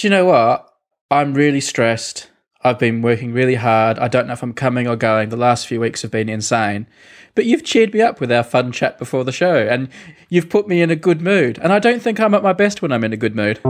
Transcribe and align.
Do 0.00 0.06
you 0.06 0.10
know 0.10 0.24
what? 0.24 0.66
I'm 1.10 1.34
really 1.34 1.60
stressed. 1.60 2.30
I've 2.64 2.78
been 2.78 3.02
working 3.02 3.34
really 3.34 3.56
hard. 3.56 3.98
I 3.98 4.08
don't 4.08 4.28
know 4.28 4.32
if 4.32 4.42
I'm 4.42 4.54
coming 4.54 4.88
or 4.88 4.96
going. 4.96 5.28
The 5.28 5.36
last 5.36 5.66
few 5.66 5.78
weeks 5.78 6.00
have 6.00 6.10
been 6.10 6.30
insane. 6.30 6.86
But 7.34 7.44
you've 7.44 7.64
cheered 7.64 7.92
me 7.92 8.00
up 8.00 8.18
with 8.18 8.32
our 8.32 8.42
fun 8.42 8.72
chat 8.72 8.98
before 8.98 9.24
the 9.24 9.30
show, 9.30 9.56
and 9.56 9.90
you've 10.30 10.48
put 10.48 10.66
me 10.66 10.80
in 10.80 10.90
a 10.90 10.96
good 10.96 11.20
mood. 11.20 11.58
And 11.58 11.70
I 11.70 11.78
don't 11.78 12.00
think 12.00 12.18
I'm 12.18 12.32
at 12.32 12.42
my 12.42 12.54
best 12.54 12.80
when 12.80 12.92
I'm 12.92 13.04
in 13.04 13.12
a 13.12 13.18
good 13.18 13.36
mood. 13.36 13.60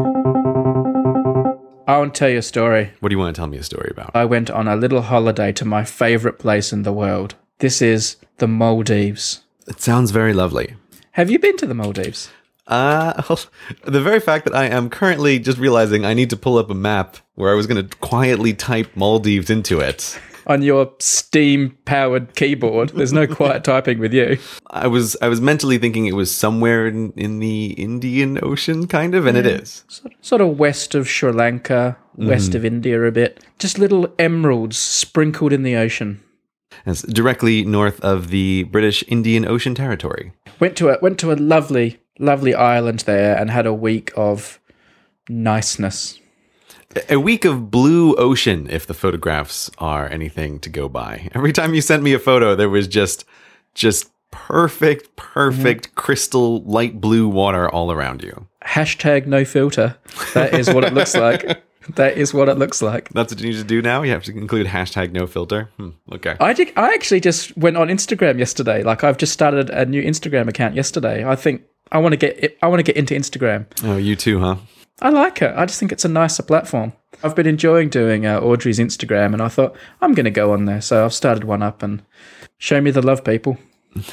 I 1.89 1.99
want 1.99 2.15
to 2.15 2.19
tell 2.21 2.31
you 2.31 2.39
a 2.39 2.43
story. 2.43 2.93
What 3.01 3.09
do 3.09 3.15
you 3.17 3.19
want 3.19 3.35
to 3.35 3.41
tell 3.41 3.49
me 3.49 3.59
a 3.59 3.65
story 3.65 3.89
about? 3.91 4.13
I 4.15 4.25
went 4.25 4.51
on 4.51 4.69
a 4.69 4.77
little 4.77 5.03
holiday 5.03 5.51
to 5.55 5.65
my 5.65 5.83
favorite 5.85 6.39
place 6.39 6.73
in 6.73 6.85
the 6.85 6.93
world. 6.93 7.35
This 7.59 7.83
is 7.83 8.19
the 8.37 8.47
Maldives. 8.47 9.41
It 9.67 9.81
sounds 9.81 10.13
very 10.13 10.33
lovely. 10.33 10.77
Have 11.15 11.29
you 11.29 11.41
been 11.41 11.57
to 11.57 11.67
the 11.67 11.75
Maldives? 11.75 12.31
Uh, 12.67 13.23
the 13.85 14.01
very 14.01 14.21
fact 14.21 14.45
that 14.45 14.55
I 14.55 14.67
am 14.67 14.91
currently 14.91 15.39
just 15.39 15.59
realizing 15.59 16.05
I 16.05 16.15
need 16.15 16.31
to 16.31 16.37
pull 16.37 16.59
up 16.59 16.71
a 16.71 16.75
map 16.75 17.17
where 17.35 17.51
I 17.51 17.55
was 17.55 17.67
going 17.67 17.87
to 17.87 17.97
quietly 17.99 18.53
type 18.55 18.95
Maldives 18.95 19.51
into 19.51 19.81
it. 19.81 20.19
On 20.47 20.63
your 20.63 20.93
steam 20.99 21.77
powered 21.85 22.35
keyboard. 22.35 22.91
There's 22.91 23.13
no 23.13 23.27
quiet 23.27 23.63
typing 23.63 23.99
with 23.99 24.13
you. 24.13 24.39
I 24.69 24.87
was 24.87 25.17
I 25.23 25.29
was 25.29 25.41
mentally 25.41 25.79
thinking 25.79 26.07
it 26.07 26.15
was 26.15 26.35
somewhere 26.35 26.89
in, 26.89 27.13
in 27.13 27.39
the 27.39 27.73
Indian 27.73 28.39
Ocean, 28.43 28.89
kind 28.89 29.15
of, 29.15 29.27
and 29.27 29.37
it 29.37 29.47
is. 29.47 29.85
Sort, 29.89 30.13
sort 30.23 30.41
of 30.41 30.59
west 30.59 30.95
of 30.95 31.09
Sri 31.09 31.31
Lanka, 31.31 31.97
west 32.17 32.55
of 32.55 32.65
India 32.65 33.01
a 33.03 33.13
bit. 33.13 33.45
Just 33.59 33.79
little 33.79 34.13
emeralds 34.19 34.79
sprinkled 34.79 35.53
in 35.53 35.63
the 35.63 35.77
ocean. 35.77 36.23
It's 36.87 37.03
directly 37.03 37.65
north 37.65 38.01
of 38.01 38.29
the 38.29 38.65
British 38.65 39.05
Indian 39.09 39.47
Ocean 39.47 39.75
Territory. 39.75 40.33
Went 40.59 40.77
to 40.79 40.89
a 40.89 40.99
went 41.01 41.19
to 41.21 41.33
a 41.33 41.35
lovely, 41.35 41.99
lovely 42.21 42.55
island 42.55 43.01
there 43.01 43.37
and 43.37 43.51
had 43.51 43.67
a 43.67 43.75
week 43.75 44.13
of 44.17 44.61
niceness. 45.29 46.21
A 47.09 47.21
week 47.21 47.45
of 47.45 47.71
blue 47.71 48.17
ocean, 48.17 48.67
if 48.69 48.87
the 48.87 48.95
photographs 48.95 49.71
are 49.79 50.09
anything 50.09 50.59
to 50.61 50.69
go 50.69 50.89
by. 50.89 51.31
Every 51.35 51.53
time 51.53 51.73
you 51.73 51.81
sent 51.81 52.03
me 52.03 52.13
a 52.13 52.19
photo, 52.19 52.57
there 52.57 52.69
was 52.69 52.89
just 52.89 53.25
just 53.75 54.11
perfect, 54.33 55.15
perfect 55.17 55.95
crystal 55.95 56.63
light 56.63 57.01
blue 57.01 57.29
water 57.29 57.69
all 57.69 57.93
around 57.93 58.23
you. 58.23 58.47
Hashtag 58.65 59.27
no 59.27 59.45
filter. 59.45 59.97
That 60.35 60.55
is 60.55 60.69
what 60.73 60.85
it 60.85 60.93
looks 60.93 61.15
like. 61.15 61.63
That 61.97 62.19
is 62.19 62.35
what 62.35 62.49
it 62.49 62.59
looks 62.59 62.83
like. 62.83 63.09
That's 63.09 63.33
what 63.33 63.41
you 63.41 63.49
need 63.49 63.57
to 63.57 63.65
do 63.65 63.81
now. 63.81 64.03
You 64.03 64.13
have 64.13 64.23
to 64.25 64.33
include 64.37 64.67
hashtag 64.67 65.13
no 65.13 65.27
filter. 65.27 65.71
Hmm, 65.77 65.91
okay. 66.13 66.37
I 66.39 66.53
did, 66.53 66.73
I 66.77 66.93
actually 66.93 67.21
just 67.21 67.57
went 67.57 67.77
on 67.77 67.89
Instagram 67.89 68.39
yesterday. 68.39 68.83
Like 68.83 69.03
I've 69.03 69.17
just 69.17 69.33
started 69.33 69.71
a 69.71 69.87
new 69.87 70.03
Instagram 70.03 70.47
account 70.47 70.75
yesterday. 70.75 71.25
I 71.25 71.37
think 71.37 71.63
I 71.93 71.99
want 71.99 72.13
to 72.13 72.17
get 72.17 72.57
I 72.63 72.69
want 72.69 72.79
to 72.81 72.83
get 72.85 72.97
into 72.97 73.15
Instagram. 73.15 73.67
Oh, 73.85 73.97
you 73.97 74.17
too, 74.17 74.41
huh? 74.41 74.57
I 75.03 75.09
like 75.11 75.41
it. 75.43 75.53
I 75.57 75.65
just 75.67 75.81
think 75.81 75.93
it's 75.93 76.05
a 76.05 76.09
nicer 76.09 76.43
platform. 76.43 76.93
I've 77.25 77.35
been 77.35 77.47
enjoying 77.47 77.89
doing 77.89 78.27
uh, 78.27 78.39
Audrey's 78.41 78.79
Instagram, 78.79 79.33
and 79.33 79.41
I 79.43 79.49
thought 79.49 79.75
I'm 80.03 80.13
going 80.15 80.25
to 80.25 80.31
go 80.31 80.53
on 80.53 80.67
there. 80.67 80.81
So 80.83 81.05
I've 81.05 81.15
started 81.15 81.45
one 81.45 81.63
up 81.63 81.83
and 81.83 82.03
show 82.59 82.81
me 82.81 82.91
the 82.91 83.03
love, 83.03 83.25
people. 83.25 83.57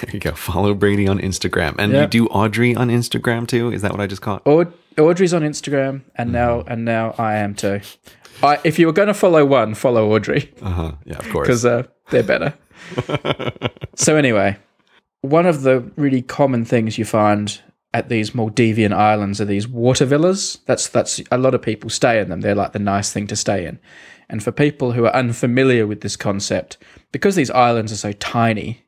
There 0.00 0.14
you 0.14 0.18
go. 0.18 0.32
Follow 0.32 0.72
Brady 0.72 1.06
on 1.06 1.18
Instagram, 1.18 1.74
and 1.78 1.92
Yeah. 1.92 2.00
you 2.02 2.06
do 2.06 2.26
Audrey 2.28 2.74
on 2.74 2.88
Instagram 2.88 3.46
too. 3.46 3.70
Is 3.70 3.82
that 3.82 3.90
what 3.92 4.00
I 4.00 4.06
just 4.06 4.22
caught? 4.22 4.40
Aud- 4.46 4.72
Audrey's 4.98 5.34
on 5.34 5.42
Instagram, 5.42 6.00
and 6.16 6.32
now 6.32 6.62
and 6.66 6.86
now 6.86 7.14
I 7.18 7.34
am 7.36 7.54
too. 7.54 7.80
I, 8.42 8.58
if 8.64 8.78
you 8.78 8.86
were 8.86 8.94
going 8.94 9.08
to 9.08 9.14
follow 9.14 9.44
one, 9.44 9.74
follow 9.74 10.10
Audrey 10.14 10.50
Uh 10.62 10.70
huh. 10.70 10.92
Yeah, 11.04 11.18
of 11.18 11.28
course. 11.28 11.46
because 11.48 11.66
uh, 11.66 11.82
they're 12.08 12.22
better. 12.22 12.54
so 13.94 14.16
anyway, 14.16 14.56
one 15.22 15.46
of 15.46 15.62
the 15.62 15.80
really 15.96 16.22
common 16.22 16.64
things 16.64 16.98
you 16.98 17.04
find 17.04 17.60
at 17.92 18.08
these 18.08 18.30
Maldivian 18.30 18.92
islands 18.92 19.40
are 19.40 19.46
these 19.46 19.68
water 19.68 20.04
villas. 20.04 20.58
That's 20.66 20.88
that's 20.88 21.20
a 21.30 21.38
lot 21.38 21.54
of 21.54 21.62
people 21.62 21.90
stay 21.90 22.20
in 22.20 22.28
them. 22.28 22.40
They're 22.40 22.54
like 22.54 22.72
the 22.72 22.78
nice 22.78 23.12
thing 23.12 23.26
to 23.28 23.36
stay 23.36 23.66
in. 23.66 23.78
And 24.28 24.42
for 24.42 24.52
people 24.52 24.92
who 24.92 25.06
are 25.06 25.14
unfamiliar 25.14 25.86
with 25.86 26.02
this 26.02 26.16
concept, 26.16 26.78
because 27.10 27.34
these 27.34 27.50
islands 27.50 27.92
are 27.92 27.96
so 27.96 28.12
tiny, 28.12 28.84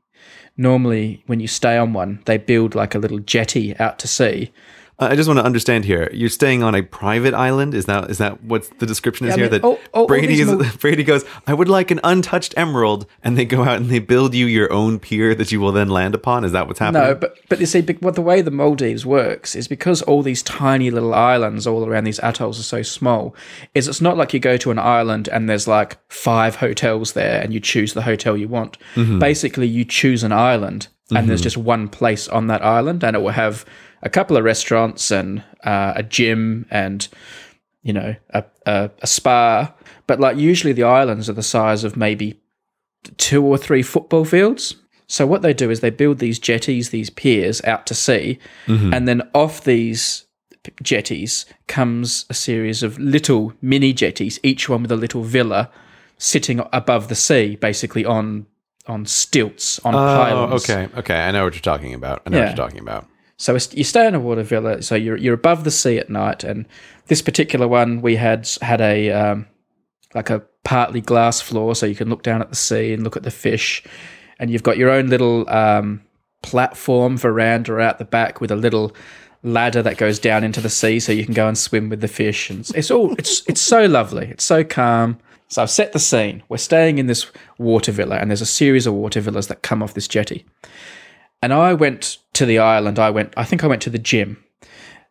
normally 0.56 1.24
when 1.26 1.40
you 1.40 1.48
stay 1.48 1.76
on 1.76 1.92
one, 1.92 2.22
they 2.26 2.38
build 2.38 2.74
like 2.74 2.94
a 2.94 2.98
little 2.98 3.18
jetty 3.18 3.76
out 3.78 3.98
to 4.00 4.08
sea. 4.08 4.52
Uh, 4.98 5.08
I 5.10 5.16
just 5.16 5.26
want 5.26 5.38
to 5.40 5.44
understand 5.44 5.84
here. 5.84 6.08
You're 6.12 6.28
staying 6.28 6.62
on 6.62 6.74
a 6.74 6.82
private 6.82 7.32
island. 7.34 7.74
Is 7.74 7.86
that 7.86 8.10
is 8.10 8.18
that 8.18 8.44
what 8.44 8.68
the 8.78 8.86
description 8.86 9.26
is 9.26 9.30
Yeah, 9.30 9.34
I 9.34 9.36
here? 9.36 9.50
mean, 9.50 9.60
that 9.62 9.66
all- 9.66 9.72
all- 9.94 10.02
all 10.02 10.06
Brady 10.06 10.40
is 10.40 10.46
Mal- 10.46 10.70
Brady 10.80 11.02
goes. 11.02 11.24
I 11.46 11.54
would 11.54 11.68
like 11.68 11.90
an 11.90 11.98
untouched 12.04 12.54
emerald, 12.56 13.06
and 13.24 13.36
they 13.38 13.44
go 13.46 13.62
out 13.64 13.76
and 13.78 13.86
they 13.90 13.98
build 14.00 14.34
you 14.34 14.46
your 14.46 14.70
own 14.72 14.98
pier 14.98 15.34
that 15.34 15.50
you 15.50 15.60
will 15.60 15.72
then 15.72 15.88
land 15.88 16.14
upon. 16.14 16.44
Is 16.44 16.52
that 16.52 16.66
what's 16.66 16.78
happening? 16.78 17.02
No, 17.02 17.14
but 17.14 17.36
but 17.48 17.58
you 17.58 17.66
see, 17.66 17.80
what 18.00 18.14
the 18.14 18.22
way 18.22 18.42
the 18.42 18.50
Maldives 18.50 19.04
works 19.06 19.56
is 19.56 19.66
because 19.66 20.02
all 20.02 20.22
these 20.22 20.42
tiny 20.42 20.90
little 20.90 21.14
islands 21.14 21.66
all 21.66 21.86
around 21.86 22.04
these 22.04 22.20
atolls 22.22 22.60
are 22.60 22.64
so 22.64 22.82
small. 22.82 23.34
Is 23.74 23.88
it's 23.88 24.00
not 24.02 24.16
like 24.18 24.34
you 24.34 24.40
go 24.40 24.56
to 24.58 24.70
an 24.70 24.78
island 24.78 25.26
and 25.28 25.48
there's 25.48 25.66
like 25.66 25.96
five 26.12 26.56
hotels 26.56 27.14
there 27.14 27.40
and 27.40 27.52
you 27.54 27.60
choose 27.60 27.94
the 27.94 28.02
hotel 28.02 28.36
you 28.36 28.46
want. 28.48 28.76
Basically, 29.18 29.66
you 29.66 29.84
choose 29.84 30.22
an 30.22 30.32
island 30.32 30.88
and 31.14 31.28
there's 31.28 31.42
just 31.42 31.56
one 31.58 31.88
place 31.88 32.28
on 32.28 32.46
that 32.46 32.62
island, 32.64 33.02
and 33.04 33.16
it 33.16 33.20
will 33.20 33.30
have 33.30 33.64
a 34.02 34.10
couple 34.10 34.36
of 34.36 34.44
restaurants 34.44 35.10
and 35.10 35.42
uh, 35.64 35.92
a 35.96 36.02
gym 36.02 36.66
and 36.70 37.08
you 37.82 37.92
know 37.92 38.14
a, 38.30 38.44
a 38.66 38.90
a 39.00 39.06
spa. 39.06 39.72
But 40.06 40.20
like 40.20 40.36
usually 40.36 40.72
the 40.72 40.84
islands 40.84 41.28
are 41.30 41.34
the 41.34 41.42
size 41.42 41.84
of 41.84 41.96
maybe 41.96 42.40
two 43.16 43.44
or 43.44 43.56
three 43.58 43.82
football 43.82 44.24
fields. 44.24 44.76
So 45.06 45.26
what 45.26 45.42
they 45.42 45.52
do 45.52 45.70
is 45.70 45.80
they 45.80 45.90
build 45.90 46.18
these 46.18 46.38
jetties, 46.38 46.90
these 46.90 47.10
piers 47.10 47.62
out 47.64 47.86
to 47.88 47.94
sea, 47.94 48.38
and 48.66 49.06
then 49.06 49.22
off 49.34 49.62
these 49.64 50.24
jetties 50.82 51.44
comes 51.66 52.24
a 52.30 52.34
series 52.34 52.82
of 52.82 52.98
little 52.98 53.52
mini 53.60 53.92
jetties, 53.92 54.38
each 54.42 54.68
one 54.68 54.82
with 54.82 54.92
a 54.92 54.96
little 54.96 55.22
villa 55.22 55.70
sitting 56.18 56.60
above 56.72 57.08
the 57.08 57.14
sea, 57.14 57.56
basically 57.56 58.04
on 58.04 58.46
on 58.86 59.06
stilts 59.06 59.78
on 59.84 59.94
Oh, 59.94 59.98
pylons. 59.98 60.68
okay, 60.70 60.88
okay. 60.96 61.14
I 61.16 61.30
know 61.30 61.44
what 61.44 61.54
you're 61.54 61.60
talking 61.60 61.94
about. 61.94 62.22
I 62.26 62.30
know 62.30 62.38
Yeah. 62.38 62.44
what 62.48 62.56
you're 62.56 62.66
talking 62.66 62.80
about. 62.80 63.06
So 63.42 63.58
you 63.72 63.82
stay 63.82 64.06
in 64.06 64.14
a 64.14 64.20
water 64.20 64.44
villa. 64.44 64.82
So 64.82 64.94
you're 64.94 65.16
you're 65.16 65.34
above 65.34 65.64
the 65.64 65.72
sea 65.72 65.98
at 65.98 66.08
night, 66.08 66.44
and 66.44 66.64
this 67.08 67.20
particular 67.20 67.66
one 67.66 68.00
we 68.00 68.14
had 68.14 68.48
had 68.62 68.80
a 68.80 69.10
um, 69.10 69.46
like 70.14 70.30
a 70.30 70.44
partly 70.62 71.00
glass 71.00 71.40
floor, 71.40 71.74
so 71.74 71.84
you 71.84 71.96
can 71.96 72.08
look 72.08 72.22
down 72.22 72.40
at 72.40 72.50
the 72.50 72.56
sea 72.56 72.92
and 72.92 73.02
look 73.02 73.16
at 73.16 73.24
the 73.24 73.32
fish, 73.32 73.82
and 74.38 74.48
you've 74.48 74.62
got 74.62 74.76
your 74.76 74.90
own 74.90 75.08
little 75.08 75.50
um, 75.50 76.02
platform 76.42 77.16
veranda 77.16 77.80
out 77.80 77.98
the 77.98 78.04
back 78.04 78.40
with 78.40 78.52
a 78.52 78.56
little 78.56 78.94
ladder 79.42 79.82
that 79.82 79.96
goes 79.96 80.20
down 80.20 80.44
into 80.44 80.60
the 80.60 80.70
sea, 80.70 81.00
so 81.00 81.10
you 81.10 81.24
can 81.24 81.34
go 81.34 81.48
and 81.48 81.58
swim 81.58 81.88
with 81.88 82.00
the 82.00 82.06
fish. 82.06 82.48
And 82.48 82.70
it's 82.76 82.92
all 82.92 83.12
it's 83.14 83.42
it's 83.48 83.60
so 83.60 83.86
lovely. 83.86 84.28
It's 84.28 84.44
so 84.44 84.62
calm. 84.62 85.18
So 85.48 85.62
I've 85.62 85.70
set 85.70 85.92
the 85.92 85.98
scene. 85.98 86.44
We're 86.48 86.58
staying 86.58 86.98
in 86.98 87.08
this 87.08 87.26
water 87.58 87.90
villa, 87.90 88.18
and 88.18 88.30
there's 88.30 88.40
a 88.40 88.46
series 88.46 88.86
of 88.86 88.94
water 88.94 89.20
villas 89.20 89.48
that 89.48 89.62
come 89.62 89.82
off 89.82 89.94
this 89.94 90.06
jetty 90.06 90.46
and 91.42 91.52
I 91.52 91.74
went 91.74 92.18
to 92.34 92.46
the 92.46 92.58
island. 92.58 92.98
I 92.98 93.10
went. 93.10 93.34
I 93.36 93.44
think 93.44 93.64
I 93.64 93.66
went 93.66 93.82
to 93.82 93.90
the 93.90 93.98
gym. 93.98 94.42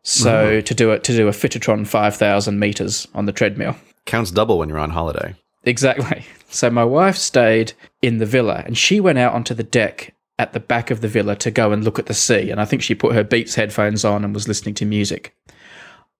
So 0.04 0.62
to 0.62 0.74
do 0.74 0.92
it 0.92 1.04
to 1.04 1.16
do 1.16 1.28
a 1.28 1.32
Fitotron 1.32 1.86
five 1.86 2.16
thousand 2.16 2.60
meters 2.60 3.08
on 3.14 3.26
the 3.26 3.32
treadmill. 3.32 3.76
Counts 4.06 4.32
double 4.32 4.58
when 4.58 4.70
you're 4.70 4.80
on 4.80 4.90
holiday. 4.92 5.36
Exactly. 5.64 6.26
So 6.54 6.70
my 6.70 6.84
wife 6.84 7.16
stayed 7.16 7.72
in 8.02 8.18
the 8.18 8.26
villa, 8.26 8.62
and 8.66 8.78
she 8.78 9.00
went 9.00 9.18
out 9.18 9.34
onto 9.34 9.54
the 9.54 9.64
deck 9.64 10.14
at 10.38 10.52
the 10.52 10.60
back 10.60 10.92
of 10.92 11.00
the 11.00 11.08
villa 11.08 11.34
to 11.38 11.50
go 11.50 11.72
and 11.72 11.82
look 11.82 11.98
at 11.98 12.08
the 12.08 12.14
sea. 12.14 12.50
And 12.52 12.60
I 12.60 12.66
think 12.66 12.82
she 12.82 12.94
put 12.94 13.16
her 13.16 13.24
Beats 13.24 13.56
headphones 13.56 14.04
on 14.04 14.26
and 14.26 14.34
was 14.34 14.50
listening 14.50 14.76
to 14.76 14.86
music. 14.86 15.34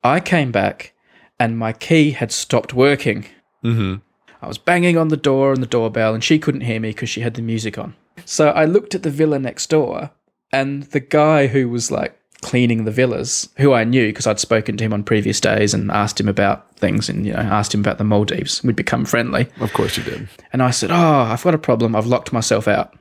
I 0.06 0.22
came 0.22 0.54
back, 0.54 0.94
and 1.38 1.58
my 1.58 1.74
key 1.74 2.12
had 2.12 2.32
stopped 2.32 2.74
working. 2.74 3.26
Mm-hmm. 3.62 3.96
I 4.42 4.48
was 4.48 4.58
banging 4.58 4.98
on 4.98 5.10
the 5.10 5.18
door 5.18 5.52
and 5.52 5.62
the 5.62 5.68
doorbell, 5.68 6.14
and 6.14 6.24
she 6.24 6.40
couldn't 6.40 6.62
hear 6.62 6.80
me 6.80 6.92
because 6.92 7.10
she 7.10 7.20
had 7.20 7.34
the 7.34 7.42
music 7.42 7.78
on. 7.78 7.94
So 8.24 8.52
I 8.52 8.64
looked 8.64 8.96
at 8.96 9.04
the 9.04 9.10
villa 9.10 9.38
next 9.38 9.70
door, 9.70 10.12
and 10.54 10.84
the 10.84 11.00
guy 11.00 11.48
who 11.48 11.70
was 11.70 11.92
like 11.92 12.18
cleaning 12.42 12.86
the 12.86 12.92
villas, 12.92 13.48
who 13.58 13.72
I 13.74 13.84
knew 13.84 14.08
because 14.08 14.26
I'd 14.26 14.40
spoken 14.40 14.76
to 14.78 14.84
him 14.84 14.94
on 14.94 15.04
previous 15.04 15.40
days 15.40 15.74
and 15.76 15.92
asked 15.92 16.20
him 16.20 16.28
about 16.28 16.76
things, 16.78 17.08
and 17.10 17.26
you 17.26 17.34
know, 17.34 17.40
asked 17.40 17.74
him 17.74 17.82
about 17.82 17.98
the 17.98 18.04
Maldives. 18.04 18.64
We'd 18.64 18.76
become 18.76 19.06
friendly, 19.06 19.48
Of 19.60 19.74
course 19.74 19.98
you 19.98 20.04
did. 20.04 20.28
and 20.52 20.64
I 20.64 20.72
said, 20.72 20.92
"Oh, 20.92 20.96
I've 21.22 21.44
got 21.44 21.54
a 21.56 21.60
problem. 21.60 21.96
I've 21.96 22.08
locked 22.08 22.34
myself 22.34 22.68
out." 22.68 22.94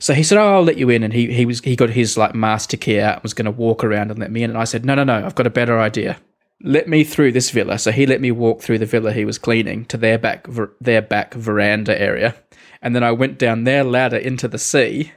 So 0.00 0.14
he 0.14 0.22
said, 0.22 0.38
"Oh, 0.38 0.54
I'll 0.54 0.62
let 0.64 0.76
you 0.78 0.90
in," 0.90 1.02
and 1.02 1.12
he 1.12 1.32
he 1.32 1.44
was 1.46 1.60
he 1.60 1.76
got 1.76 1.90
his 1.90 2.16
like 2.16 2.34
master 2.34 2.76
key 2.76 3.00
out 3.00 3.14
and 3.16 3.22
was 3.22 3.34
going 3.34 3.46
to 3.46 3.50
walk 3.50 3.82
around 3.84 4.10
and 4.10 4.18
let 4.20 4.30
me 4.30 4.42
in, 4.42 4.50
and 4.50 4.58
I 4.58 4.64
said, 4.64 4.84
"No, 4.84 4.94
no, 4.94 5.04
no, 5.04 5.24
I've 5.24 5.34
got 5.34 5.46
a 5.46 5.50
better 5.50 5.78
idea." 5.78 6.18
let 6.64 6.88
me 6.88 7.04
through 7.04 7.30
this 7.30 7.50
villa. 7.50 7.78
So 7.78 7.92
he 7.92 8.04
let 8.04 8.20
me 8.20 8.32
walk 8.32 8.62
through 8.62 8.78
the 8.78 8.84
villa 8.84 9.12
he 9.12 9.24
was 9.24 9.38
cleaning 9.38 9.84
to 9.84 9.96
their 9.96 10.18
back 10.18 10.44
ver- 10.48 10.72
their 10.80 11.00
back 11.00 11.32
veranda 11.34 11.96
area, 12.02 12.34
and 12.82 12.96
then 12.96 13.04
I 13.04 13.12
went 13.12 13.38
down 13.38 13.62
their 13.62 13.84
ladder 13.84 14.16
into 14.16 14.48
the 14.48 14.58
sea, 14.58 15.12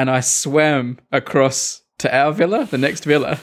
and 0.00 0.10
I 0.10 0.20
swam 0.20 0.98
across 1.12 1.82
to 1.98 2.14
our 2.14 2.32
villa, 2.32 2.64
the 2.64 2.78
next 2.78 3.04
villa, 3.04 3.38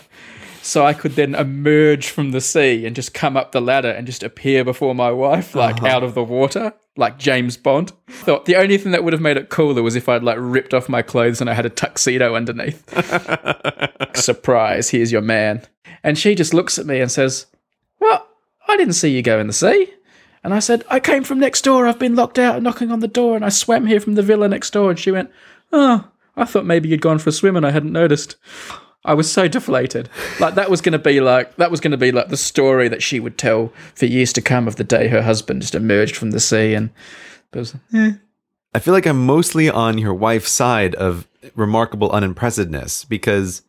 so 0.63 0.83
I 0.83 0.93
could 0.93 1.11
then 1.11 1.35
emerge 1.35 2.09
from 2.09 2.31
the 2.31 2.41
sea 2.41 2.83
and 2.87 2.95
just 2.95 3.13
come 3.13 3.37
up 3.37 3.51
the 3.51 3.61
ladder 3.61 3.91
and 3.91 4.07
just 4.07 4.23
appear 4.23 4.65
before 4.65 4.95
my 4.95 5.11
wife, 5.11 5.53
like 5.53 5.77
uh-huh. 5.77 5.87
out 5.87 6.03
of 6.03 6.15
the 6.15 6.23
water, 6.23 6.73
like 6.95 7.19
James 7.19 7.57
Bond. 7.57 7.91
Thought 8.09 8.45
the 8.45 8.55
only 8.55 8.79
thing 8.79 8.91
that 8.91 9.03
would 9.03 9.13
have 9.13 9.21
made 9.21 9.37
it 9.37 9.49
cooler 9.49 9.83
was 9.83 9.95
if 9.95 10.09
I'd 10.09 10.23
like 10.23 10.39
ripped 10.39 10.73
off 10.73 10.89
my 10.89 11.03
clothes 11.03 11.41
and 11.41 11.49
I 11.49 11.53
had 11.53 11.67
a 11.67 11.69
tuxedo 11.69 12.33
underneath. 12.33 12.83
Surprise, 14.15 14.89
here's 14.89 15.11
your 15.11 15.21
man. 15.21 15.61
And 16.01 16.17
she 16.17 16.33
just 16.33 16.55
looks 16.55 16.79
at 16.79 16.87
me 16.87 16.99
and 16.99 17.11
says, 17.11 17.45
Well, 17.99 18.27
I 18.67 18.77
didn't 18.77 18.95
see 18.95 19.15
you 19.15 19.21
go 19.21 19.39
in 19.39 19.45
the 19.45 19.53
sea. 19.53 19.93
And 20.43 20.55
I 20.55 20.59
said, 20.59 20.83
I 20.89 20.99
came 20.99 21.23
from 21.23 21.39
next 21.39 21.61
door. 21.61 21.85
I've 21.85 21.99
been 21.99 22.15
locked 22.15 22.39
out 22.39 22.63
knocking 22.63 22.91
on 22.91 23.01
the 23.01 23.07
door 23.07 23.35
and 23.35 23.45
I 23.45 23.49
swam 23.49 23.85
here 23.85 23.99
from 23.99 24.15
the 24.15 24.23
villa 24.23 24.47
next 24.47 24.71
door. 24.71 24.89
And 24.89 24.97
she 24.97 25.11
went, 25.11 25.29
Oh, 25.71 26.09
I 26.37 26.45
thought 26.45 26.65
maybe 26.65 26.87
you'd 26.87 27.01
gone 27.01 27.19
for 27.19 27.29
a 27.29 27.33
swim 27.33 27.55
and 27.55 27.65
I 27.65 27.71
hadn't 27.71 27.91
noticed. 27.91 28.37
I 29.03 29.13
was 29.13 29.31
so 29.31 29.47
deflated. 29.47 30.09
Like 30.39 30.55
that 30.55 30.69
was 30.69 30.81
going 30.81 30.93
to 30.93 30.99
be 30.99 31.19
like 31.19 31.55
that 31.55 31.71
was 31.71 31.79
going 31.79 31.91
to 31.91 31.97
be 31.97 32.11
like 32.11 32.29
the 32.29 32.37
story 32.37 32.87
that 32.89 33.01
she 33.01 33.19
would 33.19 33.37
tell 33.37 33.73
for 33.95 34.05
years 34.05 34.33
to 34.33 34.41
come 34.41 34.67
of 34.67 34.75
the 34.75 34.83
day 34.83 35.07
her 35.07 35.21
husband 35.21 35.61
just 35.61 35.75
emerged 35.75 36.15
from 36.15 36.31
the 36.31 36.39
sea 36.39 36.73
and 36.73 36.89
was, 37.53 37.75
eh. 37.93 38.13
I 38.73 38.79
feel 38.79 38.93
like 38.93 39.05
I'm 39.05 39.25
mostly 39.25 39.69
on 39.69 39.97
your 39.97 40.13
wife's 40.13 40.51
side 40.51 40.93
of 40.95 41.27
remarkable 41.55 42.11
unimpressiveness 42.11 43.05
because 43.05 43.63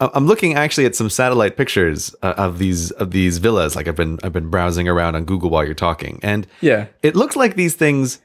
I'm 0.00 0.26
looking 0.26 0.54
actually 0.54 0.86
at 0.86 0.96
some 0.96 1.10
satellite 1.10 1.56
pictures 1.56 2.14
uh, 2.22 2.34
of 2.36 2.58
these 2.58 2.90
of 2.92 3.12
these 3.12 3.38
villas. 3.38 3.76
Like 3.76 3.86
I've 3.86 3.94
been 3.94 4.18
I've 4.24 4.32
been 4.32 4.48
browsing 4.48 4.88
around 4.88 5.14
on 5.14 5.24
Google 5.24 5.50
while 5.50 5.64
you're 5.64 5.74
talking, 5.74 6.18
and 6.22 6.46
yeah. 6.60 6.86
it 7.02 7.14
looks 7.14 7.36
like 7.36 7.54
these 7.54 7.74
things, 7.74 8.20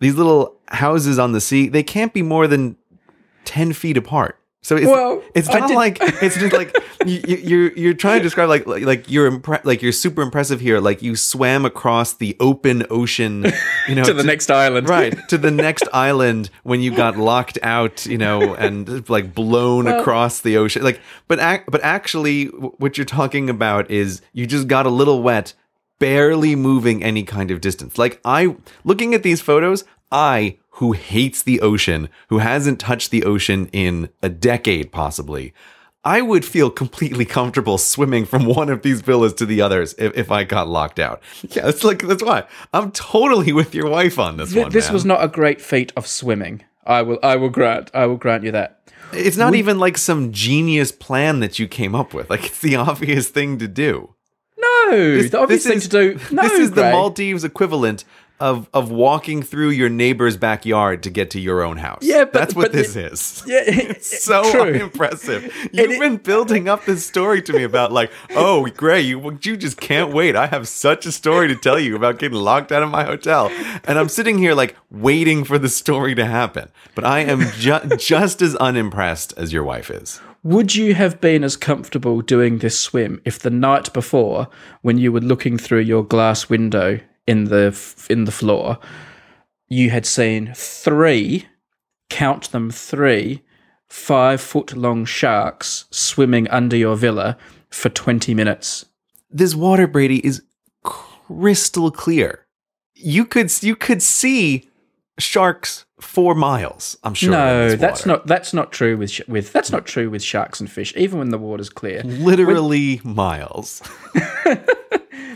these 0.00 0.16
little 0.16 0.58
houses 0.68 1.18
on 1.18 1.32
the 1.32 1.40
sea, 1.40 1.68
they 1.68 1.82
can't 1.82 2.12
be 2.12 2.22
more 2.22 2.46
than 2.46 2.76
ten 3.44 3.72
feet 3.72 3.96
apart. 3.96 4.36
So 4.62 4.76
it's 4.76 4.84
Well, 4.86 5.22
it's 5.34 5.48
not 5.48 5.70
like 5.70 5.96
it's 6.22 6.36
just 6.36 6.52
like 6.52 6.76
you, 7.06 7.20
you- 7.26 7.36
you're 7.38 7.72
you're 7.72 7.94
trying 7.94 8.18
to 8.18 8.22
describe 8.22 8.50
like 8.50 8.66
like, 8.66 9.10
you're 9.10 9.30
impre- 9.30 9.64
like 9.64 9.80
you're 9.80 9.90
super 9.90 10.20
impressive 10.20 10.60
here. 10.60 10.80
Like 10.80 11.00
you 11.00 11.16
swam 11.16 11.64
across 11.64 12.12
the 12.12 12.36
open 12.40 12.84
ocean, 12.90 13.46
you 13.88 13.94
know, 13.94 14.04
To 14.10 14.12
the 14.12 14.22
next 14.22 14.50
island. 14.50 14.86
right 14.86 15.16
to 15.30 15.38
the 15.38 15.50
next 15.66 15.88
island 15.94 16.50
when 16.62 16.80
you 16.82 16.94
got 16.94 17.16
locked 17.16 17.58
out 17.62 18.04
you 18.04 18.18
know 18.18 18.54
and 18.54 19.08
like 19.08 19.32
blown 19.34 19.86
across 19.86 20.42
the 20.42 20.58
ocean 20.58 20.82
like 20.82 21.00
but 21.26 21.38
ac- 21.38 21.64
but 21.68 21.80
actually 21.82 22.46
what 22.46 22.98
you're 22.98 23.06
talking 23.06 23.48
about 23.48 23.90
is 23.90 24.20
you 24.34 24.46
just 24.46 24.68
got 24.68 24.84
a 24.84 24.90
little 24.90 25.22
wet 25.22 25.54
barely 25.98 26.54
moving 26.54 27.02
any 27.02 27.22
kind 27.22 27.50
of 27.50 27.60
distance 27.60 27.96
like 27.98 28.20
i 28.24 28.54
looking 28.84 29.14
at 29.14 29.22
these 29.22 29.40
photos 29.40 29.84
i 30.12 30.56
who 30.74 30.92
hates 30.92 31.42
the 31.42 31.60
ocean 31.60 32.08
who 32.28 32.38
hasn't 32.38 32.78
touched 32.80 33.10
the 33.10 33.24
ocean 33.24 33.68
in 33.72 34.08
a 34.22 34.28
decade 34.28 34.92
possibly 34.92 35.52
I 36.02 36.22
would 36.22 36.46
feel 36.46 36.70
completely 36.70 37.26
comfortable 37.26 37.76
swimming 37.76 38.24
from 38.24 38.46
one 38.46 38.70
of 38.70 38.80
these 38.80 39.02
villas 39.02 39.34
to 39.34 39.44
the 39.44 39.60
others 39.60 39.94
if, 39.98 40.16
if 40.16 40.30
I 40.30 40.44
got 40.44 40.66
locked 40.66 40.98
out. 40.98 41.20
Yeah, 41.50 41.68
it's 41.68 41.84
like 41.84 42.00
that's 42.00 42.22
why 42.22 42.44
I'm 42.72 42.90
totally 42.92 43.52
with 43.52 43.74
your 43.74 43.90
wife 43.90 44.18
on 44.18 44.38
this 44.38 44.52
Th- 44.54 44.62
one. 44.64 44.72
this 44.72 44.86
man. 44.86 44.94
was 44.94 45.04
not 45.04 45.22
a 45.22 45.28
great 45.28 45.60
feat 45.60 45.92
of 45.98 46.06
swimming. 46.06 46.64
I 46.86 47.02
will 47.02 47.18
I 47.22 47.36
will 47.36 47.50
grant 47.50 47.90
I 47.92 48.06
will 48.06 48.16
grant 48.16 48.44
you 48.44 48.50
that. 48.52 48.80
It's 49.12 49.36
not 49.36 49.54
even 49.54 49.78
like 49.78 49.98
some 49.98 50.32
genius 50.32 50.90
plan 50.90 51.40
that 51.40 51.58
you 51.58 51.68
came 51.68 51.94
up 51.94 52.14
with. 52.14 52.30
Like 52.30 52.44
it's 52.46 52.60
the 52.62 52.76
obvious 52.76 53.28
thing 53.28 53.58
to 53.58 53.68
do. 53.68 54.14
No, 54.56 55.20
the 55.20 55.38
obvious 55.38 55.64
thing 55.64 55.76
is- 55.76 55.82
to 55.88 55.88
do. 55.90 56.18
No, 56.34 56.42
this 56.44 56.58
is 56.58 56.70
the 56.70 56.90
Maldives 56.90 57.44
equivalent 57.44 58.04
of 58.40 58.68
of 58.74 58.90
walking 58.90 59.42
through 59.42 59.70
your 59.70 59.88
neighbor's 59.88 60.36
backyard 60.36 61.02
to 61.04 61.10
get 61.10 61.30
to 61.30 61.40
your 61.40 61.62
own 61.62 61.76
house. 61.76 62.00
Yeah, 62.02 62.24
but- 62.24 62.32
that's 62.32 62.54
what 62.54 62.64
but 62.66 62.72
this 62.72 62.94
the- 62.94 63.12
is. 63.12 63.42
Yeah, 63.46 63.62
It's 63.66 64.24
so 64.24 64.50
true. 64.50 64.62
unimpressive. 64.62 65.44
You've 65.72 65.90
it- 65.92 66.00
been 66.00 66.16
building 66.16 66.68
up 66.68 66.84
this 66.86 67.06
story 67.06 67.42
to 67.42 67.52
me 67.52 67.62
about 67.62 67.92
like, 67.92 68.10
oh, 68.34 68.66
Grey, 68.68 69.00
you 69.02 69.38
you 69.42 69.56
just 69.56 69.80
can't 69.80 70.12
wait. 70.12 70.36
I 70.36 70.46
have 70.46 70.66
such 70.68 71.06
a 71.06 71.12
story 71.12 71.48
to 71.48 71.54
tell 71.56 71.78
you 71.78 71.96
about 71.96 72.18
getting 72.18 72.38
locked 72.38 72.72
out 72.72 72.82
of 72.82 72.90
my 72.90 73.04
hotel, 73.04 73.50
and 73.84 73.98
I'm 73.98 74.08
sitting 74.08 74.38
here 74.38 74.54
like 74.54 74.76
waiting 74.90 75.44
for 75.44 75.58
the 75.58 75.68
story 75.68 76.14
to 76.14 76.24
happen. 76.26 76.68
But 76.94 77.04
I 77.04 77.20
am 77.20 77.40
ju- 77.52 77.96
just 77.96 78.42
as 78.42 78.56
unimpressed 78.56 79.34
as 79.36 79.52
your 79.52 79.64
wife 79.64 79.90
is. 79.90 80.20
Would 80.42 80.74
you 80.74 80.94
have 80.94 81.20
been 81.20 81.44
as 81.44 81.54
comfortable 81.56 82.22
doing 82.22 82.58
this 82.58 82.80
swim 82.80 83.20
if 83.26 83.38
the 83.38 83.50
night 83.50 83.92
before, 83.92 84.48
when 84.80 84.96
you 84.96 85.12
were 85.12 85.20
looking 85.20 85.58
through 85.58 85.80
your 85.80 86.02
glass 86.02 86.48
window 86.48 86.98
in 87.30 87.44
the 87.44 87.66
in 88.08 88.24
the 88.24 88.32
floor, 88.32 88.78
you 89.68 89.90
had 89.90 90.06
seen 90.06 90.52
three, 90.54 91.46
count 92.08 92.50
them 92.52 92.70
three, 92.70 93.42
five 93.88 94.40
foot 94.40 94.76
long 94.76 95.04
sharks 95.04 95.86
swimming 95.90 96.48
under 96.48 96.76
your 96.76 96.96
villa 96.96 97.36
for 97.70 97.88
twenty 97.88 98.34
minutes? 98.34 98.86
this 99.30 99.54
water 99.54 99.86
brady 99.86 100.24
is 100.26 100.42
crystal 100.82 101.90
clear 101.90 102.46
you 102.94 103.24
could 103.24 103.50
you 103.62 103.76
could 103.76 104.02
see 104.02 104.68
sharks 105.18 105.84
for 106.00 106.34
miles 106.34 106.96
i'm 107.04 107.14
sure 107.14 107.30
no, 107.30 107.76
that's 107.76 108.06
not 108.06 108.26
that's 108.26 108.52
not 108.52 108.72
true 108.72 108.96
with 108.96 109.10
sh- 109.10 109.20
with 109.28 109.52
that's 109.52 109.70
not 109.70 109.86
true 109.86 110.10
with 110.10 110.22
sharks 110.22 110.60
and 110.60 110.70
fish. 110.70 110.92
Even 110.96 111.18
when 111.18 111.28
the 111.28 111.38
water's 111.38 111.68
clear, 111.68 112.02
literally 112.02 113.00
miles 113.04 113.82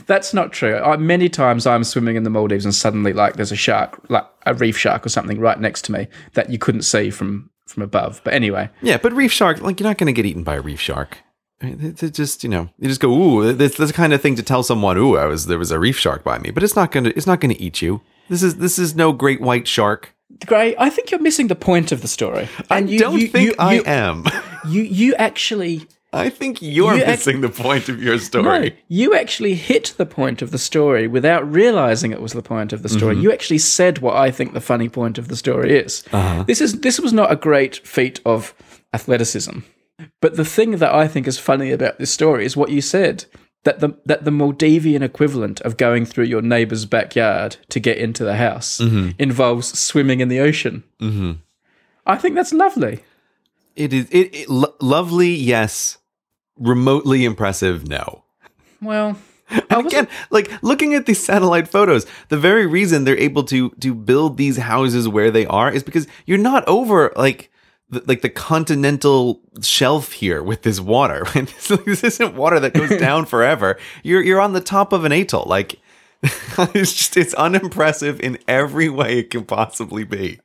That's 0.06 0.34
not 0.34 0.52
true. 0.52 0.76
I, 0.76 0.96
many 0.96 1.28
times 1.28 1.66
I'm 1.66 1.84
swimming 1.84 2.16
in 2.16 2.22
the 2.22 2.30
Maldives 2.30 2.64
and 2.64 2.74
suddenly, 2.74 3.12
like, 3.12 3.36
there's 3.36 3.52
a 3.52 3.56
shark, 3.56 4.00
like 4.08 4.26
a 4.46 4.54
reef 4.54 4.76
shark 4.76 5.04
or 5.06 5.08
something, 5.08 5.40
right 5.40 5.58
next 5.58 5.82
to 5.86 5.92
me 5.92 6.08
that 6.34 6.50
you 6.50 6.58
couldn't 6.58 6.82
see 6.82 7.10
from 7.10 7.50
from 7.66 7.82
above. 7.82 8.20
But 8.24 8.34
anyway, 8.34 8.68
yeah 8.82 8.98
but 8.98 9.12
reef 9.12 9.32
shark 9.32 9.60
like 9.60 9.80
you're 9.80 9.88
not 9.88 9.98
going 9.98 10.06
to 10.06 10.12
get 10.12 10.26
eaten 10.26 10.44
by 10.44 10.56
a 10.56 10.60
reef 10.60 10.80
shark 10.80 11.18
it's 11.60 12.02
it's 12.02 12.16
just 12.16 12.42
you 12.44 12.50
know 12.50 12.68
you 12.78 12.88
just 12.88 13.00
go 13.00 13.10
ooh 13.10 13.52
that's 13.52 13.76
the 13.76 13.92
kind 13.92 14.12
of 14.12 14.20
thing 14.20 14.36
to 14.36 14.42
tell 14.42 14.62
someone 14.62 14.96
ooh 14.98 15.16
i 15.16 15.24
was 15.24 15.46
there 15.46 15.58
was 15.58 15.70
a 15.70 15.78
reef 15.78 15.98
shark 15.98 16.24
by 16.24 16.38
me 16.38 16.50
but 16.50 16.62
it's 16.62 16.76
not 16.76 16.90
going 16.90 17.04
to 17.04 17.16
it's 17.16 17.26
not 17.26 17.40
going 17.40 17.54
to 17.54 17.62
eat 17.62 17.80
you 17.80 18.00
this 18.28 18.42
is 18.42 18.56
this 18.56 18.78
is 18.78 18.94
no 18.94 19.12
great 19.12 19.40
white 19.40 19.66
shark 19.66 20.14
Grey, 20.46 20.74
I 20.78 20.90
think 20.90 21.10
you're 21.10 21.20
missing 21.20 21.46
the 21.46 21.54
point 21.54 21.92
of 21.92 22.02
the 22.02 22.08
story. 22.08 22.48
i 22.68 22.78
you, 22.78 22.98
don't 22.98 23.18
you, 23.18 23.28
think 23.28 23.50
you, 23.50 23.54
i 23.58 23.74
am 23.86 24.24
You 24.66 24.82
you 24.82 25.14
actually 25.14 25.86
i 26.14 26.28
think 26.30 26.62
you're 26.62 26.94
You 26.94 27.02
ac- 27.02 27.10
missing 27.10 27.40
the 27.40 27.48
point 27.48 27.88
of 27.88 28.02
your 28.02 28.14
no, 28.14 28.18
story 28.18 28.78
you 28.88 29.14
actually 29.14 29.54
hit 29.54 29.94
the 29.96 30.06
point 30.06 30.42
of 30.42 30.50
the 30.50 30.58
story 30.58 31.06
without 31.08 31.42
realizing 31.50 32.12
it 32.12 32.20
was 32.22 32.32
the 32.32 32.42
point 32.42 32.72
of 32.72 32.82
the 32.82 32.88
story. 32.88 33.14
Mm-hmm. 33.14 33.22
You 33.24 33.32
actually 33.32 33.58
said 33.58 33.98
what 33.98 34.16
I 34.16 34.30
think 34.30 34.52
the 34.52 34.60
funny 34.60 34.88
point 34.88 35.18
of 35.18 35.28
the 35.28 35.36
story 35.36 35.70
is. 35.84 36.04
Uh-huh. 36.12 36.44
This 36.44 36.60
is 36.60 36.80
this 36.80 36.98
was 37.00 37.12
not 37.12 37.32
a 37.32 37.36
great 37.36 37.74
feat 37.86 38.20
of 38.24 38.54
athleticism. 38.92 39.58
But 40.20 40.36
the 40.36 40.44
thing 40.44 40.72
that 40.78 40.92
I 40.94 41.06
think 41.08 41.26
is 41.26 41.38
funny 41.38 41.70
about 41.72 41.98
this 41.98 42.10
story 42.10 42.44
is 42.44 42.56
what 42.56 42.70
you 42.70 42.80
said 42.80 43.24
that 43.64 43.80
the 43.80 43.90
that 44.06 44.24
the 44.24 44.30
Maldivian 44.30 45.02
equivalent 45.02 45.60
of 45.62 45.76
going 45.76 46.04
through 46.06 46.24
your 46.24 46.42
neighbor's 46.42 46.84
backyard 46.86 47.56
to 47.70 47.80
get 47.80 47.96
into 47.98 48.24
the 48.24 48.36
house 48.36 48.78
Mm-hmm. 48.78 49.10
involves 49.18 49.78
swimming 49.78 50.20
in 50.20 50.28
the 50.28 50.40
ocean. 50.40 50.82
Mm-hmm. 51.00 51.32
I 52.06 52.16
think 52.16 52.34
that's 52.34 52.52
lovely. 52.52 53.02
it 53.76 53.92
is 53.92 54.06
it, 54.10 54.34
it 54.34 54.48
lo- 54.48 54.74
lovely 54.80 55.34
yes 55.34 55.98
remotely 56.58 57.24
impressive 57.24 57.88
no 57.88 58.24
Well, 58.80 59.16
And 59.70 59.86
again, 59.86 60.08
like 60.30 60.50
looking 60.62 60.94
at 60.94 61.06
these 61.06 61.22
satellite 61.22 61.68
photos, 61.68 62.06
the 62.28 62.38
very 62.38 62.66
reason 62.66 63.04
they're 63.04 63.18
able 63.18 63.44
to 63.44 63.70
to 63.80 63.94
build 63.94 64.36
these 64.36 64.56
houses 64.56 65.08
where 65.08 65.30
they 65.30 65.46
are 65.46 65.70
is 65.70 65.82
because 65.82 66.06
you're 66.26 66.38
not 66.38 66.66
over 66.66 67.12
like 67.16 67.50
the, 67.90 68.02
like 68.06 68.22
the 68.22 68.30
continental 68.30 69.40
shelf 69.62 70.12
here 70.12 70.42
with 70.42 70.62
this 70.62 70.80
water. 70.80 71.24
Right? 71.34 71.46
This, 71.46 71.68
this 71.84 72.04
isn't 72.04 72.34
water 72.34 72.58
that 72.60 72.74
goes 72.74 72.98
down 72.98 73.26
forever. 73.26 73.78
You're 74.02 74.22
you're 74.22 74.40
on 74.40 74.54
the 74.54 74.60
top 74.60 74.92
of 74.92 75.04
an 75.04 75.12
atoll. 75.12 75.44
Like 75.46 75.78
it's 76.22 76.94
just 76.94 77.16
it's 77.16 77.34
unimpressive 77.34 78.20
in 78.20 78.38
every 78.48 78.88
way 78.88 79.18
it 79.18 79.30
can 79.30 79.44
possibly 79.44 80.04
be. 80.04 80.40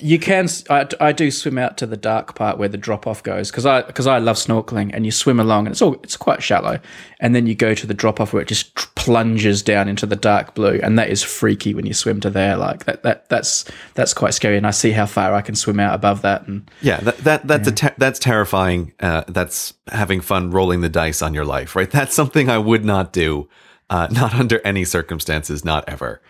You 0.00 0.18
can. 0.18 0.48
I, 0.68 0.86
I 1.00 1.12
do 1.12 1.30
swim 1.30 1.56
out 1.56 1.78
to 1.78 1.86
the 1.86 1.96
dark 1.96 2.34
part 2.34 2.58
where 2.58 2.68
the 2.68 2.76
drop 2.76 3.06
off 3.06 3.22
goes 3.22 3.50
because 3.50 3.64
I 3.64 3.80
because 3.82 4.06
I 4.06 4.18
love 4.18 4.36
snorkeling 4.36 4.90
and 4.92 5.06
you 5.06 5.10
swim 5.10 5.40
along 5.40 5.66
and 5.66 5.72
it's 5.72 5.80
all 5.80 5.94
it's 6.02 6.16
quite 6.16 6.42
shallow 6.42 6.78
and 7.20 7.34
then 7.34 7.46
you 7.46 7.54
go 7.54 7.72
to 7.74 7.86
the 7.86 7.94
drop 7.94 8.20
off 8.20 8.34
where 8.34 8.42
it 8.42 8.48
just 8.48 8.74
plunges 8.96 9.62
down 9.62 9.88
into 9.88 10.04
the 10.04 10.14
dark 10.14 10.54
blue 10.54 10.78
and 10.82 10.98
that 10.98 11.08
is 11.08 11.22
freaky 11.22 11.72
when 11.72 11.86
you 11.86 11.94
swim 11.94 12.20
to 12.20 12.28
there 12.28 12.56
like 12.58 12.84
that 12.84 13.02
that 13.02 13.30
that's 13.30 13.64
that's 13.94 14.12
quite 14.12 14.34
scary 14.34 14.58
and 14.58 14.66
I 14.66 14.72
see 14.72 14.90
how 14.90 15.06
far 15.06 15.32
I 15.32 15.40
can 15.40 15.54
swim 15.54 15.80
out 15.80 15.94
above 15.94 16.20
that 16.20 16.46
and 16.46 16.70
Yeah, 16.82 17.00
that, 17.00 17.16
that 17.18 17.46
that's 17.46 17.68
a 17.68 17.72
ter- 17.72 17.94
that's 17.96 18.18
terrifying. 18.18 18.92
Uh, 19.00 19.24
that's 19.26 19.72
having 19.90 20.20
fun 20.20 20.50
rolling 20.50 20.82
the 20.82 20.90
dice 20.90 21.22
on 21.22 21.32
your 21.32 21.46
life, 21.46 21.74
right? 21.74 21.90
That's 21.90 22.14
something 22.14 22.50
I 22.50 22.58
would 22.58 22.84
not 22.84 23.12
do, 23.12 23.48
uh, 23.88 24.08
not 24.10 24.34
under 24.34 24.60
any 24.66 24.84
circumstances, 24.84 25.64
not 25.64 25.88
ever. 25.88 26.20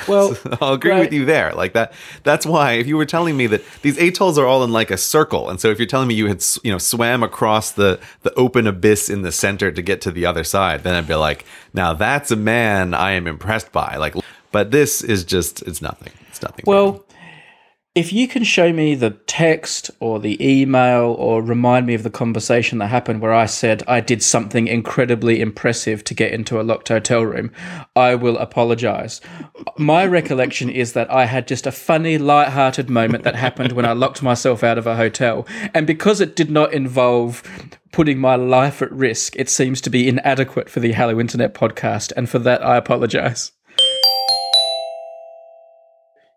well 0.08 0.36
I'll 0.60 0.74
agree 0.74 0.90
Right. 0.90 1.00
with 1.00 1.12
you 1.12 1.24
there. 1.24 1.52
Like 1.54 1.72
that. 1.74 1.92
That's 2.22 2.44
why 2.46 2.72
if 2.72 2.86
you 2.86 2.96
were 2.96 3.06
telling 3.06 3.36
me 3.36 3.46
that 3.48 3.62
these 3.82 3.98
atolls 3.98 4.38
are 4.38 4.46
all 4.46 4.64
in 4.64 4.72
like 4.72 4.90
a 4.90 4.96
circle, 4.98 5.48
and 5.50 5.60
so 5.60 5.68
if 5.68 5.78
you're 5.78 5.86
telling 5.86 6.08
me 6.08 6.14
you 6.14 6.26
had 6.26 6.44
you 6.62 6.70
know 6.72 6.78
swam 6.78 7.22
across 7.22 7.72
the 7.72 7.98
the 8.22 8.32
open 8.34 8.66
abyss 8.66 9.08
in 9.10 9.22
the 9.22 9.32
center 9.32 9.70
to 9.70 9.82
get 9.82 10.00
to 10.02 10.10
the 10.10 10.26
other 10.26 10.44
side, 10.44 10.82
then 10.82 10.94
I'd 10.94 11.06
be 11.08 11.14
like, 11.14 11.44
now 11.74 11.92
that's 11.94 12.30
a 12.30 12.36
man 12.36 12.94
I 12.94 13.12
am 13.12 13.26
impressed 13.26 13.72
by. 13.72 13.96
Like, 13.96 14.14
but 14.50 14.70
this 14.70 15.02
is 15.02 15.24
just 15.24 15.62
it's 15.62 15.80
nothing. 15.82 16.12
It's 16.28 16.42
nothing. 16.42 16.64
well 16.66 17.04
if 17.94 18.10
you 18.10 18.26
can 18.26 18.42
show 18.42 18.72
me 18.72 18.94
the 18.94 19.10
text 19.10 19.90
or 20.00 20.18
the 20.18 20.42
email 20.42 21.14
or 21.18 21.42
remind 21.42 21.86
me 21.86 21.92
of 21.92 22.02
the 22.02 22.10
conversation 22.10 22.78
that 22.78 22.86
happened 22.86 23.20
where 23.20 23.34
I 23.34 23.44
said 23.44 23.82
I 23.86 24.00
did 24.00 24.22
something 24.22 24.66
incredibly 24.66 25.42
impressive 25.42 26.02
to 26.04 26.14
get 26.14 26.32
into 26.32 26.58
a 26.58 26.62
locked 26.62 26.88
hotel 26.88 27.22
room, 27.22 27.52
I 27.94 28.14
will 28.14 28.38
apologize. 28.38 29.20
My 29.76 30.06
recollection 30.06 30.70
is 30.70 30.94
that 30.94 31.10
I 31.10 31.26
had 31.26 31.46
just 31.46 31.66
a 31.66 31.72
funny, 31.72 32.16
light-hearted 32.16 32.88
moment 32.88 33.24
that 33.24 33.36
happened 33.36 33.72
when 33.72 33.84
I 33.84 33.92
locked 33.92 34.22
myself 34.22 34.64
out 34.64 34.78
of 34.78 34.86
a 34.86 34.96
hotel. 34.96 35.46
And 35.74 35.86
because 35.86 36.22
it 36.22 36.34
did 36.34 36.50
not 36.50 36.72
involve 36.72 37.42
putting 37.92 38.18
my 38.18 38.36
life 38.36 38.80
at 38.80 38.90
risk, 38.90 39.36
it 39.36 39.50
seems 39.50 39.82
to 39.82 39.90
be 39.90 40.08
inadequate 40.08 40.70
for 40.70 40.80
the 40.80 40.92
Hello 40.92 41.20
Internet 41.20 41.52
podcast, 41.52 42.10
and 42.16 42.26
for 42.26 42.38
that 42.38 42.64
I 42.64 42.78
apologize. 42.78 43.52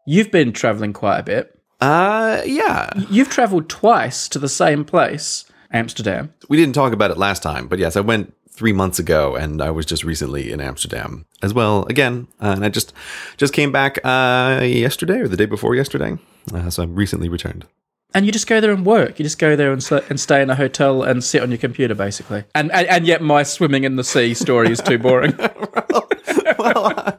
You've 0.06 0.32
been 0.32 0.54
traveling 0.54 0.94
quite 0.94 1.20
a 1.20 1.24
bit. 1.24 1.60
Uh, 1.82 2.42
yeah. 2.46 2.92
You've 3.10 3.30
traveled 3.30 3.70
twice 3.70 4.30
to 4.30 4.40
the 4.40 4.48
same 4.48 4.86
place, 4.86 5.46
Amsterdam. 5.72 6.34
We 6.48 6.58
didn't 6.58 6.76
talk 6.76 6.94
about 6.94 7.12
it 7.12 7.18
last 7.18 7.42
time, 7.42 7.68
but 7.68 7.80
yes, 7.80 7.96
I 7.96 8.02
went 8.02 8.34
three 8.52 8.72
months 8.72 9.00
ago, 9.00 9.36
and 9.36 9.62
I 9.62 9.72
was 9.72 9.86
just 9.86 10.04
recently 10.04 10.52
in 10.52 10.62
Amsterdam 10.62 11.26
as 11.42 11.54
well 11.54 11.86
again. 11.86 12.28
Uh, 12.42 12.54
and 12.56 12.64
I 12.64 12.70
just 12.70 12.94
just 13.38 13.54
came 13.54 13.72
back 13.72 14.00
uh, 14.04 14.62
yesterday 14.64 15.20
or 15.20 15.28
the 15.28 15.38
day 15.38 15.46
before 15.46 15.76
yesterday, 15.76 16.18
uh, 16.54 16.70
so 16.70 16.84
I'm 16.84 16.96
recently 16.96 17.28
returned. 17.28 17.66
And 18.14 18.26
you 18.26 18.32
just 18.32 18.48
go 18.48 18.62
there 18.62 18.72
and 18.72 18.86
work. 18.86 19.20
You 19.20 19.24
just 19.24 19.40
go 19.40 19.58
there 19.58 19.74
and, 19.74 19.92
and 20.10 20.18
stay 20.18 20.42
in 20.42 20.50
a 20.50 20.56
hotel 20.56 21.04
and 21.04 21.22
sit 21.22 21.44
on 21.44 21.52
your 21.52 21.58
computer, 21.58 21.96
basically. 21.96 22.46
And, 22.56 22.72
and 22.72 22.88
and 22.88 23.06
yet, 23.06 23.22
my 23.22 23.44
swimming 23.44 23.84
in 23.84 23.98
the 23.98 24.06
sea 24.06 24.34
story 24.34 24.72
is 24.72 24.80
too 24.80 24.98
boring. 24.98 25.36
well, 26.58 26.94
I 26.96 27.18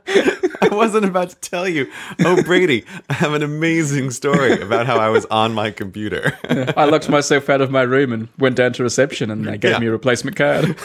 wasn't 0.86 1.04
about 1.04 1.30
to 1.30 1.36
tell 1.36 1.68
you. 1.68 1.90
Oh, 2.24 2.42
Brady, 2.42 2.84
I 3.10 3.14
have 3.14 3.32
an 3.34 3.42
amazing 3.42 4.10
story 4.12 4.60
about 4.60 4.86
how 4.86 4.98
I 4.98 5.08
was 5.08 5.24
on 5.26 5.52
my 5.54 5.70
computer. 5.70 6.38
I 6.76 6.84
locked 6.84 7.08
myself 7.08 7.48
out 7.50 7.60
of 7.60 7.70
my 7.70 7.82
room 7.82 8.12
and 8.12 8.28
went 8.38 8.56
down 8.56 8.72
to 8.74 8.82
reception, 8.82 9.30
and 9.30 9.44
they 9.46 9.58
gave 9.58 9.72
Yeah. 9.72 9.78
me 9.80 9.86
a 9.88 9.90
replacement 9.92 10.36
card. 10.36 10.76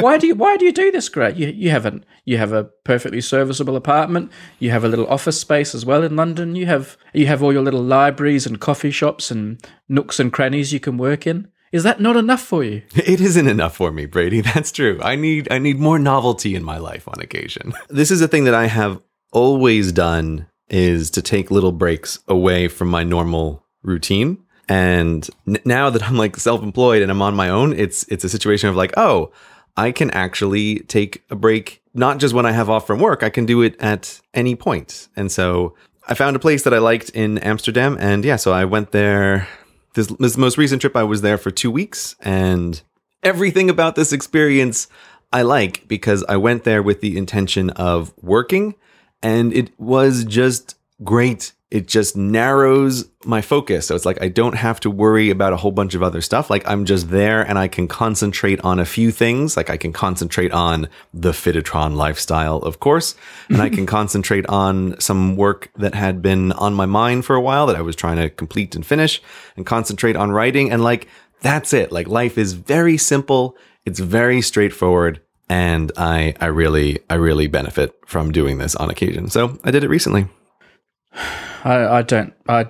why 0.00 0.18
do 0.18 0.26
you 0.26 0.34
Why 0.34 0.56
do 0.56 0.64
you 0.64 0.72
do 0.72 0.90
this, 0.90 1.08
Grey? 1.08 1.34
You 1.34 1.48
you 1.48 1.70
haven't 1.70 2.04
you 2.24 2.38
have 2.38 2.52
a 2.52 2.64
perfectly 2.84 3.20
serviceable 3.20 3.76
apartment. 3.76 4.30
You 4.58 4.70
have 4.70 4.84
a 4.84 4.88
little 4.88 5.06
office 5.08 5.38
space 5.40 5.74
as 5.74 5.84
well 5.84 6.02
in 6.02 6.16
London. 6.16 6.56
You 6.56 6.66
have 6.66 6.96
you 7.12 7.26
have 7.26 7.42
all 7.42 7.52
your 7.52 7.62
little 7.62 7.82
libraries 7.82 8.46
and 8.46 8.58
coffee 8.60 8.90
shops 8.90 9.30
and 9.30 9.58
nooks 9.88 10.18
and 10.18 10.32
crannies 10.32 10.72
you 10.72 10.80
can 10.80 10.96
work 10.96 11.26
in. 11.26 11.48
Is 11.72 11.82
that 11.84 12.00
not 12.00 12.16
enough 12.16 12.42
for 12.42 12.62
you? 12.62 12.82
It 12.94 13.20
isn't 13.20 13.48
enough 13.48 13.76
for 13.76 13.90
me, 13.90 14.06
Brady. 14.06 14.40
That's 14.54 14.70
true. 14.70 15.00
I 15.02 15.16
need 15.16 15.48
I 15.50 15.58
need 15.58 15.78
more 15.78 15.98
novelty 15.98 16.54
in 16.54 16.62
my 16.62 16.78
life 16.78 17.08
on 17.08 17.20
occasion. 17.20 17.72
This 17.88 18.10
is 18.10 18.20
a 18.20 18.28
thing 18.28 18.44
that 18.44 18.54
I 18.54 18.66
have 18.66 19.00
always 19.32 19.92
done 19.92 20.46
is 20.68 21.10
to 21.10 21.22
take 21.22 21.50
little 21.50 21.72
breaks 21.72 22.18
away 22.28 22.68
from 22.68 22.88
my 22.88 23.02
normal 23.02 23.64
routine. 23.82 24.38
And 24.68 25.28
n- 25.46 25.58
now 25.64 25.90
that 25.90 26.02
I'm 26.02 26.16
like 26.16 26.36
self-employed 26.36 27.02
and 27.02 27.10
I'm 27.10 27.22
on 27.22 27.34
my 27.34 27.48
own, 27.48 27.72
it's 27.72 28.04
it's 28.08 28.24
a 28.24 28.28
situation 28.28 28.68
of 28.68 28.76
like, 28.76 28.92
oh, 28.96 29.32
I 29.76 29.92
can 29.92 30.10
actually 30.10 30.80
take 30.80 31.22
a 31.30 31.34
break 31.36 31.82
not 31.94 32.18
just 32.18 32.34
when 32.34 32.46
I 32.46 32.52
have 32.52 32.70
off 32.70 32.86
from 32.86 33.00
work, 33.00 33.22
I 33.22 33.30
can 33.30 33.46
do 33.46 33.62
it 33.62 33.74
at 33.80 34.20
any 34.34 34.54
point. 34.54 35.08
And 35.16 35.30
so 35.32 35.74
I 36.08 36.14
found 36.14 36.36
a 36.36 36.38
place 36.38 36.62
that 36.64 36.74
I 36.74 36.78
liked 36.78 37.10
in 37.10 37.38
Amsterdam 37.38 37.96
and 38.00 38.24
yeah, 38.24 38.36
so 38.36 38.52
I 38.52 38.64
went 38.64 38.92
there 38.92 39.48
this, 39.94 40.08
this 40.18 40.36
most 40.36 40.58
recent 40.58 40.80
trip 40.80 40.96
I 40.96 41.02
was 41.02 41.20
there 41.20 41.38
for 41.38 41.50
2 41.50 41.70
weeks 41.70 42.16
and 42.20 42.82
everything 43.22 43.70
about 43.70 43.94
this 43.94 44.12
experience 44.12 44.88
I 45.32 45.42
like 45.42 45.88
because 45.88 46.24
I 46.28 46.36
went 46.36 46.64
there 46.64 46.82
with 46.82 47.00
the 47.00 47.16
intention 47.16 47.70
of 47.70 48.12
working 48.20 48.74
and 49.22 49.52
it 49.52 49.78
was 49.78 50.24
just 50.24 50.76
great. 51.02 51.52
It 51.72 51.88
just 51.88 52.18
narrows 52.18 53.06
my 53.24 53.40
focus. 53.40 53.86
So 53.86 53.94
it's 53.94 54.04
like 54.04 54.20
I 54.20 54.28
don't 54.28 54.56
have 54.56 54.78
to 54.80 54.90
worry 54.90 55.30
about 55.30 55.54
a 55.54 55.56
whole 55.56 55.72
bunch 55.72 55.94
of 55.94 56.02
other 56.02 56.20
stuff. 56.20 56.50
Like 56.50 56.68
I'm 56.68 56.84
just 56.84 57.08
there 57.08 57.40
and 57.40 57.58
I 57.58 57.66
can 57.66 57.88
concentrate 57.88 58.60
on 58.60 58.78
a 58.78 58.84
few 58.84 59.10
things. 59.10 59.56
Like 59.56 59.70
I 59.70 59.78
can 59.78 59.90
concentrate 59.90 60.52
on 60.52 60.86
the 61.14 61.30
Fitotron 61.30 61.96
lifestyle, 61.96 62.58
of 62.58 62.78
course, 62.78 63.14
and 63.48 63.62
I 63.62 63.70
can 63.70 63.86
concentrate 63.86 64.44
on 64.48 65.00
some 65.00 65.34
work 65.34 65.70
that 65.76 65.94
had 65.94 66.20
been 66.20 66.52
on 66.52 66.74
my 66.74 66.84
mind 66.84 67.24
for 67.24 67.36
a 67.36 67.40
while 67.40 67.66
that 67.68 67.76
I 67.76 67.80
was 67.80 67.96
trying 67.96 68.18
to 68.18 68.28
complete 68.28 68.74
and 68.74 68.84
finish 68.84 69.22
and 69.56 69.64
concentrate 69.64 70.14
on 70.14 70.30
writing. 70.30 70.70
And 70.70 70.84
like 70.84 71.08
that's 71.40 71.72
it. 71.72 71.90
Like 71.90 72.06
life 72.06 72.36
is 72.36 72.52
very 72.52 72.98
simple. 72.98 73.56
It's 73.86 73.98
very 73.98 74.42
straightforward. 74.42 75.22
And 75.48 75.90
I, 75.96 76.34
I 76.38 76.46
really, 76.48 76.98
I 77.08 77.14
really 77.14 77.46
benefit 77.46 77.94
from 78.04 78.30
doing 78.30 78.58
this 78.58 78.76
on 78.76 78.90
occasion. 78.90 79.30
So 79.30 79.58
I 79.64 79.70
did 79.70 79.84
it 79.84 79.88
recently. 79.88 80.28
I, 81.64 81.98
I 81.98 82.02
don't. 82.02 82.34
I 82.48 82.68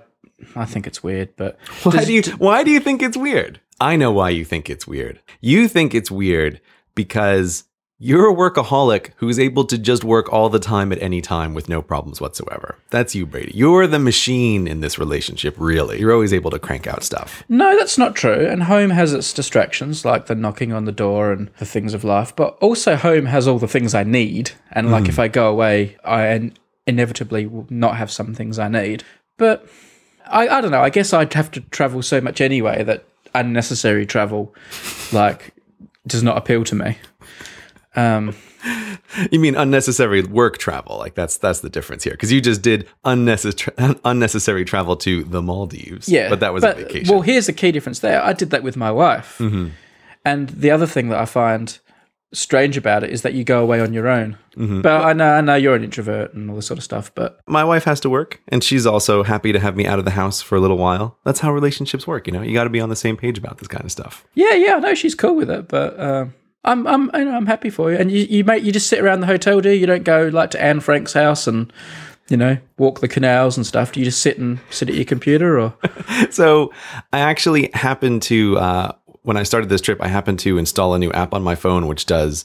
I 0.57 0.65
think 0.65 0.87
it's 0.87 1.03
weird, 1.03 1.37
but 1.37 1.59
Why 1.83 1.93
Does- 1.93 2.07
do 2.07 2.13
you 2.13 2.23
why 2.39 2.65
do 2.65 2.71
you 2.71 2.81
think 2.81 3.03
it's 3.03 3.17
weird? 3.17 3.61
I 3.81 3.97
know 3.97 4.13
why 4.13 4.31
you 4.31 4.45
think 4.45 4.71
it's 4.71 4.87
weird. 4.87 5.21
You 5.41 5.67
think 5.67 5.95
it's 5.95 6.11
weird 6.11 6.61
because 6.95 7.65
you're 8.05 8.29
a 8.29 8.35
workaholic 8.35 9.11
who's 9.17 9.39
able 9.39 9.65
to 9.65 9.79
just 9.79 10.03
work 10.03 10.33
all 10.33 10.49
the 10.49 10.59
time 10.59 10.91
at 10.91 11.01
any 11.01 11.21
time 11.21 11.55
with 11.55 11.69
no 11.69 11.81
problems 11.81 12.21
whatsoever. 12.21 12.77
That's 12.91 13.15
you, 13.15 13.27
Brady. 13.27 13.53
You're 13.55 13.87
the 13.87 14.01
machine 14.01 14.67
in 14.67 14.81
this 14.81 14.99
relationship, 14.99 15.55
really. 15.57 16.01
You're 16.01 16.13
always 16.13 16.33
able 16.33 16.51
to 16.51 16.59
crank 16.59 16.89
out 16.89 17.05
stuff. 17.05 17.45
No, 17.49 17.77
that's 17.77 17.99
not 17.99 18.17
true. 18.17 18.45
And 18.47 18.65
home 18.65 18.91
has 18.91 19.13
its 19.13 19.33
distractions, 19.33 20.05
like 20.05 20.27
the 20.27 20.35
knocking 20.35 20.73
on 20.73 20.85
the 20.85 20.91
door 20.91 21.31
and 21.31 21.49
the 21.59 21.65
things 21.65 21.95
of 21.95 22.03
life. 22.03 22.35
But 22.35 22.59
also, 22.61 22.97
home 22.97 23.27
has 23.27 23.47
all 23.47 23.61
the 23.61 23.69
things 23.69 23.95
I 23.95 24.03
need. 24.03 24.51
And 24.73 24.91
like, 24.91 25.05
hmm. 25.05 25.11
if 25.11 25.21
I 25.21 25.29
go 25.29 25.49
away, 25.49 25.97
I 26.05 26.51
inevitably 26.87 27.47
will 27.47 27.67
not 27.71 27.97
have 27.97 28.11
some 28.11 28.35
things 28.35 28.59
I 28.59 28.69
need. 28.69 29.05
But 29.37 29.67
I, 30.27 30.49
I 30.49 30.61
don't 30.61 30.71
know. 30.71 30.83
I 30.83 30.91
guess 30.91 31.13
I'd 31.13 31.33
have 31.35 31.51
to 31.53 31.61
travel 31.61 32.03
so 32.03 32.21
much 32.21 32.41
anyway 32.41 32.83
that 32.85 33.05
unnecessary 33.35 34.07
travel, 34.07 34.55
like, 35.13 35.55
does 36.07 36.23
not 36.23 36.37
appeal 36.37 36.65
to 36.65 36.75
me. 36.75 36.99
Um, 37.95 38.35
You 39.31 39.41
mean 39.41 39.55
unnecessary 39.57 40.23
work 40.23 40.57
travel? 40.59 40.97
Like 40.97 41.15
that's 41.15 41.37
that's 41.37 41.61
the 41.61 41.69
difference 41.69 42.05
here 42.05 42.13
because 42.13 42.33
you 42.33 42.41
just 42.41 42.63
did 42.63 42.89
unnecessary 43.05 43.75
unnecessary 44.05 44.65
travel 44.65 44.97
to 44.99 45.25
the 45.25 45.43
Maldives. 45.43 46.09
Yeah, 46.09 46.29
but 46.31 46.41
that 46.41 46.55
was 46.55 46.65
a 46.65 46.73
vacation. 46.75 47.01
Mm-hmm. 47.03 47.13
Well, 47.13 47.21
here's 47.23 47.47
the 47.47 47.53
key 47.53 47.73
difference 47.73 47.99
there. 47.99 48.23
I 48.23 48.33
did 48.33 48.51
that 48.51 48.63
with 48.63 48.77
my 48.77 48.91
wife, 48.91 49.41
and 50.25 50.49
the 50.49 50.71
other 50.71 50.87
thing 50.87 51.09
that 51.09 51.19
I 51.19 51.25
find 51.27 51.79
strange 52.33 52.77
about 52.77 53.05
it 53.05 53.11
is 53.11 53.23
that 53.23 53.35
you 53.35 53.45
go 53.45 53.63
away 53.63 53.81
on 53.81 53.93
your 53.93 54.09
own. 54.09 54.39
Mm-hmm. 54.57 54.81
But 54.81 55.05
I 55.05 55.13
know, 55.13 55.35
I 55.35 55.41
know 55.41 55.55
you're 55.55 55.75
an 55.75 55.85
introvert 55.85 56.35
and 56.35 56.51
all 56.51 56.57
this 56.57 56.67
sort 56.67 56.79
of 56.79 56.85
stuff. 56.85 57.15
But 57.15 57.41
my 57.47 57.65
wife 57.65 57.85
has 57.85 58.01
to 58.01 58.11
work 58.11 58.41
and 58.49 58.63
she's 58.65 58.87
also 58.87 59.23
happy 59.23 59.53
to 59.53 59.59
have 59.61 59.77
me 59.77 59.87
out 59.87 59.99
of 59.99 60.05
the 60.05 60.11
house 60.13 60.41
for 60.43 60.57
a 60.57 60.61
little 60.61 60.79
while. 60.79 61.19
That's 61.25 61.41
how 61.41 61.53
relationships 61.53 62.07
work, 62.07 62.27
you 62.27 62.33
know. 62.33 62.43
You 62.43 62.55
got 62.55 62.65
to 62.65 62.71
be 62.71 62.81
on 62.81 62.89
the 62.89 62.97
same 62.97 63.17
page 63.17 63.39
about 63.39 63.59
this 63.59 63.69
kind 63.69 63.85
of 63.85 63.93
stuff. 63.93 64.27
yeah, 64.35 64.55
yeah, 64.55 64.77
I 64.77 64.79
know 64.79 64.95
she's 64.95 65.15
cool 65.15 65.37
with 65.37 65.51
it. 65.51 65.69
But 65.69 65.99
um, 65.99 66.35
I'm, 66.65 66.87
I'm, 66.87 67.11
you 67.15 67.25
know, 67.25 67.37
I'm 67.37 67.47
happy 67.47 67.71
for 67.71 67.91
you. 67.91 67.99
And 67.99 68.11
you, 68.11 68.25
you 68.25 68.45
make, 68.45 68.63
you 68.63 68.73
just 68.73 68.89
sit 68.89 69.01
around 69.01 69.21
the 69.21 69.27
hotel, 69.27 69.61
do 69.61 69.71
you? 69.71 69.77
You 69.81 69.87
don't 69.87 70.05
go 70.05 70.29
like 70.29 70.51
to 70.53 70.63
Anne 70.63 70.81
Frank's 70.81 71.13
house 71.13 71.47
and. 71.47 71.73
You 72.29 72.37
know, 72.39 72.57
walk 72.79 73.01
the 73.01 73.09
canals 73.09 73.59
and 73.59 73.67
stuff. 73.67 73.93
Do 73.93 74.01
you 74.01 74.07
just 74.07 74.23
sit 74.23 74.39
and 74.39 74.61
sit 74.71 74.89
at 74.89 74.95
your 74.95 75.05
computer, 75.05 75.61
or 75.61 75.75
So, 76.31 76.73
I 77.13 77.19
actually 77.19 77.69
happened 77.75 78.23
to 78.23 78.57
uh 78.59 78.93
when 79.23 79.37
I 79.37 79.43
started 79.43 79.69
this 79.69 79.81
trip, 79.81 80.01
I 80.01 80.09
happened 80.09 80.39
to 80.41 80.59
install 80.59 80.95
a 80.95 80.99
new 80.99 81.13
app 81.13 81.33
on 81.33 81.43
my 81.43 81.55
phone 81.55 81.87
which 81.87 82.07
does 82.07 82.45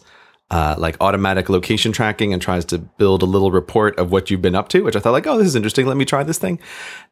uh, 0.49 0.75
like 0.77 0.95
automatic 1.01 1.49
location 1.49 1.91
tracking 1.91 2.31
and 2.31 2.41
tries 2.41 2.63
to 2.63 2.77
build 2.77 3.21
a 3.21 3.25
little 3.25 3.51
report 3.51 3.97
of 3.99 4.11
what 4.11 4.31
you've 4.31 4.41
been 4.41 4.55
up 4.55 4.69
to, 4.69 4.81
which 4.81 4.95
I 4.95 4.99
thought 4.99 5.11
like, 5.11 5.27
oh, 5.27 5.37
this 5.37 5.47
is 5.47 5.55
interesting. 5.55 5.85
Let 5.85 5.97
me 5.97 6.05
try 6.05 6.23
this 6.23 6.37
thing. 6.37 6.59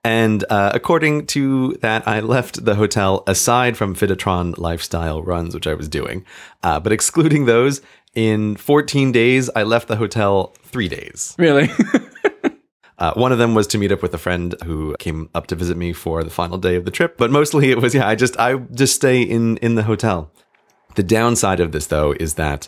And 0.04 0.46
uh, 0.50 0.72
according 0.74 1.28
to 1.28 1.74
that, 1.82 2.08
I 2.08 2.22
left 2.22 2.64
the 2.64 2.76
hotel 2.76 3.24
aside 3.28 3.76
from 3.76 3.94
Fitotron 3.94 4.58
lifestyle 4.58 5.22
runs, 5.22 5.54
which 5.54 5.68
I 5.68 5.74
was 5.74 5.90
doing, 5.90 6.26
uh, 6.64 6.80
but 6.80 6.92
excluding 6.94 7.46
those. 7.46 7.82
In 8.14 8.56
14 8.56 9.12
days, 9.12 9.50
I 9.58 9.64
left 9.64 9.90
the 9.90 9.98
hotel 9.98 10.54
three 10.64 10.88
days. 10.88 11.36
really? 11.38 11.70
Uh, 12.98 13.14
one 13.14 13.32
of 13.32 13.38
them 13.38 13.54
was 13.56 13.68
to 13.68 13.78
meet 13.78 13.92
up 13.92 14.02
with 14.02 14.14
a 14.14 14.18
friend 14.18 14.56
who 14.64 14.96
came 15.00 15.30
up 15.36 15.48
to 15.48 15.56
visit 15.56 15.76
me 15.76 15.92
for 15.92 16.24
the 16.24 16.30
final 16.30 16.58
day 16.58 16.76
of 16.76 16.86
the 16.86 16.92
trip, 16.92 17.18
but 17.18 17.32
mostly 17.32 17.72
it 17.72 17.82
was 17.82 17.94
yeah, 17.94 18.08
I 18.08 18.16
just 18.16 18.38
I 18.40 18.56
just 18.56 18.96
stay 18.96 19.22
in 19.22 19.58
in 19.58 19.76
the 19.76 19.84
hotel. 19.84 20.32
The 20.96 21.04
downside 21.04 21.60
of 21.60 21.72
this 21.72 21.88
though 21.88 22.14
is 22.14 22.36
that 22.36 22.68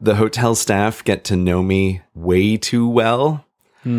the 0.00 0.16
hotel 0.16 0.54
staff 0.54 1.02
get 1.02 1.24
to 1.24 1.36
know 1.36 1.62
me 1.62 2.02
way 2.14 2.56
too 2.56 2.88
well. 2.88 3.46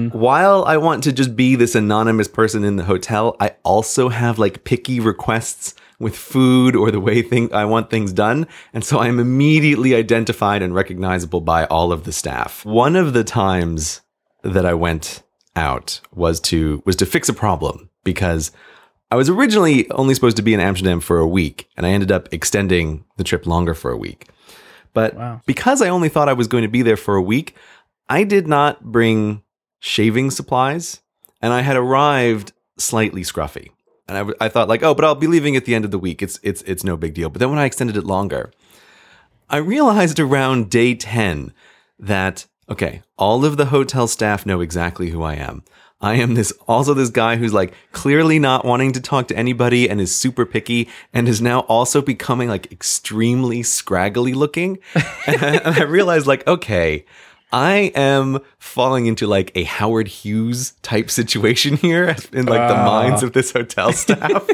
While 0.09 0.65
I 0.65 0.77
want 0.77 1.03
to 1.03 1.11
just 1.11 1.35
be 1.35 1.55
this 1.55 1.75
anonymous 1.75 2.27
person 2.27 2.63
in 2.63 2.75
the 2.75 2.85
hotel, 2.85 3.35
I 3.39 3.55
also 3.63 4.09
have 4.09 4.39
like 4.39 4.63
picky 4.63 4.99
requests 4.99 5.75
with 5.99 6.15
food 6.15 6.75
or 6.75 6.89
the 6.89 6.99
way 6.99 7.21
thing 7.21 7.53
I 7.53 7.65
want 7.65 7.89
things 7.89 8.11
done, 8.11 8.47
and 8.73 8.83
so 8.83 8.99
I'm 8.99 9.19
immediately 9.19 9.93
identified 9.93 10.61
and 10.61 10.73
recognizable 10.73 11.41
by 11.41 11.65
all 11.65 11.91
of 11.91 12.03
the 12.03 12.11
staff. 12.11 12.65
One 12.65 12.95
of 12.95 13.13
the 13.13 13.23
times 13.23 14.01
that 14.41 14.65
I 14.65 14.73
went 14.73 15.21
out 15.55 16.01
was 16.13 16.39
to 16.41 16.81
was 16.85 16.95
to 16.97 17.05
fix 17.05 17.29
a 17.29 17.33
problem 17.33 17.89
because 18.03 18.51
I 19.11 19.15
was 19.15 19.29
originally 19.29 19.89
only 19.91 20.13
supposed 20.15 20.37
to 20.37 20.43
be 20.43 20.53
in 20.53 20.59
Amsterdam 20.59 20.99
for 20.99 21.19
a 21.19 21.27
week, 21.27 21.69
and 21.77 21.85
I 21.85 21.89
ended 21.91 22.11
up 22.11 22.27
extending 22.33 23.05
the 23.17 23.23
trip 23.23 23.45
longer 23.45 23.73
for 23.73 23.91
a 23.91 23.97
week. 23.97 24.27
But 24.93 25.15
Wow. 25.15 25.41
because 25.45 25.81
I 25.81 25.89
only 25.89 26.09
thought 26.09 26.29
I 26.29 26.33
was 26.33 26.47
going 26.47 26.63
to 26.63 26.67
be 26.69 26.81
there 26.81 26.97
for 26.97 27.15
a 27.15 27.21
week, 27.21 27.55
I 28.09 28.23
did 28.23 28.47
not 28.47 28.83
bring 28.83 29.43
shaving 29.79 30.31
supplies, 30.31 31.01
and 31.41 31.53
I 31.53 31.61
had 31.61 31.75
arrived 31.77 32.51
slightly 32.77 33.21
scruffy. 33.21 33.69
And 34.07 34.17
I, 34.17 34.21
w- 34.21 34.37
I 34.39 34.49
thought 34.49 34.67
like, 34.67 34.83
oh, 34.83 34.93
but 34.93 35.03
I'll 35.05 35.15
be 35.15 35.27
leaving 35.27 35.55
at 35.55 35.65
the 35.65 35.75
end 35.75 35.85
of 35.85 35.91
the 35.91 35.99
week. 35.99 36.21
It's 36.21 36.39
it's 36.43 36.61
it's 36.63 36.83
no 36.83 36.97
big 36.97 37.13
deal. 37.13 37.29
But 37.29 37.39
then 37.39 37.49
when 37.49 37.59
I 37.59 37.65
extended 37.65 37.95
it 37.97 38.03
longer, 38.05 38.51
I 39.49 39.57
realized 39.57 40.19
around 40.19 40.69
day 40.69 40.95
10 40.95 41.53
that, 41.99 42.45
okay, 42.69 43.01
all 43.17 43.45
of 43.45 43.57
the 43.57 43.65
hotel 43.65 44.07
staff 44.07 44.45
know 44.45 44.61
exactly 44.61 45.09
who 45.09 45.23
I 45.23 45.35
am. 45.35 45.63
I 46.01 46.15
am 46.15 46.33
this 46.35 46.51
also 46.67 46.93
this 46.93 47.09
guy 47.09 47.37
who's 47.37 47.53
like 47.53 47.73
clearly 47.91 48.37
not 48.37 48.65
wanting 48.65 48.91
to 48.93 49.01
talk 49.01 49.27
to 49.29 49.37
anybody 49.37 49.89
and 49.89 50.01
is 50.01 50.15
super 50.15 50.45
picky 50.45 50.89
and 51.13 51.27
is 51.27 51.41
now 51.41 51.61
also 51.61 52.01
becoming 52.01 52.49
like 52.49 52.71
extremely 52.71 53.63
scraggly 53.63 54.33
looking. 54.33 54.79
and, 54.93 55.03
I, 55.43 55.55
and 55.63 55.75
I 55.75 55.83
realized 55.83 56.27
like, 56.27 56.45
okay, 56.47 57.05
I 57.51 57.93
am 57.95 58.39
falling 58.59 59.05
into 59.05 59.27
like 59.27 59.51
a 59.55 59.63
Howard 59.63 60.09
Hughes 60.09 60.73
type 60.81 61.09
situation 61.09 61.77
here 61.77 62.15
in 62.33 62.45
like 62.45 62.67
the 62.67 62.77
ah. 62.77 62.85
minds 62.85 63.23
of 63.23 63.31
this 63.33 63.51
hotel 63.51 63.93
staff. 63.93 64.47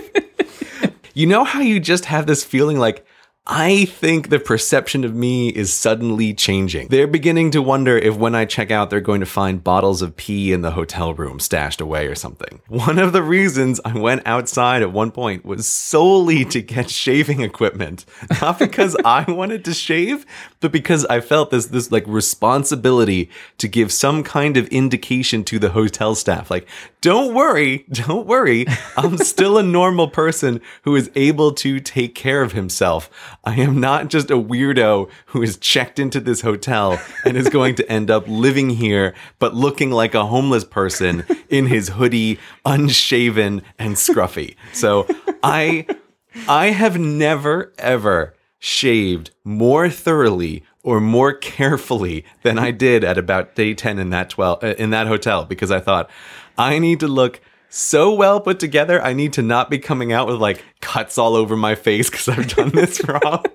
you 1.14 1.26
know 1.26 1.44
how 1.44 1.62
you 1.62 1.80
just 1.80 2.06
have 2.06 2.28
this 2.28 2.44
feeling 2.44 2.78
like 2.78 3.06
I 3.48 3.86
think 3.86 4.30
the 4.30 4.40
perception 4.40 5.04
of 5.04 5.16
me 5.16 5.50
is 5.50 5.74
suddenly 5.74 6.32
changing. 6.32 6.90
They're 6.90 7.08
beginning 7.08 7.50
to 7.52 7.62
wonder 7.64 7.98
if 7.98 8.16
when 8.16 8.36
I 8.36 8.46
check 8.46 8.70
out, 8.70 8.92
they're 8.92 9.02
going 9.02 9.22
to 9.22 9.26
find 9.26 9.64
bottles 9.64 10.04
of 10.04 10.16
pee 10.16 10.54
in 10.54 10.62
the 10.62 10.72
hotel 10.72 11.16
room 11.16 11.40
stashed 11.40 11.82
away 11.82 12.06
or 12.06 12.14
something. 12.14 12.62
One 12.68 13.00
of 13.00 13.14
the 13.14 13.24
reasons 13.24 13.82
I 13.84 13.98
went 13.98 14.22
outside 14.28 14.84
at 14.84 14.92
one 14.92 15.10
point 15.10 15.44
was 15.44 15.68
solely 15.68 16.46
to 16.46 16.62
get 16.62 16.92
shaving 16.92 17.42
equipment. 17.42 18.06
Not 18.40 18.60
because 18.60 18.96
I 19.04 19.24
wanted 19.28 19.66
to 19.66 19.74
shave, 19.74 20.24
but 20.60 20.72
because 20.72 21.04
I 21.06 21.20
felt 21.20 21.50
this, 21.50 21.66
this 21.66 21.92
like 21.92 22.06
responsibility 22.06 23.32
to 23.58 23.68
give 23.68 23.92
some 23.92 24.22
kind 24.22 24.56
of 24.56 24.68
indication 24.68 25.44
to 25.46 25.58
the 25.58 25.72
hotel 25.72 26.14
staff. 26.14 26.52
Like, 26.52 26.68
don't 27.02 27.34
worry, 27.34 27.86
don't 27.92 28.28
worry. 28.28 28.68
I'm 28.96 29.18
still 29.18 29.58
a 29.58 29.64
normal 29.64 30.08
person 30.08 30.62
who 30.84 30.96
is 30.96 31.10
able 31.16 31.54
to 31.54 31.80
take 31.80 32.14
care 32.14 32.44
of 32.44 32.52
himself. 32.52 33.10
I 33.44 33.56
am 33.56 33.80
not 33.80 34.10
just 34.10 34.30
a 34.30 34.38
weirdo 34.38 35.10
who 35.28 35.42
is 35.42 35.58
checked 35.58 35.98
into 35.98 36.20
this 36.20 36.42
hotel 36.42 37.02
and 37.26 37.36
is 37.36 37.50
going 37.50 37.76
to 37.76 37.92
end 37.92 38.12
up 38.12 38.28
living 38.28 38.70
here, 38.70 39.16
but 39.40 39.56
looking 39.56 39.90
like 39.90 40.14
a 40.14 40.28
homeless 40.28 40.64
person 40.64 41.26
in 41.50 41.66
his 41.66 41.90
hoodie, 41.90 42.40
unshaven 42.66 43.64
and 43.80 43.96
scruffy. 43.96 44.56
So 44.74 45.08
I, 45.42 45.88
I 46.48 46.68
have 46.68 47.00
never 47.00 47.74
ever 47.80 48.36
shaved 48.60 49.32
more 49.44 49.90
thoroughly 49.90 50.64
or 50.84 51.00
more 51.00 51.34
carefully 51.34 52.24
than 52.44 52.60
I 52.60 52.70
did 52.70 53.04
at 53.04 53.18
about 53.18 53.56
day 53.56 53.74
10 53.74 53.98
in 53.98 54.12
that 54.12 54.30
12 54.30 54.64
uh, 54.64 54.68
in 54.78 54.92
that 54.92 55.08
hotel 55.08 55.46
because 55.46 55.72
I 55.72 55.80
thought 55.80 56.10
I 56.60 56.78
need 56.78 57.00
to 57.00 57.08
look 57.08 57.42
so 57.72 58.14
well 58.14 58.42
put 58.42 58.60
together. 58.60 59.02
I 59.02 59.14
need 59.14 59.34
to 59.34 59.42
not 59.42 59.70
be 59.70 59.80
coming 59.80 60.12
out 60.12 60.28
with 60.28 60.36
like 60.38 60.64
cuts 60.82 61.18
all 61.18 61.36
over 61.36 61.56
my 61.56 61.74
face 61.74 62.10
because 62.10 62.28
I've 62.28 62.54
done 62.54 62.70
this 62.70 63.02
wrong. 63.08 63.46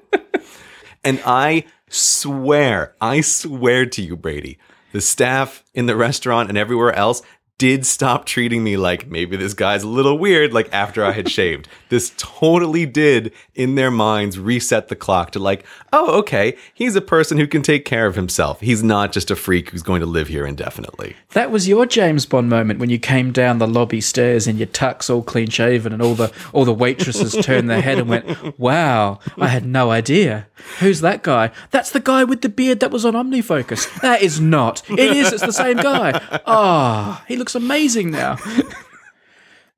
and 1.04 1.20
I 1.25 1.66
swear, 1.90 2.94
I 3.00 3.20
swear 3.20 3.85
to 3.87 4.02
you, 4.02 4.16
Brady, 4.16 4.58
the 4.92 5.02
staff 5.02 5.62
in 5.75 5.85
the 5.85 5.96
restaurant 5.96 6.49
and 6.49 6.56
everywhere 6.56 6.94
else 6.94 7.23
did 7.58 7.87
stop 7.87 8.25
treating 8.25 8.64
me 8.64 8.76
like 8.76 9.06
maybe 9.06 9.37
this 9.37 9.54
guy's 9.54 9.82
a 9.82 9.88
little 9.88 10.18
weird, 10.18 10.52
like 10.52 10.73
after 10.73 11.04
I 11.04 11.12
had 11.12 11.30
shaved. 11.30 11.68
This 11.88 12.12
totally 12.16 12.84
did, 12.84 13.32
in 13.54 13.76
their 13.76 13.90
minds, 13.90 14.38
reset 14.38 14.88
the 14.88 14.96
clock 14.96 15.30
to 15.32 15.38
like, 15.38 15.64
oh, 15.92 16.18
okay, 16.18 16.56
he's 16.74 16.96
a 16.96 17.00
person 17.00 17.38
who 17.38 17.46
can 17.46 17.62
take 17.62 17.84
care 17.84 18.06
of 18.06 18.16
himself. 18.16 18.60
He's 18.60 18.82
not 18.82 19.12
just 19.12 19.30
a 19.30 19.36
freak 19.36 19.70
who's 19.70 19.82
going 19.82 20.00
to 20.00 20.06
live 20.06 20.28
here 20.28 20.46
indefinitely. 20.46 21.16
That 21.32 21.50
was 21.50 21.68
your 21.68 21.86
James 21.86 22.26
Bond 22.26 22.48
moment 22.48 22.80
when 22.80 22.90
you 22.90 22.98
came 22.98 23.30
down 23.30 23.58
the 23.58 23.68
lobby 23.68 24.00
stairs 24.00 24.46
in 24.46 24.56
your 24.56 24.66
tux, 24.66 25.08
all 25.08 25.22
clean 25.22 25.48
shaven, 25.48 25.92
and 25.92 26.02
all 26.02 26.14
the 26.14 26.32
all 26.52 26.64
the 26.64 26.74
waitresses 26.74 27.36
turned 27.44 27.70
their 27.70 27.80
head 27.82 27.98
and 27.98 28.08
went, 28.08 28.58
"Wow, 28.58 29.20
I 29.38 29.48
had 29.48 29.64
no 29.64 29.90
idea. 29.90 30.48
Who's 30.80 31.00
that 31.02 31.22
guy? 31.22 31.50
That's 31.70 31.90
the 31.90 32.00
guy 32.00 32.24
with 32.24 32.42
the 32.42 32.48
beard 32.48 32.80
that 32.80 32.90
was 32.90 33.04
on 33.04 33.14
OmniFocus. 33.14 34.00
That 34.00 34.22
is 34.22 34.40
not. 34.40 34.82
It 34.90 35.16
is. 35.16 35.32
It's 35.32 35.46
the 35.46 35.52
same 35.52 35.76
guy. 35.76 36.20
Ah, 36.46 37.20
oh, 37.20 37.24
he 37.28 37.36
looks 37.36 37.54
amazing 37.54 38.10
now." 38.10 38.38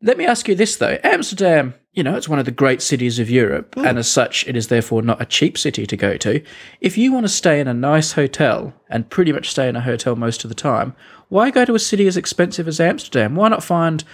Let 0.00 0.16
me 0.16 0.26
ask 0.26 0.46
you 0.46 0.54
this 0.54 0.76
though: 0.76 0.98
Amsterdam, 1.02 1.74
you 1.98 2.04
know, 2.04 2.14
it's 2.14 2.28
one 2.28 2.38
of 2.38 2.44
the 2.44 2.52
great 2.52 2.80
cities 2.80 3.18
of 3.18 3.28
Europe, 3.28 3.74
hmm. 3.74 3.84
and 3.84 3.98
as 3.98 4.08
such, 4.08 4.46
it 4.46 4.56
is 4.56 4.68
therefore 4.68 5.02
not 5.02 5.20
a 5.20 5.26
cheap 5.26 5.58
city 5.58 5.84
to 5.84 5.96
go 5.96 6.16
to. 6.16 6.40
If 6.80 6.96
you 6.96 7.12
want 7.12 7.24
to 7.24 7.28
stay 7.28 7.58
in 7.58 7.66
a 7.66 7.74
nice 7.74 8.12
hotel 8.12 8.72
and 8.88 9.10
pretty 9.10 9.32
much 9.32 9.50
stay 9.50 9.68
in 9.68 9.74
a 9.74 9.80
hotel 9.80 10.14
most 10.14 10.44
of 10.44 10.48
the 10.48 10.54
time, 10.54 10.94
why 11.28 11.50
go 11.50 11.64
to 11.64 11.74
a 11.74 11.80
city 11.80 12.06
as 12.06 12.16
expensive 12.16 12.68
as 12.68 12.78
Amsterdam? 12.78 13.34
Why 13.34 13.48
not 13.48 13.64
find 13.64 14.04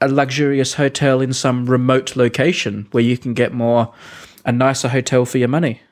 a 0.00 0.08
luxurious 0.08 0.74
hotel 0.74 1.20
in 1.20 1.32
some 1.32 1.66
remote 1.66 2.16
location 2.16 2.88
where 2.90 3.04
you 3.04 3.16
can 3.16 3.32
get 3.32 3.52
more 3.52 3.94
a 4.44 4.50
nicer 4.50 4.88
hotel 4.88 5.24
for 5.24 5.38
your 5.38 5.46
money? 5.46 5.82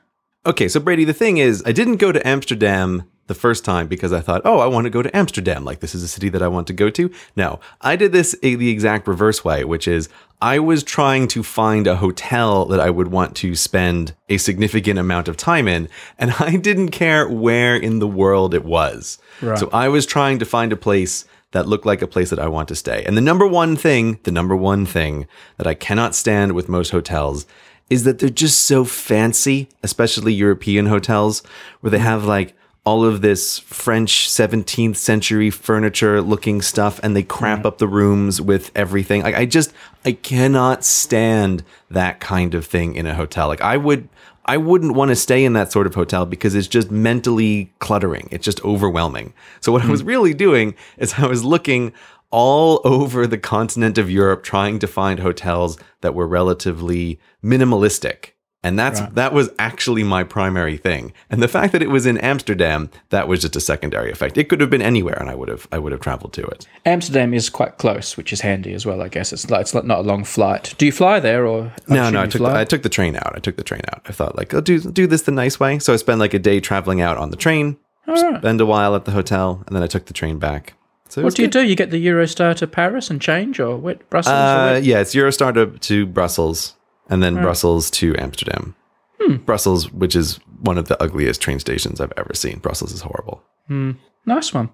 Okay, 0.45 0.67
so 0.67 0.81
Brady, 0.81 1.05
the 1.05 1.13
thing 1.13 1.37
is, 1.37 1.63
I 1.65 1.71
didn't 1.71 1.97
go 1.97 2.11
to 2.11 2.27
Amsterdam 2.27 3.09
the 3.29 3.35
first 3.35 3.63
time 3.63 3.87
because 3.87 4.11
I 4.11 4.21
thought, 4.21 4.41
oh, 4.43 4.57
I 4.57 4.65
want 4.65 4.85
to 4.85 4.89
go 4.89 5.03
to 5.03 5.15
Amsterdam. 5.15 5.63
Like, 5.63 5.79
this 5.79 5.93
is 5.93 6.01
a 6.01 6.07
city 6.07 6.29
that 6.29 6.41
I 6.41 6.47
want 6.47 6.65
to 6.67 6.73
go 6.73 6.89
to. 6.89 7.11
No, 7.35 7.59
I 7.79 7.95
did 7.95 8.11
this 8.11 8.35
the 8.41 8.69
exact 8.69 9.07
reverse 9.07 9.45
way, 9.45 9.63
which 9.63 9.87
is 9.87 10.09
I 10.41 10.57
was 10.57 10.83
trying 10.83 11.27
to 11.29 11.43
find 11.43 11.85
a 11.85 11.97
hotel 11.97 12.65
that 12.65 12.79
I 12.79 12.89
would 12.89 13.09
want 13.09 13.35
to 13.37 13.55
spend 13.55 14.15
a 14.29 14.37
significant 14.37 14.97
amount 14.97 15.27
of 15.27 15.37
time 15.37 15.67
in, 15.67 15.89
and 16.17 16.33
I 16.39 16.55
didn't 16.55 16.89
care 16.89 17.29
where 17.29 17.75
in 17.75 17.99
the 17.99 18.07
world 18.07 18.55
it 18.55 18.65
was. 18.65 19.19
Right. 19.41 19.59
So 19.59 19.69
I 19.71 19.89
was 19.89 20.07
trying 20.07 20.39
to 20.39 20.45
find 20.45 20.73
a 20.73 20.77
place 20.77 21.25
that 21.51 21.67
looked 21.67 21.85
like 21.85 22.01
a 22.01 22.07
place 22.07 22.31
that 22.31 22.39
I 22.39 22.47
want 22.47 22.67
to 22.69 22.75
stay. 22.75 23.03
And 23.05 23.15
the 23.15 23.21
number 23.21 23.45
one 23.45 23.75
thing, 23.75 24.19
the 24.23 24.31
number 24.31 24.55
one 24.55 24.87
thing 24.87 25.27
that 25.57 25.67
I 25.67 25.75
cannot 25.75 26.15
stand 26.15 26.53
with 26.53 26.67
most 26.67 26.89
hotels 26.89 27.45
is 27.91 28.03
that 28.03 28.19
they're 28.19 28.29
just 28.29 28.65
so 28.65 28.85
fancy, 28.85 29.67
especially 29.83 30.33
European 30.33 30.87
hotels, 30.87 31.43
where 31.81 31.91
they 31.91 31.99
have 31.99 32.25
like 32.25 32.55
all 32.89 33.05
of 33.05 33.21
this 33.21 33.59
French 33.59 34.27
17th 34.27 34.95
century 34.95 35.51
furniture 35.51 36.23
looking 36.23 36.59
stuff 36.59 36.99
and 37.03 37.15
they 37.15 37.21
cramp 37.21 37.63
up 37.63 37.77
the 37.77 37.87
rooms 37.87 38.41
with 38.41 38.71
everything. 38.73 39.21
Like 39.21 39.35
I 39.35 39.45
just 39.45 39.71
I 40.05 40.13
cannot 40.13 40.83
stand 40.83 41.63
that 41.91 42.19
kind 42.19 42.55
of 42.55 42.65
thing 42.65 42.95
in 42.95 43.05
a 43.05 43.13
hotel. 43.13 43.47
Like 43.47 43.61
I 43.61 43.77
would 43.77 44.09
I 44.45 44.57
wouldn't 44.57 44.95
want 44.95 45.09
to 45.09 45.15
stay 45.15 45.45
in 45.45 45.53
that 45.53 45.71
sort 45.71 45.85
of 45.85 45.93
hotel 45.93 46.25
because 46.25 46.55
it's 46.55 46.67
just 46.67 46.89
mentally 46.89 47.71
cluttering. 47.77 48.27
It's 48.31 48.43
just 48.43 48.65
overwhelming. 48.65 49.35
So 49.61 49.71
what 49.71 49.83
I 49.83 49.87
was 49.87 50.01
hmm. 50.01 50.07
really 50.07 50.33
doing 50.33 50.73
is 50.97 51.13
I 51.19 51.27
was 51.27 51.43
looking 51.43 51.93
all 52.31 52.81
over 52.83 53.27
the 53.27 53.37
continent 53.37 53.99
of 53.99 54.09
Europe 54.09 54.41
trying 54.41 54.79
to 54.79 54.87
find 54.87 55.19
hotels 55.19 55.77
that 56.01 56.15
were 56.15 56.27
relatively 56.27 57.19
minimalistic 57.43 58.31
and 58.61 58.77
that's 58.77 58.99
right. 58.99 59.15
that 59.15 59.33
was 59.33 59.49
actually 59.57 60.03
my 60.03 60.23
primary 60.23 60.75
thing. 60.75 61.13
And 61.29 61.41
the 61.41 61.47
fact 61.47 61.71
that 61.71 61.81
it 61.81 61.89
was 61.89 62.05
in 62.05 62.17
Amsterdam, 62.17 62.89
that 63.09 63.27
was 63.27 63.41
just 63.41 63.55
a 63.55 63.61
secondary 63.61 64.11
effect. 64.11 64.37
It 64.37 64.49
could 64.49 64.59
have 64.59 64.69
been 64.69 64.81
anywhere 64.81 65.17
and 65.19 65.29
I 65.29 65.35
would 65.35 65.47
have 65.47 65.67
I 65.71 65.79
would 65.79 65.91
have 65.93 66.01
traveled 66.01 66.33
to 66.33 66.43
it. 66.43 66.67
Amsterdam 66.85 67.33
is 67.33 67.49
quite 67.49 67.77
close, 67.77 68.17
which 68.17 68.33
is 68.33 68.41
handy 68.41 68.73
as 68.73 68.85
well, 68.85 69.01
I 69.01 69.07
guess. 69.07 69.31
It's 69.31 69.49
like, 69.49 69.61
it's 69.61 69.73
not 69.73 69.89
a 69.89 70.01
long 70.01 70.25
flight. 70.25 70.75
Do 70.77 70.85
you 70.85 70.91
fly 70.91 71.19
there 71.19 71.45
or 71.45 71.71
No, 71.87 72.09
no, 72.09 72.21
I 72.21 72.27
took 72.27 72.41
the, 72.41 72.47
I 72.47 72.65
took 72.65 72.83
the 72.83 72.89
train 72.89 73.15
out. 73.15 73.33
I 73.35 73.39
took 73.39 73.55
the 73.55 73.63
train 73.63 73.81
out. 73.93 74.01
I 74.07 74.11
thought 74.11 74.35
like, 74.35 74.53
I'll 74.53 74.61
do 74.61 74.79
do 74.79 75.07
this 75.07 75.21
the 75.21 75.31
nice 75.31 75.59
way. 75.59 75.79
So 75.79 75.93
I 75.93 75.95
spent 75.95 76.19
like 76.19 76.33
a 76.33 76.39
day 76.39 76.59
traveling 76.59 76.99
out 76.99 77.17
on 77.17 77.29
the 77.29 77.37
train, 77.37 77.77
right. 78.07 78.39
spend 78.39 78.59
a 78.59 78.65
while 78.65 78.95
at 78.95 79.05
the 79.05 79.11
hotel, 79.11 79.63
and 79.67 79.75
then 79.75 79.83
I 79.83 79.87
took 79.87 80.05
the 80.05 80.13
train 80.13 80.37
back. 80.37 80.73
So 81.09 81.23
what 81.23 81.33
do 81.33 81.41
good. 81.41 81.55
you 81.55 81.61
do? 81.61 81.67
You 81.67 81.75
get 81.75 81.89
the 81.89 82.05
Eurostar 82.05 82.55
to 82.57 82.67
Paris 82.67 83.09
and 83.09 83.19
change, 83.19 83.59
or 83.59 83.77
what? 83.77 84.07
Brussels? 84.09 84.33
Uh, 84.33 84.79
yeah, 84.83 84.99
it's 84.99 85.15
Eurostar 85.15 85.53
to, 85.55 85.77
to 85.79 86.05
Brussels, 86.05 86.75
and 87.09 87.23
then 87.23 87.35
Brussels 87.35 87.89
to 87.91 88.15
Amsterdam. 88.17 88.75
Hmm. 89.19 89.37
Brussels, 89.37 89.91
which 89.91 90.15
is 90.15 90.39
one 90.61 90.77
of 90.77 90.87
the 90.87 91.01
ugliest 91.01 91.41
train 91.41 91.59
stations 91.59 91.99
I've 91.99 92.13
ever 92.17 92.33
seen. 92.33 92.59
Brussels 92.59 92.93
is 92.93 93.01
horrible. 93.01 93.43
Hmm. 93.67 93.91
Nice 94.25 94.53
one. 94.53 94.69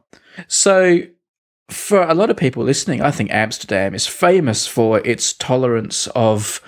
So, 0.48 1.02
for 1.70 2.04
a 2.04 2.14
lot 2.14 2.30
of 2.30 2.38
people 2.38 2.64
listening, 2.64 3.02
I 3.02 3.12
think 3.12 3.32
Amsterdam 3.32 3.96
is 3.96 4.06
famous 4.06 4.68
for 4.68 5.00
its 5.00 5.34
tolerance 5.34 6.08
of 6.08 6.62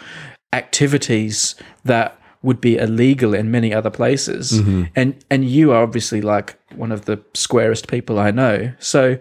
activities 0.53 1.55
that 1.83 2.19
would 2.41 2.61
be 2.61 2.77
illegal 2.77 3.33
in 3.33 3.51
many 3.51 3.73
other 3.73 3.89
places. 3.89 4.53
Mm-hmm. 4.53 4.83
And 4.95 5.25
and 5.29 5.45
you 5.45 5.71
are 5.71 5.83
obviously 5.83 6.21
like 6.21 6.57
one 6.75 6.91
of 6.91 7.05
the 7.05 7.21
squarest 7.33 7.87
people 7.87 8.19
I 8.19 8.31
know. 8.31 8.73
So 8.79 9.19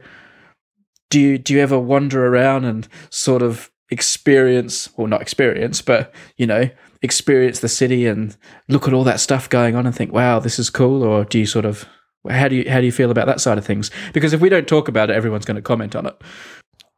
do 1.11 1.21
you 1.21 1.39
do 1.39 1.55
you 1.55 1.61
ever 1.61 1.79
wander 1.79 2.27
around 2.27 2.65
and 2.65 2.89
sort 3.11 3.43
of 3.43 3.71
experience 3.91 4.89
well 4.97 5.07
not 5.07 5.23
experience 5.23 5.81
but 5.81 6.13
you 6.37 6.47
know 6.47 6.69
experience 7.03 7.61
the 7.61 7.69
city 7.69 8.07
and 8.07 8.37
look 8.69 8.89
at 8.89 8.95
all 8.95 9.05
that 9.05 9.21
stuff 9.21 9.49
going 9.49 9.77
on 9.77 9.87
and 9.87 9.95
think 9.95 10.13
wow 10.13 10.39
this 10.41 10.59
is 10.59 10.71
cool 10.71 11.03
or 11.03 11.25
do 11.25 11.39
you 11.39 11.47
sort 11.47 11.65
of 11.65 11.87
how 12.31 12.49
do 12.49 12.57
you 12.57 12.71
how 12.71 12.81
do 12.81 12.87
you 12.87 12.93
feel 12.93 13.11
about 13.11 13.27
that 13.27 13.41
side 13.41 13.59
of 13.59 13.65
things? 13.65 13.91
Because 14.13 14.33
if 14.33 14.41
we 14.41 14.49
don't 14.49 14.69
talk 14.69 14.89
about 14.89 15.11
it 15.11 15.17
everyone's 15.17 15.45
going 15.45 15.57
to 15.57 15.63
comment 15.63 15.95
on 15.95 16.07
it. 16.07 16.21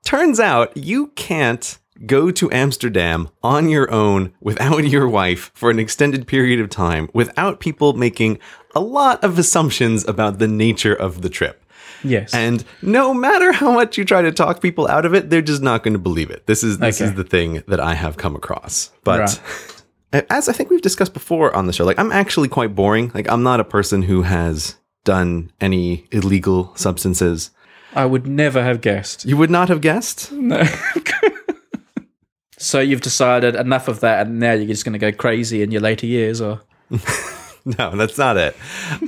Turns 0.04 0.40
out 0.40 0.76
you 0.76 1.08
can't 1.08 1.78
go 2.06 2.30
to 2.30 2.50
Amsterdam 2.52 3.28
on 3.42 3.68
your 3.68 3.90
own 3.90 4.32
without 4.40 4.84
your 4.84 5.08
wife 5.08 5.50
for 5.54 5.70
an 5.70 5.78
extended 5.78 6.26
period 6.26 6.60
of 6.60 6.70
time 6.70 7.08
without 7.12 7.60
people 7.60 7.92
making 7.94 8.38
a 8.74 8.80
lot 8.80 9.22
of 9.24 9.38
assumptions 9.38 10.06
about 10.06 10.38
the 10.38 10.46
nature 10.46 10.94
of 10.94 11.22
the 11.22 11.28
trip 11.28 11.64
Yes. 12.04 12.34
And 12.34 12.64
no 12.82 13.12
matter 13.12 13.52
how 13.52 13.72
much 13.72 13.98
you 13.98 14.04
try 14.04 14.22
to 14.22 14.32
talk 14.32 14.60
people 14.60 14.86
out 14.86 15.04
of 15.04 15.14
it, 15.14 15.30
they're 15.30 15.42
just 15.42 15.62
not 15.62 15.82
going 15.82 15.94
to 15.94 15.98
believe 15.98 16.30
it. 16.30 16.46
This 16.46 16.62
is 16.62 16.78
this 16.78 17.00
okay. 17.00 17.10
is 17.10 17.16
the 17.16 17.24
thing 17.24 17.62
that 17.66 17.80
I 17.80 17.94
have 17.94 18.16
come 18.16 18.36
across. 18.36 18.90
But 19.04 19.20
right. 20.12 20.24
as 20.30 20.48
I 20.48 20.52
think 20.52 20.70
we've 20.70 20.82
discussed 20.82 21.12
before 21.12 21.54
on 21.54 21.66
the 21.66 21.72
show, 21.72 21.84
like 21.84 21.98
I'm 21.98 22.12
actually 22.12 22.48
quite 22.48 22.74
boring. 22.74 23.10
Like 23.14 23.28
I'm 23.30 23.42
not 23.42 23.60
a 23.60 23.64
person 23.64 24.02
who 24.02 24.22
has 24.22 24.76
done 25.04 25.50
any 25.60 26.06
illegal 26.12 26.72
substances. 26.76 27.50
I 27.94 28.04
would 28.04 28.26
never 28.26 28.62
have 28.62 28.80
guessed. 28.80 29.24
You 29.24 29.36
would 29.36 29.50
not 29.50 29.68
have 29.68 29.80
guessed? 29.80 30.30
No. 30.32 30.62
so 32.58 32.80
you've 32.80 33.00
decided 33.00 33.56
enough 33.56 33.88
of 33.88 34.00
that, 34.00 34.26
and 34.26 34.38
now 34.38 34.52
you're 34.52 34.66
just 34.66 34.84
going 34.84 34.92
to 34.92 34.98
go 34.98 35.10
crazy 35.10 35.62
in 35.62 35.70
your 35.70 35.80
later 35.80 36.06
years, 36.06 36.40
or 36.40 36.60
no, 37.64 37.96
that's 37.96 38.18
not 38.18 38.36
it. 38.36 38.56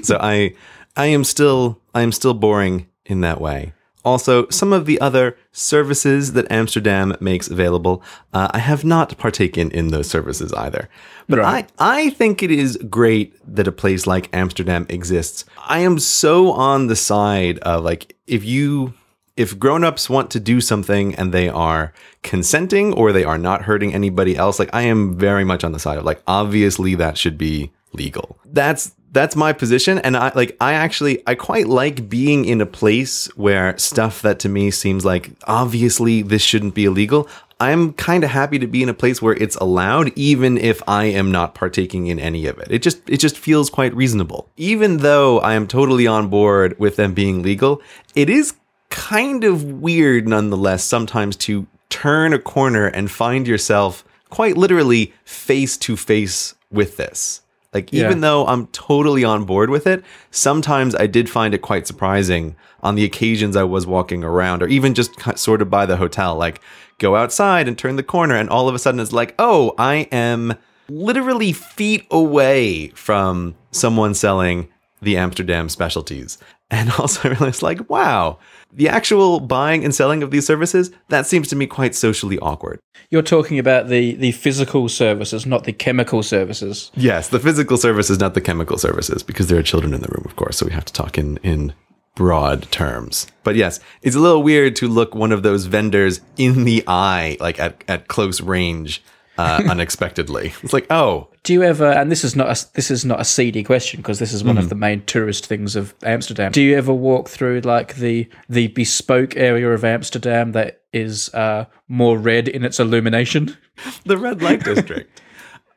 So 0.03 0.19
I 0.21 0.55
I 0.97 1.07
am 1.07 1.25
still 1.25 1.81
I 1.95 2.03
am 2.03 2.13
still 2.13 2.35
boring 2.35 2.87
in 3.07 3.21
that 3.23 3.41
way. 3.41 3.73
Also, 4.03 4.49
some 4.49 4.73
of 4.73 4.87
the 4.87 4.99
other 5.01 5.37
services 5.53 6.33
that 6.33 6.51
Amsterdam 6.51 7.15
makes 7.21 7.49
available, 7.49 8.03
uh, 8.33 8.49
I 8.51 8.59
have 8.59 8.83
not 8.83 9.19
partaken 9.19 9.71
in 9.73 9.89
those 9.89 10.09
services 10.09 10.53
either. 10.55 10.89
But 11.29 11.41
Right. 11.41 11.71
I, 11.79 12.07
I 12.07 12.11
think 12.11 12.43
it 12.43 12.51
is 12.51 12.79
great 12.89 13.35
that 13.47 13.69
a 13.69 13.73
place 13.73 14.07
like 14.07 14.31
Amsterdam 14.33 14.87
exists. 14.89 15.45
I 15.69 15.81
am 15.81 15.99
so 15.99 16.53
on 16.53 16.87
the 16.87 16.97
side 16.97 17.59
of 17.59 17.85
like, 17.85 18.17
if 18.27 18.43
you, 18.43 18.95
if 19.37 19.59
grown-ups 19.59 20.09
want 20.09 20.31
to 20.31 20.41
do 20.41 20.63
something 20.63 21.15
and 21.17 21.33
they 21.33 21.51
are 21.51 21.93
consenting 22.23 22.95
or 22.95 23.13
they 23.13 23.25
are 23.25 23.39
not 23.39 23.63
hurting 23.63 23.93
anybody 23.93 24.35
else, 24.35 24.59
like 24.59 24.71
I 24.73 24.83
am 24.83 25.19
very 25.19 25.45
much 25.45 25.63
on 25.63 25.73
the 25.73 25.79
side 25.79 25.99
of 25.99 26.05
like, 26.05 26.23
obviously 26.27 26.95
that 26.95 27.19
should 27.19 27.37
be 27.37 27.71
legal. 27.93 28.39
That's 28.45 28.95
that's 29.13 29.35
my 29.35 29.53
position 29.53 29.99
and 29.99 30.17
I 30.17 30.33
like 30.35 30.57
I 30.61 30.75
actually 30.75 31.23
I 31.27 31.35
quite 31.35 31.67
like 31.67 32.09
being 32.09 32.45
in 32.45 32.61
a 32.61 32.67
place 32.67 33.27
where 33.37 33.77
stuff 33.77 34.23
that 34.23 34.39
to 34.41 34.49
me 34.49 34.71
seems 34.71 35.05
like 35.05 35.33
obviously 35.45 36.23
this 36.23 36.43
shouldn't 36.43 36.75
be 36.75 36.85
illegal. 36.85 37.29
I'm 37.59 37.93
kind 37.93 38.25
of 38.25 38.31
happy 38.31 38.59
to 38.59 38.67
be 38.67 38.83
in 38.83 38.89
a 38.89 38.95
place 38.95 39.21
where 39.21 39.35
it's 39.35 39.57
allowed 39.57 40.17
even 40.17 40.57
if 40.57 40.81
I 40.89 41.05
am 41.07 41.31
not 41.31 41.55
partaking 41.55 42.07
in 42.07 42.19
any 42.19 42.47
of 42.47 42.59
it. 42.59 42.69
It 42.71 42.83
just 42.83 42.99
it 43.09 43.19
just 43.19 43.37
feels 43.37 43.69
quite 43.69 43.95
reasonable. 43.95 44.49
Even 44.57 44.99
though 44.99 45.41
I 45.41 45.55
am 45.55 45.67
totally 45.67 46.07
on 46.07 46.29
board 46.29 46.79
with 46.79 46.97
them 46.97 47.13
being 47.13 47.43
legal, 47.43 47.83
it 48.15 48.31
is 48.31 48.55
kind 48.89 49.45
of 49.45 49.65
weird 49.65 50.27
nonetheless 50.29 50.85
sometimes 50.85 51.37
to 51.37 51.67
turn 51.91 52.33
a 52.33 52.39
corner 52.39 52.87
and 52.87 53.11
find 53.11 53.47
yourself 53.47 54.05
quite 54.31 54.57
literally 54.57 55.13
face 55.25 55.77
to 55.77 55.97
face 55.97 56.55
with 56.71 56.97
this. 56.97 57.43
Like 57.73 57.93
even 57.95 58.19
Yeah. 58.19 58.21
though 58.29 58.47
I'm 58.47 58.67
totally 58.69 59.23
on 59.25 59.45
board 59.45 59.71
with 59.71 59.87
it, 59.87 60.05
sometimes 60.31 60.95
I 60.95 61.07
did 61.07 61.31
find 61.31 61.55
it 61.55 61.63
quite 61.63 61.87
surprising 61.87 62.57
on 62.83 62.95
the 62.97 63.05
occasions 63.05 63.57
I 63.57 63.63
was 63.63 63.87
walking 63.87 64.25
around 64.25 64.63
or 64.63 64.67
even 64.69 64.95
just 64.95 65.13
sort 65.39 65.63
of 65.63 65.71
by 65.71 65.87
the 65.87 65.97
hotel 65.97 66.35
like 66.35 66.61
go 66.99 67.15
outside 67.15 67.69
and 67.69 67.79
turn 67.79 67.97
the 67.97 68.03
corner 68.03 68.35
and 68.35 68.49
all 68.51 68.69
of 68.69 68.75
a 68.75 68.79
sudden 68.79 69.01
it's 69.01 69.13
like, 69.13 69.35
"Oh, 69.39 69.75
I 69.79 70.09
am 70.11 70.55
literally 70.89 71.53
feet 71.53 72.07
away 72.11 72.89
from 72.89 73.55
someone 73.71 74.15
selling 74.15 74.69
the 75.01 75.17
Amsterdam 75.17 75.69
specialties." 75.69 76.39
And 76.73 76.89
also 77.01 77.29
I 77.29 77.33
realized 77.33 77.63
like, 77.63 77.91
"Wow, 77.91 78.39
the 78.73 78.89
actual 78.89 79.41
buying 79.41 79.85
and 79.85 79.95
selling 79.95 80.23
of 80.23 80.31
these 80.31 80.47
services, 80.47 80.91
that 81.09 81.27
seems 81.27 81.49
to 81.49 81.57
me 81.57 81.67
quite 81.67 81.95
socially 81.95 82.39
awkward." 82.39 82.81
you're 83.11 83.23
talking 83.23 83.59
about 83.59 83.89
the 83.89 84.15
the 84.15 84.33
physical 84.33 84.89
services, 84.89 85.45
not 85.45 85.65
the 85.65 85.73
chemical 85.73 86.23
services. 86.23 86.91
Yes, 86.95 87.29
the 87.29 87.41
physical 87.41 87.77
services, 87.77 88.19
not 88.19 88.35
the 88.35 88.41
chemical 88.41 88.79
services, 88.79 89.23
because 89.23 89.49
there 89.49 89.59
are 89.59 89.63
children 89.63 89.93
in 89.93 90.01
the 90.01 90.09
room, 90.09 90.25
of 90.25 90.37
course. 90.37 90.57
So 90.57 90.67
we 90.67 90.73
have 90.73 90.85
to 90.87 90.93
talk 90.93 91.19
in 91.19 91.39
in 91.39 91.73
broad 92.15 92.71
terms. 92.71 93.27
But 93.45 93.57
yes, 93.57 93.81
it's 94.03 94.17
a 94.17 94.21
little 94.21 94.43
weird 94.43 94.77
to 94.77 94.89
look 94.89 95.15
one 95.15 95.33
of 95.33 95.43
those 95.43 95.67
vendors 95.67 96.21
in 96.37 96.65
the 96.65 96.85
eye, 96.87 97.37
like 97.41 97.59
at, 97.59 97.83
at 97.89 98.09
close 98.09 98.41
range, 98.41 99.03
uh, 99.41 99.63
unexpectedly. 99.71 100.53
It's 100.63 100.73
like, 100.73 100.87
oh, 100.91 101.29
Do 101.45 101.53
you 101.53 101.63
ever? 101.63 101.87
And 101.87 102.11
this 102.11 102.25
is 102.25 102.37
not 102.37 102.49
a, 102.49 102.67
this 102.75 102.91
is 102.91 103.05
not 103.05 103.21
a 103.21 103.25
seedy 103.25 103.63
question 103.63 104.01
because 104.01 104.19
this 104.19 104.33
is 104.33 104.45
one 104.45 104.59
of 104.59 104.69
the 104.69 104.75
main 104.75 105.03
tourist 105.07 105.47
things 105.47 105.77
of 105.77 105.95
Amsterdam. 106.03 106.53
Do 106.53 106.61
you 106.63 106.77
ever 106.77 106.93
walk 106.93 107.29
through 107.29 107.61
like 107.61 107.97
the 107.97 108.29
the 108.49 108.69
bespoke 108.69 109.37
area 109.37 109.71
of 109.71 109.85
Amsterdam 109.85 110.53
that 110.53 110.83
is 110.93 111.33
uh, 111.35 111.65
more 111.89 112.19
red 112.19 112.49
in 112.49 112.65
its 112.65 112.79
illumination? 112.79 113.57
the 114.05 114.19
red 114.19 114.43
light 114.43 114.63
district. 114.65 115.23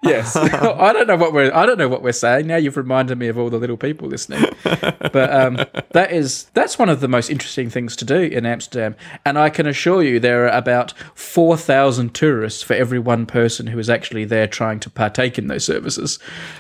Yes, 0.03 0.35
I 0.35 0.93
don't 0.93 1.07
know 1.07 1.15
what 1.15 1.33
we're 1.33 1.53
I 1.53 1.65
don't 1.65 1.77
know 1.77 1.87
what 1.87 2.03
we're 2.03 2.11
saying 2.11 2.47
now. 2.47 2.57
You've 2.57 2.77
reminded 2.77 3.17
me 3.17 3.27
of 3.27 3.37
all 3.37 3.49
the 3.49 3.57
little 3.57 3.77
people 3.77 4.07
listening, 4.07 4.43
but 4.63 5.33
um, 5.33 5.55
that 5.91 6.11
is 6.11 6.45
that's 6.53 6.77
one 6.77 6.89
of 6.89 6.99
the 6.99 7.07
most 7.07 7.29
interesting 7.29 7.69
things 7.69 7.95
to 7.97 8.05
do 8.05 8.17
in 8.17 8.45
Amsterdam, 8.45 8.95
and 9.25 9.39
I 9.39 9.49
can 9.49 9.65
assure 9.65 10.03
you 10.03 10.19
there 10.19 10.45
are 10.45 10.57
about 10.57 10.93
four 11.15 11.57
thousand 11.57 12.13
tourists 12.13 12.61
for 12.61 12.73
every 12.73 12.99
one 12.99 13.25
person 13.25 13.67
who 13.67 13.79
is 13.79 13.89
actually 13.89 14.25
there 14.25 14.47
trying 14.47 14.79
to 14.81 14.89
partake 14.89 15.37
in 15.37 15.47
those 15.47 15.65
services. 15.65 16.19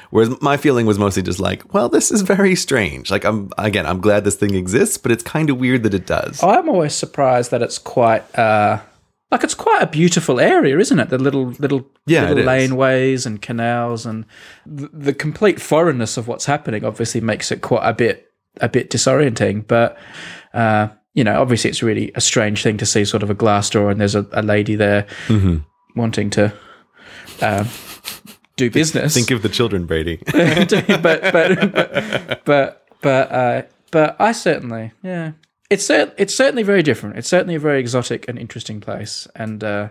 Whereas 0.09 0.39
my 0.41 0.57
feeling 0.57 0.85
was 0.85 0.99
mostly 0.99 1.23
just 1.23 1.39
like, 1.39 1.73
well, 1.73 1.89
this 1.89 2.11
is 2.11 2.21
very 2.21 2.55
strange. 2.55 3.11
Like, 3.11 3.25
I'm 3.25 3.51
again, 3.57 3.85
I'm 3.85 3.99
glad 3.99 4.23
this 4.23 4.35
thing 4.35 4.55
exists, 4.55 4.97
but 4.97 5.11
it's 5.11 5.23
kind 5.23 5.49
of 5.49 5.57
weird 5.59 5.83
that 5.83 5.93
it 5.93 6.05
does. 6.05 6.41
I'm 6.43 6.69
always 6.69 6.93
surprised 6.93 7.51
that 7.51 7.61
it's 7.61 7.77
quite 7.77 8.23
uh, 8.37 8.79
like 9.33 9.43
it's 9.43 9.55
quite 9.55 9.81
a 9.81 9.87
beautiful 9.87 10.39
area, 10.39 10.77
isn't 10.77 10.99
it? 10.99 11.09
The 11.09 11.17
little 11.17 11.47
little 11.57 11.89
Yeah, 12.05 12.29
little 12.29 12.45
laneways 12.45 13.25
and 13.25 13.41
canals 13.41 14.05
and 14.05 14.25
the, 14.65 14.89
the 14.93 15.13
complete 15.13 15.59
foreignness 15.59 16.17
of 16.17 16.27
what's 16.27 16.45
happening 16.45 16.85
obviously 16.85 17.19
makes 17.19 17.51
it 17.51 17.61
quite 17.61 17.83
a 17.83 17.93
bit 17.93 18.31
a 18.61 18.69
bit 18.69 18.91
disorienting. 18.91 19.65
But 19.67 19.97
uh, 20.53 20.89
you 21.15 21.23
know, 21.23 21.41
obviously 21.41 21.71
it's 21.71 21.81
really 21.81 22.11
a 22.13 22.21
strange 22.21 22.61
thing 22.61 22.77
to 22.77 22.85
see 22.85 23.05
sort 23.05 23.23
of 23.23 23.31
a 23.31 23.33
glass 23.33 23.71
door 23.71 23.89
and 23.89 23.99
there's 23.99 24.15
a, 24.15 24.27
a 24.33 24.43
lady 24.43 24.75
there 24.75 25.07
wanting 25.95 26.29
to. 26.31 26.53
Uh, 27.41 27.65
do 28.55 28.69
business. 28.69 29.15
Think 29.15 29.31
of 29.31 29.41
the 29.41 29.49
children, 29.49 29.87
Brady. 29.87 30.17
but 30.31 30.69
but 31.01 31.31
but 31.31 32.45
but 32.45 32.85
but 33.01 33.31
uh, 33.31 33.61
but 33.89 34.15
I 34.19 34.31
certainly 34.31 34.91
yeah. 35.01 35.31
It's 35.73 35.85
cer- 35.85 36.13
it's 36.17 36.35
certainly 36.35 36.63
very 36.63 36.83
different. 36.83 37.17
It's 37.17 37.27
certainly 37.27 37.55
a 37.55 37.59
very 37.59 37.79
exotic 37.79 38.27
and 38.27 38.37
interesting 38.37 38.79
place, 38.79 39.27
and 39.35 39.63
uh, 39.63 39.89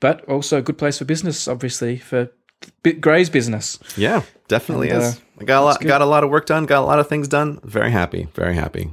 but 0.00 0.24
also 0.28 0.58
a 0.58 0.62
good 0.62 0.76
place 0.78 0.98
for 0.98 1.04
business, 1.04 1.46
obviously 1.48 1.98
for 1.98 2.30
B- 2.82 2.94
Grey's 2.94 3.30
business. 3.30 3.78
Yeah, 3.96 4.22
definitely 4.48 4.90
And, 4.90 5.02
uh, 5.02 5.06
is. 5.06 5.20
I 5.40 5.44
got 5.44 5.62
a 5.62 5.64
lot, 5.64 5.78
good. 5.80 5.86
got 5.88 6.02
a 6.02 6.06
lot 6.06 6.24
of 6.24 6.30
work 6.30 6.46
done, 6.46 6.66
got 6.66 6.82
a 6.82 6.86
lot 6.86 6.98
of 6.98 7.08
things 7.08 7.28
done. 7.28 7.60
Very 7.62 7.92
happy, 7.92 8.26
very 8.34 8.54
happy. 8.56 8.90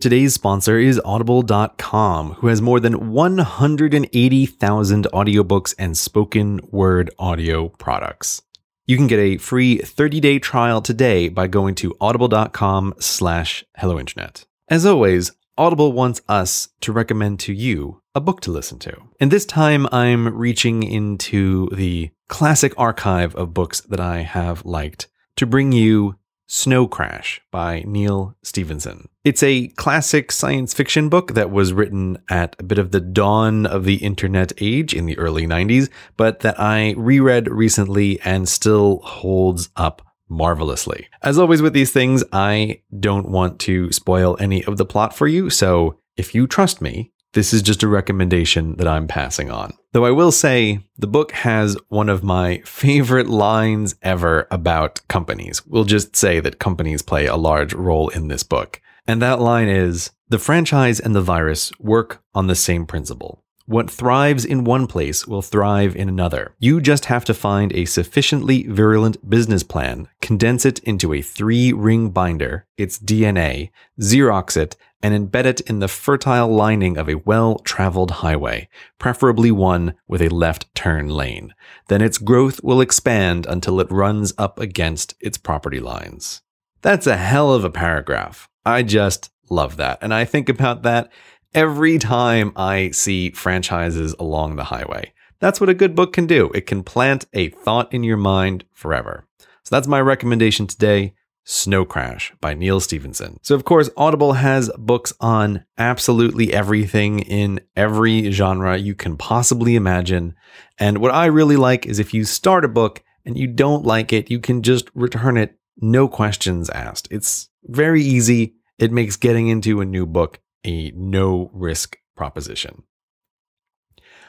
Today's 0.00 0.34
sponsor 0.34 0.78
is 0.78 1.00
Audible.com, 1.04 2.34
who 2.34 2.46
has 2.46 2.62
more 2.62 2.78
than 2.78 3.10
180,000 3.10 5.06
audiobooks 5.12 5.74
and 5.78 5.98
spoken 5.98 6.60
word 6.70 7.10
audio 7.18 7.70
products. 7.70 8.42
You 8.88 8.96
can 8.96 9.08
get 9.08 9.18
a 9.18 9.36
free 9.38 9.78
30-day 9.78 10.38
trial 10.38 10.80
today 10.80 11.28
by 11.28 11.48
going 11.48 11.74
to 11.76 11.96
audible.com 12.00 12.94
slash 13.00 13.64
hello 13.78 13.98
internet. 13.98 14.46
As 14.68 14.86
always, 14.86 15.32
Audible 15.58 15.92
wants 15.92 16.20
us 16.28 16.68
to 16.82 16.92
recommend 16.92 17.40
to 17.40 17.52
you 17.52 18.00
a 18.14 18.20
book 18.20 18.40
to 18.42 18.52
listen 18.52 18.78
to. 18.78 18.96
And 19.18 19.32
this 19.32 19.44
time 19.44 19.88
I'm 19.90 20.28
reaching 20.36 20.84
into 20.84 21.68
the 21.70 22.10
classic 22.28 22.74
archive 22.78 23.34
of 23.34 23.52
books 23.52 23.80
that 23.80 23.98
I 23.98 24.18
have 24.18 24.64
liked 24.64 25.08
to 25.34 25.46
bring 25.46 25.72
you 25.72 26.14
Snow 26.46 26.86
Crash 26.86 27.40
by 27.50 27.82
Neal 27.86 28.36
Stephenson. 28.42 29.08
It's 29.24 29.42
a 29.42 29.68
classic 29.68 30.30
science 30.30 30.72
fiction 30.72 31.08
book 31.08 31.34
that 31.34 31.50
was 31.50 31.72
written 31.72 32.18
at 32.30 32.54
a 32.58 32.62
bit 32.62 32.78
of 32.78 32.92
the 32.92 33.00
dawn 33.00 33.66
of 33.66 33.84
the 33.84 33.96
internet 33.96 34.52
age 34.60 34.94
in 34.94 35.06
the 35.06 35.18
early 35.18 35.46
90s, 35.46 35.88
but 36.16 36.40
that 36.40 36.58
I 36.60 36.94
reread 36.96 37.48
recently 37.48 38.20
and 38.20 38.48
still 38.48 39.00
holds 39.00 39.70
up 39.76 40.02
marvelously. 40.28 41.08
As 41.22 41.38
always 41.38 41.62
with 41.62 41.72
these 41.72 41.92
things, 41.92 42.22
I 42.32 42.82
don't 42.98 43.28
want 43.28 43.58
to 43.60 43.90
spoil 43.92 44.36
any 44.40 44.64
of 44.64 44.76
the 44.76 44.86
plot 44.86 45.14
for 45.14 45.26
you, 45.26 45.50
so 45.50 45.98
if 46.16 46.34
you 46.34 46.46
trust 46.46 46.80
me, 46.80 47.12
this 47.36 47.52
is 47.52 47.60
just 47.60 47.82
a 47.82 47.86
recommendation 47.86 48.76
that 48.76 48.88
I'm 48.88 49.06
passing 49.06 49.50
on. 49.50 49.74
Though 49.92 50.06
I 50.06 50.10
will 50.10 50.32
say, 50.32 50.80
the 50.96 51.06
book 51.06 51.32
has 51.32 51.76
one 51.88 52.08
of 52.08 52.24
my 52.24 52.62
favorite 52.64 53.28
lines 53.28 53.94
ever 54.00 54.48
about 54.50 55.06
companies. 55.08 55.64
We'll 55.66 55.84
just 55.84 56.16
say 56.16 56.40
that 56.40 56.58
companies 56.58 57.02
play 57.02 57.26
a 57.26 57.36
large 57.36 57.74
role 57.74 58.08
in 58.08 58.28
this 58.28 58.42
book. 58.42 58.80
And 59.06 59.20
that 59.20 59.38
line 59.38 59.68
is 59.68 60.12
The 60.30 60.38
franchise 60.38 60.98
and 60.98 61.14
the 61.14 61.20
virus 61.20 61.70
work 61.78 62.22
on 62.34 62.46
the 62.46 62.54
same 62.54 62.86
principle. 62.86 63.44
What 63.66 63.90
thrives 63.90 64.44
in 64.44 64.62
one 64.62 64.86
place 64.86 65.26
will 65.26 65.42
thrive 65.42 65.96
in 65.96 66.08
another. 66.08 66.54
You 66.58 66.80
just 66.80 67.06
have 67.06 67.24
to 67.24 67.34
find 67.34 67.72
a 67.72 67.84
sufficiently 67.84 68.62
virulent 68.62 69.28
business 69.28 69.64
plan, 69.64 70.06
condense 70.22 70.64
it 70.64 70.78
into 70.80 71.12
a 71.12 71.20
three 71.20 71.72
ring 71.72 72.10
binder, 72.10 72.66
its 72.78 72.96
DNA, 72.98 73.70
Xerox 74.00 74.56
it, 74.56 74.76
and 75.02 75.14
embed 75.14 75.44
it 75.44 75.60
in 75.62 75.78
the 75.78 75.88
fertile 75.88 76.48
lining 76.48 76.96
of 76.96 77.08
a 77.08 77.16
well 77.16 77.58
traveled 77.60 78.10
highway, 78.10 78.68
preferably 78.98 79.50
one 79.50 79.94
with 80.08 80.22
a 80.22 80.28
left 80.28 80.74
turn 80.74 81.08
lane. 81.08 81.54
Then 81.88 82.02
its 82.02 82.18
growth 82.18 82.62
will 82.62 82.80
expand 82.80 83.46
until 83.46 83.80
it 83.80 83.90
runs 83.90 84.32
up 84.38 84.58
against 84.58 85.14
its 85.20 85.38
property 85.38 85.80
lines. 85.80 86.42
That's 86.82 87.06
a 87.06 87.16
hell 87.16 87.52
of 87.52 87.64
a 87.64 87.70
paragraph. 87.70 88.48
I 88.64 88.82
just 88.82 89.30
love 89.50 89.76
that. 89.76 89.98
And 90.00 90.12
I 90.12 90.24
think 90.24 90.48
about 90.48 90.82
that 90.82 91.10
every 91.54 91.98
time 91.98 92.52
I 92.56 92.90
see 92.90 93.30
franchises 93.30 94.14
along 94.18 94.56
the 94.56 94.64
highway. 94.64 95.12
That's 95.38 95.60
what 95.60 95.70
a 95.70 95.74
good 95.74 95.94
book 95.94 96.12
can 96.12 96.26
do. 96.26 96.50
It 96.54 96.66
can 96.66 96.82
plant 96.82 97.26
a 97.32 97.50
thought 97.50 97.92
in 97.92 98.02
your 98.02 98.16
mind 98.16 98.64
forever. 98.72 99.26
So 99.38 99.74
that's 99.74 99.88
my 99.88 100.00
recommendation 100.00 100.66
today 100.66 101.14
Snow 101.48 101.84
Crash 101.84 102.34
by 102.40 102.54
Neal 102.54 102.80
Stephenson. 102.80 103.38
So, 103.40 103.54
of 103.54 103.64
course, 103.64 103.88
Audible 103.96 104.32
has 104.32 104.68
books 104.76 105.12
on 105.20 105.64
absolutely 105.78 106.52
everything 106.52 107.20
in 107.20 107.60
every 107.76 108.32
genre 108.32 108.76
you 108.76 108.96
can 108.96 109.16
possibly 109.16 109.76
imagine. 109.76 110.34
And 110.76 110.98
what 110.98 111.14
I 111.14 111.26
really 111.26 111.56
like 111.56 111.86
is 111.86 112.00
if 112.00 112.12
you 112.12 112.24
start 112.24 112.64
a 112.64 112.68
book 112.68 113.04
and 113.24 113.38
you 113.38 113.46
don't 113.46 113.86
like 113.86 114.12
it, 114.12 114.28
you 114.28 114.40
can 114.40 114.62
just 114.62 114.90
return 114.92 115.36
it, 115.36 115.56
no 115.76 116.08
questions 116.08 116.68
asked. 116.70 117.06
It's 117.12 117.48
very 117.62 118.02
easy. 118.02 118.56
It 118.78 118.90
makes 118.90 119.16
getting 119.16 119.46
into 119.46 119.80
a 119.80 119.86
new 119.86 120.04
book 120.04 120.40
a 120.64 120.90
no 120.96 121.48
risk 121.54 121.96
proposition. 122.16 122.82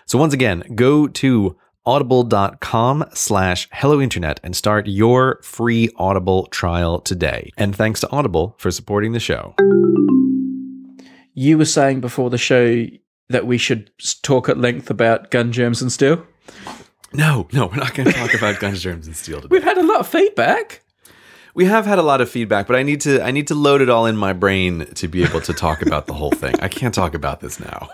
So, 0.05 0.19
once 0.19 0.35
again, 0.35 0.63
go 0.75 1.07
to 1.07 1.57
audible.com 1.87 3.05
slash 3.13 3.69
hello 3.71 4.01
internet 4.01 4.41
and 4.43 4.55
start 4.55 4.87
your 4.87 5.39
free 5.41 5.89
Audible 5.95 6.47
trial 6.47 6.99
today. 6.99 7.49
And 7.57 7.73
thanks 7.73 8.01
to 8.01 8.11
Audible 8.11 8.55
for 8.59 8.69
supporting 8.71 9.13
the 9.13 9.21
show. 9.21 9.55
You 11.33 11.57
were 11.57 11.65
saying 11.65 12.01
before 12.01 12.29
the 12.29 12.37
show 12.37 12.85
that 13.29 13.47
we 13.47 13.57
should 13.57 13.89
talk 14.21 14.49
at 14.49 14.57
length 14.57 14.89
about 14.89 15.31
gun 15.31 15.53
germs 15.53 15.81
and 15.81 15.91
steel. 15.91 16.25
No, 17.13 17.47
no, 17.53 17.67
we're 17.67 17.77
not 17.77 17.93
going 17.95 18.07
to 18.07 18.13
talk 18.13 18.33
about 18.37 18.59
guns, 18.59 18.81
germs, 18.81 19.07
and 19.07 19.15
steel 19.15 19.37
today. 19.41 19.49
We've 19.51 19.63
had 19.63 19.77
a 19.77 19.85
lot 19.85 20.01
of 20.01 20.07
feedback. 20.07 20.81
We 21.57 21.65
have 21.65 21.87
had 21.87 21.97
a 21.97 22.03
lot 22.03 22.21
of 22.21 22.29
feedback, 22.29 22.67
but 22.67 22.75
I 22.75 22.83
need 22.83 23.01
to 23.01 23.19
I 23.19 23.31
need 23.31 23.47
to 23.47 23.55
load 23.55 23.81
it 23.81 23.89
all 23.89 24.05
in 24.05 24.15
my 24.15 24.31
brain 24.31 24.85
to 24.93 25.07
be 25.07 25.23
able 25.23 25.41
to 25.41 25.53
talk 25.53 25.81
about 25.81 26.05
the 26.05 26.13
whole 26.13 26.29
thing. 26.29 26.53
I 26.61 26.67
can't 26.67 26.93
talk 26.93 27.15
about 27.15 27.39
this 27.41 27.59
now. 27.59 27.89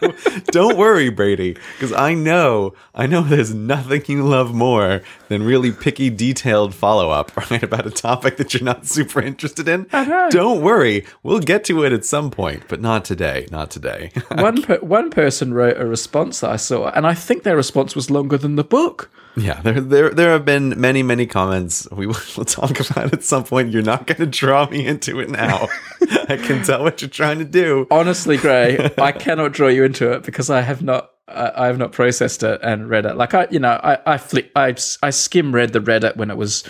Don't 0.46 0.76
worry, 0.76 1.10
Brady, 1.10 1.56
because 1.74 1.92
I 1.92 2.14
know 2.14 2.74
I 2.92 3.06
know 3.06 3.22
there's 3.22 3.54
nothing 3.54 4.02
you 4.08 4.24
love 4.24 4.52
more 4.52 5.00
than 5.28 5.44
really 5.44 5.70
picky, 5.70 6.10
detailed 6.10 6.74
follow 6.74 7.10
up 7.10 7.36
right 7.50 7.62
about 7.62 7.86
a 7.86 7.90
topic 7.90 8.36
that 8.38 8.52
you're 8.52 8.64
not 8.64 8.84
super 8.86 9.20
interested 9.20 9.68
in. 9.68 9.86
know. 9.92 10.28
Don't 10.30 10.60
worry, 10.60 11.06
we'll 11.22 11.38
get 11.38 11.62
to 11.66 11.84
it 11.84 11.92
at 11.92 12.04
some 12.04 12.32
point, 12.32 12.64
but 12.66 12.80
not 12.80 13.04
today. 13.04 13.46
Not 13.52 13.70
today. 13.70 14.10
one 14.32 14.60
per- 14.60 14.80
one 14.80 15.10
person 15.10 15.54
wrote 15.54 15.76
a 15.78 15.86
response 15.86 16.40
that 16.40 16.50
I 16.50 16.56
saw, 16.56 16.88
and 16.88 17.06
I 17.06 17.14
think 17.14 17.44
their 17.44 17.56
response 17.56 17.94
was 17.94 18.10
longer 18.10 18.36
than 18.38 18.56
the 18.56 18.64
book. 18.64 19.08
yeah, 19.36 19.60
there 19.62 19.80
there 19.80 20.10
there 20.10 20.30
have 20.30 20.44
been 20.44 20.80
many 20.80 21.04
many 21.04 21.26
comments. 21.26 21.88
We'll 21.90 22.12
talk 22.14 22.80
about 22.80 23.03
at 23.12 23.22
some 23.22 23.44
point. 23.44 23.70
You're 23.72 23.82
not 23.82 24.06
going 24.06 24.18
to 24.18 24.26
draw 24.26 24.68
me 24.68 24.86
into 24.86 25.20
it 25.20 25.30
now. 25.30 25.68
I 26.28 26.36
can 26.36 26.62
tell 26.64 26.82
what 26.82 27.00
you're 27.02 27.08
trying 27.10 27.38
to 27.38 27.44
do. 27.44 27.86
Honestly, 27.90 28.36
Grey, 28.36 28.90
I 28.98 29.12
cannot 29.24 29.52
draw 29.52 29.68
you 29.68 29.84
into 29.84 30.12
it 30.12 30.22
because 30.22 30.50
I 30.50 30.60
have 30.62 30.82
not. 30.82 31.10
I 31.28 31.52
I 31.64 31.66
have 31.66 31.78
not 31.78 31.92
processed 31.92 32.42
it 32.42 32.60
and 32.62 32.88
read 32.90 33.06
it. 33.06 33.16
Like 33.16 33.32
I, 33.34 33.46
you 33.50 33.58
know, 33.58 33.80
I 33.82 33.98
I 34.06 34.18
flick, 34.18 34.50
I 34.56 34.74
I 35.02 35.10
skim 35.10 35.54
read 35.54 35.72
the 35.72 35.80
Reddit 35.80 36.16
when 36.16 36.30
it 36.30 36.36
was 36.36 36.64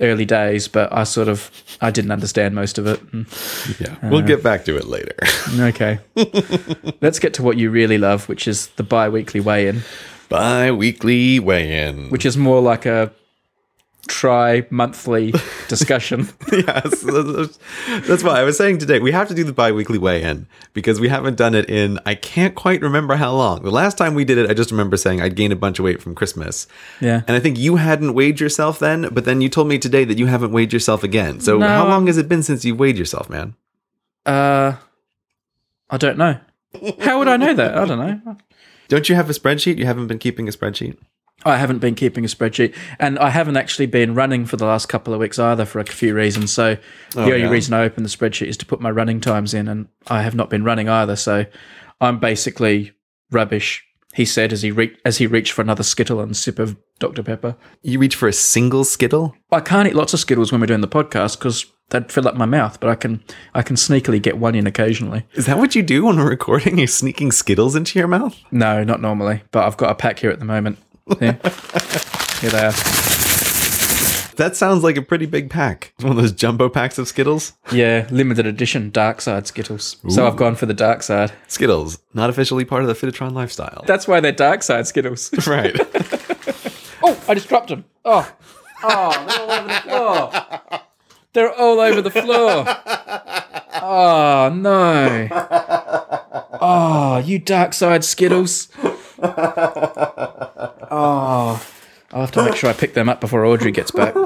early 0.00 0.24
days, 0.24 0.68
but 0.68 0.90
I 0.92 1.04
sort 1.04 1.28
of 1.28 1.50
I 1.82 1.90
didn't 1.90 2.10
understand 2.12 2.54
most 2.54 2.78
of 2.78 2.86
it. 2.86 3.04
Mm, 3.12 3.80
Yeah, 3.80 4.08
we'll 4.08 4.22
get 4.22 4.42
back 4.42 4.64
to 4.66 4.76
it 4.76 4.86
later. 4.86 5.14
Okay, 5.60 5.98
let's 7.02 7.18
get 7.18 7.34
to 7.34 7.42
what 7.42 7.56
you 7.58 7.70
really 7.70 7.98
love, 7.98 8.28
which 8.28 8.46
is 8.48 8.68
the 8.76 8.82
bi-weekly 8.82 9.40
weigh-in, 9.40 9.82
Bi-weekly 10.28 11.40
weigh-in. 11.40 12.10
which 12.10 12.24
is 12.24 12.36
more 12.36 12.60
like 12.60 12.86
a 12.86 13.12
tri-monthly 14.08 15.32
discussion. 15.68 16.28
yes, 16.52 17.00
that's- 17.02 17.58
that's 18.06 18.22
why 18.24 18.40
I 18.40 18.42
was 18.42 18.56
saying 18.56 18.78
today 18.78 18.98
we 18.98 19.12
have 19.12 19.28
to 19.28 19.34
do 19.34 19.44
the 19.44 19.52
bi-weekly 19.52 19.98
weigh-in 19.98 20.46
because 20.74 20.98
we 21.00 21.08
haven't 21.08 21.36
done 21.36 21.54
it 21.54 21.68
in 21.70 21.98
I 22.04 22.14
can't 22.14 22.54
quite 22.54 22.80
remember 22.82 23.14
how 23.16 23.32
long. 23.34 23.62
The 23.62 23.70
last 23.70 23.96
time 23.98 24.14
we 24.14 24.24
did 24.24 24.38
it, 24.38 24.50
I 24.50 24.54
just 24.54 24.70
remember 24.70 24.96
saying 24.96 25.20
I'd 25.20 25.36
gained 25.36 25.52
a 25.52 25.56
bunch 25.56 25.78
of 25.78 25.84
weight 25.84 26.02
from 26.02 26.14
Christmas. 26.14 26.66
Yeah. 27.00 27.22
And 27.28 27.36
I 27.36 27.40
think 27.40 27.58
you 27.58 27.76
hadn't 27.76 28.14
weighed 28.14 28.40
yourself 28.40 28.78
then, 28.78 29.08
but 29.12 29.24
then 29.24 29.40
you 29.40 29.48
told 29.48 29.68
me 29.68 29.78
today 29.78 30.04
that 30.04 30.18
you 30.18 30.26
haven't 30.26 30.52
weighed 30.52 30.72
yourself 30.72 31.02
again. 31.04 31.40
So 31.40 31.58
No, 31.58 31.68
how 31.68 31.86
long 31.86 32.06
has 32.08 32.18
it 32.18 32.28
been 32.28 32.42
since 32.42 32.64
you 32.64 32.74
weighed 32.74 32.98
yourself, 32.98 33.30
man? 33.30 33.54
Uh, 34.26 34.74
I 35.90 35.96
don't 35.96 36.18
know. 36.18 36.38
How 37.00 37.18
would 37.18 37.28
I 37.28 37.36
know 37.36 37.54
that? 37.54 37.76
I 37.78 37.84
don't 37.84 37.98
know. 37.98 38.36
Don't 38.88 39.08
you 39.08 39.14
have 39.14 39.30
a 39.30 39.32
spreadsheet? 39.32 39.78
You 39.78 39.86
haven't 39.86 40.06
been 40.06 40.18
keeping 40.18 40.48
a 40.48 40.50
spreadsheet? 40.52 40.96
I 41.44 41.56
haven't 41.56 41.78
been 41.78 41.94
keeping 41.94 42.24
a 42.24 42.28
spreadsheet, 42.28 42.74
and 42.98 43.18
I 43.18 43.30
haven't 43.30 43.56
actually 43.56 43.86
been 43.86 44.14
running 44.14 44.44
for 44.44 44.56
the 44.56 44.66
last 44.66 44.86
couple 44.86 45.14
of 45.14 45.20
weeks 45.20 45.38
either 45.38 45.64
for 45.64 45.78
a 45.78 45.84
few 45.84 46.14
reasons. 46.14 46.52
So 46.52 46.76
the 47.12 47.20
oh, 47.20 47.24
only 47.24 47.40
yeah. 47.40 47.50
reason 47.50 47.74
I 47.74 47.84
opened 47.84 48.04
the 48.04 48.10
spreadsheet 48.10 48.48
is 48.48 48.56
to 48.58 48.66
put 48.66 48.80
my 48.80 48.90
running 48.90 49.20
times 49.20 49.54
in, 49.54 49.68
and 49.68 49.88
I 50.08 50.22
have 50.22 50.34
not 50.34 50.50
been 50.50 50.64
running 50.64 50.88
either. 50.88 51.16
So 51.16 51.46
I'm 52.00 52.18
basically 52.18 52.92
rubbish. 53.30 53.84
He 54.14 54.24
said 54.24 54.52
as 54.52 54.62
he 54.62 54.70
re- 54.70 54.96
as 55.04 55.18
he 55.18 55.26
reached 55.26 55.52
for 55.52 55.62
another 55.62 55.82
Skittle 55.84 56.20
and 56.20 56.36
sip 56.36 56.58
of 56.58 56.76
Dr 56.98 57.22
Pepper. 57.22 57.56
You 57.82 58.00
reach 58.00 58.16
for 58.16 58.26
a 58.26 58.32
single 58.32 58.84
Skittle? 58.84 59.36
I 59.52 59.60
can't 59.60 59.86
eat 59.86 59.94
lots 59.94 60.14
of 60.14 60.20
Skittles 60.20 60.50
when 60.50 60.60
we're 60.60 60.66
doing 60.66 60.80
the 60.80 60.88
podcast 60.88 61.38
because 61.38 61.66
they'd 61.90 62.10
fill 62.10 62.28
up 62.28 62.34
my 62.34 62.46
mouth, 62.46 62.80
but 62.80 62.90
I 62.90 62.94
can 62.94 63.22
I 63.54 63.62
can 63.62 63.76
sneakily 63.76 64.20
get 64.20 64.38
one 64.38 64.54
in 64.54 64.66
occasionally. 64.66 65.24
Is 65.34 65.46
that 65.46 65.58
what 65.58 65.74
you 65.74 65.82
do 65.82 66.04
when 66.06 66.16
we're 66.16 66.28
recording? 66.28 66.78
You're 66.78 66.86
sneaking 66.86 67.32
Skittles 67.32 67.76
into 67.76 67.98
your 67.98 68.08
mouth? 68.08 68.36
No, 68.50 68.82
not 68.82 69.00
normally, 69.00 69.42
but 69.52 69.64
I've 69.64 69.76
got 69.76 69.90
a 69.90 69.94
pack 69.94 70.18
here 70.18 70.30
at 70.30 70.38
the 70.38 70.44
moment. 70.44 70.78
Yeah. 71.20 71.32
here 72.40 72.50
they 72.50 72.66
are. 72.66 72.72
That 74.38 74.54
sounds 74.54 74.84
like 74.84 74.96
a 74.96 75.02
pretty 75.02 75.26
big 75.26 75.50
pack. 75.50 75.92
One 75.98 76.12
of 76.12 76.16
those 76.16 76.30
jumbo 76.30 76.68
packs 76.68 76.96
of 76.96 77.08
Skittles. 77.08 77.54
Yeah, 77.72 78.06
limited 78.12 78.46
edition 78.46 78.90
dark 78.90 79.20
side 79.20 79.48
Skittles. 79.48 79.96
So 80.08 80.28
I've 80.28 80.36
gone 80.36 80.54
for 80.54 80.66
the 80.66 80.74
dark 80.74 81.02
side. 81.02 81.32
Skittles, 81.48 81.98
not 82.14 82.30
officially 82.30 82.64
part 82.64 82.82
of 82.84 82.88
the 82.88 82.94
Fitotron 82.94 83.32
lifestyle. 83.32 83.82
That's 83.84 84.06
why 84.06 84.20
they're 84.20 84.30
dark 84.30 84.62
side 84.62 84.86
Skittles. 84.86 85.30
right. 85.48 85.74
oh, 87.02 87.20
I 87.28 87.34
just 87.34 87.48
dropped 87.48 87.70
them. 87.70 87.84
Oh, 88.04 88.32
oh, 88.84 89.26
they're 89.26 89.42
all 89.42 89.50
over 89.50 89.60
the 89.72 89.80
floor. 89.80 90.80
They're 91.32 91.52
all 91.52 91.80
over 91.80 92.00
the 92.02 92.10
floor. 92.10 92.64
Oh 93.82 94.50
no. 94.54 95.28
Oh, 96.60 97.22
you 97.24 97.40
dark 97.40 97.74
side 97.74 98.04
Skittles. 98.04 98.68
Oh, 100.90 101.64
I'll 102.12 102.20
have 102.22 102.32
to 102.32 102.44
make 102.44 102.56
sure 102.56 102.70
I 102.70 102.72
pick 102.72 102.94
them 102.94 103.08
up 103.08 103.20
before 103.20 103.44
Audrey 103.44 103.72
gets 103.72 103.90
back. 103.90 104.14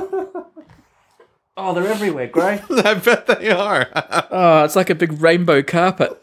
Oh, 1.55 1.75
they're 1.75 1.87
everywhere, 1.87 2.29
Grey. 2.29 2.63
I 2.71 2.95
bet 2.95 3.27
they 3.27 3.51
are. 3.51 3.87
Oh, 4.31 4.65
it's 4.65 4.75
like 4.75 4.89
a 4.89 4.95
big 4.95 5.21
rainbow 5.21 5.63
carpet. 5.63 6.21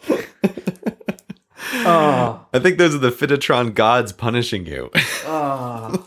Oh, 1.71 2.45
I 2.51 2.59
think 2.59 2.77
those 2.77 2.95
are 2.95 2.99
the 2.99 3.11
Fitotron 3.11 3.75
gods 3.75 4.11
punishing 4.11 4.65
you. 4.65 4.89
Oh. 5.25 6.03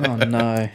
oh 0.00 0.16
no. 0.16 0.68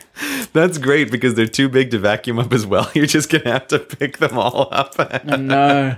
That's 0.53 0.77
great 0.77 1.11
because 1.11 1.35
they're 1.35 1.47
too 1.47 1.67
big 1.67 1.91
to 1.91 1.99
vacuum 1.99 2.39
up 2.39 2.53
as 2.53 2.65
well. 2.65 2.89
You're 2.95 3.05
just 3.05 3.29
gonna 3.29 3.51
have 3.51 3.67
to 3.67 3.79
pick 3.79 4.17
them 4.17 4.37
all 4.37 4.69
up. 4.71 4.95
Oh, 4.97 5.35
no. 5.35 5.97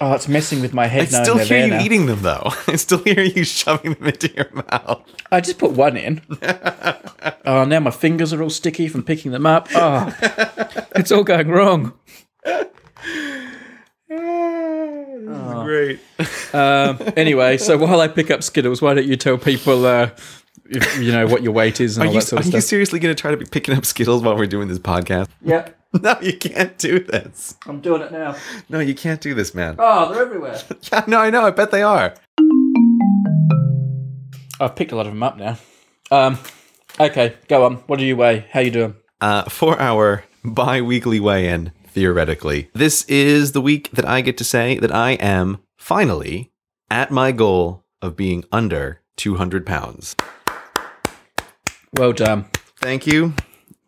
Oh, 0.00 0.12
it's 0.12 0.26
messing 0.26 0.60
with 0.60 0.74
my 0.74 0.86
head 0.86 1.12
now. 1.12 1.18
I 1.18 1.20
now. 1.20 1.24
still 1.24 1.38
hear 1.38 1.64
you 1.64 1.70
now. 1.70 1.80
eating 1.80 2.06
them 2.06 2.22
though. 2.22 2.52
I 2.66 2.76
still 2.76 2.98
hear 2.98 3.22
you 3.22 3.44
shoving 3.44 3.94
them 3.94 4.08
into 4.08 4.32
your 4.34 4.50
mouth. 4.52 5.02
I 5.30 5.40
just 5.40 5.58
put 5.58 5.72
one 5.72 5.96
in. 5.96 6.20
oh, 7.46 7.64
now 7.64 7.80
my 7.80 7.90
fingers 7.90 8.32
are 8.32 8.42
all 8.42 8.50
sticky 8.50 8.88
from 8.88 9.04
picking 9.04 9.30
them 9.30 9.46
up. 9.46 9.68
Oh, 9.74 10.14
it's 10.96 11.12
all 11.12 11.22
going 11.24 11.48
wrong. 11.48 11.92
Great. 15.64 16.00
Um, 16.52 16.98
anyway, 17.16 17.56
so 17.56 17.78
while 17.78 18.00
I 18.00 18.08
pick 18.08 18.30
up 18.30 18.42
Skittles, 18.42 18.82
why 18.82 18.94
don't 18.94 19.06
you 19.06 19.16
tell 19.16 19.38
people, 19.38 19.86
uh, 19.86 20.10
if, 20.66 20.98
you 21.00 21.12
know, 21.12 21.26
what 21.26 21.42
your 21.42 21.52
weight 21.52 21.80
is 21.80 21.96
and 21.96 22.04
Are 22.04 22.08
all 22.08 22.14
you, 22.14 22.20
that 22.20 22.26
sort 22.26 22.44
are 22.44 22.48
of 22.48 22.54
you 22.54 22.60
seriously 22.60 22.98
gonna 22.98 23.14
try 23.14 23.30
to 23.30 23.36
be 23.36 23.46
picking 23.46 23.76
up 23.76 23.86
Skittles 23.86 24.22
while 24.22 24.36
we're 24.36 24.46
doing 24.46 24.68
this 24.68 24.78
podcast? 24.78 25.28
Yeah, 25.42 25.68
No, 26.02 26.16
you 26.20 26.36
can't 26.36 26.76
do 26.78 26.98
this. 26.98 27.56
I'm 27.66 27.80
doing 27.80 28.02
it 28.02 28.10
now. 28.12 28.34
No, 28.68 28.80
you 28.80 28.94
can't 28.94 29.20
do 29.20 29.32
this, 29.34 29.54
man. 29.54 29.76
Oh, 29.78 30.12
they're 30.12 30.22
everywhere. 30.22 30.60
Yeah, 30.92 31.04
no, 31.06 31.18
I 31.20 31.30
know. 31.30 31.42
I 31.46 31.50
bet 31.50 31.70
they 31.70 31.82
are. 31.82 32.14
I've 34.60 34.76
picked 34.76 34.92
a 34.92 34.96
lot 34.96 35.06
of 35.06 35.12
them 35.12 35.22
up 35.22 35.36
now. 35.36 35.56
Um, 36.10 36.38
okay, 37.00 37.34
go 37.48 37.64
on. 37.64 37.76
What 37.86 37.98
do 37.98 38.04
you 38.04 38.16
weigh? 38.16 38.46
How 38.50 38.60
you 38.60 38.70
doing? 38.70 38.94
uh, 39.20 39.44
for 39.44 39.80
our 39.80 40.24
bi-weekly 40.44 41.18
weigh-in 41.20 41.72
theoretically 41.88 42.68
this 42.74 43.04
is 43.04 43.52
the 43.52 43.60
week 43.60 43.88
that 43.92 44.04
i 44.04 44.20
get 44.20 44.36
to 44.36 44.44
say 44.44 44.78
that 44.80 44.92
i 44.92 45.12
am 45.12 45.58
finally 45.78 46.50
at 46.90 47.10
my 47.10 47.30
goal 47.32 47.84
of 48.02 48.14
being 48.16 48.44
under 48.52 49.00
200 49.16 49.64
pounds 49.64 50.14
Well 51.94 52.12
done. 52.12 52.46
thank 52.80 53.06
you 53.06 53.32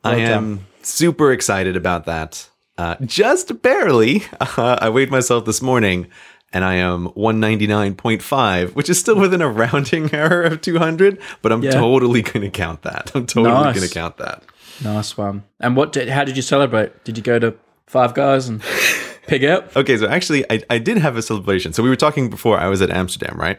i 0.04 0.14
Well 0.16 0.20
am 0.32 0.66
super 0.86 1.32
excited 1.32 1.76
about 1.76 2.04
that 2.06 2.48
uh, 2.78 2.96
just 3.04 3.62
barely 3.62 4.22
uh, 4.40 4.78
i 4.82 4.88
weighed 4.88 5.10
myself 5.10 5.44
this 5.44 5.60
morning 5.62 6.06
and 6.52 6.64
I 6.64 6.74
am 6.76 7.08
199.5, 7.08 8.74
which 8.76 8.88
is 8.88 8.98
still 8.98 9.16
within 9.18 9.42
a 9.42 9.48
rounding 9.48 10.14
error 10.14 10.42
of 10.42 10.60
200, 10.60 11.18
but 11.42 11.52
I'm 11.52 11.62
Yeah. 11.62 11.72
totally 11.72 12.22
going 12.22 12.42
to 12.42 12.50
count 12.50 12.82
that. 12.82 13.10
I'm 13.14 13.26
totally 13.26 13.52
Nice. 13.52 13.74
going 13.76 13.86
to 13.88 13.92
count 13.92 14.16
that. 14.18 14.42
Nice 14.82 15.16
one. 15.18 15.42
And 15.60 15.76
what? 15.76 15.92
Did, 15.92 16.08
how 16.08 16.24
did 16.24 16.36
you 16.36 16.42
celebrate? 16.42 17.04
Did 17.04 17.16
you 17.18 17.22
go 17.22 17.38
to 17.38 17.54
Five 17.86 18.14
Guys 18.14 18.48
and 18.48 18.62
pig 19.26 19.44
out? 19.44 19.74
Okay, 19.76 19.96
so 19.96 20.06
actually, 20.06 20.44
I, 20.50 20.62
I 20.70 20.78
did 20.78 20.98
have 20.98 21.16
a 21.16 21.22
celebration. 21.22 21.72
So 21.72 21.82
we 21.82 21.88
were 21.88 21.96
talking 21.96 22.30
before 22.30 22.58
I 22.58 22.68
was 22.68 22.80
at 22.80 22.90
Amsterdam, 22.90 23.36
right? 23.38 23.58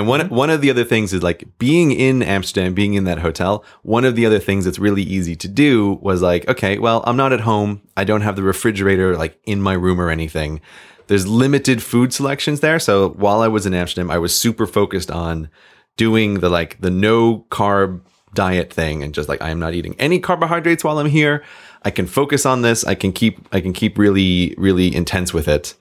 And 0.00 0.08
one 0.08 0.20
mm-hmm. 0.20 0.34
one 0.34 0.48
of 0.48 0.62
the 0.62 0.70
other 0.70 0.82
things 0.82 1.12
is 1.12 1.22
like 1.22 1.46
being 1.58 1.92
in 1.92 2.22
Amsterdam, 2.22 2.72
being 2.72 2.94
in 2.94 3.04
that 3.04 3.18
hotel. 3.18 3.62
One 3.82 4.06
of 4.06 4.16
the 4.16 4.24
other 4.24 4.38
things 4.38 4.64
that's 4.64 4.78
really 4.78 5.02
easy 5.02 5.36
to 5.36 5.46
do 5.46 5.98
was 6.00 6.22
like, 6.22 6.48
okay, 6.48 6.78
well, 6.78 7.04
I'm 7.06 7.18
not 7.18 7.34
at 7.34 7.40
home. 7.40 7.82
I 7.98 8.04
don't 8.04 8.22
have 8.22 8.34
the 8.34 8.42
refrigerator 8.42 9.14
like 9.14 9.38
in 9.44 9.60
my 9.60 9.74
room 9.74 10.00
or 10.00 10.08
anything. 10.08 10.62
There's 11.08 11.26
limited 11.26 11.82
food 11.82 12.14
selections 12.14 12.60
there. 12.60 12.78
So 12.78 13.10
while 13.10 13.42
I 13.42 13.48
was 13.48 13.66
in 13.66 13.74
Amsterdam, 13.74 14.10
I 14.10 14.16
was 14.16 14.34
super 14.34 14.66
focused 14.66 15.10
on 15.10 15.50
doing 15.98 16.40
the 16.40 16.48
like 16.48 16.80
the 16.80 16.90
no 16.90 17.44
carb 17.50 18.00
diet 18.32 18.72
thing 18.72 19.02
and 19.02 19.12
just 19.12 19.28
like 19.28 19.42
I 19.42 19.50
am 19.50 19.58
not 19.58 19.74
eating 19.74 19.96
any 19.98 20.18
carbohydrates 20.18 20.82
while 20.82 20.98
I'm 20.98 21.10
here. 21.10 21.44
I 21.82 21.90
can 21.90 22.06
focus 22.06 22.46
on 22.46 22.62
this. 22.62 22.84
I 22.84 22.94
can 22.94 23.12
keep 23.12 23.46
I 23.52 23.60
can 23.60 23.74
keep 23.74 23.98
really 23.98 24.54
really 24.56 24.94
intense 24.94 25.34
with 25.34 25.46
it. 25.46 25.74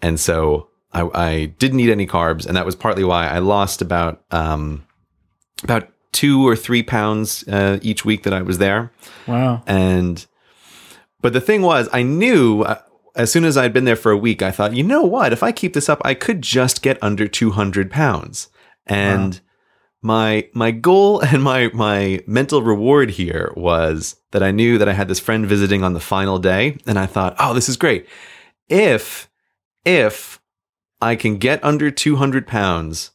And 0.00 0.20
so 0.20 0.68
I, 0.94 1.08
I 1.14 1.44
didn't 1.46 1.80
eat 1.80 1.90
any 1.90 2.06
carbs, 2.06 2.46
and 2.46 2.56
that 2.56 2.66
was 2.66 2.76
partly 2.76 3.04
why 3.04 3.26
I 3.28 3.38
lost 3.38 3.82
about 3.82 4.24
um, 4.30 4.86
about 5.62 5.88
two 6.12 6.46
or 6.46 6.54
three 6.54 6.82
pounds 6.82 7.46
uh, 7.48 7.78
each 7.82 8.04
week 8.04 8.22
that 8.22 8.32
I 8.32 8.42
was 8.42 8.58
there. 8.58 8.92
Wow. 9.26 9.62
And 9.66 10.24
but 11.20 11.32
the 11.32 11.40
thing 11.40 11.62
was, 11.62 11.88
I 11.92 12.02
knew 12.02 12.62
uh, 12.62 12.80
as 13.16 13.30
soon 13.30 13.44
as 13.44 13.56
I'd 13.56 13.72
been 13.72 13.84
there 13.84 13.96
for 13.96 14.12
a 14.12 14.16
week, 14.16 14.42
I 14.42 14.50
thought, 14.50 14.74
you 14.74 14.82
know 14.82 15.02
what? 15.02 15.32
If 15.32 15.42
I 15.42 15.52
keep 15.52 15.74
this 15.74 15.88
up, 15.88 16.00
I 16.04 16.14
could 16.14 16.42
just 16.42 16.82
get 16.82 17.02
under 17.02 17.28
200 17.28 17.90
pounds. 17.90 18.48
And 18.86 19.40
my 20.02 20.48
my 20.52 20.70
goal 20.70 21.20
and 21.24 21.42
my 21.42 21.70
my 21.72 22.22
mental 22.26 22.62
reward 22.62 23.10
here 23.10 23.52
was 23.56 24.16
that 24.30 24.42
I 24.42 24.50
knew 24.50 24.78
that 24.78 24.88
I 24.88 24.92
had 24.92 25.08
this 25.08 25.20
friend 25.20 25.46
visiting 25.46 25.82
on 25.82 25.94
the 25.94 26.00
final 26.00 26.38
day, 26.38 26.78
and 26.86 26.98
I 26.98 27.06
thought, 27.06 27.34
oh, 27.38 27.54
this 27.54 27.68
is 27.68 27.76
great. 27.76 28.06
If 28.68 29.28
if 29.84 30.40
I 31.04 31.16
can 31.16 31.36
get 31.36 31.62
under 31.62 31.90
200 31.90 32.46
pounds 32.46 33.10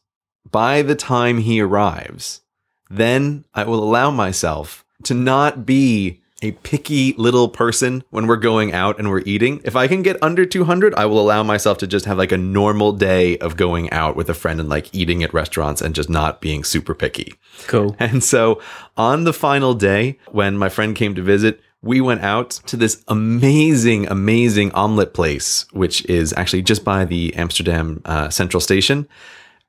by 0.48 0.80
the 0.80 0.94
time 0.94 1.38
he 1.38 1.60
arrives, 1.60 2.40
then 2.88 3.44
I 3.52 3.64
will 3.64 3.82
allow 3.82 4.12
myself 4.12 4.84
to 5.02 5.12
not 5.12 5.66
be 5.66 6.22
a 6.40 6.52
picky 6.52 7.14
little 7.14 7.48
person 7.48 8.04
when 8.10 8.28
we're 8.28 8.36
going 8.36 8.72
out 8.72 9.00
and 9.00 9.10
we're 9.10 9.24
eating. 9.26 9.60
If 9.64 9.74
I 9.74 9.88
can 9.88 10.02
get 10.02 10.22
under 10.22 10.46
200, 10.46 10.94
I 10.94 11.06
will 11.06 11.18
allow 11.18 11.42
myself 11.42 11.78
to 11.78 11.88
just 11.88 12.04
have 12.04 12.16
like 12.16 12.30
a 12.30 12.38
normal 12.38 12.92
day 12.92 13.36
of 13.38 13.56
going 13.56 13.90
out 13.90 14.14
with 14.14 14.30
a 14.30 14.34
friend 14.34 14.60
and 14.60 14.68
like 14.68 14.94
eating 14.94 15.24
at 15.24 15.34
restaurants 15.34 15.82
and 15.82 15.92
just 15.92 16.08
not 16.08 16.40
being 16.40 16.62
super 16.62 16.94
picky. 16.94 17.34
Cool. 17.66 17.96
And 17.98 18.22
so 18.22 18.62
on 18.96 19.24
the 19.24 19.32
final 19.32 19.74
day, 19.74 20.20
when 20.30 20.56
my 20.56 20.68
friend 20.68 20.94
came 20.94 21.16
to 21.16 21.22
visit, 21.22 21.60
we 21.82 22.00
went 22.00 22.22
out 22.22 22.50
to 22.66 22.76
this 22.76 23.02
amazing, 23.08 24.06
amazing 24.08 24.72
omelet 24.72 25.14
place, 25.14 25.66
which 25.72 26.04
is 26.06 26.34
actually 26.36 26.62
just 26.62 26.84
by 26.84 27.04
the 27.04 27.34
Amsterdam 27.36 28.02
uh, 28.04 28.28
Central 28.28 28.60
Station. 28.60 29.08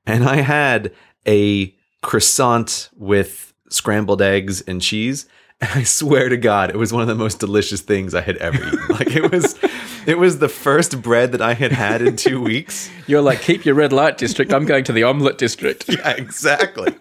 And 0.06 0.24
I 0.26 0.38
had 0.38 0.92
a 1.28 1.74
croissant 2.02 2.90
with 2.98 3.54
scrambled 3.70 4.22
eggs 4.22 4.62
and 4.62 4.82
cheese. 4.82 5.28
And 5.62 5.70
I 5.76 5.84
swear 5.84 6.28
to 6.28 6.38
God, 6.38 6.72
it 6.72 6.76
was 6.76 6.92
one 6.92 7.04
of 7.04 7.08
the 7.08 7.14
most 7.14 7.40
delicious 7.40 7.82
things 7.82 8.16
I 8.16 8.22
had 8.22 8.36
ever 8.38 8.58
eaten. 8.58 8.80
Like 8.90 9.16
it 9.16 9.32
was, 9.32 9.60
it 10.08 10.18
was 10.18 10.40
the 10.40 10.50
first 10.50 11.04
bread 11.04 11.34
that 11.34 11.42
I 11.44 11.54
had 11.54 11.72
had 11.72 12.02
in 12.02 12.16
two 12.16 12.42
weeks. 12.42 12.90
You're 13.06 13.22
like, 13.22 13.42
keep 13.44 13.64
your 13.64 13.76
red 13.76 13.94
light 13.94 14.18
district. 14.18 14.52
I'm 14.54 14.66
going 14.66 14.84
to 14.86 14.92
the 14.92 15.04
omelette 15.04 15.38
district. 15.38 15.88
Yeah, 15.88 16.10
exactly. 16.18 16.96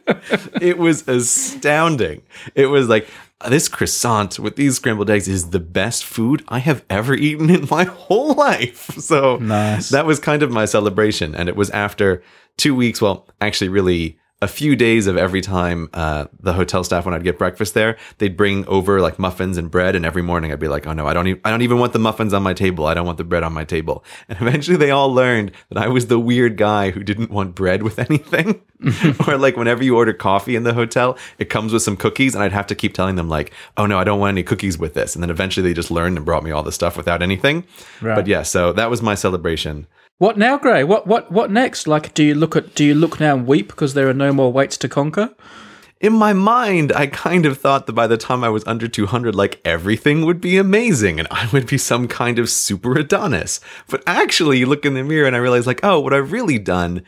it 0.60 0.76
was 0.76 1.08
astounding. 1.08 2.20
It 2.54 2.66
was 2.66 2.86
like 2.86 3.08
this 3.48 3.68
croissant 3.68 4.38
with 4.38 4.56
these 4.56 4.76
scrambled 4.76 5.08
eggs 5.10 5.26
is 5.28 5.50
the 5.50 5.58
best 5.60 6.04
food 6.04 6.44
I 6.48 6.58
have 6.58 6.84
ever 6.90 7.14
eaten 7.14 7.48
in 7.50 7.66
my 7.70 7.84
whole 8.04 8.34
life. 8.34 8.90
So 8.98 9.36
Nice. 9.38 9.88
that 9.90 10.06
was 10.06 10.20
kind 10.20 10.42
of 10.42 10.50
my 10.50 10.66
celebration. 10.66 11.34
And 11.34 11.48
it 11.48 11.56
was 11.56 11.70
after 11.70 12.22
two 12.58 12.74
weeks, 12.74 13.00
well, 13.00 13.26
actually, 13.40 13.68
really 13.70 14.18
a 14.42 14.48
few 14.48 14.74
days 14.74 15.06
of 15.06 15.18
every 15.18 15.42
time 15.42 15.90
uh, 15.92 16.24
the 16.40 16.54
hotel 16.54 16.82
staff 16.82 17.04
when 17.04 17.12
I'd 17.14 17.22
get 17.22 17.38
breakfast 17.38 17.74
there, 17.74 17.98
they'd 18.18 18.36
bring 18.36 18.66
over 18.66 19.00
like 19.00 19.18
muffins 19.18 19.58
and 19.58 19.70
bread, 19.70 19.94
and 19.94 20.06
every 20.06 20.22
morning 20.22 20.50
I'd 20.50 20.58
be 20.58 20.68
like, 20.68 20.86
"Oh 20.86 20.92
no, 20.94 21.06
I 21.06 21.12
don't 21.12 21.26
even 21.26 21.40
I 21.44 21.50
don't 21.50 21.60
even 21.62 21.78
want 21.78 21.92
the 21.92 21.98
muffins 21.98 22.32
on 22.32 22.42
my 22.42 22.54
table. 22.54 22.86
I 22.86 22.94
don't 22.94 23.04
want 23.04 23.18
the 23.18 23.24
bread 23.24 23.42
on 23.42 23.52
my 23.52 23.64
table." 23.64 24.02
And 24.28 24.40
eventually, 24.40 24.78
they 24.78 24.90
all 24.90 25.12
learned 25.12 25.52
that 25.68 25.78
I 25.78 25.88
was 25.88 26.06
the 26.06 26.18
weird 26.18 26.56
guy 26.56 26.90
who 26.90 27.02
didn't 27.02 27.30
want 27.30 27.54
bread 27.54 27.82
with 27.82 27.98
anything. 28.10 28.62
or 29.26 29.36
like 29.36 29.58
whenever 29.58 29.84
you 29.84 29.94
order 29.94 30.14
coffee 30.14 30.56
in 30.56 30.62
the 30.62 30.72
hotel, 30.72 31.18
it 31.38 31.50
comes 31.50 31.72
with 31.72 31.82
some 31.82 31.96
cookies, 31.96 32.34
and 32.34 32.42
I'd 32.42 32.52
have 32.52 32.66
to 32.68 32.74
keep 32.74 32.94
telling 32.94 33.16
them 33.16 33.28
like, 33.28 33.52
"Oh 33.76 33.84
no, 33.84 33.98
I 33.98 34.04
don't 34.04 34.20
want 34.20 34.32
any 34.32 34.42
cookies 34.42 34.78
with 34.78 34.94
this." 34.94 35.14
And 35.14 35.22
then 35.22 35.30
eventually, 35.30 35.68
they 35.68 35.74
just 35.74 35.90
learned 35.90 36.16
and 36.16 36.24
brought 36.24 36.44
me 36.44 36.50
all 36.50 36.62
the 36.62 36.72
stuff 36.72 36.96
without 36.96 37.20
anything. 37.20 37.64
Right. 38.00 38.14
But 38.14 38.26
yeah, 38.26 38.42
so 38.42 38.72
that 38.72 38.88
was 38.88 39.02
my 39.02 39.14
celebration. 39.14 39.86
What 40.20 40.36
now, 40.36 40.58
Grey? 40.58 40.84
What 40.84 41.06
what 41.06 41.32
what 41.32 41.50
next? 41.50 41.88
Like, 41.88 42.12
do 42.12 42.22
you 42.22 42.34
look 42.34 42.54
at 42.54 42.74
do 42.74 42.84
you 42.84 42.94
look 42.94 43.20
now 43.20 43.34
and 43.34 43.46
weep 43.46 43.68
because 43.68 43.94
there 43.94 44.06
are 44.06 44.12
no 44.12 44.34
more 44.34 44.52
weights 44.52 44.76
to 44.76 44.86
conquer? 44.86 45.34
in 46.00 46.12
my 46.14 46.32
mind, 46.32 46.92
I 46.92 47.06
kind 47.06 47.44
of 47.44 47.58
thought 47.58 47.86
that 47.86 47.92
by 47.92 48.06
the 48.06 48.16
time 48.16 48.42
I 48.42 48.48
was 48.48 48.66
under 48.66 48.88
200, 48.88 49.34
like 49.34 49.60
everything 49.64 50.24
would 50.24 50.40
be 50.40 50.56
amazing 50.56 51.18
and 51.18 51.28
I 51.30 51.48
would 51.52 51.66
be 51.66 51.78
some 51.78 52.08
kind 52.08 52.38
of 52.38 52.48
super 52.48 52.98
Adonis. 52.98 53.60
But 53.88 54.02
actually, 54.06 54.58
you 54.58 54.66
look 54.66 54.86
in 54.86 54.94
the 54.94 55.04
mirror 55.04 55.26
and 55.26 55.36
I 55.36 55.40
realize, 55.40 55.66
like, 55.66 55.80
oh, 55.82 56.00
what 56.00 56.14
I've 56.14 56.32
really 56.32 56.58
done 56.58 57.02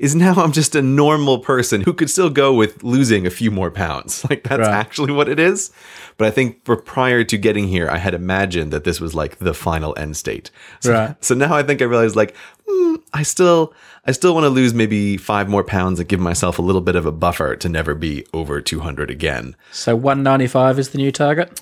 is 0.00 0.14
now 0.14 0.32
I'm 0.34 0.50
just 0.50 0.74
a 0.74 0.80
normal 0.80 1.38
person 1.40 1.82
who 1.82 1.92
could 1.92 2.08
still 2.08 2.30
go 2.30 2.54
with 2.54 2.82
losing 2.82 3.26
a 3.26 3.30
few 3.30 3.50
more 3.50 3.70
pounds. 3.70 4.24
Like, 4.30 4.42
that's 4.44 4.60
Right. 4.60 4.74
actually 4.74 5.12
what 5.12 5.28
it 5.28 5.38
is. 5.38 5.70
But 6.16 6.26
I 6.28 6.30
think 6.30 6.64
for 6.64 6.74
prior 6.76 7.22
to 7.24 7.36
getting 7.36 7.68
here, 7.68 7.88
I 7.90 7.98
had 7.98 8.14
imagined 8.14 8.72
that 8.72 8.84
this 8.84 8.98
was 9.00 9.14
like 9.14 9.38
the 9.38 9.52
final 9.54 9.94
end 9.98 10.16
state. 10.16 10.50
So, 10.80 10.92
Right. 10.92 11.16
so 11.24 11.34
now 11.34 11.54
I 11.54 11.62
think 11.62 11.82
I 11.82 11.84
realize, 11.84 12.16
like, 12.16 12.34
hmm, 12.66 12.96
I 13.12 13.22
still, 13.22 13.74
I 14.06 14.12
still 14.12 14.32
want 14.34 14.44
to 14.44 14.48
lose 14.50 14.72
maybe 14.72 15.18
five 15.18 15.48
more 15.50 15.64
pounds 15.64 16.00
and 16.00 16.08
give 16.08 16.20
myself 16.20 16.58
a 16.58 16.62
little 16.62 16.80
bit 16.80 16.96
of 16.96 17.04
a 17.04 17.12
buffer 17.12 17.54
to 17.56 17.68
never 17.68 17.94
be 17.94 18.24
over 18.32 18.60
200 18.62 19.10
again. 19.10 19.54
So 19.70 19.94
one 19.96 20.22
ninety 20.22 20.46
five 20.46 20.78
is 20.78 20.90
the 20.90 20.98
new 20.98 21.12
target. 21.12 21.60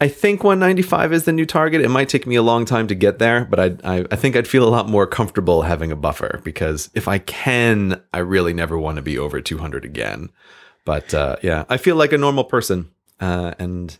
I 0.00 0.08
think 0.08 0.42
195 0.42 1.12
is 1.12 1.24
the 1.24 1.32
new 1.32 1.46
target. 1.46 1.80
It 1.80 1.88
might 1.88 2.08
take 2.08 2.26
me 2.26 2.34
a 2.34 2.42
long 2.42 2.64
time 2.64 2.88
to 2.88 2.94
get 2.94 3.18
there, 3.18 3.44
but 3.44 3.60
I, 3.60 3.98
I, 3.98 4.04
I 4.10 4.16
think 4.16 4.36
I'd 4.36 4.48
feel 4.48 4.66
a 4.66 4.70
lot 4.70 4.88
more 4.88 5.06
comfortable 5.06 5.62
having 5.62 5.92
a 5.92 5.96
buffer 5.96 6.40
because 6.42 6.90
if 6.94 7.06
I 7.06 7.18
can, 7.18 8.02
I 8.12 8.18
really 8.18 8.52
never 8.52 8.78
want 8.78 8.96
to 8.96 9.02
be 9.02 9.18
over 9.18 9.40
200 9.40 9.84
again. 9.84 10.30
But 10.84 11.14
uh, 11.14 11.36
yeah, 11.42 11.64
I 11.68 11.76
feel 11.76 11.96
like 11.96 12.12
a 12.12 12.18
normal 12.18 12.44
person. 12.44 12.90
Uh, 13.20 13.54
and 13.58 13.96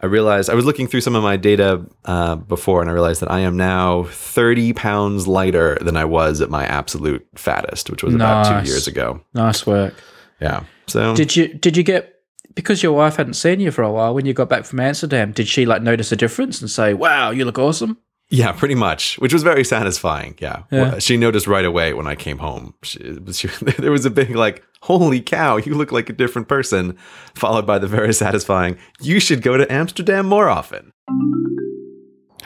I 0.00 0.06
realized 0.06 0.48
I 0.48 0.54
was 0.54 0.64
looking 0.64 0.86
through 0.86 1.02
some 1.02 1.14
of 1.14 1.22
my 1.22 1.36
data 1.36 1.84
uh, 2.04 2.36
before, 2.36 2.80
and 2.80 2.88
I 2.88 2.92
realized 2.92 3.20
that 3.20 3.30
I 3.30 3.40
am 3.40 3.56
now 3.56 4.04
30 4.04 4.72
pounds 4.72 5.26
lighter 5.26 5.76
than 5.80 5.96
I 5.96 6.04
was 6.04 6.40
at 6.40 6.50
my 6.50 6.64
absolute 6.64 7.26
fattest, 7.34 7.90
which 7.90 8.02
was 8.02 8.14
about 8.14 8.64
two 8.64 8.70
years 8.70 8.86
ago. 8.86 9.20
Nice 9.34 9.66
work. 9.66 9.94
Yeah. 10.40 10.64
So 10.86 11.14
Did 11.14 11.36
you 11.36 11.48
did 11.48 11.76
you 11.76 11.82
get 11.82 12.17
because 12.58 12.82
your 12.82 12.92
wife 12.92 13.14
hadn't 13.14 13.34
seen 13.34 13.60
you 13.60 13.70
for 13.70 13.84
a 13.84 13.92
while 13.92 14.12
when 14.12 14.26
you 14.26 14.34
got 14.34 14.48
back 14.48 14.64
from 14.64 14.80
Amsterdam? 14.80 15.30
Did 15.30 15.46
she 15.46 15.64
like 15.64 15.80
notice 15.80 16.10
a 16.10 16.16
difference 16.16 16.60
and 16.60 16.68
say, 16.68 16.92
"Wow, 16.92 17.30
you 17.30 17.44
look 17.44 17.56
awesome"? 17.56 17.98
Yeah, 18.30 18.50
pretty 18.50 18.74
much, 18.74 19.16
which 19.20 19.32
was 19.32 19.44
very 19.44 19.64
satisfying. 19.64 20.34
Yeah. 20.40 20.64
Yeah. 20.72 20.82
Well, 20.82 20.98
She 20.98 21.16
noticed 21.16 21.46
right 21.46 21.64
away 21.64 21.94
when 21.94 22.08
I 22.08 22.16
came 22.16 22.38
home. 22.38 22.74
She, 22.82 22.98
she, 23.32 23.46
there 23.78 23.92
was 23.92 24.04
a 24.04 24.10
big, 24.10 24.34
like, 24.34 24.64
holy 24.82 25.20
cow, 25.20 25.56
you 25.56 25.74
look 25.76 25.92
like 25.92 26.10
a 26.10 26.12
different 26.12 26.48
person, 26.48 26.98
followed 27.34 27.64
by 27.64 27.78
the 27.78 27.86
very 27.86 28.12
satisfying, 28.12 28.76
you 29.00 29.20
should 29.20 29.40
go 29.40 29.56
to 29.56 29.72
Amsterdam 29.72 30.26
more 30.26 30.48
often. 30.48 30.92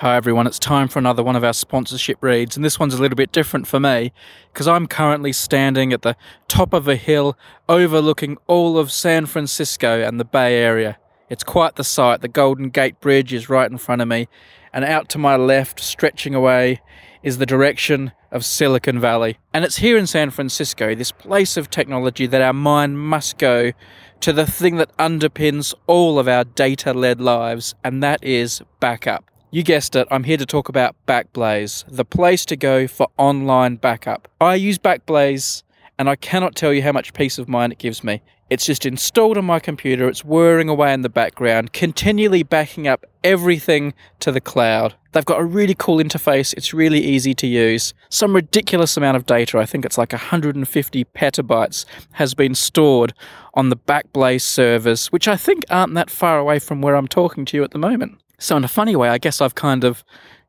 Hi 0.03 0.17
everyone, 0.17 0.49
it's 0.49 0.59
time 0.59 0.89
for 0.89 0.99
another 0.99 1.23
one 1.23 1.37
of 1.37 1.45
our 1.45 1.53
sponsorship 1.53 2.19
reads, 2.21 2.57
and 2.57 2.65
this 2.65 2.77
one's 2.77 2.93
a 2.93 3.01
little 3.01 3.15
bit 3.15 3.31
different 3.31 3.69
for 3.69 3.79
me 3.79 4.13
because 4.53 4.67
I'm 4.67 4.89
currently 4.89 5.33
standing 5.33 5.93
at 5.93 6.03
the 6.03 6.17
top 6.49 6.73
of 6.73 6.89
a 6.89 6.97
hill 6.97 7.39
overlooking 7.69 8.37
all 8.49 8.79
of 8.79 8.91
San 8.91 9.27
Francisco 9.27 10.03
and 10.03 10.19
the 10.19 10.25
Bay 10.25 10.57
Area. 10.57 10.99
It's 11.31 11.45
quite 11.45 11.77
the 11.77 11.85
sight. 11.85 12.21
The 12.21 12.27
Golden 12.27 12.69
Gate 12.71 13.01
Bridge 13.01 13.33
is 13.33 13.49
right 13.49 13.71
in 13.71 13.79
front 13.79 14.03
of 14.03 14.09
me, 14.09 14.27
and 14.73 14.85
out 14.85 15.09
to 15.11 15.19
my 15.19 15.37
left, 15.37 15.79
stretching 15.79 16.35
away, 16.35 16.81
is 17.23 17.39
the 17.39 17.47
direction 17.47 18.11
of 18.33 18.45
Silicon 18.45 18.99
Valley. 18.99 19.39
And 19.55 19.65
it's 19.65 19.77
here 19.77 19.97
in 19.97 20.09
San 20.09 20.31
Francisco, 20.31 20.97
this 20.97 21.13
place 21.13 21.57
of 21.57 21.71
technology, 21.71 22.27
that 22.27 22.43
our 22.43 22.53
mind 22.53 22.99
must 22.99 23.39
go 23.39 23.71
to 24.19 24.33
the 24.33 24.47
thing 24.47 24.79
that 24.79 24.97
underpins 24.97 25.75
all 25.87 26.19
of 26.19 26.27
our 26.27 26.43
data 26.43 26.93
led 26.93 27.21
lives, 27.21 27.77
and 27.85 28.03
that 28.03 28.25
is 28.25 28.63
backup. 28.81 29.32
You 29.55 29.63
guessed 29.63 29.95
it, 29.97 30.09
I'm 30.11 30.25
here 30.25 30.39
to 30.39 30.47
talk 30.47 30.71
about 30.71 30.97
Backblaze, 31.07 31.85
the 31.87 32.07
place 32.07 32.47
to 32.47 32.57
go 32.57 32.87
for 32.87 33.09
online 33.19 33.77
backup. 33.77 34.27
I 34.41 34.55
use 34.55 34.79
Backblaze 34.79 35.63
and 35.99 36.09
I 36.09 36.17
cannot 36.17 36.55
tell 36.55 36.73
you 36.73 36.81
how 36.81 36.93
much 36.93 37.13
peace 37.13 37.37
of 37.37 37.51
mind 37.51 37.75
it 37.75 37.79
gives 37.79 38.03
me. 38.03 38.23
It's 38.49 38.65
just 38.65 38.87
installed 38.87 39.37
on 39.37 39.45
my 39.45 39.61
computer, 39.61 40.09
it's 40.09 40.25
whirring 40.25 40.71
away 40.71 40.95
in 40.95 41.03
the 41.03 41.11
background, 41.11 41.75
continually 41.75 42.43
backing 42.43 42.89
up 42.89 43.05
everything 43.23 43.93
to 44.21 44.33
the 44.33 44.41
cloud. 44.41 44.95
They've 45.13 45.23
got 45.23 45.39
a 45.39 45.45
really 45.45 45.75
cool 45.75 45.99
interface, 45.99 46.55
it's 46.55 46.73
really 46.73 47.01
easy 47.01 47.35
to 47.35 47.47
use. 47.47 47.93
Some 48.09 48.35
ridiculous 48.35 48.97
amount 48.97 49.19
of 49.19 49.27
data, 49.27 49.59
I 49.59 49.67
think 49.67 49.85
it's 49.85 49.99
like 49.99 50.13
150 50.13 51.05
petabytes, 51.15 51.85
has 52.13 52.33
been 52.33 52.55
stored 52.55 53.13
on 53.53 53.69
the 53.69 53.77
Backblaze 53.77 54.41
servers, 54.41 55.09
which 55.09 55.29
I 55.29 55.37
think 55.37 55.67
aren't 55.69 55.93
that 55.93 56.09
far 56.09 56.39
away 56.39 56.59
from 56.59 56.81
where 56.81 56.97
I'm 56.97 57.07
talking 57.07 57.45
to 57.45 57.57
you 57.59 57.65
at 57.65 57.73
the 57.73 57.79
moment. 57.79 58.22
So, 58.43 58.57
in 58.57 58.65
a 58.65 58.69
funny 58.69 58.97
way, 58.97 59.09
I 59.09 59.19
guess 59.19 59.41
I've 59.41 59.55
kind 59.55 59.85
of 59.85 60.03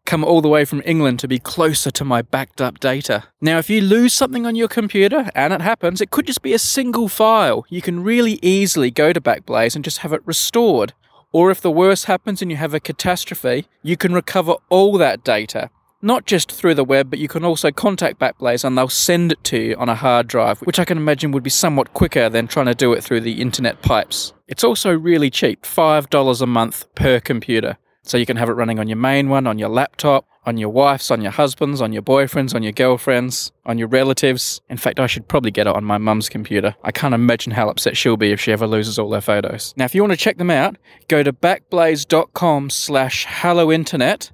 come 0.06 0.24
all 0.24 0.42
the 0.42 0.50
way 0.50 0.66
from 0.66 0.82
England 0.84 1.20
to 1.20 1.28
be 1.28 1.38
closer 1.38 1.92
to 1.92 2.04
my 2.04 2.24
backed 2.24 2.60
up 2.60 2.80
data. 2.80 3.26
Now, 3.40 3.60
if 3.60 3.70
you 3.70 3.82
lose 3.82 4.16
something 4.16 4.48
on 4.48 4.56
your 4.56 4.68
computer, 4.68 5.30
and 5.36 5.54
it 5.54 5.62
happens, 5.62 6.02
it 6.02 6.10
could 6.10 6.26
just 6.26 6.42
be 6.42 6.54
a 6.54 6.60
single 6.60 7.08
file. 7.08 7.66
You 7.70 7.84
can 7.84 8.04
really 8.04 8.40
easily 8.42 8.90
go 8.90 9.14
to 9.14 9.22
Backblaze 9.22 9.76
and 9.76 9.86
just 9.86 10.00
have 10.00 10.12
it 10.12 10.26
restored. 10.26 10.94
Or 11.32 11.52
if 11.52 11.62
the 11.62 11.70
worst 11.70 12.06
happens 12.06 12.42
and 12.42 12.50
you 12.50 12.58
have 12.58 12.74
a 12.74 12.80
catastrophe, 12.80 13.68
you 13.84 13.96
can 13.96 14.12
recover 14.12 14.56
all 14.70 14.98
that 14.98 15.24
data 15.24 15.70
not 16.04 16.26
just 16.26 16.52
through 16.52 16.76
the 16.76 16.84
web, 16.84 17.10
but 17.10 17.18
you 17.18 17.30
can 17.30 17.46
also 17.46 17.72
contact 17.72 18.20
Backblaze 18.20 18.66
and 18.66 18.78
they'll 18.78 18.90
send 18.90 19.32
it 19.32 19.44
to 19.46 19.58
you 19.58 19.76
on 19.78 19.88
a 19.88 19.96
hard 19.96 20.28
drive, 20.28 20.60
which 20.60 20.78
I 20.78 20.86
can 20.86 20.98
imagine 20.98 21.32
would 21.32 21.44
be 21.44 21.50
somewhat 21.50 21.94
quicker 21.94 22.30
than 22.30 22.46
trying 22.46 22.66
to 22.66 22.76
do 22.76 22.92
it 22.92 23.04
through 23.04 23.22
the 23.22 23.42
internet 23.42 23.82
pipes. 23.82 24.34
It's 24.48 24.66
also 24.66 24.92
really 24.92 25.30
cheap 25.30 25.64
$5 25.64 26.42
a 26.42 26.46
month 26.46 26.94
per 26.94 27.22
computer. 27.22 27.78
So 28.04 28.18
you 28.18 28.26
can 28.26 28.38
have 28.38 28.50
it 28.50 28.54
running 28.54 28.80
on 28.80 28.88
your 28.88 28.98
main 28.98 29.30
one, 29.30 29.48
on 29.48 29.58
your 29.58 29.70
laptop, 29.70 30.26
on 30.46 30.58
your 30.58 30.70
wife's, 30.70 31.10
on 31.10 31.22
your 31.22 31.32
husband's, 31.32 31.82
on 31.82 31.94
your 31.94 32.02
boyfriend's, 32.02 32.54
on 32.54 32.62
your 32.64 32.74
girlfriend's, 32.74 33.52
on 33.66 33.78
your 33.78 33.88
relatives. 33.88 34.62
In 34.70 34.78
fact, 34.78 35.00
I 35.00 35.08
should 35.08 35.28
probably 35.28 35.52
get 35.52 35.68
it 35.68 35.76
on 35.76 35.86
my 35.86 35.98
mum's 35.98 36.28
computer. 36.28 36.76
I 36.84 36.92
can't 36.92 37.14
imagine 37.14 37.54
how 37.54 37.70
upset 37.70 37.96
she'll 37.96 38.18
be 38.18 38.32
if 38.32 38.42
she 38.42 38.52
ever 38.52 38.68
loses 38.68 39.00
all 39.00 39.14
her 39.14 39.22
photos. 39.22 39.74
Now, 39.78 39.86
if 39.86 39.96
you 39.96 40.02
want 40.02 40.12
to 40.12 40.18
check 40.18 40.38
them 40.38 40.52
out, 40.52 40.78
go 41.08 41.24
to 41.24 41.32
backblaze.com 41.32 42.70
slash 42.70 43.26
hello 43.28 43.72
internet 43.72 44.32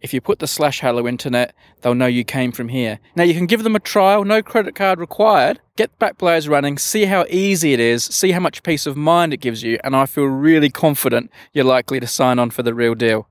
if 0.00 0.14
you 0.14 0.20
put 0.20 0.38
the 0.38 0.46
slash 0.46 0.80
hello 0.80 1.06
internet, 1.06 1.54
they'll 1.80 1.94
know 1.94 2.06
you 2.06 2.24
came 2.24 2.52
from 2.52 2.68
here. 2.68 3.00
Now 3.16 3.24
you 3.24 3.34
can 3.34 3.46
give 3.46 3.62
them 3.62 3.76
a 3.76 3.80
trial, 3.80 4.24
no 4.24 4.42
credit 4.42 4.74
card 4.74 5.00
required. 5.00 5.60
Get 5.76 5.98
Backblaze 5.98 6.48
running, 6.48 6.78
see 6.78 7.04
how 7.06 7.24
easy 7.28 7.72
it 7.72 7.80
is, 7.80 8.04
see 8.04 8.32
how 8.32 8.40
much 8.40 8.62
peace 8.62 8.86
of 8.86 8.96
mind 8.96 9.32
it 9.32 9.38
gives 9.38 9.62
you, 9.62 9.78
and 9.84 9.94
I 9.94 10.06
feel 10.06 10.24
really 10.24 10.70
confident 10.70 11.30
you're 11.52 11.64
likely 11.64 12.00
to 12.00 12.06
sign 12.06 12.38
on 12.38 12.50
for 12.50 12.62
the 12.62 12.74
real 12.74 12.94
deal. 12.94 13.28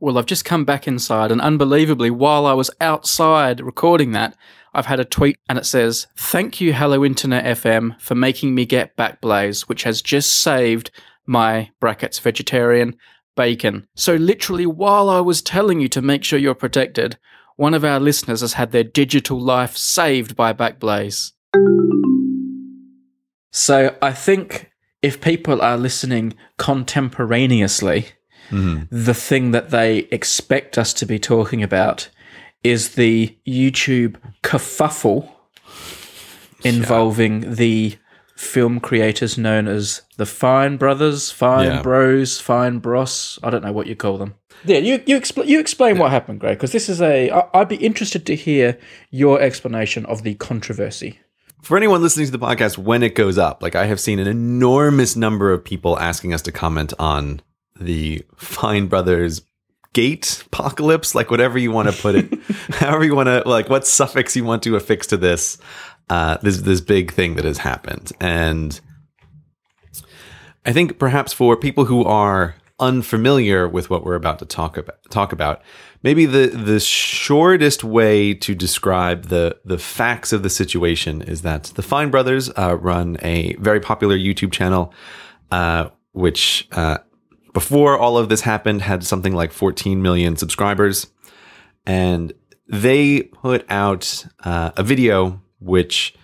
Well, 0.00 0.18
I've 0.18 0.26
just 0.26 0.44
come 0.44 0.64
back 0.64 0.86
inside, 0.86 1.30
and 1.30 1.40
unbelievably, 1.40 2.10
while 2.10 2.46
I 2.46 2.52
was 2.52 2.70
outside 2.80 3.60
recording 3.60 4.12
that, 4.12 4.36
I've 4.74 4.86
had 4.86 4.98
a 4.98 5.04
tweet 5.04 5.38
and 5.48 5.56
it 5.56 5.66
says, 5.66 6.08
Thank 6.16 6.60
you, 6.60 6.72
Hello 6.74 7.04
Internet 7.04 7.58
FM, 7.58 8.00
for 8.00 8.16
making 8.16 8.54
me 8.54 8.66
get 8.66 8.96
Backblaze, 8.96 9.62
which 9.62 9.84
has 9.84 10.02
just 10.02 10.42
saved 10.42 10.90
my 11.26 11.70
brackets 11.80 12.18
vegetarian 12.18 12.96
bacon. 13.36 13.86
So, 13.94 14.14
literally, 14.14 14.66
while 14.66 15.08
I 15.08 15.20
was 15.20 15.42
telling 15.42 15.80
you 15.80 15.88
to 15.88 16.02
make 16.02 16.24
sure 16.24 16.38
you're 16.38 16.54
protected, 16.54 17.18
one 17.56 17.74
of 17.74 17.84
our 17.84 18.00
listeners 18.00 18.40
has 18.40 18.54
had 18.54 18.72
their 18.72 18.84
digital 18.84 19.40
life 19.40 19.76
saved 19.76 20.36
by 20.36 20.52
Backblaze. 20.52 21.32
So, 23.52 23.96
I 24.02 24.12
think 24.12 24.70
if 25.02 25.20
people 25.20 25.60
are 25.60 25.76
listening 25.76 26.34
contemporaneously, 26.58 28.06
mm-hmm. 28.50 28.84
the 28.90 29.14
thing 29.14 29.50
that 29.50 29.70
they 29.70 29.98
expect 30.10 30.78
us 30.78 30.92
to 30.94 31.06
be 31.06 31.18
talking 31.18 31.62
about 31.62 32.08
is 32.62 32.94
the 32.94 33.36
YouTube 33.46 34.16
kerfuffle 34.42 35.30
involving 36.64 37.42
yeah. 37.42 37.48
the 37.50 37.96
film 38.44 38.78
creators 38.78 39.36
known 39.36 39.66
as 39.66 40.02
the 40.16 40.26
Fine 40.26 40.76
Brothers, 40.76 41.30
Fine 41.30 41.66
yeah. 41.66 41.82
Bros, 41.82 42.38
Fine 42.40 42.78
Bros. 42.78 43.38
I 43.42 43.50
don't 43.50 43.64
know 43.64 43.72
what 43.72 43.86
you 43.86 43.96
call 43.96 44.18
them. 44.18 44.34
Yeah, 44.64 44.78
you 44.78 45.02
you, 45.06 45.18
expl- 45.18 45.46
you 45.46 45.58
explain 45.58 45.96
yeah. 45.96 46.02
what 46.02 46.10
happened, 46.10 46.40
Grey, 46.40 46.54
because 46.54 46.72
this 46.72 46.88
is 46.88 47.00
a. 47.00 47.30
I- 47.30 47.48
I'd 47.54 47.68
be 47.68 47.76
interested 47.76 48.26
to 48.26 48.36
hear 48.36 48.78
your 49.10 49.40
explanation 49.40 50.06
of 50.06 50.22
the 50.22 50.34
controversy. 50.34 51.18
For 51.62 51.76
anyone 51.76 52.02
listening 52.02 52.26
to 52.26 52.32
the 52.32 52.38
podcast, 52.38 52.76
when 52.76 53.02
it 53.02 53.14
goes 53.14 53.38
up, 53.38 53.62
like 53.62 53.74
I 53.74 53.86
have 53.86 53.98
seen 53.98 54.18
an 54.18 54.26
enormous 54.26 55.16
number 55.16 55.50
of 55.50 55.64
people 55.64 55.98
asking 55.98 56.34
us 56.34 56.42
to 56.42 56.52
comment 56.52 56.92
on 56.98 57.40
the 57.80 58.22
Fine 58.36 58.88
Brothers 58.88 59.42
gate 59.94 60.42
apocalypse, 60.46 61.14
like 61.14 61.30
whatever 61.30 61.56
you 61.58 61.72
want 61.72 61.90
to 61.90 62.02
put 62.02 62.16
it, 62.16 62.38
however 62.74 63.04
you 63.04 63.14
want 63.14 63.28
to, 63.28 63.42
like 63.48 63.70
what 63.70 63.86
suffix 63.86 64.36
you 64.36 64.44
want 64.44 64.62
to 64.64 64.76
affix 64.76 65.06
to 65.06 65.16
this 65.16 65.56
uh, 66.10 66.38
this 66.42 66.58
this 66.62 66.80
big 66.80 67.12
thing 67.12 67.34
that 67.36 67.44
has 67.44 67.58
happened, 67.58 68.12
and 68.20 68.80
I 70.64 70.72
think 70.72 70.98
perhaps 70.98 71.32
for 71.32 71.56
people 71.56 71.84
who 71.86 72.04
are 72.04 72.56
unfamiliar 72.80 73.68
with 73.68 73.88
what 73.88 74.04
we're 74.04 74.16
about 74.16 74.38
to 74.40 74.44
talk 74.44 74.76
about, 74.76 74.98
talk 75.10 75.32
about, 75.32 75.62
maybe 76.02 76.26
the 76.26 76.48
the 76.48 76.80
shortest 76.80 77.84
way 77.84 78.34
to 78.34 78.54
describe 78.54 79.24
the 79.26 79.58
the 79.64 79.78
facts 79.78 80.32
of 80.32 80.42
the 80.42 80.50
situation 80.50 81.22
is 81.22 81.42
that 81.42 81.64
the 81.76 81.82
Fine 81.82 82.10
Brothers 82.10 82.50
uh, 82.58 82.76
run 82.76 83.16
a 83.22 83.54
very 83.56 83.80
popular 83.80 84.16
YouTube 84.16 84.52
channel, 84.52 84.92
uh, 85.50 85.88
which 86.12 86.68
uh, 86.72 86.98
before 87.52 87.96
all 87.96 88.18
of 88.18 88.28
this 88.28 88.40
happened 88.40 88.82
had 88.82 89.04
something 89.04 89.34
like 89.34 89.52
14 89.52 90.02
million 90.02 90.36
subscribers, 90.36 91.06
and 91.86 92.32
they 92.66 93.22
put 93.22 93.64
out 93.70 94.26
uh, 94.44 94.72
a 94.76 94.82
video 94.82 95.40
which 95.64 96.14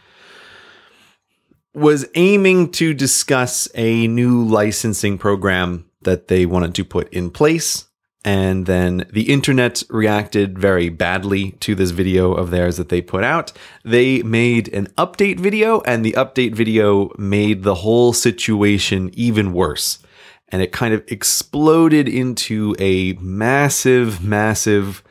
was 1.74 2.06
aiming 2.14 2.70
to 2.72 2.92
discuss 2.92 3.68
a 3.74 4.06
new 4.08 4.44
licensing 4.44 5.18
program 5.18 5.86
that 6.02 6.28
they 6.28 6.46
wanted 6.46 6.74
to 6.74 6.84
put 6.84 7.12
in 7.12 7.30
place. 7.30 7.86
And 8.22 8.66
then 8.66 9.06
the 9.10 9.32
internet 9.32 9.82
reacted 9.88 10.58
very 10.58 10.90
badly 10.90 11.52
to 11.60 11.74
this 11.74 11.90
video 11.90 12.34
of 12.34 12.50
theirs 12.50 12.76
that 12.76 12.90
they 12.90 13.00
put 13.00 13.24
out. 13.24 13.52
They 13.82 14.22
made 14.22 14.68
an 14.74 14.88
update 14.98 15.40
video, 15.40 15.80
and 15.82 16.04
the 16.04 16.12
update 16.12 16.54
video 16.54 17.12
made 17.16 17.62
the 17.62 17.76
whole 17.76 18.12
situation 18.12 19.10
even 19.14 19.54
worse. 19.54 20.00
And 20.48 20.60
it 20.60 20.72
kind 20.72 20.92
of 20.92 21.02
exploded 21.06 22.08
into 22.08 22.74
a 22.78 23.14
massive, 23.14 24.22
massive 24.22 25.02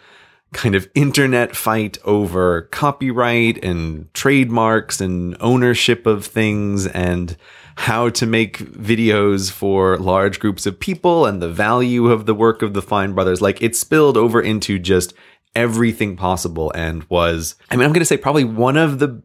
kind 0.52 0.76
of 0.76 0.89
internet 0.95 1.56
fight 1.56 1.97
over 2.06 2.64
copyright 2.64 3.64
and 3.64 4.12
trademarks 4.14 5.00
and 5.00 5.38
ownership 5.39 6.08
of 6.08 6.26
things 6.26 6.88
and 6.88 7.38
how 7.76 8.10
to 8.10 8.26
make 8.26 8.58
videos 8.58 9.52
for 9.52 9.97
large 9.97 10.39
groups 10.39 10.66
of 10.66 10.80
people 10.80 11.26
and 11.26 11.41
the 11.41 11.50
value 11.50 12.08
of 12.08 12.26
the 12.26 12.34
work 12.34 12.62
of 12.62 12.74
the 12.74 12.82
Fine 12.82 13.14
brothers. 13.14 13.41
Like 13.41 13.62
it 13.62 13.76
spilled 13.76 14.18
over 14.18 14.41
into 14.41 14.80
just 14.80 15.14
everything 15.56 16.16
possible 16.18 16.72
and 16.76 17.04
was, 17.06 17.56
I 17.70 17.76
mean, 17.76 17.86
I'm 17.86 17.93
going 17.93 18.02
to 18.02 18.06
say 18.06 18.18
probably 18.18 18.43
one 18.43 18.76
of 18.76 19.00
the 19.00 19.22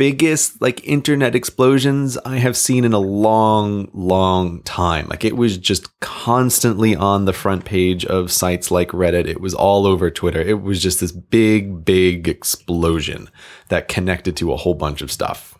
biggest 0.00 0.62
like 0.62 0.82
internet 0.88 1.34
explosions 1.34 2.16
I 2.24 2.38
have 2.38 2.56
seen 2.56 2.86
in 2.86 2.94
a 2.94 2.98
long, 2.98 3.90
long 3.92 4.62
time. 4.62 5.06
Like 5.08 5.26
it 5.26 5.36
was 5.36 5.58
just 5.58 6.00
constantly 6.00 6.96
on 6.96 7.26
the 7.26 7.34
front 7.34 7.66
page 7.66 8.06
of 8.06 8.32
sites 8.32 8.70
like 8.70 8.92
Reddit. 8.92 9.26
It 9.26 9.42
was 9.42 9.52
all 9.52 9.86
over 9.86 10.10
Twitter. 10.10 10.40
It 10.40 10.62
was 10.62 10.82
just 10.82 11.00
this 11.00 11.12
big, 11.12 11.84
big 11.84 12.28
explosion 12.28 13.28
that 13.68 13.88
connected 13.88 14.38
to 14.38 14.54
a 14.54 14.56
whole 14.56 14.72
bunch 14.72 15.02
of 15.02 15.12
stuff. 15.12 15.58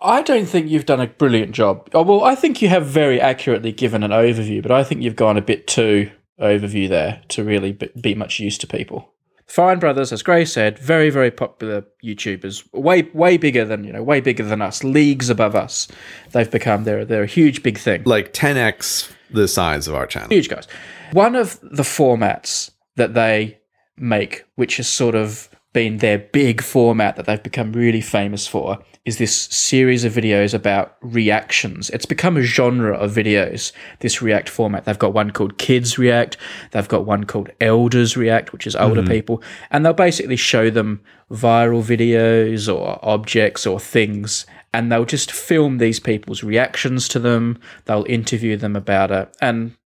I 0.00 0.22
don't 0.22 0.46
think 0.46 0.68
you've 0.68 0.84
done 0.84 1.00
a 1.00 1.06
brilliant 1.06 1.52
job. 1.52 1.88
Oh, 1.94 2.02
well, 2.02 2.24
I 2.24 2.34
think 2.34 2.60
you 2.60 2.68
have 2.68 2.86
very 2.86 3.20
accurately 3.20 3.70
given 3.70 4.02
an 4.02 4.10
overview, 4.10 4.62
but 4.62 4.72
I 4.72 4.82
think 4.82 5.02
you've 5.02 5.14
gone 5.14 5.36
a 5.36 5.42
bit 5.42 5.68
too 5.68 6.10
overview 6.42 6.88
there 6.88 7.22
to 7.28 7.44
really 7.44 7.78
be 8.00 8.16
much 8.16 8.40
use 8.40 8.58
to 8.58 8.66
people. 8.66 9.12
Fine 9.46 9.78
Brothers, 9.78 10.12
as 10.12 10.22
Grey 10.22 10.44
said, 10.44 10.78
very 10.78 11.08
very 11.08 11.30
popular 11.30 11.84
YouTubers, 12.04 12.64
way 12.72 13.02
way 13.14 13.36
bigger 13.36 13.64
than 13.64 13.84
you 13.84 13.92
know, 13.92 14.02
way 14.02 14.20
bigger 14.20 14.44
than 14.44 14.60
us, 14.60 14.82
leagues 14.82 15.30
above 15.30 15.54
us. 15.54 15.88
They've 16.32 16.50
become 16.50 16.84
they're 16.84 17.04
they're 17.04 17.22
a 17.22 17.26
huge 17.26 17.62
big 17.62 17.78
thing, 17.78 18.02
like 18.04 18.32
10x 18.32 19.12
the 19.30 19.48
size 19.48 19.88
of 19.88 19.94
our 19.94 20.06
channel. 20.06 20.28
Huge 20.30 20.48
guys. 20.48 20.66
One 21.12 21.36
of 21.36 21.60
the 21.62 21.82
formats 21.82 22.70
that 22.96 23.14
they 23.14 23.58
make, 23.96 24.44
which 24.56 24.78
has 24.78 24.88
sort 24.88 25.14
of 25.14 25.48
been 25.72 25.98
their 25.98 26.18
big 26.18 26.62
format 26.62 27.16
that 27.16 27.26
they've 27.26 27.42
become 27.42 27.72
really 27.72 28.00
famous 28.00 28.46
for, 28.46 28.78
is 29.06 29.18
this 29.18 29.34
series 29.34 30.04
of 30.04 30.12
videos 30.12 30.52
about 30.52 30.96
reactions. 31.00 31.88
It's 31.90 32.04
become 32.04 32.36
a 32.36 32.42
genre 32.42 32.94
of 32.94 33.12
videos, 33.12 33.70
this 34.00 34.20
React 34.20 34.48
format. 34.48 34.84
They've 34.84 34.98
got 34.98 35.14
one 35.14 35.30
called 35.30 35.58
Kids 35.58 35.96
React, 35.96 36.36
they've 36.72 36.88
got 36.88 37.06
one 37.06 37.24
called 37.24 37.50
Elders 37.60 38.16
React, 38.16 38.52
which 38.52 38.66
is 38.66 38.74
older 38.74 39.02
mm-hmm. 39.02 39.12
people, 39.12 39.42
and 39.70 39.86
they'll 39.86 39.94
basically 39.94 40.36
show 40.36 40.70
them 40.70 41.00
viral 41.30 41.82
videos 41.82 42.72
or 42.72 42.98
objects 43.02 43.64
or 43.64 43.78
things, 43.78 44.44
and 44.74 44.90
they'll 44.90 45.04
just 45.04 45.30
film 45.30 45.78
these 45.78 46.00
people's 46.00 46.42
reactions 46.42 47.08
to 47.08 47.20
them, 47.20 47.58
they'll 47.84 48.04
interview 48.08 48.56
them 48.56 48.74
about 48.74 49.12
it, 49.12 49.34
and 49.40 49.76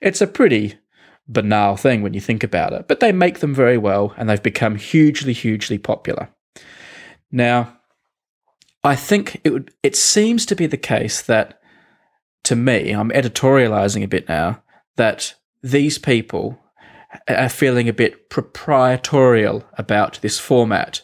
it's 0.00 0.22
a 0.22 0.26
pretty 0.26 0.78
banal 1.28 1.76
thing 1.76 2.00
when 2.02 2.14
you 2.14 2.20
think 2.20 2.42
about 2.42 2.72
it, 2.72 2.88
but 2.88 3.00
they 3.00 3.12
make 3.12 3.40
them 3.40 3.54
very 3.54 3.76
well, 3.76 4.14
and 4.16 4.28
they've 4.28 4.42
become 4.42 4.76
hugely, 4.76 5.34
hugely 5.34 5.76
popular. 5.76 6.30
Now, 7.30 7.76
I 8.82 8.96
think 8.96 9.40
it 9.44 9.50
would. 9.50 9.72
It 9.82 9.96
seems 9.96 10.46
to 10.46 10.56
be 10.56 10.66
the 10.66 10.76
case 10.76 11.22
that, 11.22 11.60
to 12.44 12.56
me, 12.56 12.90
I'm 12.92 13.10
editorializing 13.10 14.02
a 14.02 14.08
bit 14.08 14.28
now 14.28 14.62
that 14.96 15.34
these 15.62 15.98
people 15.98 16.58
are 17.28 17.48
feeling 17.48 17.88
a 17.88 17.92
bit 17.92 18.30
proprietorial 18.30 19.64
about 19.76 20.18
this 20.22 20.38
format. 20.38 21.02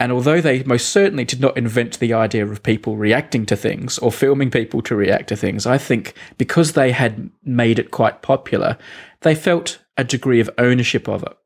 And 0.00 0.12
although 0.12 0.40
they 0.40 0.62
most 0.62 0.90
certainly 0.90 1.24
did 1.24 1.40
not 1.40 1.56
invent 1.56 1.98
the 1.98 2.12
idea 2.12 2.46
of 2.46 2.62
people 2.62 2.96
reacting 2.96 3.46
to 3.46 3.56
things 3.56 3.98
or 3.98 4.12
filming 4.12 4.50
people 4.50 4.80
to 4.82 4.94
react 4.94 5.28
to 5.28 5.36
things, 5.36 5.66
I 5.66 5.76
think 5.76 6.14
because 6.36 6.72
they 6.72 6.92
had 6.92 7.30
made 7.42 7.80
it 7.80 7.90
quite 7.90 8.22
popular, 8.22 8.78
they 9.22 9.34
felt 9.34 9.80
a 9.96 10.04
degree 10.04 10.38
of 10.38 10.50
ownership 10.56 11.08
of 11.08 11.24
it. 11.24 11.36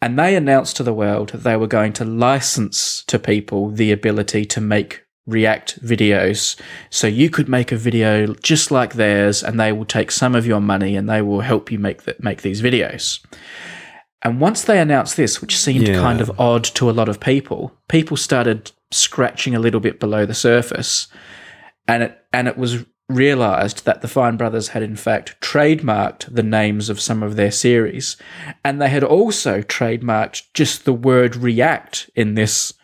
And 0.00 0.18
they 0.18 0.36
announced 0.36 0.76
to 0.76 0.82
the 0.82 0.92
world 0.92 1.30
that 1.30 1.42
they 1.42 1.56
were 1.56 1.66
going 1.66 1.92
to 1.94 2.04
license 2.04 3.02
to 3.08 3.18
people 3.18 3.70
the 3.70 3.90
ability 3.92 4.44
to 4.46 4.60
make 4.60 5.04
React 5.26 5.84
videos. 5.84 6.58
So 6.88 7.06
you 7.06 7.28
could 7.28 7.50
make 7.50 7.70
a 7.70 7.76
video 7.76 8.32
just 8.34 8.70
like 8.70 8.94
theirs, 8.94 9.42
and 9.42 9.60
they 9.60 9.72
will 9.72 9.84
take 9.84 10.10
some 10.10 10.34
of 10.34 10.46
your 10.46 10.60
money 10.60 10.96
and 10.96 11.06
they 11.06 11.20
will 11.20 11.42
help 11.42 11.70
you 11.70 11.78
make 11.78 12.04
that 12.04 12.22
make 12.22 12.40
these 12.40 12.62
videos. 12.62 13.20
And 14.22 14.40
once 14.40 14.62
they 14.62 14.80
announced 14.80 15.18
this, 15.18 15.42
which 15.42 15.58
seemed 15.58 15.86
Yeah. 15.86 16.00
kind 16.00 16.22
of 16.22 16.40
odd 16.40 16.64
to 16.64 16.88
a 16.88 16.92
lot 16.92 17.10
of 17.10 17.20
people, 17.20 17.72
people 17.88 18.16
started 18.16 18.72
scratching 18.90 19.54
a 19.54 19.60
little 19.60 19.80
bit 19.80 20.00
below 20.00 20.24
the 20.24 20.32
surface, 20.32 21.08
and 21.86 22.02
it 22.04 22.18
and 22.32 22.48
it 22.48 22.56
was 22.56 22.86
realized 23.08 23.84
that 23.84 24.02
the 24.02 24.08
Fine 24.08 24.36
Brothers 24.36 24.68
had 24.68 24.82
in 24.82 24.96
fact 24.96 25.40
trademarked 25.40 26.32
the 26.34 26.42
names 26.42 26.90
of 26.90 27.00
some 27.00 27.22
of 27.22 27.36
their 27.36 27.50
series, 27.50 28.16
and 28.64 28.80
they 28.80 28.88
had 28.88 29.04
also 29.04 29.62
trademarked 29.62 30.42
just 30.54 30.84
the 30.84 30.92
word 30.92 31.36
React 31.36 32.10
in 32.14 32.34
this 32.34 32.74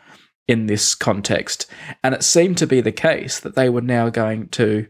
in 0.47 0.67
this 0.67 0.95
context. 0.95 1.67
And 2.03 2.15
it 2.15 2.23
seemed 2.23 2.59
to 2.59 2.67
be 2.67 2.81
the 2.81 2.93
case 2.93 3.41
that 3.41 3.55
they 3.55 3.69
were 3.71 3.81
now 3.81 4.11
going 4.11 4.49
to 4.49 4.87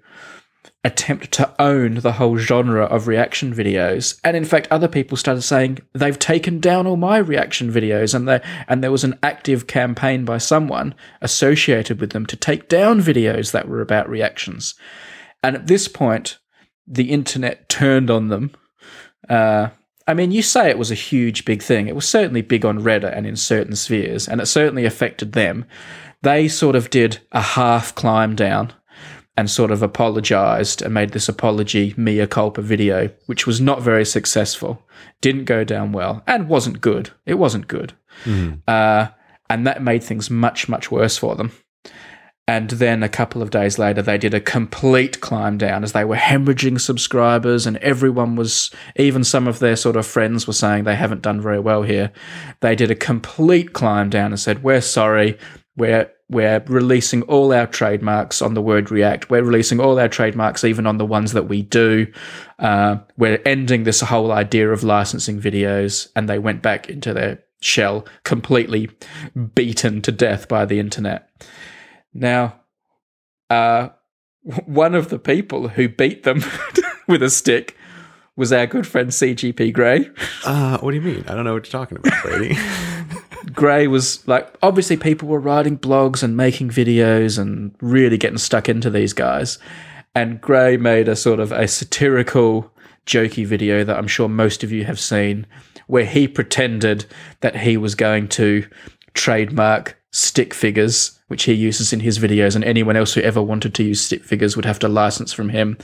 attempt 0.84 1.32
to 1.32 1.54
own 1.60 1.94
the 1.94 2.12
whole 2.12 2.36
genre 2.36 2.84
of 2.84 3.06
reaction 3.08 3.54
videos. 3.54 4.20
And 4.22 4.36
in 4.36 4.44
fact, 4.44 4.68
other 4.70 4.88
people 4.88 5.16
started 5.16 5.42
saying 5.42 5.78
they've 5.94 6.18
taken 6.18 6.60
down 6.60 6.86
all 6.86 6.96
my 6.96 7.18
reaction 7.18 7.72
videos, 7.72 8.14
and 8.14 8.28
they 8.28 8.40
and 8.68 8.82
there 8.82 8.92
was 8.92 9.04
an 9.04 9.18
active 9.22 9.66
campaign 9.66 10.24
by 10.24 10.38
someone 10.38 10.94
associated 11.22 12.00
with 12.00 12.10
them 12.10 12.26
to 12.26 12.36
take 12.36 12.68
down 12.68 13.00
videos 13.00 13.52
that 13.52 13.68
were 13.68 13.80
about 13.80 14.08
reactions. 14.08 14.74
And 15.44 15.54
at 15.56 15.66
this 15.66 15.88
point, 15.88 16.38
the 16.86 17.10
internet 17.10 17.68
turned 17.68 18.10
on 18.10 18.28
them. 18.28 18.52
Uh, 19.28 19.68
I 20.06 20.14
mean, 20.14 20.30
you 20.30 20.40
say 20.40 20.70
it 20.70 20.78
was 20.78 20.90
a 20.90 20.94
huge, 20.94 21.44
big 21.44 21.62
thing. 21.62 21.86
It 21.86 21.94
was 21.94 22.08
certainly 22.08 22.40
big 22.40 22.64
on 22.64 22.80
Reddit 22.80 23.14
and 23.14 23.26
in 23.26 23.36
certain 23.36 23.76
spheres, 23.76 24.26
and 24.26 24.40
it 24.40 24.46
certainly 24.46 24.86
affected 24.86 25.32
them. 25.32 25.66
They 26.22 26.48
sort 26.48 26.76
of 26.76 26.88
did 26.88 27.18
a 27.32 27.42
half 27.42 27.94
climb 27.94 28.34
down 28.34 28.72
and 29.36 29.50
sort 29.50 29.70
of 29.70 29.82
apologized 29.82 30.80
and 30.80 30.94
made 30.94 31.10
this 31.10 31.28
apology 31.28 31.92
mea 31.98 32.26
culpa 32.26 32.62
video, 32.62 33.10
which 33.26 33.46
was 33.46 33.60
not 33.60 33.82
very 33.82 34.06
successful, 34.06 34.82
didn't 35.20 35.44
go 35.44 35.62
down 35.62 35.92
well, 35.92 36.22
and 36.26 36.48
wasn't 36.48 36.80
good. 36.80 37.10
It 37.26 37.34
wasn't 37.34 37.68
good. 37.68 37.92
Uh, 38.66 39.08
and 39.50 39.66
that 39.66 39.82
made 39.82 40.02
things 40.02 40.30
much, 40.30 40.70
much 40.70 40.90
worse 40.90 41.18
for 41.18 41.34
them. 41.36 41.52
And 42.46 42.70
then 42.70 43.02
a 43.02 43.08
couple 43.08 43.40
of 43.40 43.50
days 43.50 43.78
later, 43.78 44.02
they 44.02 44.18
did 44.18 44.34
a 44.34 44.40
complete 44.40 45.22
climb 45.22 45.56
down 45.56 45.82
as 45.82 45.92
they 45.92 46.04
were 46.04 46.16
hemorrhaging 46.16 46.78
subscribers, 46.78 47.66
and 47.66 47.78
everyone 47.78 48.36
was, 48.36 48.70
even 48.96 49.24
some 49.24 49.48
of 49.48 49.60
their 49.60 49.76
sort 49.76 49.96
of 49.96 50.06
friends 50.06 50.46
were 50.46 50.52
saying 50.52 50.84
they 50.84 50.94
haven't 50.94 51.22
done 51.22 51.40
very 51.40 51.58
well 51.58 51.82
here. 51.82 52.12
They 52.60 52.76
did 52.76 52.90
a 52.90 52.94
complete 52.94 53.72
climb 53.72 54.10
down 54.10 54.32
and 54.32 54.38
said, 54.38 54.62
We're 54.62 54.82
sorry. 54.82 55.38
We're 55.76 56.10
we're 56.30 56.62
releasing 56.66 57.22
all 57.22 57.52
our 57.52 57.66
trademarks 57.66 58.40
on 58.40 58.54
the 58.54 58.62
word 58.62 58.90
React. 58.90 59.30
We're 59.30 59.42
releasing 59.42 59.78
all 59.78 59.98
our 59.98 60.08
trademarks, 60.08 60.64
even 60.64 60.86
on 60.86 60.98
the 60.98 61.06
ones 61.06 61.32
that 61.32 61.48
we 61.48 61.62
do. 61.62 62.06
Uh, 62.58 62.96
we're 63.16 63.42
ending 63.44 63.84
this 63.84 64.00
whole 64.00 64.32
idea 64.32 64.70
of 64.70 64.82
licensing 64.82 65.40
videos. 65.40 66.08
And 66.16 66.28
they 66.28 66.38
went 66.38 66.62
back 66.62 66.88
into 66.88 67.12
their 67.12 67.42
shell, 67.60 68.06
completely 68.24 68.90
beaten 69.54 70.00
to 70.02 70.12
death 70.12 70.48
by 70.48 70.64
the 70.64 70.80
internet. 70.80 71.30
Now, 72.14 72.60
uh, 73.50 73.88
one 74.64 74.94
of 74.94 75.08
the 75.10 75.18
people 75.18 75.68
who 75.68 75.88
beat 75.88 76.22
them 76.22 76.42
with 77.08 77.22
a 77.22 77.30
stick 77.30 77.76
was 78.36 78.52
our 78.52 78.66
good 78.66 78.86
friend 78.86 79.10
CGP 79.10 79.72
Grey. 79.72 80.10
Uh, 80.46 80.76
what 80.80 80.90
do 80.90 80.96
you 80.98 81.02
mean? 81.02 81.24
I 81.26 81.34
don't 81.34 81.44
know 81.44 81.54
what 81.54 81.64
you're 81.64 81.80
talking 81.80 81.96
about, 81.96 82.22
Brady. 82.22 82.54
Grey 83.54 83.86
was 83.86 84.28
like, 84.28 84.54
obviously, 84.62 84.98
people 84.98 85.26
were 85.26 85.40
writing 85.40 85.78
blogs 85.78 86.22
and 86.22 86.36
making 86.36 86.68
videos 86.68 87.38
and 87.38 87.74
really 87.80 88.18
getting 88.18 88.36
stuck 88.36 88.68
into 88.68 88.90
these 88.90 89.14
guys. 89.14 89.58
And 90.14 90.42
Grey 90.42 90.76
made 90.76 91.08
a 91.08 91.16
sort 91.16 91.40
of 91.40 91.50
a 91.50 91.66
satirical, 91.66 92.70
jokey 93.06 93.46
video 93.46 93.84
that 93.84 93.96
I'm 93.96 94.06
sure 94.06 94.28
most 94.28 94.62
of 94.62 94.70
you 94.70 94.84
have 94.84 95.00
seen, 95.00 95.46
where 95.86 96.04
he 96.04 96.28
pretended 96.28 97.06
that 97.40 97.56
he 97.56 97.78
was 97.78 97.94
going 97.94 98.28
to 98.28 98.66
trademark 99.14 99.98
stick 100.14 100.54
figures, 100.54 101.18
which 101.26 101.42
he 101.42 101.52
uses 101.52 101.92
in 101.92 101.98
his 101.98 102.20
videos, 102.20 102.54
and 102.54 102.64
anyone 102.64 102.96
else 102.96 103.14
who 103.14 103.20
ever 103.22 103.42
wanted 103.42 103.74
to 103.74 103.82
use 103.82 104.00
stick 104.00 104.22
figures 104.22 104.54
would 104.54 104.64
have 104.64 104.78
to 104.78 104.88
license 104.88 105.32
from 105.32 105.48
him. 105.48 105.76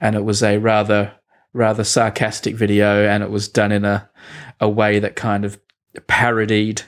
And 0.00 0.16
it 0.16 0.24
was 0.24 0.42
a 0.42 0.56
rather, 0.56 1.12
rather 1.52 1.84
sarcastic 1.84 2.54
video, 2.54 3.06
and 3.06 3.22
it 3.22 3.28
was 3.28 3.46
done 3.46 3.72
in 3.72 3.84
a, 3.84 4.08
a 4.58 4.70
way 4.70 5.00
that 5.00 5.16
kind 5.16 5.44
of 5.44 5.60
parodied 6.06 6.80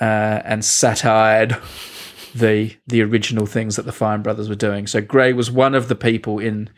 uh, 0.00 0.40
and 0.44 0.64
satired 0.64 1.58
the 2.34 2.74
the 2.86 3.02
original 3.02 3.44
things 3.44 3.76
that 3.76 3.84
the 3.84 3.92
Fine 3.92 4.22
Brothers 4.22 4.48
were 4.48 4.54
doing. 4.54 4.86
So 4.86 5.02
Grey 5.02 5.34
was 5.34 5.50
one 5.50 5.74
of 5.74 5.88
the 5.88 5.94
people 5.94 6.38
in 6.38 6.70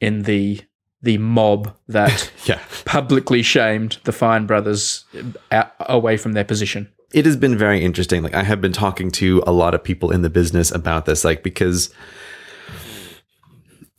in 0.00 0.24
the 0.24 0.60
the 1.00 1.18
mob 1.18 1.76
that 1.86 2.32
yeah. 2.46 2.60
publicly 2.84 3.42
shamed 3.42 3.98
the 4.02 4.12
Fine 4.12 4.46
Brothers 4.46 5.04
out, 5.52 5.72
away 5.80 6.16
from 6.16 6.32
their 6.32 6.44
position. 6.44 6.92
It 7.12 7.26
has 7.26 7.36
been 7.36 7.56
very 7.56 7.84
interesting. 7.84 8.22
Like 8.22 8.34
I 8.34 8.42
have 8.42 8.60
been 8.60 8.72
talking 8.72 9.10
to 9.12 9.42
a 9.46 9.52
lot 9.52 9.74
of 9.74 9.84
people 9.84 10.10
in 10.10 10.22
the 10.22 10.30
business 10.30 10.70
about 10.70 11.06
this, 11.06 11.24
like 11.24 11.42
because 11.42 11.92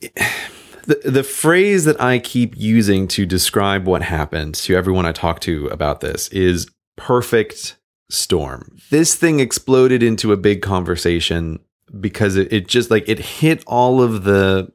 the 0.00 1.00
the 1.04 1.22
phrase 1.22 1.84
that 1.84 2.00
I 2.00 2.18
keep 2.18 2.54
using 2.56 3.08
to 3.08 3.26
describe 3.26 3.86
what 3.86 4.02
happened 4.02 4.54
to 4.56 4.76
everyone 4.76 5.06
I 5.06 5.12
talk 5.12 5.40
to 5.40 5.66
about 5.68 6.00
this 6.00 6.28
is 6.28 6.70
perfect 6.96 7.76
storm. 8.10 8.76
This 8.90 9.14
thing 9.14 9.40
exploded 9.40 10.02
into 10.02 10.32
a 10.32 10.36
big 10.36 10.62
conversation 10.62 11.60
because 12.00 12.36
it, 12.36 12.52
it 12.52 12.68
just 12.68 12.90
like 12.90 13.08
it 13.08 13.18
hit 13.18 13.62
all 13.66 14.02
of 14.02 14.24
the 14.24 14.72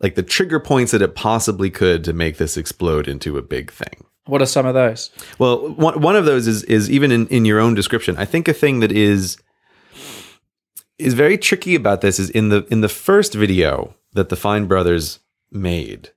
like 0.00 0.14
the 0.14 0.22
trigger 0.22 0.60
points 0.60 0.92
that 0.92 1.02
it 1.02 1.14
possibly 1.14 1.70
could 1.70 2.04
to 2.04 2.12
make 2.12 2.38
this 2.38 2.56
explode 2.56 3.06
into 3.06 3.36
a 3.36 3.42
big 3.42 3.70
thing. 3.70 4.04
What 4.30 4.40
are 4.40 4.46
some 4.46 4.64
of 4.64 4.74
those? 4.74 5.10
Well, 5.38 5.68
one 5.74 6.00
one 6.00 6.16
of 6.16 6.24
those 6.24 6.46
is 6.46 6.62
is 6.64 6.88
even 6.88 7.10
in, 7.10 7.26
in 7.28 7.44
your 7.44 7.58
own 7.58 7.74
description. 7.74 8.16
I 8.16 8.24
think 8.24 8.46
a 8.46 8.52
thing 8.52 8.80
that 8.80 8.92
is 8.92 9.36
is 10.98 11.14
very 11.14 11.36
tricky 11.36 11.74
about 11.74 12.00
this 12.00 12.18
is 12.18 12.30
in 12.30 12.48
the 12.48 12.66
in 12.70 12.80
the 12.80 12.88
first 12.88 13.34
video 13.34 13.94
that 14.12 14.28
the 14.28 14.36
Fine 14.36 14.66
Brothers 14.66 15.18
made. 15.50 16.10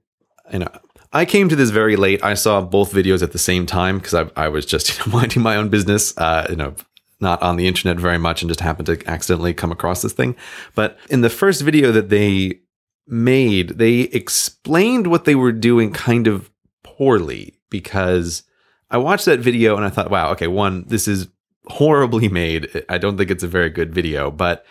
You 0.52 0.60
know, 0.60 0.68
I 1.12 1.26
came 1.26 1.50
to 1.50 1.56
this 1.56 1.72
very 1.72 1.96
late. 1.96 2.24
I 2.24 2.36
saw 2.36 2.62
both 2.62 2.94
videos 2.94 3.24
at 3.24 3.32
the 3.32 3.40
same 3.40 3.66
time 3.66 3.98
because 3.98 4.14
I, 4.14 4.30
I 4.36 4.48
was 4.48 4.66
just 4.66 4.90
you 5.06 5.06
know, 5.06 5.18
minding 5.18 5.42
my 5.42 5.56
own 5.56 5.70
business. 5.70 6.16
Uh, 6.16 6.46
you 6.50 6.56
know, 6.56 6.76
not 7.20 7.42
on 7.42 7.56
the 7.56 7.68
internet 7.68 7.98
very 7.98 8.20
much, 8.20 8.44
and 8.44 8.50
just 8.50 8.60
happened 8.60 8.86
to 8.88 9.10
accidentally 9.10 9.56
come 9.56 9.72
across 9.72 10.04
this 10.04 10.14
thing. 10.14 10.36
But 10.76 11.00
in 11.10 11.22
the 11.22 11.30
first 11.30 11.62
video 11.62 11.92
that 11.92 12.10
they 12.10 12.60
made, 13.08 13.70
they 13.80 14.02
explained 14.02 15.08
what 15.08 15.26
they 15.26 15.34
were 15.36 15.52
doing 15.52 15.92
kind 15.92 16.28
of 16.28 16.52
poorly 16.84 17.56
because 17.74 18.44
I 18.92 18.98
watched 18.98 19.26
that 19.26 19.40
video 19.40 19.76
and 19.76 19.84
I 19.84 19.90
thought, 19.90 20.12
wow, 20.12 20.30
okay, 20.34 20.46
one, 20.46 20.86
this 20.88 21.08
is 21.08 21.28
horribly 21.66 22.30
made. 22.30 22.86
I 22.88 23.00
don't 23.00 23.18
think 23.18 23.32
it's 23.32 23.44
a 23.44 23.48
very 23.48 23.72
good 23.72 23.94
video, 23.94 24.30
but 24.30 24.64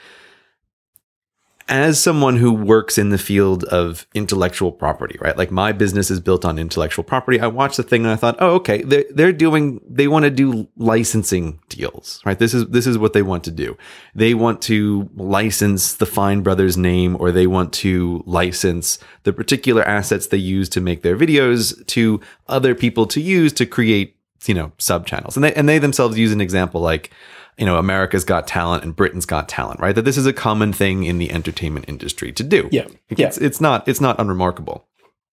as 1.73 1.99
someone 1.99 2.37
who 2.37 2.53
works 2.53 2.99
in 2.99 3.09
the 3.09 3.17
field 3.17 3.65
of 3.65 4.07
intellectual 4.13 4.71
property, 4.71 5.17
right? 5.23 5.39
Like 5.39 5.51
my 5.51 5.73
business 5.73 6.11
is 6.11 6.21
built 6.21 6.45
on 6.45 6.59
intellectual 6.59 7.03
property. 7.03 7.41
I 7.41 7.47
watched 7.47 7.79
the 7.79 7.83
thing 7.83 8.03
and 8.03 8.11
I 8.13 8.17
thought, 8.17 8.37
oh, 8.41 8.57
okay, 8.57 8.83
they're, 8.83 9.07
they're 9.09 9.33
doing, 9.33 9.81
they 9.89 10.07
want 10.07 10.27
to 10.27 10.31
do 10.31 10.69
licensing 10.77 11.61
deals, 11.71 12.21
right? 12.27 12.39
This 12.39 12.53
is, 12.53 12.67
this 12.67 12.87
is 12.87 12.99
what 12.99 13.15
they 13.15 13.23
want 13.23 13.43
to 13.45 13.51
do. 13.51 13.79
They 14.15 14.35
want 14.35 14.61
to 14.63 15.09
license 15.17 15.95
the 15.95 16.05
Fine 16.05 16.43
Brothers 16.43 16.77
name 16.77 17.17
or 17.19 17.33
they 17.33 17.47
want 17.47 17.73
to 17.73 18.23
license 18.27 18.99
the 19.23 19.33
particular 19.33 19.83
assets 19.83 20.27
they 20.27 20.37
use 20.37 20.69
to 20.69 20.81
make 20.83 21.01
their 21.01 21.17
videos 21.17 21.87
to 21.87 22.21
other 22.49 22.75
people 22.75 23.07
to 23.07 23.21
use 23.23 23.51
to 23.55 23.65
create, 23.65 24.15
you 24.45 24.53
know, 24.53 24.73
sub 24.77 25.07
channels. 25.07 25.39
And 25.39 25.45
they, 25.45 25.55
and 25.55 25.67
they 25.67 25.79
themselves 25.79 26.19
use 26.19 26.33
an 26.33 26.43
example 26.43 26.83
like, 26.83 27.11
you 27.59 27.67
know, 27.67 27.77
America's 27.77 28.25
Got 28.25 28.47
Talent 28.47 28.83
and 28.83 28.97
Britain's 28.97 29.27
Got 29.27 29.49
Talent, 29.49 29.81
right? 29.81 29.95
That 29.95 30.05
this 30.05 30.17
is 30.17 30.27
a 30.27 30.33
common 30.33 30.73
thing 30.73 31.05
in 31.05 31.19
the 31.19 31.31
entertainment 31.31 31.87
industry 31.89 32.33
to 32.33 32.43
do. 32.43 32.69
Yeah, 32.73 32.85
Like, 32.85 33.19
yeah. 33.19 33.27
It's, 33.27 33.39
it's 33.39 33.61
not 33.61 33.87
it's 33.87 34.01
not 34.01 34.19
unremarkable. 34.19 34.87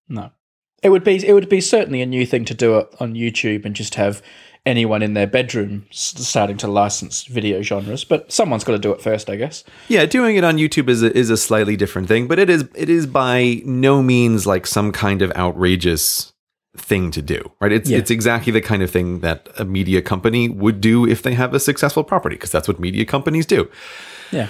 No, 0.08 0.32
it 0.84 0.90
would 0.90 1.04
be 1.04 1.26
it 1.26 1.34
would 1.34 1.50
be 1.50 1.62
certainly 1.62 2.02
a 2.02 2.06
new 2.06 2.26
thing 2.26 2.46
to 2.46 2.54
do 2.54 2.78
it 2.78 2.94
on 3.00 3.14
YouTube 3.14 3.66
and 3.66 3.76
just 3.76 3.96
have 3.96 4.22
anyone 4.66 5.02
in 5.02 5.14
their 5.14 5.28
bedroom 5.28 5.86
starting 5.92 6.58
to 6.58 6.68
license 6.68 7.24
video 7.24 7.62
genres. 7.62 8.04
But 8.04 8.32
someone's 8.32 8.64
got 8.64 8.74
to 8.74 8.80
do 8.80 8.92
it 8.92 9.02
first, 9.02 9.30
I 9.30 9.36
guess. 9.36 9.64
Yeah, 9.88 10.06
doing 10.06 10.36
it 10.36 10.44
on 10.44 10.58
YouTube 10.58 10.90
is 10.90 11.02
a, 11.02 11.16
is 11.18 11.30
a 11.30 11.38
slightly 11.38 11.76
different 11.76 12.08
thing, 12.08 12.28
but 12.28 12.40
it 12.40 12.50
is 12.50 12.68
it 12.76 12.90
is 12.90 13.08
by 13.08 13.62
no 13.66 14.02
means 14.04 14.46
like 14.46 14.68
some 14.68 14.92
kind 14.92 15.22
of 15.22 15.32
outrageous 15.34 16.34
thing 16.78 17.12
to 17.12 17.22
do, 17.22 17.52
right? 17.60 17.72
It's 17.72 17.90
Yeah. 17.90 17.98
it's 17.98 18.12
exactly 18.12 18.52
the 18.54 18.62
kind 18.62 18.84
of 18.84 18.92
thing 18.92 19.20
that 19.22 19.48
a 19.58 19.66
media 19.66 20.02
company 20.02 20.48
would 20.50 20.80
do 20.82 21.08
if 21.08 21.24
they 21.24 21.34
have 21.34 21.54
a 21.54 21.60
successful 21.60 22.04
property, 22.04 22.36
because 22.36 22.52
that's 22.52 22.68
what 22.68 22.80
media 22.80 23.06
companies 23.06 23.46
do. 23.46 23.70
Yeah, 24.32 24.48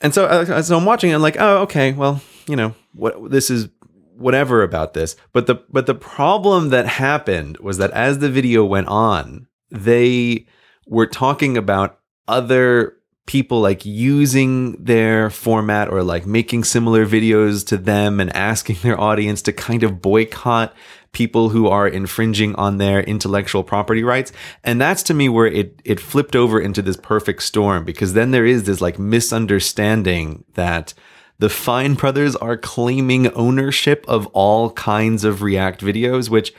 And 0.00 0.14
so, 0.14 0.24
uh, 0.24 0.62
so 0.62 0.76
I'm 0.76 0.84
watching, 0.84 1.12
I'm 1.12 1.20
like, 1.22 1.36
oh, 1.38 1.58
okay, 1.62 1.92
well, 1.92 2.20
you 2.46 2.56
know, 2.56 2.74
what 2.94 3.30
this 3.30 3.50
is 3.50 3.68
whatever 4.16 4.62
about 4.62 4.94
this. 4.94 5.16
But 5.32 5.46
the 5.46 5.56
but 5.70 5.86
the 5.86 5.94
problem 5.94 6.70
that 6.70 6.86
happened 6.86 7.58
was 7.58 7.78
that 7.78 7.90
as 7.92 8.18
the 8.18 8.30
video 8.30 8.64
went 8.64 8.88
on, 8.88 9.46
they 9.70 10.46
were 10.86 11.06
talking 11.06 11.56
about 11.56 11.98
other 12.26 12.94
people 13.26 13.60
like 13.60 13.84
using 13.84 14.72
their 14.82 15.28
format 15.28 15.90
or 15.90 16.02
like 16.02 16.24
making 16.26 16.64
similar 16.64 17.04
videos 17.04 17.64
to 17.66 17.76
them 17.76 18.20
and 18.20 18.34
asking 18.34 18.76
their 18.82 18.98
audience 18.98 19.42
to 19.42 19.52
kind 19.52 19.82
of 19.82 20.00
boycott 20.00 20.74
people 21.18 21.48
who 21.48 21.66
are 21.66 21.88
infringing 21.88 22.54
on 22.54 22.78
their 22.78 23.00
intellectual 23.00 23.64
property 23.64 24.04
rights. 24.04 24.30
And 24.62 24.80
that's 24.80 25.02
to 25.04 25.14
me 25.14 25.28
where 25.28 25.48
it 25.48 25.82
it 25.84 25.98
flipped 25.98 26.36
over 26.36 26.60
into 26.60 26.80
this 26.80 26.96
perfect 26.96 27.42
storm 27.42 27.84
because 27.84 28.12
then 28.12 28.30
there 28.30 28.46
is 28.46 28.62
this 28.64 28.80
like 28.80 29.00
misunderstanding 29.00 30.44
that 30.54 30.94
the 31.40 31.48
Fine 31.48 31.94
brothers 31.94 32.36
are 32.36 32.56
claiming 32.56 33.32
ownership 33.32 34.04
of 34.06 34.28
all 34.28 34.70
kinds 34.70 35.24
of 35.24 35.42
React 35.42 35.80
videos, 35.80 36.28
which 36.28 36.52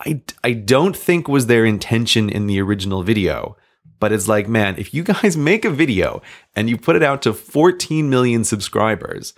I, 0.00 0.22
I 0.44 0.52
don't 0.52 0.96
think 0.96 1.26
was 1.26 1.46
their 1.46 1.64
intention 1.64 2.30
in 2.30 2.46
the 2.46 2.60
original 2.60 3.02
video. 3.02 3.56
But 3.98 4.12
it's 4.12 4.28
like, 4.28 4.48
man, 4.48 4.76
if 4.78 4.94
you 4.94 5.02
guys 5.02 5.36
make 5.50 5.64
a 5.64 5.70
video 5.70 6.22
and 6.54 6.70
you 6.70 6.76
put 6.76 6.94
it 6.94 7.02
out 7.02 7.20
to 7.22 7.32
14 7.32 8.08
million 8.08 8.44
subscribers, 8.44 9.34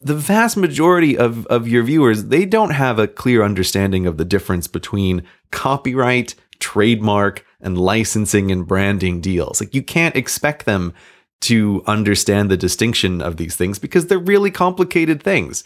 the 0.00 0.14
vast 0.14 0.56
majority 0.56 1.16
of, 1.16 1.46
of 1.48 1.68
your 1.68 1.82
viewers, 1.82 2.26
they 2.26 2.46
don't 2.46 2.70
have 2.70 2.98
a 2.98 3.06
clear 3.08 3.42
understanding 3.42 4.06
of 4.06 4.16
the 4.16 4.24
difference 4.24 4.66
between 4.66 5.22
copyright, 5.50 6.34
trademark, 6.58 7.44
and 7.60 7.76
licensing 7.76 8.50
and 8.50 8.66
branding 8.66 9.20
deals. 9.20 9.60
Like 9.60 9.74
you 9.74 9.82
can't 9.82 10.16
expect 10.16 10.64
them 10.64 10.94
to 11.42 11.82
understand 11.86 12.50
the 12.50 12.56
distinction 12.56 13.20
of 13.20 13.36
these 13.36 13.56
things 13.56 13.78
because 13.78 14.06
they're 14.06 14.18
really 14.18 14.50
complicated 14.50 15.22
things. 15.22 15.64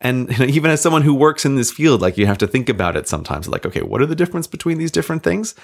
And 0.00 0.30
you 0.30 0.38
know, 0.38 0.52
even 0.52 0.70
as 0.70 0.80
someone 0.80 1.02
who 1.02 1.14
works 1.14 1.44
in 1.44 1.56
this 1.56 1.70
field, 1.70 2.00
like 2.00 2.16
you 2.16 2.26
have 2.26 2.38
to 2.38 2.46
think 2.46 2.68
about 2.68 2.96
it 2.96 3.08
sometimes. 3.08 3.48
Like, 3.48 3.66
okay, 3.66 3.82
what 3.82 4.00
are 4.00 4.06
the 4.06 4.16
difference 4.16 4.46
between 4.46 4.78
these 4.78 4.90
different 4.90 5.22
things? 5.22 5.54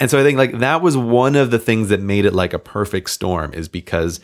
And 0.00 0.10
so 0.10 0.18
I 0.18 0.22
think 0.22 0.38
like 0.38 0.58
that 0.58 0.80
was 0.80 0.96
one 0.96 1.34
of 1.34 1.50
the 1.50 1.58
things 1.58 1.88
that 1.88 2.00
made 2.00 2.24
it 2.24 2.34
like 2.34 2.52
a 2.52 2.58
perfect 2.58 3.10
storm 3.10 3.52
is 3.52 3.68
because 3.68 4.20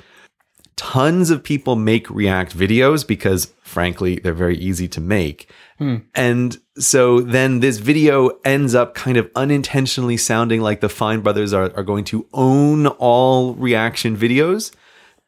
tons 0.77 1.31
of 1.31 1.43
people 1.43 1.77
make 1.77 2.09
React 2.11 2.57
videos 2.57 3.07
because 3.07 3.53
frankly, 3.75 4.17
they're 4.17 4.33
very 4.33 4.57
easy 4.57 4.87
to 4.89 5.01
make. 5.01 5.51
Hmm. 5.79 5.97
And 6.15 6.57
so 6.79 7.21
then 7.21 7.61
this 7.61 7.79
video 7.79 8.39
ends 8.45 8.75
up 8.75 8.95
kind 8.95 9.17
of 9.17 9.29
unintentionally 9.35 10.17
sounding 10.17 10.61
like 10.61 10.81
the 10.81 10.89
Fine 10.89 11.21
brothers 11.21 11.53
are, 11.53 11.73
are 11.77 11.83
going 11.83 12.05
to 12.05 12.27
own 12.33 12.87
all 12.87 13.55
reaction 13.55 14.17
videos. 14.17 14.73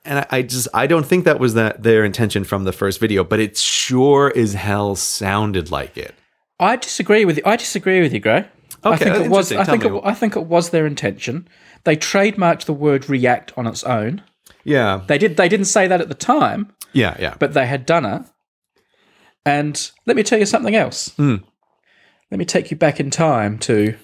And 0.05 0.21
I, 0.21 0.27
I 0.31 0.43
just 0.43 0.69
I 0.73 0.87
don't 0.87 1.05
think 1.05 1.25
that 1.25 1.41
was 1.41 1.55
that 1.55 1.83
their 1.83 2.05
intention 2.05 2.45
from 2.45 2.65
the 2.65 2.73
first 2.73 3.01
video, 3.01 3.25
but 3.25 3.41
it 3.41 3.57
sure 3.57 4.33
as 4.37 4.55
hell 4.55 4.95
sounded 4.95 5.73
like 5.73 5.97
it. 5.99 6.15
I 6.61 6.77
disagree 6.77 7.25
with 7.25 7.39
you. 7.39 7.43
I 7.45 7.57
disagree 7.57 8.01
with 8.01 8.13
you, 8.13 8.21
Grey. 8.21 8.47
Okay, 8.85 8.95
I 8.95 8.97
think 8.97 9.27
it 9.27 9.31
was. 9.31 9.53
I 9.53 9.65
think 9.65 9.85
it, 9.85 10.01
I 10.05 10.15
think 10.15 10.37
it 10.37 10.47
was 10.47 10.71
their 10.71 10.87
intention. 10.87 11.49
They 11.83 11.97
trademarked 11.97 12.67
the 12.67 12.73
word 12.73 13.09
React 13.09 13.53
on 13.57 13.67
its 13.67 13.83
own. 13.83 14.23
Yeah, 14.67 15.03
they 15.07 15.17
did. 15.17 15.37
They 15.37 15.49
didn't 15.49 15.67
say 15.67 15.87
that 15.87 16.01
at 16.01 16.09
the 16.09 16.15
time. 16.15 16.73
Yeah, 16.93 17.17
yeah. 17.21 17.37
But 17.39 17.55
they 17.55 17.67
had 17.67 17.87
done 17.87 18.05
it. 18.05 18.23
And 19.45 19.91
let 20.07 20.17
me 20.17 20.25
tell 20.25 20.41
you 20.41 20.47
something 20.47 20.75
else. 20.75 21.11
Mm. 21.11 21.45
Let 22.33 22.39
me 22.39 22.45
take 22.45 22.73
you 22.73 22.77
back 22.77 22.99
in 22.99 23.11
time 23.11 23.59
to 23.61 23.95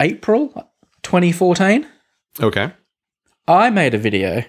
April 0.00 0.48
2014. 1.02 1.86
Okay. 2.40 2.72
I 3.46 3.70
made 3.70 3.94
a 3.94 3.98
video, 3.98 4.40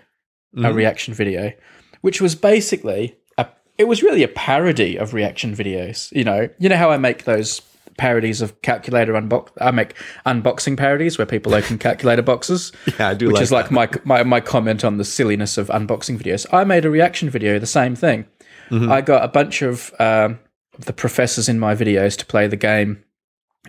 mm. 0.55 0.65
a 0.65 0.71
hmm. 0.71 0.75
reaction 0.75 1.13
video, 1.13 1.53
which 2.01 2.19
was 2.19 2.33
basically 2.33 3.15
a. 3.37 3.47
It 3.77 3.87
was 3.87 4.01
really 4.01 4.23
a 4.23 4.27
parody 4.27 4.97
of 4.97 5.13
reaction 5.13 5.55
videos. 5.55 6.11
You 6.11 6.23
know, 6.23 6.49
you 6.57 6.69
know 6.69 6.77
how 6.77 6.89
I 6.89 6.97
make 6.97 7.25
those 7.25 7.61
parodies 7.97 8.41
of 8.41 8.61
calculator 8.61 9.13
unbox. 9.13 9.49
I 9.59 9.71
make 9.71 9.95
unboxing 10.25 10.77
parodies 10.77 11.17
where 11.17 11.25
people 11.25 11.53
open 11.53 11.77
calculator 11.77 12.21
boxes. 12.21 12.71
Yeah, 12.99 13.09
I 13.09 13.13
do. 13.13 13.27
Which 13.27 13.35
like 13.35 13.43
is 13.43 13.51
like 13.51 13.71
my, 13.71 13.89
my 14.03 14.23
my 14.23 14.39
comment 14.39 14.83
on 14.83 14.97
the 14.97 15.05
silliness 15.05 15.57
of 15.57 15.67
unboxing 15.67 16.19
videos. 16.19 16.45
I 16.53 16.63
made 16.63 16.85
a 16.85 16.89
reaction 16.89 17.29
video, 17.29 17.57
the 17.57 17.65
same 17.65 17.95
thing. 17.95 18.25
Mm-hmm. 18.69 18.91
I 18.91 19.01
got 19.01 19.23
a 19.23 19.27
bunch 19.27 19.61
of 19.61 19.93
um, 19.99 20.39
the 20.77 20.93
professors 20.93 21.49
in 21.49 21.59
my 21.59 21.75
videos 21.75 22.17
to 22.17 22.25
play 22.25 22.47
the 22.47 22.55
game 22.55 23.03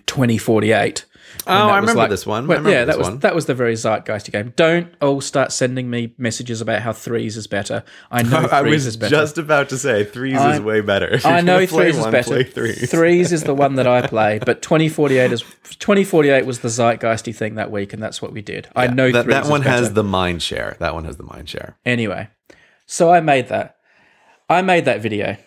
2048 0.05 1.05
Oh, 1.47 1.69
I 1.69 1.77
remember 1.77 2.01
like, 2.01 2.09
this 2.09 2.25
one. 2.25 2.47
Well, 2.47 2.67
yeah, 2.67 2.85
that 2.85 2.97
was 2.97 3.07
one. 3.07 3.19
that 3.19 3.35
was 3.35 3.45
the 3.45 3.53
very 3.53 3.73
zeitgeisty 3.73 4.31
game. 4.31 4.53
Don't 4.55 4.93
all 5.01 5.21
start 5.21 5.51
sending 5.51 5.89
me 5.89 6.13
messages 6.17 6.61
about 6.61 6.81
how 6.81 6.93
threes 6.93 7.37
is 7.37 7.47
better. 7.47 7.83
I 8.11 8.23
know 8.23 8.41
threes 8.47 8.53
I 8.53 8.61
was 8.61 8.85
is 8.85 8.97
better. 8.97 9.15
just 9.15 9.37
about 9.37 9.69
to 9.69 9.77
say 9.77 10.03
threes 10.03 10.37
I, 10.37 10.55
is 10.55 10.61
way 10.61 10.81
better. 10.81 11.19
I 11.25 11.41
know 11.41 11.65
threes 11.65 11.97
one, 11.97 12.07
is 12.07 12.11
better. 12.11 12.43
Threes. 12.43 12.89
threes 12.89 13.31
is 13.31 13.43
the 13.43 13.53
one 13.53 13.75
that 13.75 13.87
I 13.87 14.07
play, 14.07 14.39
but 14.45 14.61
2048 14.61 15.31
is 15.31 15.41
2048 15.41 16.45
was 16.45 16.59
the 16.59 16.69
zeitgeisty 16.69 17.35
thing 17.35 17.55
that 17.55 17.71
week, 17.71 17.93
and 17.93 18.01
that's 18.01 18.21
what 18.21 18.31
we 18.31 18.41
did. 18.41 18.65
Yeah, 18.65 18.81
I 18.81 18.87
know 18.87 19.11
that, 19.11 19.27
that 19.27 19.47
one 19.47 19.61
has 19.63 19.93
the 19.93 20.03
mind 20.03 20.41
share. 20.41 20.77
That 20.79 20.93
one 20.93 21.05
has 21.05 21.17
the 21.17 21.23
mind 21.23 21.49
share. 21.49 21.77
Anyway, 21.85 22.29
so 22.85 23.11
I 23.11 23.19
made 23.19 23.49
that. 23.49 23.77
I 24.49 24.61
made 24.61 24.85
that 24.85 25.01
video. 25.01 25.37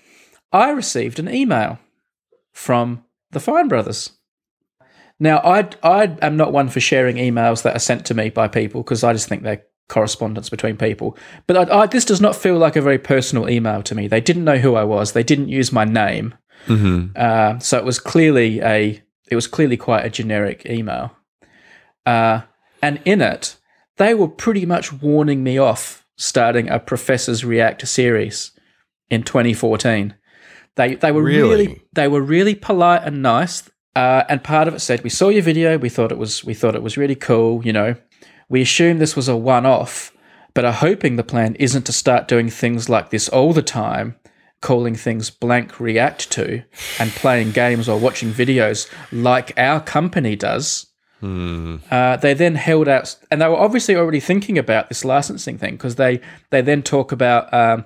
I 0.53 0.71
received 0.71 1.19
an 1.19 1.29
email 1.29 1.79
from 2.53 3.05
the 3.31 3.41
Fine 3.41 3.69
Brothers 3.69 4.13
now, 5.21 5.39
I 5.39 5.69
I 5.83 6.17
am 6.23 6.37
not 6.37 6.53
one 6.53 6.69
for 6.69 6.81
sharing 6.81 7.17
emails 7.17 7.63
that 7.63 7.75
are 7.75 7.81
sent 7.81 8.07
to 8.07 8.15
me 8.15 8.31
by 8.31 8.49
people 8.49 8.83
because 8.83 9.03
I 9.03 9.13
just 9.13 9.29
think 9.29 9.43
they're 9.43 9.65
correspondence 9.89 10.51
between 10.51 10.77
people. 10.77 11.17
But 11.47 11.71
I, 11.71 11.81
I, 11.81 11.87
this 11.87 12.05
does 12.05 12.21
not 12.21 12.37
feel 12.37 12.59
like 12.59 12.77
a 12.77 12.83
very 12.83 12.99
personal 12.99 13.49
email 13.49 13.83
to 13.83 13.95
me. 13.95 14.07
They 14.07 14.21
didn't 14.21 14.45
know 14.45 14.59
who 14.59 14.75
I 14.75 14.85
was. 14.85 15.13
They 15.13 15.23
didn't 15.23 15.49
use 15.49 15.73
my 15.73 15.85
name. 15.85 16.35
Mm-hmm. 16.67 17.17
Uh, 17.17 17.59
so 17.59 17.79
it 17.79 17.85
was 17.85 17.99
clearly 17.99 18.61
a 18.61 19.03
it 19.31 19.35
was 19.35 19.47
clearly 19.47 19.77
quite 19.77 20.05
a 20.05 20.11
generic 20.11 20.67
email. 20.67 21.17
Uh, 22.07 22.43
and 22.83 23.01
in 23.05 23.21
it, 23.21 23.57
they 23.97 24.15
were 24.15 24.29
pretty 24.29 24.65
much 24.65 24.93
warning 24.93 25.43
me 25.43 25.59
off 25.59 26.07
starting 26.17 26.69
a 26.69 26.79
Professors 26.79 27.45
React 27.45 27.87
series 27.87 28.53
in 29.11 29.23
2014. 29.23 30.15
They 30.77 30.95
they 30.95 31.13
were 31.13 31.23
really? 31.23 31.49
really 31.49 31.83
they 31.93 32.09
were 32.09 32.23
really 32.23 32.55
polite 32.55 33.03
and 33.05 33.23
nice. 33.23 33.69
Uh, 33.99 34.23
and 34.29 34.45
part 34.45 34.69
of 34.69 34.75
it 34.75 34.81
said, 34.81 35.03
"We 35.03 35.11
saw 35.11 35.29
your 35.29 35.43
video. 35.43 35.77
We 35.77 35.89
thought 35.89 36.13
it 36.13 36.19
was 36.19 36.45
we 36.45 36.55
thought 36.55 36.77
it 36.77 36.85
was 36.85 36.97
really 36.97 37.17
cool. 37.17 37.67
You 37.67 37.73
know, 37.73 37.97
we 38.49 38.61
assume 38.63 38.99
this 38.99 39.17
was 39.17 39.29
a 39.29 39.37
one-off, 39.37 40.13
but 40.55 40.65
are 40.65 40.73
hoping 40.73 41.17
the 41.17 41.25
plan 41.25 41.57
isn't 41.57 41.83
to 41.87 41.93
start 41.93 42.29
doing 42.29 42.49
things 42.49 42.89
like 42.89 43.11
this 43.11 43.29
all 43.29 43.53
the 43.53 43.63
time." 43.63 44.15
Calling 44.61 44.97
things 44.97 45.31
blank 45.31 45.79
react 45.79 46.31
to 46.33 46.65
and 46.99 47.11
playing 47.11 47.53
games 47.53 47.89
or 47.89 47.97
watching 47.97 48.33
videos 48.33 48.89
like 49.13 49.53
our 49.57 49.81
company 49.81 50.35
does. 50.35 50.87
Hmm. 51.21 51.77
Uh, 51.91 52.17
they 52.17 52.35
then 52.35 52.57
held 52.57 52.89
out, 52.89 53.17
and 53.31 53.41
they 53.41 53.49
were 53.49 53.57
obviously 53.57 53.95
already 53.95 54.21
thinking 54.21 54.59
about 54.59 54.89
this 54.89 55.05
licensing 55.05 55.59
thing 55.59 55.75
because 55.75 55.97
they 55.97 56.21
they 56.51 56.61
then 56.61 56.83
talk 56.83 57.13
about 57.13 57.53
um, 57.55 57.85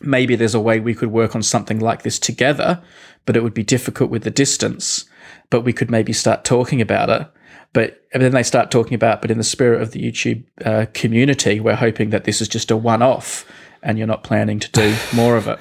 maybe 0.00 0.36
there's 0.36 0.54
a 0.54 0.60
way 0.60 0.80
we 0.80 0.94
could 0.94 1.10
work 1.10 1.34
on 1.34 1.42
something 1.42 1.80
like 1.80 2.02
this 2.02 2.18
together, 2.18 2.82
but 3.24 3.36
it 3.36 3.42
would 3.42 3.54
be 3.54 3.64
difficult 3.64 4.10
with 4.10 4.24
the 4.24 4.30
distance 4.30 5.06
but 5.50 5.62
we 5.62 5.72
could 5.72 5.90
maybe 5.90 6.12
start 6.12 6.44
talking 6.44 6.80
about 6.80 7.08
it. 7.10 7.28
But 7.72 8.02
then 8.12 8.32
they 8.32 8.42
start 8.42 8.70
talking 8.70 8.94
about, 8.94 9.20
but 9.20 9.30
in 9.30 9.38
the 9.38 9.44
spirit 9.44 9.82
of 9.82 9.92
the 9.92 10.00
YouTube 10.00 10.44
uh, 10.64 10.86
community, 10.94 11.60
we're 11.60 11.76
hoping 11.76 12.10
that 12.10 12.24
this 12.24 12.40
is 12.40 12.48
just 12.48 12.70
a 12.70 12.76
one-off, 12.76 13.44
and 13.82 13.98
you're 13.98 14.06
not 14.06 14.22
planning 14.22 14.58
to 14.60 14.70
do 14.70 14.96
more 15.14 15.36
of 15.36 15.46
it. 15.46 15.58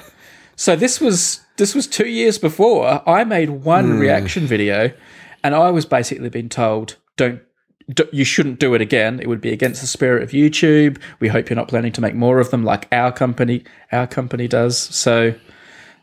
So 0.55 0.75
this 0.75 1.01
was 1.01 1.41
this 1.57 1.75
was 1.75 1.87
two 1.87 2.07
years 2.07 2.37
before 2.37 3.07
I 3.07 3.23
made 3.23 3.49
one 3.49 3.93
mm. 3.93 3.99
reaction 3.99 4.45
video, 4.45 4.91
and 5.43 5.53
I 5.53 5.69
was 5.71 5.85
basically 5.85 6.29
being 6.29 6.47
told, 6.47 6.95
"Don't 7.17 7.41
you 8.11 8.23
shouldn't 8.23 8.59
do 8.59 8.73
it 8.73 8.81
again. 8.81 9.19
It 9.19 9.27
would 9.27 9.41
be 9.41 9.51
against 9.51 9.81
the 9.81 9.87
spirit 9.87 10.23
of 10.23 10.31
YouTube. 10.31 10.99
We 11.19 11.27
hope 11.27 11.49
you're 11.49 11.55
not 11.55 11.67
planning 11.67 11.91
to 11.93 12.01
make 12.01 12.15
more 12.15 12.39
of 12.39 12.49
them 12.49 12.63
like 12.63 12.87
our 12.91 13.11
company 13.11 13.63
our 13.91 14.07
company 14.07 14.47
does. 14.47 14.77
So 14.77 15.35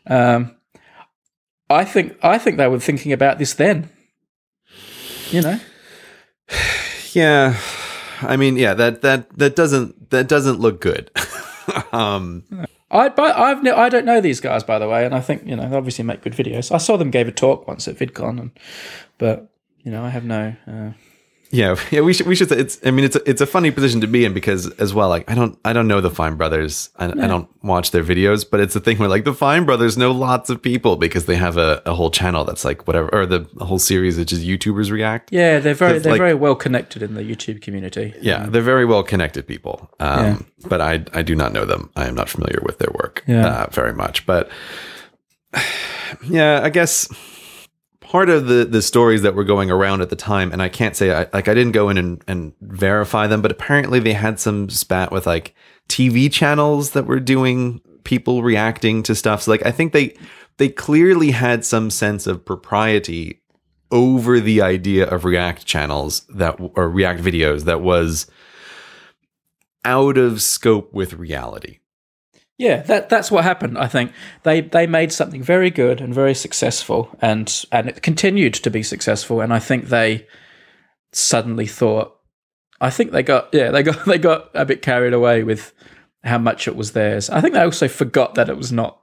um, 0.07 0.55
I 1.69 1.83
think 1.85 2.17
I 2.23 2.37
think 2.37 2.57
they 2.57 2.67
were 2.67 2.79
thinking 2.79 3.11
about 3.11 3.39
this 3.39 3.53
then. 3.53 3.89
You 5.31 5.41
know. 5.41 5.59
Yeah. 7.13 7.59
I 8.21 8.37
mean, 8.37 8.57
yeah, 8.57 8.73
that 8.73 9.03
that 9.03 9.37
that 9.37 9.55
doesn't 9.55 10.09
that 10.09 10.27
doesn't 10.27 10.59
look 10.59 10.81
good. 10.81 11.11
um 11.91 12.43
I 12.89 13.09
but 13.09 13.37
I've 13.37 13.63
I 13.67 13.89
don't 13.89 14.05
know 14.05 14.19
these 14.19 14.39
guys 14.39 14.63
by 14.63 14.79
the 14.79 14.87
way, 14.87 15.05
and 15.05 15.13
I 15.13 15.19
think 15.19 15.45
you 15.45 15.55
know 15.55 15.69
they 15.69 15.75
obviously 15.75 16.05
make 16.05 16.21
good 16.21 16.33
videos. 16.33 16.71
I 16.71 16.77
saw 16.77 16.97
them 16.97 17.11
gave 17.11 17.27
a 17.27 17.31
talk 17.31 17.67
once 17.67 17.87
at 17.87 17.97
VidCon, 17.97 18.39
and 18.39 18.51
but 19.19 19.51
you 19.83 19.91
know 19.91 20.03
I 20.03 20.09
have 20.09 20.25
no 20.25 20.55
uh, 20.67 20.91
yeah, 21.53 21.75
yeah, 21.91 22.01
we 22.01 22.13
should 22.13 22.25
we 22.25 22.33
should. 22.33 22.49
Say 22.49 22.57
it's. 22.57 22.79
I 22.83 22.89
mean, 22.89 23.05
it's 23.05 23.15
a, 23.15 23.29
it's 23.29 23.39
a 23.39 23.45
funny 23.45 23.69
position 23.69 24.01
to 24.01 24.07
be 24.07 24.25
in 24.25 24.33
because 24.33 24.71
as 24.79 24.91
well, 24.91 25.07
like 25.07 25.29
I 25.29 25.35
don't 25.35 25.57
I 25.63 25.71
don't 25.71 25.87
know 25.87 26.01
the 26.01 26.09
Fine 26.09 26.35
Brothers. 26.35 26.89
I, 26.97 27.05
I 27.05 27.27
don't 27.27 27.47
watch 27.63 27.91
their 27.91 28.03
videos, 28.03 28.43
but 28.49 28.59
it's 28.59 28.75
a 28.75 28.79
thing 28.79 28.97
where 28.97 29.07
like 29.07 29.23
the 29.23 29.35
Fine 29.35 29.65
Brothers 29.65 29.95
know 29.95 30.11
lots 30.11 30.49
of 30.49 30.63
people 30.63 30.95
because 30.95 31.27
they 31.27 31.35
have 31.35 31.57
a, 31.57 31.83
a 31.85 31.93
whole 31.93 32.09
channel 32.09 32.43
that's 32.43 32.65
like 32.65 32.87
whatever, 32.87 33.13
or 33.13 33.27
the, 33.27 33.47
whole 33.59 33.77
series 33.77 34.17
which 34.17 34.33
is 34.33 34.43
YouTubers 34.43 34.89
react. 34.89 35.31
Yeah, 35.31 35.59
they're 35.59 35.75
very 35.75 35.99
they're 35.99 36.13
like, 36.13 36.19
very 36.19 36.33
well 36.33 36.55
connected 36.55 37.03
in 37.03 37.13
the 37.13 37.21
YouTube 37.21 37.61
community. 37.61 38.15
Yeah, 38.19 38.47
they're 38.47 38.63
very 38.63 38.85
well 38.85 39.03
connected 39.03 39.45
people. 39.45 39.91
Um, 39.99 40.25
yeah. 40.57 40.67
but 40.67 40.81
I 40.81 41.05
I 41.13 41.21
do 41.21 41.35
not 41.35 41.53
know 41.53 41.65
them. 41.65 41.91
I 41.95 42.07
am 42.07 42.15
not 42.15 42.29
familiar 42.29 42.61
with 42.63 42.79
their 42.79 42.91
work. 42.95 43.23
Yeah. 43.27 43.45
Uh, 43.45 43.67
very 43.69 43.93
much, 43.93 44.25
but 44.25 44.49
yeah, 46.27 46.61
I 46.63 46.69
guess 46.69 47.07
part 48.13 48.29
of 48.29 48.45
the 48.45 48.63
the 48.63 48.81
stories 48.81 49.23
that 49.23 49.33
were 49.33 49.43
going 49.43 49.71
around 49.71 50.01
at 50.01 50.11
the 50.11 50.15
time, 50.15 50.51
and 50.51 50.61
I 50.61 50.69
can't 50.69 50.95
say 50.95 51.11
I, 51.11 51.27
like 51.33 51.47
I 51.47 51.55
didn't 51.55 51.71
go 51.71 51.89
in 51.89 51.97
and, 51.97 52.23
and 52.27 52.53
verify 52.61 53.25
them, 53.25 53.41
but 53.41 53.51
apparently 53.51 53.99
they 53.99 54.13
had 54.13 54.39
some 54.39 54.69
spat 54.69 55.11
with 55.11 55.25
like 55.25 55.55
TV 55.89 56.31
channels 56.31 56.91
that 56.91 57.07
were 57.07 57.19
doing 57.19 57.81
people 58.03 58.43
reacting 58.43 59.01
to 59.01 59.15
stuff. 59.15 59.41
So 59.41 59.51
like 59.51 59.65
I 59.65 59.71
think 59.71 59.93
they 59.93 60.15
they 60.57 60.69
clearly 60.69 61.31
had 61.31 61.65
some 61.65 61.89
sense 61.89 62.27
of 62.27 62.45
propriety 62.45 63.41
over 63.89 64.39
the 64.39 64.61
idea 64.61 65.07
of 65.07 65.25
React 65.25 65.65
channels 65.65 66.21
that 66.29 66.59
or 66.59 66.87
React 66.87 67.19
videos 67.19 67.63
that 67.63 67.81
was 67.81 68.27
out 69.85 70.19
of 70.19 70.39
scope 70.39 70.93
with 70.93 71.13
reality. 71.13 71.79
Yeah, 72.57 72.83
that 72.83 73.09
that's 73.09 73.31
what 73.31 73.43
happened. 73.43 73.77
I 73.77 73.87
think 73.87 74.11
they 74.43 74.61
they 74.61 74.85
made 74.85 75.11
something 75.11 75.41
very 75.41 75.71
good 75.71 75.99
and 76.01 76.13
very 76.13 76.35
successful, 76.35 77.09
and 77.21 77.65
and 77.71 77.89
it 77.89 78.01
continued 78.03 78.53
to 78.55 78.69
be 78.69 78.83
successful. 78.83 79.41
And 79.41 79.53
I 79.53 79.59
think 79.59 79.87
they 79.87 80.27
suddenly 81.11 81.65
thought, 81.65 82.15
I 82.79 82.89
think 82.89 83.11
they 83.11 83.23
got 83.23 83.49
yeah 83.53 83.71
they 83.71 83.81
got 83.81 84.05
they 84.05 84.19
got 84.19 84.51
a 84.53 84.65
bit 84.65 84.81
carried 84.81 85.13
away 85.13 85.43
with 85.43 85.73
how 86.23 86.37
much 86.37 86.67
it 86.67 86.75
was 86.75 86.91
theirs. 86.91 87.29
I 87.29 87.41
think 87.41 87.53
they 87.53 87.61
also 87.61 87.87
forgot 87.87 88.35
that 88.35 88.49
it 88.49 88.57
was 88.57 88.71
not 88.71 89.01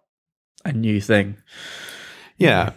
a 0.65 0.73
new 0.73 1.01
thing. 1.01 1.37
Yeah. 2.39 2.73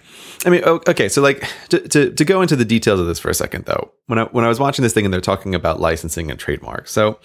I 0.45 0.49
mean, 0.49 0.63
okay, 0.65 1.07
so 1.07 1.21
like 1.21 1.47
to, 1.69 1.79
to, 1.87 2.11
to 2.11 2.25
go 2.25 2.41
into 2.41 2.57
the 2.57 2.65
details 2.65 2.99
of 2.99 3.07
this 3.07 3.17
for 3.17 3.29
a 3.29 3.33
second, 3.33 3.63
though, 3.63 3.93
when 4.07 4.19
I 4.19 4.23
when 4.25 4.43
I 4.43 4.49
was 4.49 4.59
watching 4.59 4.83
this 4.83 4.93
thing 4.93 5.05
and 5.05 5.13
they're 5.13 5.21
talking 5.21 5.55
about 5.55 5.79
licensing 5.79 6.29
and 6.29 6.37
trademarks, 6.37 6.91
so 6.91 7.17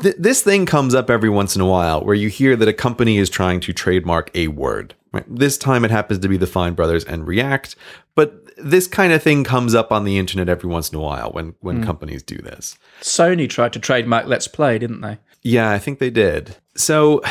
th- 0.00 0.16
this 0.18 0.42
thing 0.42 0.66
comes 0.66 0.94
up 0.94 1.10
every 1.10 1.30
once 1.30 1.54
in 1.54 1.62
a 1.62 1.66
while 1.66 2.02
where 2.04 2.14
you 2.14 2.28
hear 2.28 2.56
that 2.56 2.68
a 2.68 2.72
company 2.72 3.18
is 3.18 3.30
trying 3.30 3.60
to 3.60 3.72
trademark 3.72 4.30
a 4.34 4.48
word. 4.48 4.94
Right? 5.12 5.24
This 5.28 5.58
time 5.58 5.84
it 5.84 5.90
happens 5.90 6.20
to 6.20 6.28
be 6.28 6.36
the 6.36 6.46
Fine 6.46 6.74
Brothers 6.74 7.04
and 7.04 7.26
React, 7.26 7.74
but 8.14 8.44
this 8.56 8.86
kind 8.86 9.12
of 9.12 9.22
thing 9.22 9.42
comes 9.44 9.74
up 9.74 9.90
on 9.90 10.04
the 10.04 10.18
internet 10.18 10.48
every 10.48 10.68
once 10.68 10.90
in 10.90 10.98
a 10.98 11.00
while 11.00 11.30
when 11.30 11.54
when 11.60 11.80
mm. 11.80 11.84
companies 11.84 12.22
do 12.22 12.36
this. 12.36 12.78
Sony 13.00 13.48
tried 13.48 13.72
to 13.72 13.78
trademark 13.78 14.26
Let's 14.26 14.48
Play, 14.48 14.78
didn't 14.78 15.00
they? 15.00 15.18
Yeah, 15.42 15.70
I 15.70 15.78
think 15.78 15.98
they 15.98 16.10
did. 16.10 16.56
So, 16.76 17.22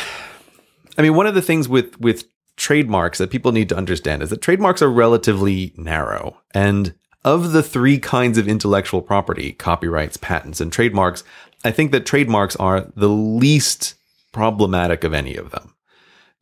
I 0.97 1.01
mean, 1.01 1.15
one 1.15 1.27
of 1.27 1.35
the 1.35 1.41
things 1.41 1.69
with 1.69 1.99
with 1.99 2.25
trademarks 2.57 3.17
that 3.19 3.31
people 3.31 3.53
need 3.53 3.69
to 3.69 3.77
understand 3.77 4.21
is 4.21 4.29
that 4.29 4.41
trademarks 4.41 4.81
are 4.81 4.91
relatively 4.91 5.73
narrow. 5.77 6.37
And 6.53 6.93
of 7.25 7.51
the 7.51 7.63
three 7.63 7.97
kinds 7.99 8.37
of 8.37 8.47
intellectual 8.47 9.01
property, 9.01 9.51
copyrights, 9.53 10.17
patents, 10.17 10.61
and 10.61 10.71
trademarks, 10.71 11.23
I 11.63 11.71
think 11.71 11.91
that 11.91 12.05
trademarks 12.05 12.55
are 12.55 12.91
the 12.95 13.09
least 13.09 13.95
problematic 14.31 15.03
of 15.03 15.13
any 15.13 15.35
of 15.35 15.51
them. 15.51 15.73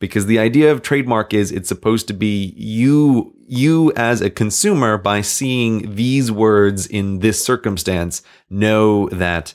Because 0.00 0.26
the 0.26 0.38
idea 0.38 0.70
of 0.70 0.82
trademark 0.82 1.34
is 1.34 1.50
it's 1.50 1.68
supposed 1.68 2.06
to 2.08 2.14
be 2.14 2.54
you 2.56 3.34
you 3.48 3.92
as 3.96 4.20
a 4.20 4.30
consumer 4.30 4.96
by 4.96 5.22
seeing 5.22 5.96
these 5.96 6.30
words 6.30 6.86
in 6.86 7.18
this 7.18 7.44
circumstance 7.44 8.22
know 8.48 9.08
that 9.08 9.54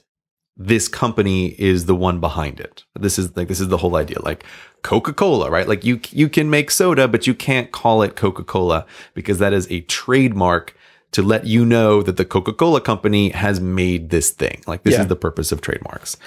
this 0.57 0.88
company 0.88 1.47
is 1.59 1.86
the 1.86 1.95
one 1.95 2.20
behind 2.20 2.59
it. 2.59 2.84
This 2.99 3.18
is 3.18 3.36
like 3.38 3.47
this 3.47 3.61
is 3.61 3.70
the 3.70 3.78
whole 3.78 3.95
idea. 3.95 4.22
Like 4.22 4.43
Coca-Cola, 4.82 5.49
right? 5.49 5.68
Like 5.68 5.86
you 5.86 6.01
you 6.09 6.28
can 6.28 6.49
make 6.49 6.72
soda, 6.72 7.07
but 7.07 7.26
you 7.26 7.34
can't 7.34 7.72
call 7.72 8.01
it 8.01 8.18
Coca-Cola 8.18 8.86
because 9.14 9.39
that 9.39 9.53
is 9.53 9.72
a 9.72 9.82
trademark 9.82 10.76
to 11.14 11.22
let 11.22 11.45
you 11.45 11.66
know 11.66 12.01
that 12.03 12.18
the 12.18 12.26
Coca-Cola 12.26 12.82
company 12.82 13.30
has 13.30 13.59
made 13.59 14.09
this 14.09 14.32
thing. 14.32 14.61
Like 14.68 14.84
this 14.84 14.95
yeah. 14.95 15.01
is 15.01 15.07
the 15.07 15.16
purpose 15.16 15.51
of 15.51 15.61
trademarks. 15.61 16.18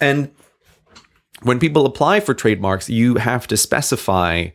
And 0.00 0.30
when 1.42 1.58
people 1.58 1.84
apply 1.86 2.20
for 2.20 2.32
trademarks, 2.34 2.88
you 2.88 3.16
have 3.16 3.46
to 3.48 3.56
specify 3.56 4.48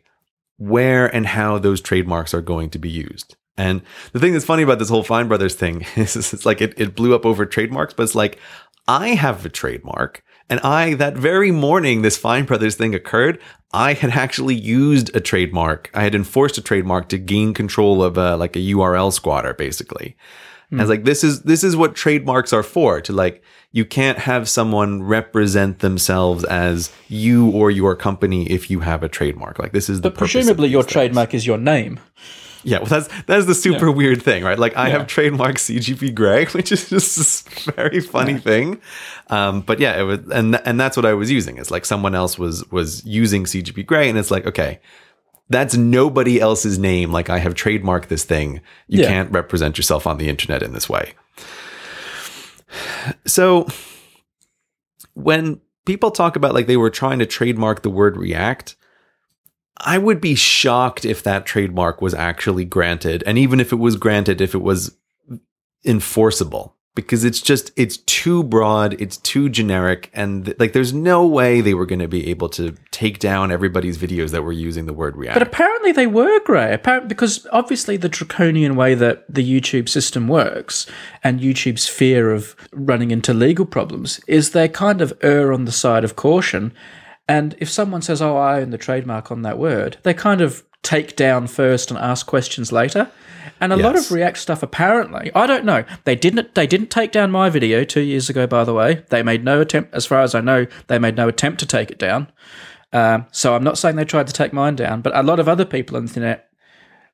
where 0.58 1.14
and 1.14 1.26
how 1.26 1.58
those 1.58 1.82
trademarks 1.82 2.34
are 2.34 2.42
going 2.42 2.70
to 2.72 2.80
be 2.80 2.90
used. 2.90 3.36
And 3.58 3.82
the 4.14 4.20
thing 4.20 4.34
that's 4.34 4.46
funny 4.46 4.64
about 4.64 4.80
this 4.80 4.90
whole 4.90 5.04
Fine 5.04 5.28
Brothers 5.28 5.56
thing 5.56 5.86
is 5.96 6.16
it's 6.16 6.46
like 6.46 6.62
it, 6.62 6.80
it 6.80 6.96
blew 6.96 7.14
up 7.14 7.26
over 7.26 7.46
trademarks, 7.46 7.94
but 7.94 8.04
it's 8.04 8.16
like 8.16 8.40
I 8.88 9.10
have 9.10 9.46
a 9.46 9.50
trademark. 9.50 10.24
And 10.50 10.60
I, 10.62 10.96
that 10.96 11.16
very 11.16 11.52
morning 11.52 12.02
this 12.02 12.18
Fine 12.18 12.46
Brothers 12.46 12.76
thing 12.76 12.96
occurred, 12.96 13.40
I 13.72 13.94
had 13.94 14.12
actually 14.12 14.56
used 14.56 15.16
a 15.16 15.20
trademark. 15.20 15.92
I 15.94 16.04
had 16.04 16.16
enforced 16.16 16.58
a 16.58 16.62
trademark 16.62 17.08
to 17.10 17.18
gain 17.20 17.54
control 17.54 18.02
of 18.04 18.18
a, 18.18 18.36
like 18.36 18.56
a 18.56 18.60
URL 18.60 19.14
squatter, 19.14 19.54
basically. 19.54 20.18
Mm. 20.72 20.80
I 20.80 20.84
was 20.84 20.90
like, 20.90 21.04
this 21.04 21.24
is, 21.24 21.44
this 21.44 21.64
is 21.64 21.76
what 21.76 21.96
trademarks 21.96 22.52
are 22.52 22.64
for 22.64 23.00
to 23.02 23.14
like, 23.14 23.44
you 23.72 23.86
can't 23.86 24.18
have 24.18 24.50
someone 24.50 25.04
represent 25.04 25.80
themselves 25.80 26.44
as 26.46 26.92
you 27.08 27.52
or 27.52 27.70
your 27.70 27.96
company 27.96 28.50
if 28.50 28.72
you 28.72 28.80
have 28.80 29.04
a 29.04 29.10
trademark. 29.10 29.60
Like 29.60 29.72
this 29.72 29.90
is 29.90 30.02
the 30.02 30.10
But 30.10 30.18
presumably 30.18 30.70
your 30.70 30.82
things. 30.82 30.94
trademark 30.94 31.34
is 31.36 31.46
your 31.46 31.60
name. 31.60 32.00
Yeah, 32.64 32.80
well, 32.80 32.88
that's 32.88 33.08
that's 33.24 33.46
the 33.46 33.56
super 33.56 33.88
yeah. 33.88 33.96
weird 33.96 34.22
thing, 34.22 34.44
right? 34.44 34.60
Like, 34.60 34.76
I 34.76 34.88
yeah. 34.88 34.98
have 34.98 35.08
trademark 35.08 35.56
CGP 35.56 36.14
Grey, 36.14 36.46
which 36.52 36.72
is 36.72 36.90
just 36.90 37.18
this 37.18 37.42
very 37.76 38.02
funny 38.02 38.34
yeah. 38.34 38.40
thing. 38.40 38.82
Um, 39.28 39.62
but 39.62 39.80
yeah, 39.80 40.00
it 40.00 40.04
was, 40.04 40.20
and 40.30 40.56
and 40.66 40.80
that's 40.80 40.98
what 40.98 41.06
I 41.06 41.14
was 41.14 41.32
using. 41.32 41.58
It's 41.58 41.72
like 41.72 41.86
someone 41.86 42.16
else 42.16 42.38
was 42.38 42.70
was 42.72 43.06
using 43.06 43.46
CGP 43.46 43.86
Grey, 43.86 44.10
and 44.10 44.18
it's 44.18 44.32
like, 44.32 44.46
okay, 44.46 44.80
that's 45.50 45.76
nobody 45.76 46.40
else's 46.40 46.78
name. 46.78 47.12
Like, 47.12 47.30
I 47.30 47.40
have 47.40 47.54
trademarked 47.54 48.08
this 48.08 48.24
thing. 48.24 48.62
You 48.88 49.06
can't 49.06 49.32
represent 49.32 49.78
yourself 49.78 50.06
on 50.06 50.18
the 50.18 50.30
internet 50.30 50.62
in 50.62 50.74
this 50.74 50.90
way. 50.90 51.14
So, 53.26 53.68
when 55.14 55.62
people 55.86 56.12
talk 56.12 56.36
about 56.36 56.54
like 56.54 56.68
they 56.68 56.78
were 56.78 56.92
trying 56.92 57.20
to 57.20 57.26
trademark 57.26 57.82
the 57.82 57.90
word 57.90 58.16
React, 58.16 58.76
I 59.82 59.98
would 59.98 60.20
be 60.20 60.36
shocked 60.36 61.06
if 61.06 61.24
that 61.24 61.46
trademark 61.46 62.02
was 62.02 62.14
actually 62.14 62.66
granted. 62.66 63.24
And 63.26 63.38
even 63.38 63.60
if 63.60 63.72
it 63.72 63.78
was 63.78 63.96
granted, 63.96 64.42
if 64.42 64.54
it 64.54 64.62
was 64.62 64.96
enforceable, 65.86 66.76
because 66.96 67.24
it's 67.24 67.40
just, 67.40 67.72
it's 67.78 67.98
too 67.98 68.44
broad, 68.44 69.00
it's 69.00 69.16
too 69.18 69.48
generic. 69.48 70.10
And 70.14 70.54
like, 70.60 70.74
there's 70.74 70.92
no 70.92 71.26
way 71.26 71.62
they 71.62 71.74
were 71.74 71.86
going 71.86 72.00
to 72.00 72.10
be 72.10 72.30
able 72.30 72.50
to 72.50 72.76
take 72.92 73.20
down 73.20 73.52
everybody's 73.52 73.98
videos 73.98 74.32
that 74.32 74.42
were 74.42 74.52
using 74.52 74.86
the 74.86 74.94
word 74.94 75.16
React. 75.16 75.40
But 75.40 75.48
apparently 75.48 75.94
they 75.94 76.08
were 76.08 76.42
Grey. 76.42 76.74
Apparently, 76.74 77.08
because 77.08 77.48
obviously 77.54 77.96
the 77.96 78.10
draconian 78.10 78.76
way 78.76 78.96
that 78.96 79.24
the 79.34 79.62
YouTube 79.62 79.88
system 79.88 80.28
works 80.28 80.88
and 81.24 81.40
YouTube's 81.40 81.88
fear 81.88 82.32
of 82.32 82.54
running 82.74 83.12
into 83.12 83.34
legal 83.34 83.66
problems 83.66 84.20
is 84.28 84.52
they 84.52 84.68
kind 84.68 85.00
of 85.00 85.18
err 85.22 85.54
on 85.54 85.64
the 85.64 85.72
side 85.72 86.04
of 86.04 86.18
caution 86.18 86.74
and 87.30 87.56
if 87.60 87.70
someone 87.70 88.02
says, 88.02 88.22
"Oh, 88.22 88.36
I 88.36 88.60
own 88.60 88.72
the 88.72 88.78
trademark 88.78 89.32
on 89.32 89.44
that 89.44 89.58
word," 89.58 89.98
they 90.04 90.14
kind 90.14 90.42
of 90.42 90.64
take 90.82 91.16
down 91.16 91.48
first 91.48 91.92
and 91.92 92.00
ask 92.00 92.26
questions 92.26 92.72
later. 92.72 93.10
And 93.62 93.72
a 93.72 93.78
yes. 93.78 93.84
lot 93.84 93.98
of 93.98 94.12
React 94.12 94.38
stuff, 94.38 94.64
apparently, 94.64 95.32
I 95.36 95.46
don't 95.48 95.66
know. 95.66 95.84
They 96.04 96.16
didn't. 96.16 96.56
They 96.56 96.68
didn't 96.68 96.90
take 96.90 97.12
down 97.12 97.32
my 97.32 97.50
video 97.50 97.84
two 97.84 98.02
years 98.02 98.30
ago. 98.30 98.48
By 98.48 98.64
the 98.64 98.74
way, 98.74 99.04
they 99.10 99.24
made 99.24 99.44
no 99.44 99.62
attempt, 99.62 99.94
as 99.94 100.06
far 100.06 100.22
as 100.22 100.36
I 100.36 100.42
know, 100.42 100.66
they 100.88 101.00
made 101.00 101.16
no 101.16 101.28
attempt 101.28 101.60
to 101.60 101.66
take 101.66 101.92
it 101.92 102.00
down. 102.00 102.32
Um, 102.92 103.28
so 103.32 103.56
I'm 103.56 103.64
not 103.64 103.78
saying 103.78 103.96
they 103.96 104.06
tried 104.06 104.28
to 104.28 104.34
take 104.34 104.52
mine 104.52 104.76
down, 104.76 105.02
but 105.02 105.16
a 105.16 105.24
lot 105.24 105.40
of 105.40 105.48
other 105.48 105.66
people 105.66 105.96
on 105.96 106.06
the 106.06 106.10
internet 106.10 106.50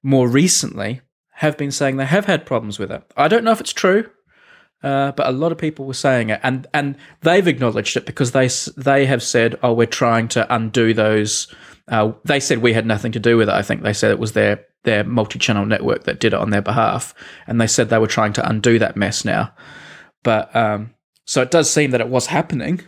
more 0.01 0.27
recently 0.27 1.01
have 1.33 1.57
been 1.57 1.71
saying 1.71 1.97
they 1.97 2.05
have 2.05 2.25
had 2.25 2.45
problems 2.45 2.79
with 2.79 2.91
it. 2.91 3.03
I 3.17 3.27
don't 3.27 3.43
know 3.43 3.51
if 3.51 3.59
it's 3.59 3.73
true. 3.73 4.09
Uh, 4.83 5.11
but 5.13 5.27
a 5.27 5.31
lot 5.31 5.51
of 5.51 5.57
people 5.57 5.85
were 5.85 5.93
saying 5.93 6.29
it, 6.29 6.39
and 6.43 6.67
and 6.73 6.95
they've 7.21 7.47
acknowledged 7.47 7.97
it 7.97 8.05
because 8.05 8.31
they 8.33 8.49
they 8.77 9.05
have 9.05 9.23
said, 9.23 9.57
"Oh, 9.63 9.73
we're 9.73 9.87
trying 9.87 10.27
to 10.29 10.53
undo 10.53 10.93
those." 10.93 11.53
Uh, 11.87 12.13
they 12.23 12.39
said 12.39 12.59
we 12.59 12.73
had 12.73 12.85
nothing 12.85 13.11
to 13.13 13.19
do 13.19 13.37
with 13.37 13.49
it. 13.49 13.55
I 13.55 13.61
think 13.61 13.81
they 13.81 13.93
said 13.93 14.11
it 14.11 14.19
was 14.19 14.33
their 14.33 14.65
their 14.83 15.03
multi-channel 15.03 15.65
network 15.65 16.03
that 16.03 16.19
did 16.19 16.33
it 16.33 16.39
on 16.39 16.51
their 16.51 16.61
behalf, 16.61 17.13
and 17.47 17.59
they 17.59 17.67
said 17.67 17.89
they 17.89 17.97
were 17.97 18.07
trying 18.07 18.33
to 18.33 18.47
undo 18.47 18.77
that 18.79 18.95
mess 18.95 19.25
now. 19.25 19.53
But 20.23 20.55
um, 20.55 20.93
so 21.25 21.41
it 21.41 21.51
does 21.51 21.69
seem 21.69 21.91
that 21.91 22.01
it 22.01 22.09
was 22.09 22.27
happening. 22.27 22.81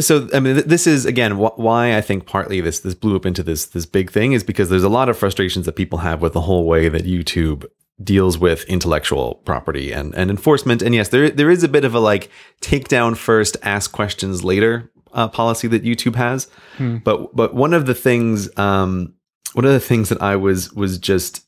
So 0.00 0.28
I 0.32 0.40
mean, 0.40 0.62
this 0.66 0.86
is 0.86 1.04
again 1.04 1.32
wh- 1.32 1.58
why 1.58 1.96
I 1.96 2.00
think 2.00 2.26
partly 2.26 2.60
this 2.60 2.80
this 2.80 2.94
blew 2.94 3.14
up 3.14 3.26
into 3.26 3.42
this 3.42 3.66
this 3.66 3.86
big 3.86 4.10
thing 4.10 4.32
is 4.32 4.42
because 4.42 4.70
there's 4.70 4.82
a 4.82 4.88
lot 4.88 5.08
of 5.08 5.18
frustrations 5.18 5.66
that 5.66 5.72
people 5.76 5.98
have 5.98 6.22
with 6.22 6.32
the 6.32 6.42
whole 6.42 6.64
way 6.64 6.88
that 6.88 7.04
YouTube 7.04 7.66
deals 8.02 8.38
with 8.38 8.64
intellectual 8.64 9.36
property 9.44 9.92
and, 9.92 10.14
and 10.14 10.30
enforcement. 10.30 10.82
And 10.82 10.94
yes, 10.94 11.08
there 11.08 11.30
there 11.30 11.50
is 11.50 11.62
a 11.62 11.68
bit 11.68 11.84
of 11.84 11.94
a 11.94 12.00
like 12.00 12.30
take 12.60 12.88
down 12.88 13.14
first, 13.14 13.56
ask 13.62 13.92
questions 13.92 14.44
later 14.44 14.90
uh, 15.12 15.28
policy 15.28 15.66
that 15.68 15.82
YouTube 15.82 16.14
has. 16.14 16.48
Hmm. 16.76 16.98
But 16.98 17.34
but 17.34 17.54
one 17.54 17.72
of 17.72 17.86
the 17.86 17.94
things 17.94 18.56
um, 18.58 19.14
one 19.54 19.64
of 19.64 19.72
the 19.72 19.80
things 19.80 20.10
that 20.10 20.22
I 20.22 20.36
was 20.36 20.72
was 20.72 20.98
just 20.98 21.44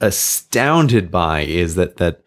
astounded 0.00 1.10
by 1.10 1.40
is 1.40 1.74
that 1.76 1.96
that 1.96 2.22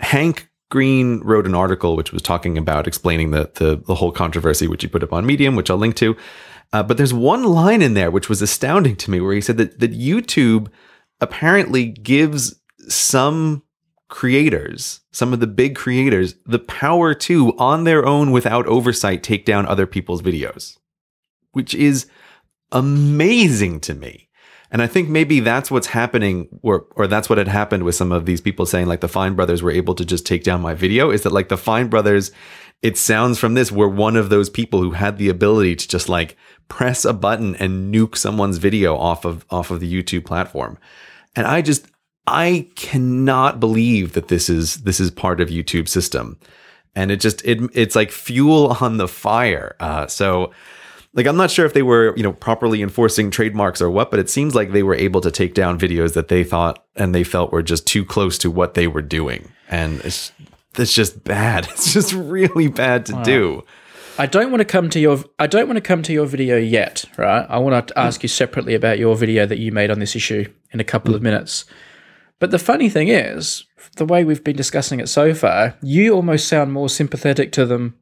Hank 0.00 0.48
Green 0.70 1.20
wrote 1.20 1.46
an 1.46 1.54
article 1.54 1.96
which 1.96 2.12
was 2.12 2.22
talking 2.22 2.58
about 2.58 2.86
explaining 2.86 3.30
the 3.30 3.50
the, 3.54 3.82
the 3.86 3.94
whole 3.94 4.12
controversy, 4.12 4.68
which 4.68 4.82
he 4.82 4.88
put 4.88 5.02
up 5.02 5.12
on 5.12 5.26
Medium, 5.26 5.56
which 5.56 5.70
I'll 5.70 5.78
link 5.78 5.96
to. 5.96 6.16
Uh, 6.72 6.82
but 6.82 6.96
there's 6.96 7.14
one 7.14 7.44
line 7.44 7.80
in 7.80 7.94
there 7.94 8.10
which 8.10 8.28
was 8.28 8.42
astounding 8.42 8.96
to 8.96 9.10
me, 9.10 9.20
where 9.20 9.34
he 9.34 9.40
said 9.40 9.56
that 9.56 9.80
that 9.80 9.92
YouTube 9.92 10.68
apparently 11.20 11.86
gives 11.86 12.60
some 12.88 13.62
creators, 14.08 15.00
some 15.12 15.32
of 15.32 15.40
the 15.40 15.46
big 15.46 15.74
creators, 15.74 16.34
the 16.46 16.58
power 16.58 17.14
to, 17.14 17.56
on 17.58 17.84
their 17.84 18.06
own 18.06 18.30
without 18.30 18.66
oversight, 18.66 19.22
take 19.22 19.44
down 19.44 19.66
other 19.66 19.86
people's 19.86 20.22
videos, 20.22 20.76
which 21.52 21.74
is 21.74 22.06
amazing 22.72 23.80
to 23.80 23.94
me. 23.94 24.28
And 24.70 24.82
I 24.82 24.86
think 24.88 25.08
maybe 25.08 25.40
that's 25.40 25.70
what's 25.70 25.86
happening, 25.86 26.48
or 26.62 26.86
or 26.96 27.06
that's 27.06 27.28
what 27.28 27.38
had 27.38 27.48
happened 27.48 27.84
with 27.84 27.94
some 27.94 28.10
of 28.10 28.26
these 28.26 28.40
people 28.40 28.66
saying 28.66 28.86
like 28.86 29.00
the 29.00 29.08
Fine 29.08 29.34
brothers 29.34 29.62
were 29.62 29.70
able 29.70 29.94
to 29.94 30.04
just 30.04 30.26
take 30.26 30.42
down 30.42 30.60
my 30.60 30.74
video. 30.74 31.10
Is 31.10 31.22
that 31.22 31.32
like 31.32 31.48
the 31.48 31.56
Fine 31.56 31.88
brothers? 31.88 32.32
It 32.82 32.98
sounds 32.98 33.38
from 33.38 33.54
this 33.54 33.70
were 33.70 33.88
one 33.88 34.16
of 34.16 34.28
those 34.28 34.50
people 34.50 34.82
who 34.82 34.90
had 34.90 35.18
the 35.18 35.28
ability 35.28 35.76
to 35.76 35.88
just 35.88 36.08
like 36.08 36.36
press 36.68 37.04
a 37.04 37.12
button 37.12 37.54
and 37.56 37.94
nuke 37.94 38.16
someone's 38.16 38.58
video 38.58 38.96
off 38.96 39.24
of 39.24 39.46
off 39.50 39.70
of 39.70 39.78
the 39.78 39.90
YouTube 39.90 40.26
platform. 40.26 40.78
And 41.36 41.46
I 41.46 41.62
just 41.62 41.86
I 42.26 42.68
cannot 42.74 43.60
believe 43.60 44.14
that 44.14 44.28
this 44.28 44.48
is 44.48 44.76
this 44.78 45.00
is 45.00 45.10
part 45.10 45.40
of 45.40 45.48
YouTube 45.48 45.88
system. 45.88 46.38
And 46.94 47.10
it 47.10 47.20
just 47.20 47.44
it 47.44 47.58
it's 47.72 47.94
like 47.94 48.10
fuel 48.10 48.76
on 48.80 48.96
the 48.96 49.08
fire. 49.08 49.76
Uh, 49.80 50.06
so 50.06 50.52
like 51.14 51.26
I'm 51.26 51.36
not 51.36 51.50
sure 51.50 51.64
if 51.64 51.72
they 51.72 51.82
were, 51.82 52.14
you 52.16 52.22
know, 52.22 52.32
properly 52.32 52.82
enforcing 52.82 53.30
trademarks 53.30 53.80
or 53.80 53.90
what, 53.90 54.10
but 54.10 54.20
it 54.20 54.28
seems 54.28 54.54
like 54.54 54.72
they 54.72 54.82
were 54.82 54.94
able 54.94 55.20
to 55.22 55.30
take 55.30 55.54
down 55.54 55.78
videos 55.78 56.14
that 56.14 56.28
they 56.28 56.44
thought 56.44 56.84
and 56.94 57.14
they 57.14 57.24
felt 57.24 57.52
were 57.52 57.62
just 57.62 57.86
too 57.86 58.04
close 58.04 58.38
to 58.38 58.50
what 58.50 58.74
they 58.74 58.86
were 58.86 59.02
doing. 59.02 59.50
And 59.68 60.00
it's 60.00 60.32
it's 60.76 60.94
just 60.94 61.24
bad. 61.24 61.66
It's 61.70 61.92
just 61.92 62.12
really 62.12 62.68
bad 62.68 63.06
to 63.06 63.14
wow. 63.14 63.22
do. 63.22 63.64
I 64.18 64.26
don't 64.26 64.50
want 64.50 64.60
to 64.60 64.64
come 64.64 64.88
to 64.90 64.98
your 65.00 65.22
I 65.38 65.46
don't 65.46 65.66
want 65.68 65.76
to 65.76 65.82
come 65.82 66.02
to 66.02 66.12
your 66.12 66.26
video 66.26 66.56
yet, 66.56 67.04
right? 67.16 67.46
I 67.48 67.58
want 67.58 67.88
to 67.88 67.98
ask 67.98 68.22
you 68.22 68.28
separately 68.28 68.74
about 68.74 68.98
your 68.98 69.14
video 69.14 69.46
that 69.46 69.58
you 69.58 69.72
made 69.72 69.90
on 69.90 70.00
this 70.00 70.16
issue 70.16 70.50
in 70.72 70.80
a 70.80 70.84
couple 70.84 71.14
of 71.14 71.22
minutes. 71.22 71.66
But 72.38 72.50
the 72.50 72.58
funny 72.58 72.88
thing 72.88 73.08
is, 73.08 73.64
the 73.96 74.04
way 74.04 74.24
we've 74.24 74.44
been 74.44 74.56
discussing 74.56 75.00
it 75.00 75.08
so 75.08 75.34
far, 75.34 75.76
you 75.82 76.14
almost 76.14 76.48
sound 76.48 76.72
more 76.72 76.88
sympathetic 76.88 77.52
to 77.52 77.64
them 77.64 77.96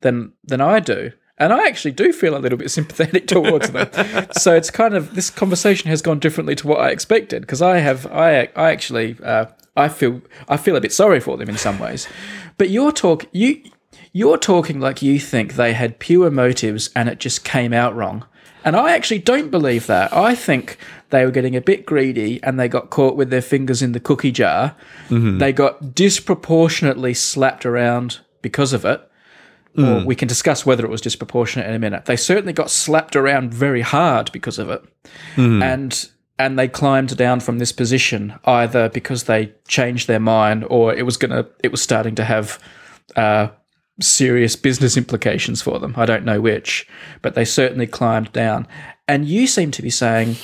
than 0.00 0.32
than 0.44 0.60
I 0.60 0.80
do. 0.80 1.12
And 1.38 1.52
I 1.52 1.66
actually 1.66 1.92
do 1.92 2.12
feel 2.12 2.36
a 2.36 2.38
little 2.38 2.58
bit 2.58 2.70
sympathetic 2.78 3.26
towards 3.26 3.70
them. 3.70 3.88
so 4.32 4.54
it's 4.54 4.70
kind 4.70 4.94
of 4.94 5.14
this 5.14 5.30
conversation 5.30 5.90
has 5.90 6.02
gone 6.02 6.18
differently 6.18 6.54
to 6.56 6.66
what 6.66 6.80
I 6.80 6.90
expected 6.90 7.42
because 7.42 7.62
I 7.62 7.78
have 7.78 8.06
I 8.06 8.48
I 8.56 8.70
actually 8.70 9.16
uh, 9.22 9.46
I 9.76 9.88
feel 9.88 10.22
I 10.48 10.56
feel 10.56 10.76
a 10.76 10.80
bit 10.80 10.92
sorry 10.92 11.20
for 11.20 11.36
them 11.36 11.48
in 11.48 11.56
some 11.56 11.78
ways. 11.78 12.08
But 12.58 12.70
your 12.70 12.92
talk 12.92 13.26
you 13.32 13.62
you're 14.12 14.38
talking 14.38 14.78
like 14.80 15.02
you 15.02 15.18
think 15.18 15.54
they 15.54 15.72
had 15.72 15.98
pure 15.98 16.30
motives 16.30 16.90
and 16.94 17.08
it 17.08 17.18
just 17.18 17.44
came 17.44 17.72
out 17.72 17.94
wrong. 17.94 18.26
And 18.64 18.76
I 18.76 18.92
actually 18.92 19.18
don't 19.18 19.50
believe 19.50 19.86
that. 19.86 20.12
I 20.12 20.34
think 20.34 20.78
they 21.10 21.24
were 21.24 21.30
getting 21.30 21.56
a 21.56 21.60
bit 21.60 21.84
greedy 21.86 22.42
and 22.42 22.58
they 22.58 22.68
got 22.68 22.90
caught 22.90 23.16
with 23.16 23.30
their 23.30 23.42
fingers 23.42 23.82
in 23.82 23.92
the 23.92 24.00
cookie 24.00 24.32
jar. 24.32 24.74
Mm-hmm. 25.08 25.38
They 25.38 25.52
got 25.52 25.94
disproportionately 25.94 27.14
slapped 27.14 27.66
around 27.66 28.20
because 28.40 28.72
of 28.72 28.84
it. 28.84 29.08
Mm. 29.76 30.02
Or 30.02 30.06
we 30.06 30.14
can 30.14 30.28
discuss 30.28 30.66
whether 30.66 30.84
it 30.84 30.90
was 30.90 31.00
disproportionate 31.00 31.66
in 31.66 31.74
a 31.74 31.78
minute. 31.78 32.04
They 32.04 32.16
certainly 32.16 32.52
got 32.52 32.70
slapped 32.70 33.16
around 33.16 33.54
very 33.54 33.80
hard 33.80 34.30
because 34.30 34.58
of 34.58 34.68
it. 34.68 34.82
Mm. 35.36 35.62
And 35.62 36.10
and 36.38 36.58
they 36.58 36.68
climbed 36.68 37.16
down 37.16 37.40
from 37.40 37.58
this 37.58 37.72
position 37.72 38.34
either 38.44 38.88
because 38.88 39.24
they 39.24 39.52
changed 39.68 40.08
their 40.08 40.20
mind 40.20 40.64
or 40.68 40.94
it 40.94 41.04
was 41.04 41.16
gonna 41.16 41.46
it 41.62 41.70
was 41.70 41.80
starting 41.80 42.14
to 42.16 42.24
have 42.24 42.58
uh, 43.16 43.48
serious 44.02 44.56
business 44.56 44.96
implications 44.96 45.62
for 45.62 45.78
them. 45.78 45.94
I 45.96 46.06
don't 46.06 46.24
know 46.24 46.40
which, 46.40 46.86
but 47.22 47.34
they 47.34 47.44
certainly 47.44 47.86
climbed 47.86 48.32
down. 48.32 48.66
And 49.08 49.26
you 49.26 49.46
seem 49.46 49.70
to 49.72 49.82
be 49.82 49.90
saying, 49.90 50.36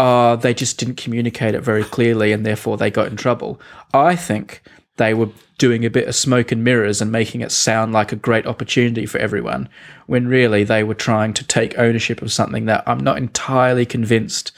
oh, 0.00 0.36
they 0.36 0.54
just 0.54 0.78
didn't 0.78 0.96
communicate 0.96 1.54
it 1.54 1.60
very 1.60 1.84
clearly 1.84 2.32
and 2.32 2.44
therefore 2.44 2.76
they 2.76 2.90
got 2.90 3.08
in 3.08 3.16
trouble. 3.16 3.60
I 3.94 4.16
think 4.16 4.62
they 4.96 5.14
were 5.14 5.28
doing 5.58 5.84
a 5.84 5.90
bit 5.90 6.08
of 6.08 6.14
smoke 6.14 6.50
and 6.50 6.64
mirrors 6.64 7.00
and 7.00 7.12
making 7.12 7.40
it 7.40 7.52
sound 7.52 7.92
like 7.92 8.12
a 8.12 8.16
great 8.16 8.46
opportunity 8.46 9.06
for 9.06 9.18
everyone, 9.18 9.68
when 10.06 10.26
really 10.26 10.64
they 10.64 10.82
were 10.82 10.94
trying 10.94 11.32
to 11.34 11.46
take 11.46 11.78
ownership 11.78 12.20
of 12.20 12.32
something 12.32 12.66
that 12.66 12.82
I'm 12.86 12.98
not 12.98 13.16
entirely 13.16 13.86
convinced 13.86 14.52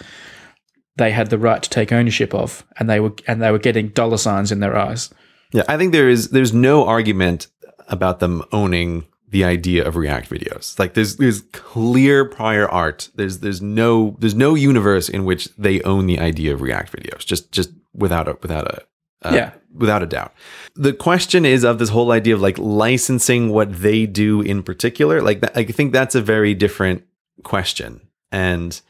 they 0.97 1.11
had 1.11 1.31
the 1.31 1.39
right 1.39 1.63
to 1.63 1.71
take 1.71 1.93
ownership 1.93 2.33
of, 2.35 2.65
and 2.79 2.89
they 2.89 3.01
were 3.01 3.13
and 3.27 3.43
they 3.43 3.51
were 3.51 3.59
getting 3.59 3.89
dollar 3.89 4.17
signs 4.17 4.51
in 4.51 4.61
their 4.61 4.77
eyes. 4.77 5.13
Yeah, 5.53 5.65
I 5.69 5.77
think 5.77 5.93
there 5.93 6.09
is 6.09 6.31
there's 6.31 6.53
no 6.55 6.87
argument 6.87 7.49
about 7.89 8.21
them 8.21 8.43
owning 8.53 9.07
the 9.29 9.45
idea 9.45 9.87
of 9.87 9.97
React 9.97 10.31
videos. 10.31 10.79
Like 10.79 10.95
there's 10.95 11.17
there's 11.17 11.43
clear 11.53 12.25
prior 12.25 12.69
art. 12.69 13.11
There's 13.17 13.41
there's 13.41 13.61
no 13.61 14.17
there's 14.21 14.35
no 14.35 14.55
universe 14.55 15.09
in 15.09 15.25
which 15.25 15.49
they 15.57 15.83
own 15.83 16.07
the 16.07 16.21
idea 16.21 16.55
of 16.55 16.61
React 16.61 16.93
videos. 16.97 17.27
Just 17.27 17.51
just 17.51 17.71
without 17.93 18.29
a 18.29 18.39
without 18.43 18.67
a 18.69 18.83
uh, 19.27 19.35
yeah 19.35 19.53
without 19.75 20.03
a 20.03 20.07
doubt. 20.07 20.33
The 20.77 20.93
question 20.93 21.45
is 21.45 21.65
of 21.65 21.81
this 21.81 21.89
whole 21.89 22.13
idea 22.13 22.35
of 22.35 22.41
like 22.41 22.59
licensing 22.59 23.51
what 23.51 23.73
they 23.73 24.07
do 24.07 24.41
in 24.41 24.63
particular. 24.63 25.21
Like 25.21 25.45
I 25.57 25.65
think 25.65 25.93
that's 25.93 26.15
a 26.15 26.23
very 26.23 26.55
different 26.55 27.05
question. 27.43 28.03
And 28.31 28.81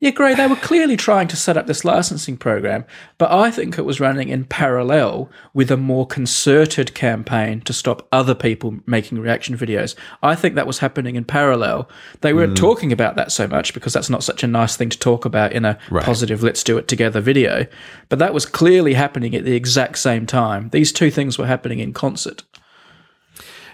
yeah, 0.00 0.10
great. 0.10 0.36
They 0.36 0.46
were 0.46 0.54
clearly 0.56 0.96
trying 0.96 1.26
to 1.28 1.36
set 1.36 1.56
up 1.56 1.66
this 1.66 1.84
licensing 1.84 2.36
program, 2.36 2.84
but 3.18 3.32
I 3.32 3.50
think 3.50 3.78
it 3.78 3.84
was 3.84 3.98
running 3.98 4.28
in 4.28 4.44
parallel 4.44 5.28
with 5.54 5.72
a 5.72 5.76
more 5.76 6.06
concerted 6.06 6.94
campaign 6.94 7.62
to 7.62 7.72
stop 7.72 8.06
other 8.12 8.34
people 8.34 8.78
making 8.86 9.18
reaction 9.18 9.58
videos. 9.58 9.96
I 10.22 10.36
think 10.36 10.54
that 10.54 10.68
was 10.68 10.78
happening 10.78 11.16
in 11.16 11.24
parallel. 11.24 11.88
They 12.20 12.32
weren't 12.32 12.52
mm. 12.52 12.60
talking 12.60 12.92
about 12.92 13.16
that 13.16 13.32
so 13.32 13.48
much 13.48 13.74
because 13.74 13.92
that's 13.92 14.10
not 14.10 14.22
such 14.22 14.44
a 14.44 14.46
nice 14.46 14.76
thing 14.76 14.88
to 14.90 14.98
talk 14.98 15.24
about 15.24 15.52
in 15.52 15.64
a 15.64 15.76
right. 15.90 16.04
positive, 16.04 16.44
let's 16.44 16.62
do 16.62 16.78
it 16.78 16.86
together 16.86 17.20
video. 17.20 17.66
But 18.08 18.20
that 18.20 18.32
was 18.32 18.46
clearly 18.46 18.94
happening 18.94 19.34
at 19.34 19.44
the 19.44 19.56
exact 19.56 19.98
same 19.98 20.26
time. 20.26 20.68
These 20.70 20.92
two 20.92 21.10
things 21.10 21.38
were 21.38 21.46
happening 21.46 21.80
in 21.80 21.92
concert. 21.92 22.44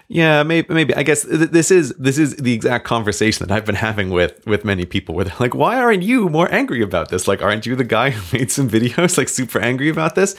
Yeah, 0.07 0.43
maybe, 0.43 0.71
maybe. 0.71 0.93
I 0.93 1.01
guess 1.01 1.23
this 1.23 1.71
is 1.71 1.89
this 1.97 2.19
is 2.19 2.35
the 2.35 2.53
exact 2.53 2.85
conversation 2.85 3.47
that 3.47 3.51
I've 3.53 3.65
been 3.65 3.73
having 3.75 4.11
with 4.11 4.45
with 4.45 4.63
many 4.63 4.85
people, 4.85 5.15
where 5.15 5.25
they're 5.25 5.33
like, 5.39 5.55
"Why 5.55 5.77
aren't 5.79 6.03
you 6.03 6.29
more 6.29 6.51
angry 6.53 6.83
about 6.83 7.09
this? 7.09 7.27
Like, 7.27 7.41
aren't 7.41 7.65
you 7.65 7.75
the 7.75 7.83
guy 7.83 8.11
who 8.11 8.37
made 8.37 8.51
some 8.51 8.69
videos 8.69 9.17
like 9.17 9.29
super 9.29 9.59
angry 9.59 9.89
about 9.89 10.13
this?" 10.13 10.35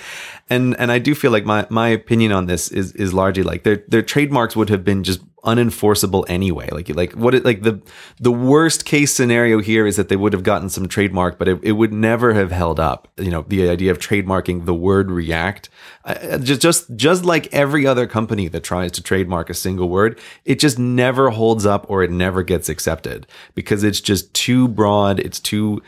And 0.48 0.78
and 0.78 0.92
I 0.92 0.98
do 0.98 1.14
feel 1.14 1.32
like 1.32 1.44
my 1.44 1.66
my 1.70 1.88
opinion 1.88 2.30
on 2.32 2.46
this 2.46 2.68
is 2.68 2.92
is 2.92 3.12
largely 3.12 3.42
like 3.42 3.64
their 3.64 3.82
their 3.88 4.02
trademarks 4.02 4.54
would 4.54 4.68
have 4.68 4.84
been 4.84 5.02
just 5.02 5.20
unenforceable 5.46 6.24
anyway. 6.28 6.68
Like 6.70 6.88
like 6.88 7.12
what 7.12 7.34
it 7.34 7.44
like 7.44 7.62
the 7.62 7.80
the 8.20 8.30
worst 8.30 8.84
case 8.84 9.12
scenario 9.12 9.60
here 9.60 9.86
is 9.86 9.96
that 9.96 10.08
they 10.08 10.16
would 10.16 10.32
have 10.32 10.42
gotten 10.42 10.68
some 10.68 10.86
trademark, 10.86 11.38
but 11.38 11.48
it, 11.48 11.58
it 11.64 11.72
would 11.72 11.92
never 11.92 12.34
have 12.34 12.52
held 12.52 12.78
up. 12.78 13.08
You 13.16 13.30
know, 13.30 13.44
the 13.48 13.68
idea 13.68 13.90
of 13.90 13.98
trademarking 13.98 14.66
the 14.66 14.74
word 14.74 15.10
React, 15.10 15.68
uh, 16.04 16.38
just 16.38 16.60
just 16.60 16.94
just 16.96 17.24
like 17.24 17.52
every 17.52 17.84
other 17.84 18.06
company 18.06 18.46
that 18.46 18.62
tries 18.62 18.92
to 18.92 19.02
trademark 19.02 19.50
a 19.50 19.54
single 19.54 19.88
word, 19.88 20.20
it 20.44 20.60
just 20.60 20.78
never 20.78 21.30
holds 21.30 21.66
up 21.66 21.86
or 21.88 22.04
it 22.04 22.10
never 22.10 22.42
gets 22.42 22.68
accepted 22.68 23.26
because 23.54 23.82
it's 23.82 24.00
just 24.00 24.32
too 24.34 24.68
broad. 24.68 25.18
It's 25.18 25.40
too 25.40 25.82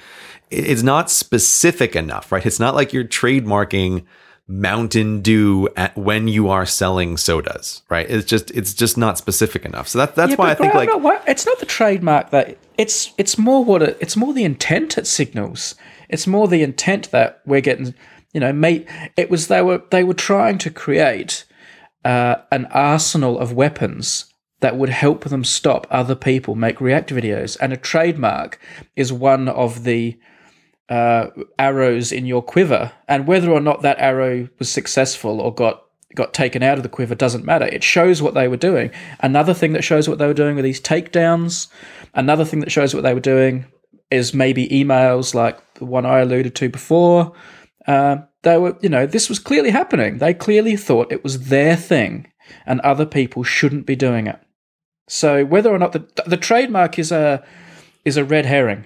it's 0.50 0.82
not 0.82 1.10
specific 1.10 1.94
enough, 1.94 2.32
right? 2.32 2.44
It's 2.46 2.60
not 2.60 2.74
like 2.74 2.92
you're 2.92 3.04
trademarking 3.04 4.04
Mountain 4.50 5.20
Dew 5.20 5.68
at 5.76 5.94
when 5.96 6.26
you 6.26 6.48
are 6.48 6.64
selling 6.64 7.18
sodas, 7.18 7.82
right? 7.90 8.08
It's 8.08 8.24
just 8.24 8.50
it's 8.52 8.72
just 8.72 8.96
not 8.96 9.18
specific 9.18 9.66
enough. 9.66 9.88
So 9.88 9.98
that, 9.98 10.14
that's 10.14 10.30
yeah, 10.30 10.36
why 10.36 10.50
I 10.50 10.54
think 10.54 10.74
like 10.74 10.88
not, 10.88 11.28
it's 11.28 11.44
not 11.44 11.60
the 11.60 11.66
trademark 11.66 12.30
that 12.30 12.56
it's 12.78 13.12
it's 13.18 13.36
more 13.36 13.62
what 13.62 13.82
it, 13.82 13.98
it's 14.00 14.16
more 14.16 14.32
the 14.32 14.44
intent 14.44 14.96
it 14.96 15.06
signals. 15.06 15.74
It's 16.08 16.26
more 16.26 16.48
the 16.48 16.62
intent 16.62 17.10
that 17.10 17.42
we're 17.44 17.60
getting. 17.60 17.94
You 18.32 18.40
know, 18.40 18.52
mate, 18.52 18.86
it 19.16 19.30
was 19.30 19.48
they 19.48 19.60
were 19.60 19.82
they 19.90 20.02
were 20.02 20.14
trying 20.14 20.56
to 20.58 20.70
create 20.70 21.44
uh, 22.04 22.36
an 22.50 22.66
arsenal 22.66 23.38
of 23.38 23.52
weapons 23.52 24.32
that 24.60 24.76
would 24.76 24.88
help 24.88 25.24
them 25.24 25.44
stop 25.44 25.86
other 25.90 26.14
people 26.14 26.54
make 26.54 26.80
React 26.80 27.10
videos, 27.10 27.58
and 27.60 27.72
a 27.72 27.76
trademark 27.76 28.58
is 28.96 29.12
one 29.12 29.48
of 29.48 29.84
the 29.84 30.18
uh, 30.88 31.28
arrows 31.58 32.12
in 32.12 32.26
your 32.26 32.42
quiver, 32.42 32.92
and 33.06 33.26
whether 33.26 33.50
or 33.50 33.60
not 33.60 33.82
that 33.82 33.98
arrow 33.98 34.48
was 34.58 34.70
successful 34.70 35.40
or 35.40 35.54
got 35.54 35.82
got 36.14 36.32
taken 36.32 36.62
out 36.62 36.78
of 36.78 36.82
the 36.82 36.88
quiver 36.88 37.14
doesn't 37.14 37.44
matter. 37.44 37.66
It 37.66 37.84
shows 37.84 38.22
what 38.22 38.34
they 38.34 38.48
were 38.48 38.56
doing. 38.56 38.90
Another 39.20 39.54
thing 39.54 39.72
that 39.74 39.84
shows 39.84 40.08
what 40.08 40.18
they 40.18 40.26
were 40.26 40.34
doing 40.34 40.56
with 40.56 40.64
these 40.64 40.80
takedowns. 40.80 41.68
Another 42.14 42.44
thing 42.44 42.60
that 42.60 42.72
shows 42.72 42.94
what 42.94 43.02
they 43.02 43.14
were 43.14 43.20
doing 43.20 43.66
is 44.10 44.32
maybe 44.32 44.66
emails 44.68 45.34
like 45.34 45.74
the 45.74 45.84
one 45.84 46.06
I 46.06 46.20
alluded 46.20 46.54
to 46.56 46.68
before. 46.70 47.34
Uh, 47.86 48.18
they 48.42 48.56
were, 48.56 48.76
you 48.80 48.88
know, 48.88 49.06
this 49.06 49.28
was 49.28 49.38
clearly 49.38 49.70
happening. 49.70 50.18
They 50.18 50.32
clearly 50.32 50.76
thought 50.76 51.12
it 51.12 51.22
was 51.22 51.48
their 51.48 51.76
thing, 51.76 52.32
and 52.64 52.80
other 52.80 53.06
people 53.06 53.42
shouldn't 53.42 53.86
be 53.86 53.96
doing 53.96 54.26
it. 54.26 54.40
So 55.08 55.44
whether 55.44 55.70
or 55.70 55.78
not 55.78 55.92
the 55.92 56.06
the 56.26 56.36
trademark 56.36 56.98
is 56.98 57.12
a 57.12 57.44
is 58.04 58.16
a 58.16 58.24
red 58.24 58.46
herring. 58.46 58.84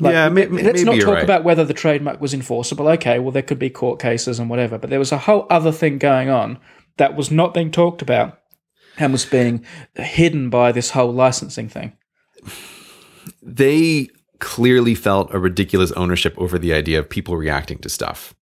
Like, 0.00 0.12
yeah, 0.12 0.28
may, 0.28 0.46
let's 0.46 0.82
not 0.82 0.98
talk 1.00 1.14
right. 1.14 1.24
about 1.24 1.44
whether 1.44 1.64
the 1.64 1.74
trademark 1.74 2.20
was 2.20 2.32
enforceable. 2.32 2.88
Okay, 2.88 3.18
well, 3.18 3.32
there 3.32 3.42
could 3.42 3.58
be 3.58 3.70
court 3.70 4.00
cases 4.00 4.38
and 4.38 4.48
whatever, 4.48 4.78
but 4.78 4.90
there 4.90 4.98
was 4.98 5.12
a 5.12 5.18
whole 5.18 5.46
other 5.50 5.72
thing 5.72 5.98
going 5.98 6.28
on 6.30 6.58
that 6.96 7.16
was 7.16 7.30
not 7.30 7.54
being 7.54 7.70
talked 7.70 8.02
about 8.02 8.40
and 8.98 9.12
was 9.12 9.24
being 9.24 9.64
hidden 9.94 10.50
by 10.50 10.72
this 10.72 10.90
whole 10.90 11.12
licensing 11.12 11.68
thing. 11.68 11.96
They 13.42 14.08
clearly 14.38 14.94
felt 14.94 15.32
a 15.34 15.38
ridiculous 15.38 15.92
ownership 15.92 16.34
over 16.38 16.58
the 16.58 16.72
idea 16.72 16.98
of 16.98 17.08
people 17.08 17.36
reacting 17.36 17.78
to 17.78 17.88
stuff, 17.88 18.34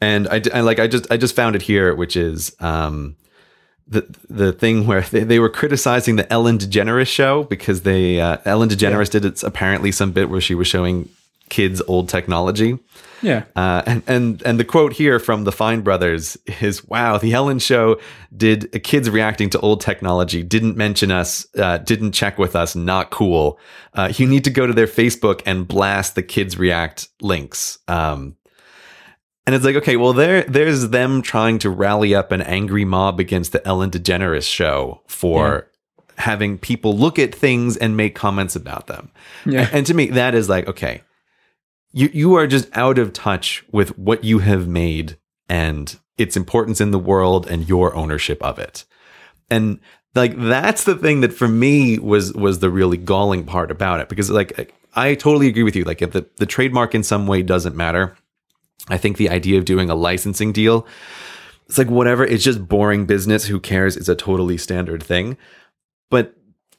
and 0.00 0.28
I, 0.28 0.42
I 0.52 0.60
like 0.60 0.78
I 0.78 0.86
just 0.86 1.10
I 1.10 1.16
just 1.16 1.34
found 1.34 1.56
it 1.56 1.62
here, 1.62 1.94
which 1.94 2.16
is 2.16 2.54
um, 2.60 3.16
the 3.86 4.06
the 4.28 4.52
thing 4.52 4.86
where 4.86 5.02
they, 5.02 5.24
they 5.24 5.38
were 5.38 5.48
criticizing 5.50 6.16
the 6.16 6.30
Ellen 6.32 6.58
DeGeneres 6.58 7.08
show 7.08 7.44
because 7.44 7.82
they 7.82 8.20
uh, 8.20 8.38
Ellen 8.44 8.68
DeGeneres 8.68 9.06
yeah. 9.06 9.20
did 9.20 9.24
it's 9.24 9.42
apparently 9.42 9.92
some 9.92 10.12
bit 10.12 10.30
where 10.30 10.40
she 10.40 10.54
was 10.54 10.66
showing 10.66 11.08
kids 11.48 11.82
old 11.86 12.08
technology. 12.08 12.78
Yeah. 13.22 13.44
Uh, 13.56 13.82
and, 13.86 14.02
and 14.06 14.42
and 14.42 14.60
the 14.60 14.64
quote 14.64 14.92
here 14.92 15.18
from 15.18 15.44
the 15.44 15.52
Fine 15.52 15.80
Brothers 15.80 16.36
is, 16.60 16.86
"Wow, 16.86 17.16
the 17.16 17.32
Ellen 17.32 17.58
Show 17.58 17.98
did 18.36 18.82
kids 18.84 19.08
reacting 19.08 19.50
to 19.50 19.60
old 19.60 19.80
technology. 19.80 20.42
Didn't 20.42 20.76
mention 20.76 21.10
us. 21.10 21.46
Uh, 21.56 21.78
didn't 21.78 22.12
check 22.12 22.38
with 22.38 22.54
us. 22.54 22.76
Not 22.76 23.10
cool. 23.10 23.58
Uh, 23.94 24.12
you 24.14 24.26
need 24.26 24.44
to 24.44 24.50
go 24.50 24.66
to 24.66 24.72
their 24.72 24.86
Facebook 24.86 25.40
and 25.46 25.66
blast 25.66 26.14
the 26.14 26.22
kids 26.22 26.58
react 26.58 27.08
links." 27.20 27.78
Um, 27.88 28.36
and 29.46 29.54
it's 29.54 29.64
like, 29.64 29.76
okay, 29.76 29.96
well, 29.96 30.12
there 30.12 30.42
there's 30.42 30.88
them 30.88 31.22
trying 31.22 31.58
to 31.60 31.70
rally 31.70 32.14
up 32.14 32.32
an 32.32 32.42
angry 32.42 32.84
mob 32.84 33.20
against 33.20 33.52
the 33.52 33.66
Ellen 33.66 33.90
DeGeneres 33.90 34.50
show 34.50 35.02
for 35.06 35.70
having 36.16 36.58
people 36.58 36.96
look 36.96 37.18
at 37.18 37.34
things 37.34 37.76
and 37.76 37.96
make 37.96 38.14
comments 38.14 38.56
about 38.56 38.86
them. 38.86 39.10
Yeah. 39.44 39.68
And 39.72 39.84
to 39.86 39.94
me, 39.94 40.06
that 40.08 40.34
is 40.34 40.48
like, 40.48 40.66
okay, 40.68 41.02
you 41.92 42.10
you 42.12 42.34
are 42.34 42.46
just 42.46 42.68
out 42.76 42.98
of 42.98 43.12
touch 43.12 43.64
with 43.70 43.98
what 43.98 44.24
you 44.24 44.38
have 44.38 44.66
made 44.66 45.18
and 45.48 45.98
its 46.16 46.36
importance 46.36 46.80
in 46.80 46.90
the 46.90 46.98
world 46.98 47.46
and 47.46 47.68
your 47.68 47.94
ownership 47.94 48.42
of 48.42 48.58
it. 48.58 48.84
And 49.50 49.78
like 50.14 50.36
that's 50.38 50.84
the 50.84 50.96
thing 50.96 51.20
that 51.20 51.32
for 51.32 51.48
me 51.48 51.98
was 51.98 52.32
was 52.32 52.60
the 52.60 52.70
really 52.70 52.96
galling 52.96 53.44
part 53.44 53.70
about 53.70 54.00
it 54.00 54.08
because 54.08 54.30
like 54.30 54.72
I 54.94 55.14
totally 55.14 55.48
agree 55.48 55.64
with 55.64 55.76
you 55.76 55.84
like 55.84 56.02
if 56.02 56.12
the 56.12 56.26
the 56.36 56.46
trademark 56.46 56.94
in 56.94 57.02
some 57.02 57.26
way 57.26 57.42
doesn't 57.42 57.76
matter. 57.76 58.16
I 58.88 58.98
think 58.98 59.16
the 59.16 59.30
idea 59.30 59.58
of 59.58 59.64
doing 59.64 59.90
a 59.90 59.94
licensing 59.94 60.52
deal 60.52 60.86
it's 61.66 61.78
like 61.78 61.88
whatever 61.88 62.24
it's 62.24 62.44
just 62.44 62.68
boring 62.68 63.06
business 63.06 63.46
who 63.46 63.60
cares 63.60 63.96
it's 63.96 64.08
a 64.08 64.14
totally 64.14 64.58
standard 64.58 65.02
thing. 65.02 65.36
But 66.10 66.34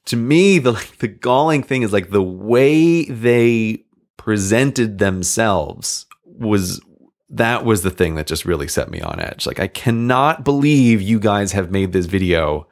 to 0.06 0.16
me 0.16 0.60
the 0.60 0.74
like 0.74 0.98
the 1.00 1.08
galling 1.08 1.64
thing 1.64 1.82
is 1.82 1.94
like 1.94 2.12
the 2.12 2.24
way 2.24 3.06
they 3.06 3.84
presented 4.18 5.00
themselves 5.00 6.06
was 6.24 6.82
that 7.30 7.66
was 7.66 7.82
the 7.82 7.92
thing 7.92 8.16
that 8.16 8.28
just 8.28 8.46
really 8.46 8.68
set 8.68 8.90
me 8.90 9.02
on 9.02 9.20
edge. 9.20 9.46
Like 9.46 9.60
I 9.60 9.68
cannot 9.68 10.44
believe 10.44 11.02
you 11.02 11.20
guys 11.20 11.52
have 11.54 11.72
made 11.72 11.92
this 11.92 12.06
video 12.06 12.68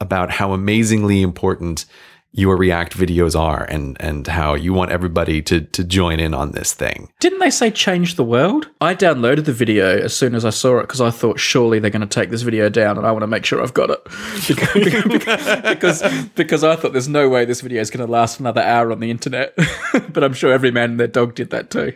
about 0.00 0.30
how 0.30 0.52
amazingly 0.52 1.22
important 1.22 1.86
your 2.36 2.56
React 2.56 2.98
videos 2.98 3.38
are 3.38 3.62
and 3.64 3.96
and 4.00 4.26
how 4.26 4.54
you 4.54 4.72
want 4.72 4.90
everybody 4.90 5.40
to 5.42 5.60
to 5.60 5.84
join 5.84 6.18
in 6.18 6.34
on 6.34 6.50
this 6.50 6.72
thing. 6.72 7.12
Didn't 7.20 7.38
they 7.38 7.50
say 7.50 7.70
change 7.70 8.16
the 8.16 8.24
world? 8.24 8.68
I 8.80 8.96
downloaded 8.96 9.44
the 9.44 9.52
video 9.52 9.98
as 9.98 10.16
soon 10.16 10.34
as 10.34 10.44
I 10.44 10.50
saw 10.50 10.78
it 10.78 10.82
because 10.82 11.00
I 11.00 11.10
thought 11.10 11.38
surely 11.38 11.78
they're 11.78 11.92
going 11.92 12.06
to 12.06 12.08
take 12.08 12.30
this 12.30 12.42
video 12.42 12.68
down 12.68 12.98
and 12.98 13.06
I 13.06 13.12
want 13.12 13.22
to 13.22 13.28
make 13.28 13.44
sure 13.44 13.62
I've 13.62 13.72
got 13.72 13.90
it 13.90 14.04
because 14.48 15.62
because, 15.62 16.28
because 16.34 16.64
I 16.64 16.74
thought 16.74 16.92
there's 16.92 17.08
no 17.08 17.28
way 17.28 17.44
this 17.44 17.60
video 17.60 17.80
is 17.80 17.90
going 17.90 18.04
to 18.04 18.10
last 18.10 18.40
another 18.40 18.62
hour 18.62 18.90
on 18.90 18.98
the 18.98 19.12
internet. 19.12 19.54
but 20.12 20.24
I'm 20.24 20.34
sure 20.34 20.52
every 20.52 20.72
man 20.72 20.90
and 20.90 21.00
their 21.00 21.06
dog 21.06 21.36
did 21.36 21.50
that 21.50 21.70
too. 21.70 21.94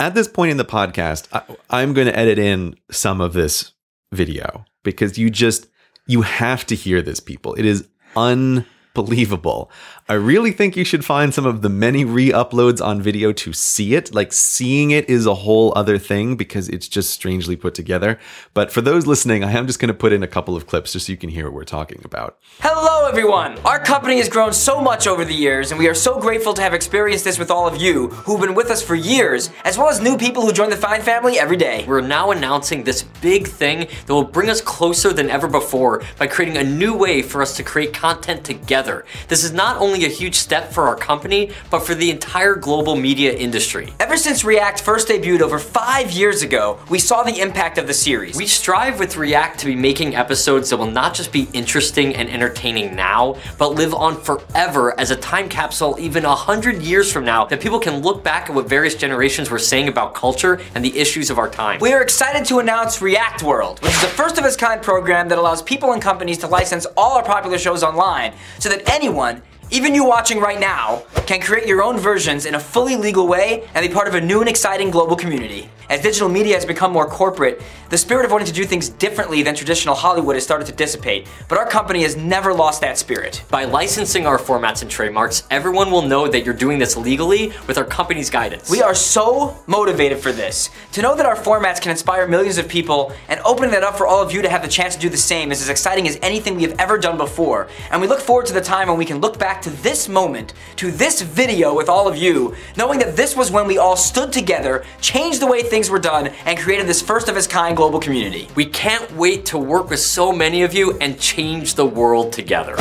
At 0.00 0.14
this 0.14 0.26
point 0.26 0.50
in 0.50 0.56
the 0.56 0.64
podcast, 0.64 1.28
I, 1.32 1.42
I'm 1.68 1.92
going 1.92 2.06
to 2.08 2.18
edit 2.18 2.38
in 2.38 2.74
some 2.90 3.20
of 3.20 3.32
this 3.32 3.72
video 4.10 4.64
because 4.82 5.18
you 5.18 5.30
just 5.30 5.68
you 6.06 6.22
have 6.22 6.66
to 6.66 6.74
hear 6.74 7.00
this 7.00 7.20
people. 7.20 7.54
It 7.54 7.64
is 7.64 7.86
unbelievable. 8.16 9.70
I 10.10 10.14
really 10.14 10.50
think 10.50 10.76
you 10.76 10.82
should 10.82 11.04
find 11.04 11.32
some 11.32 11.46
of 11.46 11.62
the 11.62 11.68
many 11.68 12.04
re-uploads 12.04 12.84
on 12.84 13.00
video 13.00 13.32
to 13.34 13.52
see 13.52 13.94
it. 13.94 14.12
Like 14.12 14.32
seeing 14.32 14.90
it 14.90 15.08
is 15.08 15.24
a 15.24 15.36
whole 15.36 15.72
other 15.76 15.98
thing 15.98 16.34
because 16.34 16.68
it's 16.68 16.88
just 16.88 17.10
strangely 17.10 17.54
put 17.54 17.74
together. 17.74 18.18
But 18.52 18.72
for 18.72 18.80
those 18.80 19.06
listening, 19.06 19.44
I 19.44 19.52
am 19.52 19.68
just 19.68 19.78
going 19.78 19.86
to 19.86 19.94
put 19.94 20.12
in 20.12 20.24
a 20.24 20.26
couple 20.26 20.56
of 20.56 20.66
clips 20.66 20.94
just 20.94 21.06
so 21.06 21.12
you 21.12 21.16
can 21.16 21.30
hear 21.30 21.44
what 21.44 21.54
we're 21.54 21.62
talking 21.62 22.00
about. 22.02 22.38
Hello 22.58 23.06
everyone! 23.08 23.56
Our 23.60 23.78
company 23.78 24.16
has 24.16 24.28
grown 24.28 24.52
so 24.52 24.80
much 24.80 25.06
over 25.06 25.24
the 25.24 25.32
years 25.32 25.70
and 25.70 25.78
we 25.78 25.86
are 25.86 25.94
so 25.94 26.18
grateful 26.18 26.54
to 26.54 26.62
have 26.62 26.74
experienced 26.74 27.22
this 27.22 27.38
with 27.38 27.52
all 27.52 27.68
of 27.68 27.80
you 27.80 28.08
who've 28.08 28.40
been 28.40 28.56
with 28.56 28.72
us 28.72 28.82
for 28.82 28.96
years, 28.96 29.50
as 29.64 29.78
well 29.78 29.90
as 29.90 30.00
new 30.00 30.18
people 30.18 30.42
who 30.42 30.52
join 30.52 30.70
the 30.70 30.76
Fine 30.76 31.02
family 31.02 31.38
every 31.38 31.56
day. 31.56 31.84
We're 31.86 32.00
now 32.00 32.32
announcing 32.32 32.82
this 32.82 33.04
big 33.22 33.46
thing 33.46 33.86
that 34.06 34.12
will 34.12 34.24
bring 34.24 34.50
us 34.50 34.60
closer 34.60 35.12
than 35.12 35.30
ever 35.30 35.46
before 35.46 36.02
by 36.18 36.26
creating 36.26 36.56
a 36.56 36.64
new 36.64 36.96
way 36.96 37.22
for 37.22 37.42
us 37.42 37.56
to 37.58 37.62
create 37.62 37.92
content 37.94 38.42
together. 38.42 39.04
This 39.28 39.44
is 39.44 39.52
not 39.52 39.76
only 39.76 39.99
a 40.04 40.08
huge 40.08 40.34
step 40.34 40.72
for 40.72 40.84
our 40.84 40.96
company, 40.96 41.50
but 41.70 41.80
for 41.80 41.94
the 41.94 42.10
entire 42.10 42.54
global 42.54 42.96
media 42.96 43.32
industry. 43.32 43.92
Ever 44.00 44.16
since 44.16 44.44
React 44.44 44.82
first 44.82 45.08
debuted 45.08 45.40
over 45.40 45.58
five 45.58 46.10
years 46.10 46.42
ago, 46.42 46.78
we 46.88 46.98
saw 46.98 47.22
the 47.22 47.40
impact 47.40 47.78
of 47.78 47.86
the 47.86 47.94
series. 47.94 48.36
We 48.36 48.46
strive 48.46 48.98
with 48.98 49.16
React 49.16 49.58
to 49.60 49.66
be 49.66 49.76
making 49.76 50.14
episodes 50.14 50.70
that 50.70 50.76
will 50.76 50.90
not 50.90 51.14
just 51.14 51.32
be 51.32 51.48
interesting 51.52 52.14
and 52.16 52.28
entertaining 52.28 52.94
now, 52.94 53.36
but 53.58 53.74
live 53.74 53.94
on 53.94 54.20
forever 54.20 54.98
as 54.98 55.10
a 55.10 55.16
time 55.16 55.48
capsule 55.48 55.96
even 55.98 56.24
a 56.24 56.34
hundred 56.34 56.82
years 56.82 57.12
from 57.12 57.24
now 57.24 57.44
that 57.46 57.60
people 57.60 57.78
can 57.78 58.02
look 58.02 58.22
back 58.24 58.48
at 58.48 58.54
what 58.54 58.68
various 58.68 58.94
generations 58.94 59.50
were 59.50 59.58
saying 59.58 59.88
about 59.88 60.14
culture 60.14 60.60
and 60.74 60.84
the 60.84 60.98
issues 60.98 61.30
of 61.30 61.38
our 61.38 61.48
time. 61.48 61.78
We 61.80 61.92
are 61.92 62.02
excited 62.02 62.44
to 62.46 62.58
announce 62.58 63.02
React 63.02 63.42
World, 63.42 63.80
which 63.82 63.92
is 63.92 64.04
a 64.04 64.08
first 64.08 64.38
of 64.38 64.44
its 64.44 64.56
kind 64.56 64.82
program 64.82 65.28
that 65.28 65.38
allows 65.38 65.62
people 65.62 65.92
and 65.92 66.02
companies 66.02 66.38
to 66.38 66.46
license 66.46 66.86
all 66.96 67.16
our 67.16 67.24
popular 67.24 67.58
shows 67.58 67.82
online 67.82 68.34
so 68.58 68.68
that 68.68 68.88
anyone 68.90 69.42
even 69.70 69.94
you 69.94 70.04
watching 70.04 70.40
right 70.40 70.58
now 70.58 71.04
can 71.26 71.40
create 71.40 71.66
your 71.68 71.82
own 71.82 71.96
versions 71.96 72.44
in 72.44 72.56
a 72.56 72.60
fully 72.60 72.96
legal 72.96 73.28
way 73.28 73.68
and 73.74 73.86
be 73.86 73.92
part 73.92 74.08
of 74.08 74.14
a 74.14 74.20
new 74.20 74.40
and 74.40 74.48
exciting 74.48 74.90
global 74.90 75.14
community. 75.16 75.70
As 75.88 76.00
digital 76.00 76.28
media 76.28 76.54
has 76.54 76.64
become 76.64 76.92
more 76.92 77.08
corporate, 77.08 77.60
the 77.88 77.98
spirit 77.98 78.24
of 78.24 78.30
wanting 78.30 78.46
to 78.46 78.52
do 78.52 78.64
things 78.64 78.88
differently 78.88 79.42
than 79.42 79.56
traditional 79.56 79.96
Hollywood 79.96 80.36
has 80.36 80.44
started 80.44 80.68
to 80.68 80.72
dissipate, 80.72 81.26
but 81.48 81.58
our 81.58 81.66
company 81.66 82.02
has 82.02 82.16
never 82.16 82.54
lost 82.54 82.80
that 82.82 82.96
spirit. 82.96 83.42
By 83.50 83.64
licensing 83.64 84.24
our 84.24 84.38
formats 84.38 84.82
and 84.82 84.90
trademarks, 84.90 85.42
everyone 85.50 85.90
will 85.90 86.02
know 86.02 86.28
that 86.28 86.44
you're 86.44 86.54
doing 86.54 86.78
this 86.78 86.96
legally 86.96 87.52
with 87.66 87.76
our 87.76 87.84
company's 87.84 88.30
guidance. 88.30 88.70
We 88.70 88.82
are 88.82 88.94
so 88.94 89.60
motivated 89.66 90.20
for 90.20 90.30
this. 90.30 90.70
To 90.92 91.02
know 91.02 91.16
that 91.16 91.26
our 91.26 91.34
formats 91.34 91.80
can 91.80 91.90
inspire 91.90 92.28
millions 92.28 92.58
of 92.58 92.68
people 92.68 93.12
and 93.28 93.40
opening 93.44 93.72
that 93.72 93.82
up 93.82 93.98
for 93.98 94.06
all 94.06 94.22
of 94.22 94.32
you 94.32 94.42
to 94.42 94.48
have 94.48 94.62
the 94.62 94.68
chance 94.68 94.94
to 94.94 95.00
do 95.00 95.08
the 95.08 95.16
same 95.16 95.50
is 95.50 95.60
as 95.60 95.68
exciting 95.68 96.06
as 96.06 96.20
anything 96.22 96.54
we 96.54 96.62
have 96.62 96.78
ever 96.78 96.98
done 96.98 97.16
before. 97.16 97.66
And 97.90 98.00
we 98.00 98.06
look 98.06 98.20
forward 98.20 98.46
to 98.46 98.52
the 98.52 98.60
time 98.60 98.86
when 98.86 98.96
we 98.96 99.04
can 99.04 99.20
look 99.20 99.40
back 99.40 99.59
to 99.62 99.70
this 99.70 100.08
moment, 100.08 100.54
to 100.76 100.90
this 100.90 101.20
video 101.22 101.74
with 101.74 101.88
all 101.88 102.08
of 102.08 102.16
you, 102.16 102.54
knowing 102.76 102.98
that 102.98 103.16
this 103.16 103.36
was 103.36 103.50
when 103.50 103.66
we 103.66 103.78
all 103.78 103.96
stood 103.96 104.32
together, 104.32 104.84
changed 105.00 105.40
the 105.40 105.46
way 105.46 105.62
things 105.62 105.90
were 105.90 105.98
done, 105.98 106.28
and 106.46 106.58
created 106.58 106.86
this 106.86 107.02
first 107.02 107.28
of 107.28 107.36
its 107.36 107.46
kind 107.46 107.76
global 107.76 108.00
community. 108.00 108.48
We 108.54 108.66
can't 108.66 109.10
wait 109.12 109.44
to 109.46 109.58
work 109.58 109.90
with 109.90 110.00
so 110.00 110.32
many 110.32 110.62
of 110.62 110.74
you 110.74 110.96
and 110.98 111.18
change 111.18 111.74
the 111.74 111.86
world 111.86 112.32
together. 112.32 112.76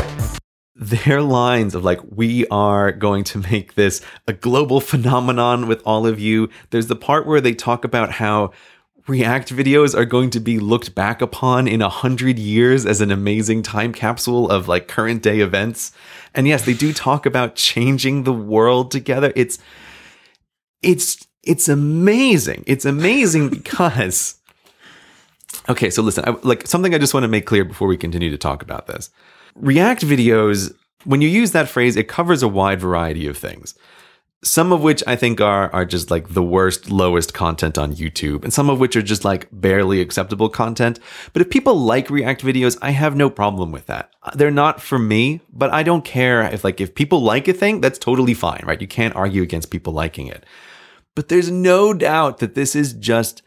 Their 0.75 1.21
lines 1.21 1.75
of 1.75 1.83
like, 1.83 1.99
we 2.09 2.47
are 2.47 2.93
going 2.93 3.25
to 3.25 3.39
make 3.39 3.75
this 3.75 4.01
a 4.27 4.31
global 4.31 4.79
phenomenon 4.79 5.67
with 5.67 5.81
all 5.85 6.07
of 6.07 6.21
you. 6.21 6.49
There's 6.69 6.87
the 6.87 6.95
part 6.95 7.27
where 7.27 7.41
they 7.41 7.53
talk 7.53 7.83
about 7.83 8.11
how 8.13 8.51
React 9.09 9.55
videos 9.55 9.97
are 9.97 10.05
going 10.05 10.29
to 10.29 10.39
be 10.39 10.59
looked 10.59 10.93
back 10.93 11.19
upon 11.19 11.67
in 11.67 11.81
a 11.81 11.89
hundred 11.89 12.37
years 12.37 12.85
as 12.85 13.01
an 13.01 13.09
amazing 13.09 13.63
time 13.63 13.91
capsule 13.91 14.47
of 14.51 14.67
like 14.67 14.87
current 14.87 15.23
day 15.23 15.39
events. 15.39 15.91
And 16.35 16.47
yes, 16.47 16.63
they 16.63 16.75
do 16.75 16.93
talk 16.93 17.25
about 17.25 17.55
changing 17.55 18.23
the 18.23 18.31
world 18.33 18.91
together. 18.91 19.33
It's, 19.35 19.57
it's, 20.83 21.27
it's 21.41 21.67
amazing. 21.67 22.63
It's 22.67 22.85
amazing 22.85 23.49
because, 23.57 24.35
okay, 25.67 25.89
so 25.89 26.03
listen, 26.03 26.23
I, 26.27 26.35
like 26.43 26.67
something 26.67 26.93
I 26.93 26.99
just 26.99 27.15
want 27.15 27.23
to 27.23 27.29
make 27.29 27.47
clear 27.47 27.65
before 27.65 27.87
we 27.87 27.97
continue 27.97 28.29
to 28.29 28.37
talk 28.37 28.61
about 28.61 28.85
this. 28.85 29.09
React 29.55 30.05
videos, 30.05 30.71
when 31.05 31.21
you 31.21 31.29
use 31.29 31.51
that 31.53 31.67
phrase, 31.67 31.95
it 31.95 32.07
covers 32.07 32.43
a 32.43 32.47
wide 32.47 32.79
variety 32.79 33.25
of 33.25 33.39
things 33.39 33.73
some 34.41 34.71
of 34.71 34.81
which 34.81 35.03
I 35.05 35.15
think 35.15 35.41
are 35.41 35.69
are 35.73 35.85
just 35.85 36.09
like 36.09 36.33
the 36.33 36.43
worst, 36.43 36.89
lowest 36.89 37.33
content 37.33 37.77
on 37.77 37.93
YouTube, 37.93 38.43
and 38.43 38.53
some 38.53 38.69
of 38.69 38.79
which 38.79 38.95
are 38.95 39.01
just 39.01 39.25
like 39.25 39.47
barely 39.51 39.99
acceptable 39.99 40.49
content. 40.49 40.99
But 41.33 41.41
if 41.41 41.49
people 41.49 41.75
like 41.75 42.09
React 42.09 42.43
videos, 42.43 42.77
I 42.81 42.91
have 42.91 43.15
no 43.15 43.29
problem 43.29 43.71
with 43.71 43.87
that. 43.87 44.13
Uh, 44.23 44.31
they're 44.33 44.51
not 44.51 44.81
for 44.81 44.97
me, 44.97 45.41
but 45.51 45.71
I 45.71 45.83
don't 45.83 46.05
care 46.05 46.43
if 46.43 46.63
like 46.63 46.79
if 46.79 46.95
people 46.95 47.21
like 47.21 47.47
a 47.47 47.53
thing, 47.53 47.81
that's 47.81 47.99
totally 47.99 48.33
fine, 48.33 48.63
right? 48.65 48.79
You 48.81 48.87
can't 48.87 49.15
argue 49.15 49.43
against 49.43 49.71
people 49.71 49.93
liking 49.93 50.27
it. 50.27 50.45
But 51.15 51.27
there's 51.27 51.51
no 51.51 51.93
doubt 51.93 52.37
that 52.37 52.55
this 52.55 52.75
is 52.75 52.93
just 52.93 53.41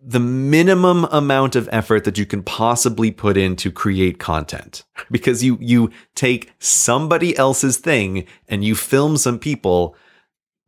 the 0.00 0.20
minimum 0.20 1.04
amount 1.06 1.56
of 1.56 1.68
effort 1.72 2.04
that 2.04 2.16
you 2.16 2.24
can 2.24 2.42
possibly 2.42 3.10
put 3.10 3.36
in 3.36 3.56
to 3.56 3.70
create 3.70 4.18
content 4.18 4.84
because 5.10 5.44
you 5.44 5.58
you 5.60 5.90
take 6.14 6.52
somebody 6.58 7.36
else's 7.36 7.76
thing 7.76 8.24
and 8.48 8.64
you 8.64 8.74
film 8.74 9.16
some 9.16 9.38
people 9.38 9.94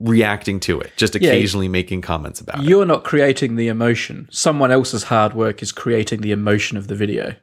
reacting 0.00 0.58
to 0.60 0.80
it, 0.80 0.92
just 0.96 1.14
occasionally 1.14 1.66
yeah, 1.66 1.72
making 1.72 2.00
comments 2.00 2.40
about 2.40 2.56
you're 2.56 2.64
it. 2.64 2.68
You're 2.68 2.86
not 2.86 3.04
creating 3.04 3.56
the 3.56 3.68
emotion. 3.68 4.28
Someone 4.30 4.70
else's 4.70 5.04
hard 5.04 5.34
work 5.34 5.62
is 5.62 5.72
creating 5.72 6.22
the 6.22 6.32
emotion 6.32 6.76
of 6.76 6.88
the 6.88 6.94
video. 6.94 7.36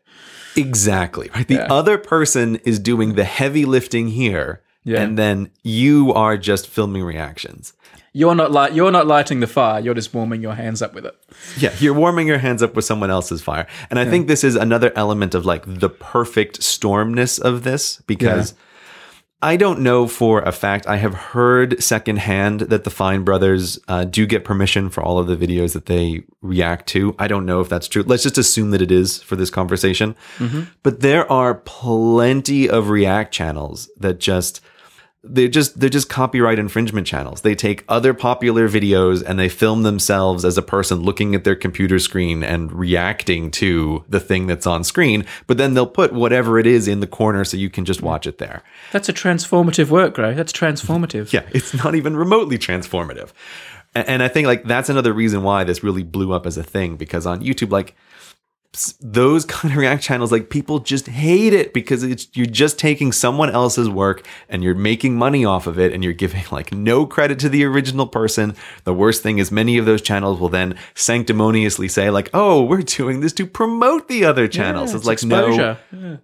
Exactly. 0.56 1.30
Right. 1.36 1.48
The 1.48 1.56
yeah. 1.56 1.68
other 1.70 1.98
person 1.98 2.56
is 2.58 2.80
doing 2.80 3.14
the 3.14 3.24
heavy 3.24 3.64
lifting 3.66 4.08
here, 4.08 4.64
yeah. 4.84 5.02
and 5.02 5.18
then 5.18 5.52
you 5.64 6.12
are 6.14 6.36
just 6.36 6.68
filming 6.68 7.04
reactions. 7.04 7.74
You're 8.14 8.34
not 8.34 8.52
light. 8.52 8.74
You're 8.74 8.92
not 8.92 9.06
lighting 9.06 9.42
the 9.42 9.48
fire. 9.48 9.80
You're 9.80 9.94
just 9.94 10.12
warming 10.12 10.42
your 10.42 10.56
hands 10.56 10.82
up 10.82 10.96
with 10.96 11.06
it. 11.06 11.16
Yeah, 11.60 11.76
you're 11.78 11.94
warming 11.94 12.26
your 12.26 12.40
hands 12.40 12.64
up 12.64 12.76
with 12.76 12.84
someone 12.84 13.12
else's 13.12 13.44
fire, 13.44 13.68
and 13.92 14.00
I 14.00 14.06
think 14.06 14.28
this 14.28 14.44
is 14.44 14.56
another 14.56 14.92
element 14.96 15.36
of 15.36 15.46
like 15.46 15.64
the 15.68 15.90
perfect 15.90 16.62
stormness 16.62 17.40
of 17.40 17.64
this 17.64 18.02
because 18.08 18.56
I 19.40 19.56
don't 19.56 19.82
know 19.82 20.08
for 20.08 20.42
a 20.42 20.52
fact. 20.52 20.88
I 20.88 20.98
have 20.98 21.14
heard 21.14 21.82
secondhand 21.82 22.62
that 22.62 22.86
the 22.86 22.90
Fine 22.90 23.24
brothers 23.24 23.78
uh, 23.88 24.04
do 24.04 24.26
get 24.26 24.44
permission 24.44 24.90
for 24.90 25.04
all 25.04 25.20
of 25.20 25.28
the 25.28 25.38
videos 25.38 25.74
that 25.74 25.86
they 25.86 26.24
react 26.42 26.88
to. 26.90 27.16
I 27.20 27.28
don't 27.28 27.46
know 27.46 27.62
if 27.62 27.70
that's 27.70 27.88
true. 27.88 28.02
Let's 28.02 28.24
just 28.24 28.40
assume 28.40 28.72
that 28.72 28.82
it 28.82 28.92
is 28.92 29.22
for 29.22 29.36
this 29.36 29.52
conversation. 29.52 30.16
But 30.82 31.02
there 31.02 31.32
are 31.32 31.54
plenty 31.54 32.68
of 32.68 32.90
react 32.90 33.32
channels 33.32 33.90
that 33.98 34.20
just 34.20 34.60
they're 35.24 35.48
just 35.48 35.80
they're 35.80 35.90
just 35.90 36.10
copyright 36.10 36.60
infringement 36.60 37.08
channels. 37.08 37.42
They 37.42 37.56
take 37.56 37.84
other 37.88 38.14
popular 38.14 38.70
videos 38.70 39.24
and 39.26 39.38
they 39.40 39.50
film 39.50 39.84
themselves 39.84 40.46
as 40.46 40.58
a 40.58 40.62
person 40.62 41.02
looking 41.02 41.36
at 41.36 41.44
their 41.44 41.56
computer 41.56 42.00
screen 42.00 42.44
and 42.44 42.72
reacting 42.72 43.52
to 43.52 44.06
the 44.08 44.20
thing 44.20 44.48
that's 44.48 44.68
on 44.68 44.84
screen, 44.84 45.26
but 45.48 45.58
then 45.58 45.74
they'll 45.74 45.88
put 45.88 46.14
whatever 46.14 46.60
it 46.60 46.68
is 46.68 46.88
in 46.88 47.00
the 47.00 47.08
corner 47.08 47.44
so 47.44 47.58
you 47.58 47.70
can 47.70 47.84
just 47.84 48.02
watch 48.02 48.28
it 48.28 48.38
there. 48.38 48.64
That's 48.92 49.10
a 49.10 49.14
transformative 49.14 49.90
work, 49.90 50.14
Grey. 50.14 50.34
That's 50.34 50.54
transformative. 50.54 51.34
Yeah, 51.34 51.48
it's 51.52 51.74
not 51.74 51.96
even 51.96 52.16
remotely 52.16 52.58
transformative. 52.58 53.32
And 53.96 54.22
I 54.22 54.28
think 54.28 54.46
like 54.46 54.66
that's 54.66 54.90
another 54.90 55.14
reason 55.14 55.42
why 55.42 55.64
this 55.64 55.84
really 55.84 56.04
blew 56.04 56.32
up 56.32 56.46
as 56.46 56.58
a 56.58 56.64
thing 56.64 56.98
because 56.98 57.26
on 57.26 57.42
YouTube 57.42 57.72
like 57.72 57.96
those 59.00 59.46
kind 59.58 59.72
of 59.74 59.78
react 59.78 60.04
channels 60.04 60.32
like 60.32 60.50
people 60.50 60.80
just 60.80 61.08
hate 61.08 61.54
it 61.54 61.74
because 61.74 62.04
it's 62.04 62.28
you're 62.34 62.46
just 62.46 62.78
taking 62.78 63.12
someone 63.12 63.50
else's 63.50 63.90
work 63.90 64.26
and 64.50 64.64
you're 64.64 64.76
making 64.76 65.16
money 65.16 65.46
off 65.46 65.68
of 65.68 65.80
it 65.80 65.94
and 65.94 66.04
you're 66.04 66.14
giving 66.14 66.44
like 66.52 66.72
no 66.72 67.06
credit 67.06 67.40
to 67.40 67.50
the 67.50 67.64
original 67.64 68.08
person. 68.08 68.56
The 68.84 68.94
worst 68.94 69.24
thing 69.24 69.38
is 69.38 69.52
many 69.52 69.78
of 69.78 69.86
those 69.86 70.02
channels 70.02 70.40
will 70.40 70.50
then 70.50 70.78
sanctimoniously 70.96 71.88
say 71.88 72.10
like 72.10 72.30
oh 72.34 72.64
we're 72.64 72.82
doing 72.82 73.22
this 73.22 73.34
to 73.34 73.46
promote 73.46 74.08
the 74.08 74.26
other 74.26 74.48
channels. 74.48 74.92
Yeah, 74.92 74.98
it's, 74.98 75.06
like 75.06 75.24
no. 75.24 75.48
exposure. 75.48 76.22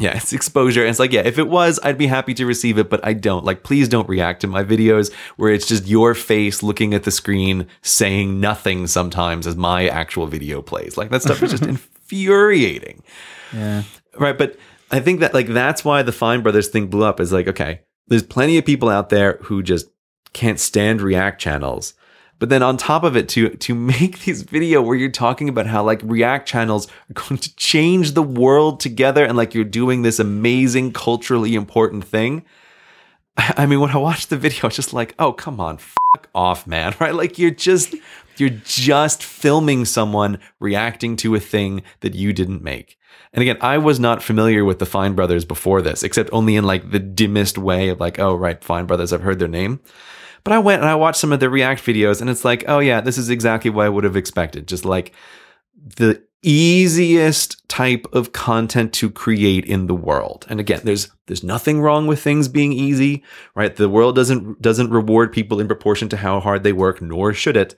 Yeah, 0.00 0.16
it's 0.16 0.32
exposure. 0.32 0.80
And 0.80 0.90
it's 0.90 0.98
like, 0.98 1.12
yeah, 1.12 1.22
if 1.22 1.38
it 1.38 1.48
was, 1.48 1.78
I'd 1.82 1.98
be 1.98 2.06
happy 2.06 2.34
to 2.34 2.46
receive 2.46 2.78
it, 2.78 2.88
but 2.88 3.04
I 3.04 3.12
don't. 3.12 3.44
Like, 3.44 3.62
please 3.62 3.88
don't 3.88 4.08
react 4.08 4.40
to 4.40 4.46
my 4.46 4.64
videos 4.64 5.12
where 5.36 5.52
it's 5.52 5.66
just 5.66 5.86
your 5.86 6.14
face 6.14 6.62
looking 6.62 6.94
at 6.94 7.04
the 7.04 7.10
screen 7.10 7.66
saying 7.82 8.40
nothing 8.40 8.86
sometimes 8.86 9.46
as 9.46 9.56
my 9.56 9.88
actual 9.88 10.26
video 10.26 10.62
plays. 10.62 10.96
Like, 10.96 11.10
that 11.10 11.22
stuff 11.22 11.42
is 11.42 11.50
just 11.50 11.62
infuriating. 11.66 13.02
Yeah. 13.52 13.82
Right. 14.18 14.36
But 14.36 14.56
I 14.90 15.00
think 15.00 15.20
that, 15.20 15.34
like, 15.34 15.46
that's 15.46 15.84
why 15.84 16.02
the 16.02 16.12
Fine 16.12 16.42
Brothers 16.42 16.68
thing 16.68 16.88
blew 16.88 17.04
up 17.04 17.20
is 17.20 17.32
like, 17.32 17.48
okay, 17.48 17.80
there's 18.08 18.22
plenty 18.22 18.58
of 18.58 18.64
people 18.64 18.88
out 18.88 19.10
there 19.10 19.38
who 19.42 19.62
just 19.62 19.86
can't 20.32 20.58
stand 20.58 21.00
React 21.00 21.40
channels. 21.40 21.94
But 22.40 22.48
then 22.48 22.62
on 22.62 22.78
top 22.78 23.04
of 23.04 23.16
it, 23.16 23.28
to 23.30 23.50
to 23.50 23.74
make 23.74 24.18
this 24.24 24.42
video 24.42 24.82
where 24.82 24.96
you're 24.96 25.10
talking 25.10 25.48
about 25.48 25.66
how 25.66 25.84
like 25.84 26.00
React 26.02 26.48
channels 26.48 26.88
are 26.88 27.22
going 27.28 27.38
to 27.38 27.54
change 27.54 28.12
the 28.12 28.22
world 28.22 28.80
together 28.80 29.24
and 29.24 29.36
like 29.36 29.54
you're 29.54 29.62
doing 29.62 30.02
this 30.02 30.18
amazing 30.18 30.92
culturally 30.92 31.54
important 31.54 32.04
thing. 32.04 32.44
I 33.36 33.66
mean, 33.66 33.78
when 33.80 33.90
I 33.90 33.98
watched 33.98 34.30
the 34.30 34.36
video, 34.36 34.62
I 34.64 34.66
was 34.66 34.76
just 34.76 34.92
like, 34.92 35.14
oh 35.20 35.32
come 35.32 35.60
on, 35.60 35.76
fuck 35.76 36.28
off, 36.34 36.66
man. 36.66 36.94
Right? 37.00 37.14
Like 37.14 37.38
you're 37.38 37.50
just 37.50 37.94
you're 38.38 38.48
just 38.48 39.22
filming 39.22 39.84
someone 39.84 40.38
reacting 40.60 41.16
to 41.16 41.34
a 41.34 41.40
thing 41.40 41.82
that 42.00 42.14
you 42.14 42.32
didn't 42.32 42.62
make. 42.62 42.96
And 43.34 43.42
again, 43.42 43.58
I 43.60 43.76
was 43.76 44.00
not 44.00 44.22
familiar 44.22 44.64
with 44.64 44.78
the 44.78 44.86
Fine 44.86 45.14
Brothers 45.14 45.44
before 45.44 45.82
this, 45.82 46.02
except 46.02 46.30
only 46.32 46.56
in 46.56 46.64
like 46.64 46.90
the 46.90 46.98
dimmest 46.98 47.58
way 47.58 47.90
of 47.90 48.00
like, 48.00 48.18
oh 48.18 48.34
right, 48.34 48.64
Fine 48.64 48.86
Brothers, 48.86 49.12
I've 49.12 49.20
heard 49.20 49.38
their 49.38 49.46
name. 49.46 49.80
But 50.44 50.52
I 50.52 50.58
went 50.58 50.82
and 50.82 50.90
I 50.90 50.94
watched 50.94 51.20
some 51.20 51.32
of 51.32 51.40
the 51.40 51.50
React 51.50 51.82
videos, 51.82 52.20
and 52.20 52.30
it's 52.30 52.44
like, 52.44 52.64
oh 52.68 52.78
yeah, 52.78 53.00
this 53.00 53.18
is 53.18 53.30
exactly 53.30 53.70
what 53.70 53.86
I 53.86 53.88
would 53.88 54.04
have 54.04 54.16
expected. 54.16 54.66
Just 54.66 54.84
like 54.84 55.12
the 55.96 56.22
easiest 56.42 57.68
type 57.68 58.06
of 58.12 58.32
content 58.32 58.92
to 58.94 59.10
create 59.10 59.64
in 59.66 59.86
the 59.86 59.94
world. 59.94 60.46
And 60.48 60.58
again, 60.58 60.80
there's 60.84 61.10
there's 61.26 61.44
nothing 61.44 61.80
wrong 61.80 62.06
with 62.06 62.22
things 62.22 62.48
being 62.48 62.72
easy, 62.72 63.22
right? 63.54 63.74
The 63.74 63.88
world 63.88 64.16
doesn't 64.16 64.60
doesn't 64.62 64.90
reward 64.90 65.32
people 65.32 65.60
in 65.60 65.66
proportion 65.66 66.08
to 66.10 66.16
how 66.16 66.40
hard 66.40 66.62
they 66.62 66.72
work, 66.72 67.02
nor 67.02 67.32
should 67.34 67.56
it. 67.56 67.74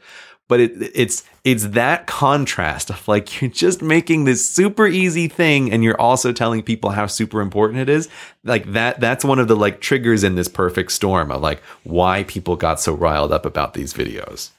But 0.49 0.61
it, 0.61 0.73
it's 0.95 1.25
it's 1.45 1.69
that 1.69 2.07
contrast 2.07 2.91
of 2.91 3.07
like 3.09 3.41
you're 3.41 3.51
just 3.51 3.81
making 3.81 4.25
this 4.25 4.49
super 4.49 4.87
easy 4.87 5.29
thing 5.29 5.73
and 5.73 5.83
you're 5.83 6.01
also 6.01 6.33
telling 6.33 6.63
people 6.63 6.91
how 6.91 7.07
super 7.07 7.41
important 7.41 7.81
it 7.81 7.89
is. 7.89 8.09
Like 8.45 8.73
that 8.73 9.01
that's 9.01 9.25
one 9.25 9.39
of 9.39 9.49
the 9.49 9.57
like 9.57 9.81
triggers 9.81 10.25
in 10.25 10.35
this 10.35 10.49
perfect 10.49 10.93
storm 10.93 11.31
of 11.31 11.41
like 11.41 11.63
why 11.85 12.25
people 12.25 12.57
got 12.57 12.81
so 12.81 12.93
riled 12.93 13.33
up 13.33 13.47
about 13.47 13.75
these 13.75 13.95
videos. 13.95 14.51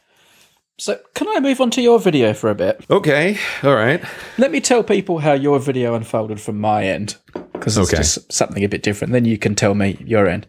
So, 0.79 0.99
can 1.13 1.27
I 1.29 1.39
move 1.39 1.61
on 1.61 1.69
to 1.71 1.83
your 1.83 1.99
video 1.99 2.33
for 2.33 2.49
a 2.49 2.55
bit? 2.55 2.83
Okay. 2.89 3.37
All 3.61 3.75
right. 3.75 4.03
Let 4.39 4.51
me 4.51 4.59
tell 4.59 4.83
people 4.83 5.19
how 5.19 5.33
your 5.33 5.59
video 5.59 5.93
unfolded 5.93 6.41
from 6.41 6.59
my 6.59 6.83
end, 6.85 7.15
because 7.53 7.77
it's 7.77 7.89
Okay. 7.93 7.97
just 7.97 8.33
something 8.33 8.63
a 8.63 8.67
bit 8.67 8.81
different. 8.81 9.13
Then 9.13 9.23
you 9.25 9.37
can 9.37 9.53
tell 9.53 9.75
me 9.75 9.97
your 10.03 10.27
end. 10.27 10.47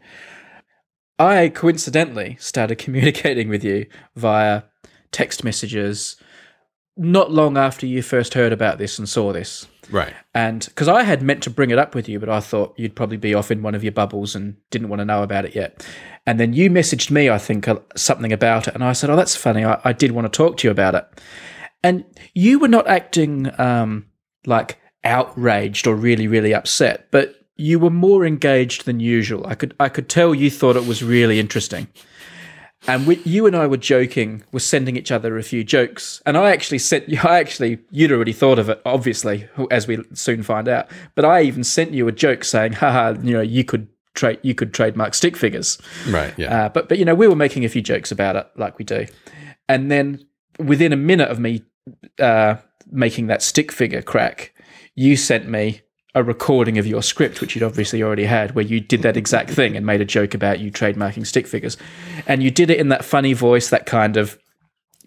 I 1.18 1.50
coincidentally 1.50 2.36
started 2.40 2.76
communicating 2.78 3.50
with 3.50 3.62
you 3.62 3.84
via 4.16 4.62
text 5.14 5.44
messages 5.44 6.16
not 6.96 7.30
long 7.32 7.56
after 7.56 7.86
you 7.86 8.02
first 8.02 8.34
heard 8.34 8.52
about 8.52 8.78
this 8.78 8.98
and 8.98 9.08
saw 9.08 9.32
this. 9.32 9.66
Right. 9.90 10.14
And 10.34 10.64
because 10.64 10.88
I 10.88 11.02
had 11.02 11.22
meant 11.22 11.42
to 11.44 11.50
bring 11.50 11.70
it 11.70 11.78
up 11.78 11.94
with 11.94 12.08
you, 12.08 12.18
but 12.18 12.28
I 12.28 12.40
thought 12.40 12.74
you'd 12.78 12.96
probably 12.96 13.16
be 13.16 13.34
off 13.34 13.50
in 13.50 13.62
one 13.62 13.74
of 13.74 13.82
your 13.82 13.92
bubbles 13.92 14.34
and 14.34 14.56
didn't 14.70 14.88
want 14.88 15.00
to 15.00 15.04
know 15.04 15.22
about 15.22 15.44
it 15.44 15.54
yet. 15.54 15.86
And 16.26 16.40
then 16.40 16.52
you 16.52 16.70
messaged 16.70 17.10
me, 17.10 17.28
I 17.28 17.38
think, 17.38 17.66
something 17.96 18.32
about 18.32 18.68
it. 18.68 18.74
And 18.74 18.84
I 18.84 18.92
said, 18.92 19.10
Oh, 19.10 19.16
that's 19.16 19.36
funny. 19.36 19.64
I, 19.64 19.80
I 19.84 19.92
did 19.92 20.12
want 20.12 20.32
to 20.32 20.36
talk 20.36 20.56
to 20.58 20.68
you 20.68 20.70
about 20.70 20.94
it. 20.94 21.06
And 21.82 22.04
you 22.34 22.58
were 22.58 22.68
not 22.68 22.88
acting 22.88 23.50
um, 23.60 24.06
like 24.46 24.78
outraged 25.04 25.86
or 25.86 25.94
really, 25.94 26.26
really 26.26 26.54
upset, 26.54 27.08
but 27.10 27.34
you 27.56 27.78
were 27.78 27.90
more 27.90 28.24
engaged 28.24 28.84
than 28.84 29.00
usual. 29.00 29.46
I 29.46 29.54
could, 29.54 29.74
I 29.78 29.88
could 29.88 30.08
tell 30.08 30.34
you 30.34 30.50
thought 30.50 30.76
it 30.76 30.86
was 30.86 31.02
really 31.02 31.38
interesting. 31.38 31.88
And 32.86 33.06
we, 33.06 33.16
you 33.24 33.46
and 33.46 33.56
I 33.56 33.66
were 33.66 33.76
joking, 33.76 34.44
were 34.52 34.60
sending 34.60 34.96
each 34.96 35.10
other 35.10 35.38
a 35.38 35.42
few 35.42 35.64
jokes. 35.64 36.22
And 36.26 36.36
I 36.36 36.50
actually 36.50 36.78
sent 36.78 37.08
you, 37.08 37.18
I 37.24 37.38
actually, 37.38 37.78
you'd 37.90 38.12
already 38.12 38.32
thought 38.32 38.58
of 38.58 38.68
it, 38.68 38.80
obviously, 38.84 39.48
as 39.70 39.86
we 39.86 39.98
soon 40.12 40.42
find 40.42 40.68
out. 40.68 40.90
But 41.14 41.24
I 41.24 41.42
even 41.42 41.64
sent 41.64 41.92
you 41.92 42.08
a 42.08 42.12
joke 42.12 42.44
saying, 42.44 42.74
haha, 42.74 43.14
you 43.22 43.32
know, 43.32 43.40
you 43.40 43.64
could 43.64 43.88
trade, 44.14 44.38
you 44.42 44.54
could 44.54 44.74
trademark 44.74 45.14
stick 45.14 45.36
figures. 45.36 45.78
Right. 46.08 46.34
Yeah. 46.36 46.64
Uh, 46.64 46.68
but, 46.68 46.88
but, 46.88 46.98
you 46.98 47.04
know, 47.04 47.14
we 47.14 47.26
were 47.26 47.36
making 47.36 47.64
a 47.64 47.68
few 47.68 47.82
jokes 47.82 48.12
about 48.12 48.36
it, 48.36 48.46
like 48.56 48.78
we 48.78 48.84
do. 48.84 49.06
And 49.68 49.90
then 49.90 50.26
within 50.58 50.92
a 50.92 50.96
minute 50.96 51.30
of 51.30 51.38
me 51.38 51.62
uh, 52.18 52.56
making 52.90 53.28
that 53.28 53.42
stick 53.42 53.72
figure 53.72 54.02
crack, 54.02 54.54
you 54.94 55.16
sent 55.16 55.48
me 55.48 55.82
a 56.14 56.22
recording 56.22 56.78
of 56.78 56.86
your 56.86 57.02
script, 57.02 57.40
which 57.40 57.54
you'd 57.54 57.64
obviously 57.64 58.02
already 58.02 58.24
had, 58.24 58.54
where 58.54 58.64
you 58.64 58.80
did 58.80 59.02
that 59.02 59.16
exact 59.16 59.50
thing 59.50 59.76
and 59.76 59.84
made 59.84 60.00
a 60.00 60.04
joke 60.04 60.34
about 60.34 60.60
you 60.60 60.70
trademarking 60.70 61.26
stick 61.26 61.46
figures. 61.46 61.76
And 62.26 62.42
you 62.42 62.50
did 62.50 62.70
it 62.70 62.78
in 62.78 62.88
that 62.90 63.04
funny 63.04 63.32
voice, 63.32 63.70
that 63.70 63.86
kind 63.86 64.16
of 64.16 64.38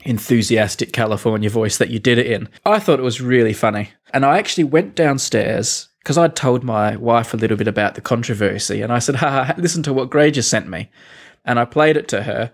enthusiastic 0.05 0.93
California 0.93 1.49
voice 1.49 1.77
that 1.77 1.89
you 1.89 1.99
did 1.99 2.17
it 2.17 2.27
in. 2.27 2.49
I 2.65 2.79
thought 2.79 2.99
it 2.99 3.03
was 3.03 3.21
really 3.21 3.53
funny. 3.53 3.91
And 4.13 4.25
I 4.25 4.37
actually 4.37 4.65
went 4.65 4.95
downstairs 4.95 5.89
because 5.99 6.17
I'd 6.17 6.35
told 6.35 6.63
my 6.63 6.95
wife 6.95 7.33
a 7.33 7.37
little 7.37 7.57
bit 7.57 7.67
about 7.67 7.95
the 7.95 8.01
controversy. 8.01 8.81
And 8.81 8.93
I 8.93 8.99
said, 8.99 9.15
ha, 9.15 9.53
listen 9.57 9.83
to 9.83 9.93
what 9.93 10.09
Grey 10.09 10.31
just 10.31 10.49
sent 10.49 10.67
me. 10.69 10.89
And 11.45 11.59
I 11.59 11.65
played 11.65 11.97
it 11.97 12.07
to 12.09 12.23
her. 12.23 12.51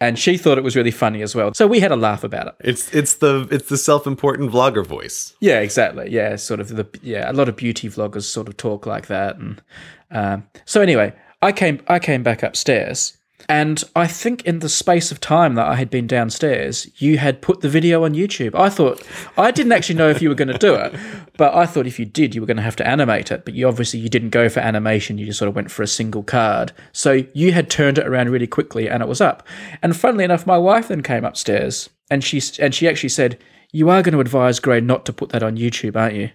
And 0.00 0.18
she 0.18 0.36
thought 0.36 0.58
it 0.58 0.64
was 0.64 0.76
really 0.76 0.90
funny 0.90 1.22
as 1.22 1.34
well. 1.34 1.54
So 1.54 1.66
we 1.66 1.80
had 1.80 1.92
a 1.92 1.96
laugh 1.96 2.22
about 2.24 2.48
it. 2.48 2.54
It's 2.60 2.94
it's 2.94 3.14
the 3.14 3.48
it's 3.50 3.68
the 3.68 3.78
self-important 3.78 4.50
vlogger 4.50 4.84
voice. 4.84 5.34
Yeah, 5.40 5.60
exactly. 5.60 6.10
Yeah, 6.10 6.36
sort 6.36 6.60
of 6.60 6.68
the 6.68 6.86
yeah. 7.02 7.30
A 7.30 7.32
lot 7.32 7.48
of 7.48 7.56
beauty 7.56 7.88
vloggers 7.88 8.24
sort 8.24 8.48
of 8.48 8.56
talk 8.56 8.84
like 8.84 9.06
that, 9.06 9.36
and 9.36 9.62
um, 10.10 10.46
so 10.64 10.82
anyway, 10.82 11.14
I 11.40 11.52
came 11.52 11.80
I 11.88 11.98
came 11.98 12.22
back 12.22 12.42
upstairs, 12.42 13.15
and 13.48 13.82
I 13.94 14.06
think 14.06 14.44
in 14.44 14.58
the 14.58 14.68
space 14.68 15.12
of 15.12 15.20
time 15.20 15.54
that 15.54 15.66
I 15.66 15.76
had 15.76 15.88
been 15.88 16.06
downstairs, 16.06 16.88
you 16.96 17.18
had 17.18 17.42
put 17.42 17.60
the 17.60 17.68
video 17.68 18.04
on 18.04 18.14
YouTube. 18.14 18.54
I 18.54 18.68
thought 18.68 19.06
I 19.38 19.50
didn't 19.50 19.72
actually 19.72 19.96
know 19.96 20.08
if 20.08 20.20
you 20.20 20.28
were 20.28 20.34
going 20.34 20.48
to 20.48 20.58
do 20.58 20.74
it, 20.74 20.94
but 21.36 21.54
I 21.54 21.66
thought 21.66 21.86
if 21.86 21.98
you 21.98 22.04
did, 22.04 22.34
you 22.34 22.40
were 22.40 22.46
going 22.46 22.56
to 22.56 22.62
have 22.62 22.76
to 22.76 22.86
animate 22.86 23.30
it. 23.30 23.44
But 23.44 23.54
you 23.54 23.68
obviously 23.68 24.00
you 24.00 24.08
didn't 24.08 24.30
go 24.30 24.48
for 24.48 24.60
animation. 24.60 25.18
You 25.18 25.26
just 25.26 25.38
sort 25.38 25.48
of 25.48 25.54
went 25.54 25.70
for 25.70 25.82
a 25.82 25.86
single 25.86 26.22
card. 26.22 26.72
So 26.92 27.22
you 27.34 27.52
had 27.52 27.70
turned 27.70 27.98
it 27.98 28.06
around 28.06 28.30
really 28.30 28.48
quickly, 28.48 28.88
and 28.88 29.02
it 29.02 29.08
was 29.08 29.20
up. 29.20 29.46
And 29.82 29.96
funnily 29.96 30.24
enough, 30.24 30.46
my 30.46 30.58
wife 30.58 30.88
then 30.88 31.02
came 31.02 31.24
upstairs, 31.24 31.88
and 32.10 32.24
she 32.24 32.42
and 32.60 32.74
she 32.74 32.88
actually 32.88 33.10
said, 33.10 33.38
"You 33.72 33.90
are 33.90 34.02
going 34.02 34.14
to 34.14 34.20
advise 34.20 34.58
Grey 34.58 34.80
not 34.80 35.06
to 35.06 35.12
put 35.12 35.30
that 35.30 35.42
on 35.42 35.56
YouTube, 35.56 35.96
aren't 35.96 36.16
you?" 36.16 36.30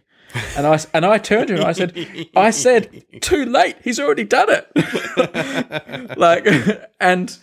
And 0.55 0.67
I 0.67 0.79
and 0.93 1.05
I 1.05 1.17
turned 1.17 1.47
to 1.49 1.55
him. 1.55 1.65
I 1.65 1.71
said, 1.73 2.29
I 2.35 2.51
said, 2.51 3.05
too 3.21 3.45
late. 3.45 3.77
He's 3.83 3.99
already 3.99 4.23
done 4.23 4.47
it. 4.49 6.17
like, 6.17 6.47
and 6.99 7.37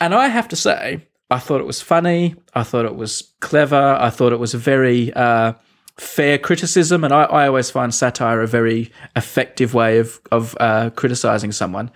and 0.00 0.14
I 0.14 0.28
have 0.28 0.48
to 0.48 0.56
say, 0.56 1.06
I 1.30 1.38
thought 1.38 1.60
it 1.60 1.66
was 1.66 1.80
funny. 1.80 2.34
I 2.54 2.62
thought 2.62 2.84
it 2.84 2.96
was 2.96 3.32
clever. 3.40 3.96
I 4.00 4.10
thought 4.10 4.32
it 4.32 4.40
was 4.40 4.54
a 4.54 4.58
very 4.58 5.12
uh, 5.12 5.52
fair 5.98 6.38
criticism, 6.38 7.04
and 7.04 7.12
I, 7.12 7.24
I 7.24 7.46
always 7.46 7.70
find 7.70 7.94
satire 7.94 8.40
a 8.40 8.46
very 8.46 8.90
effective 9.14 9.74
way 9.74 9.98
of 9.98 10.20
of 10.30 10.56
uh, 10.58 10.90
criticizing 10.90 11.52
someone. 11.52 11.90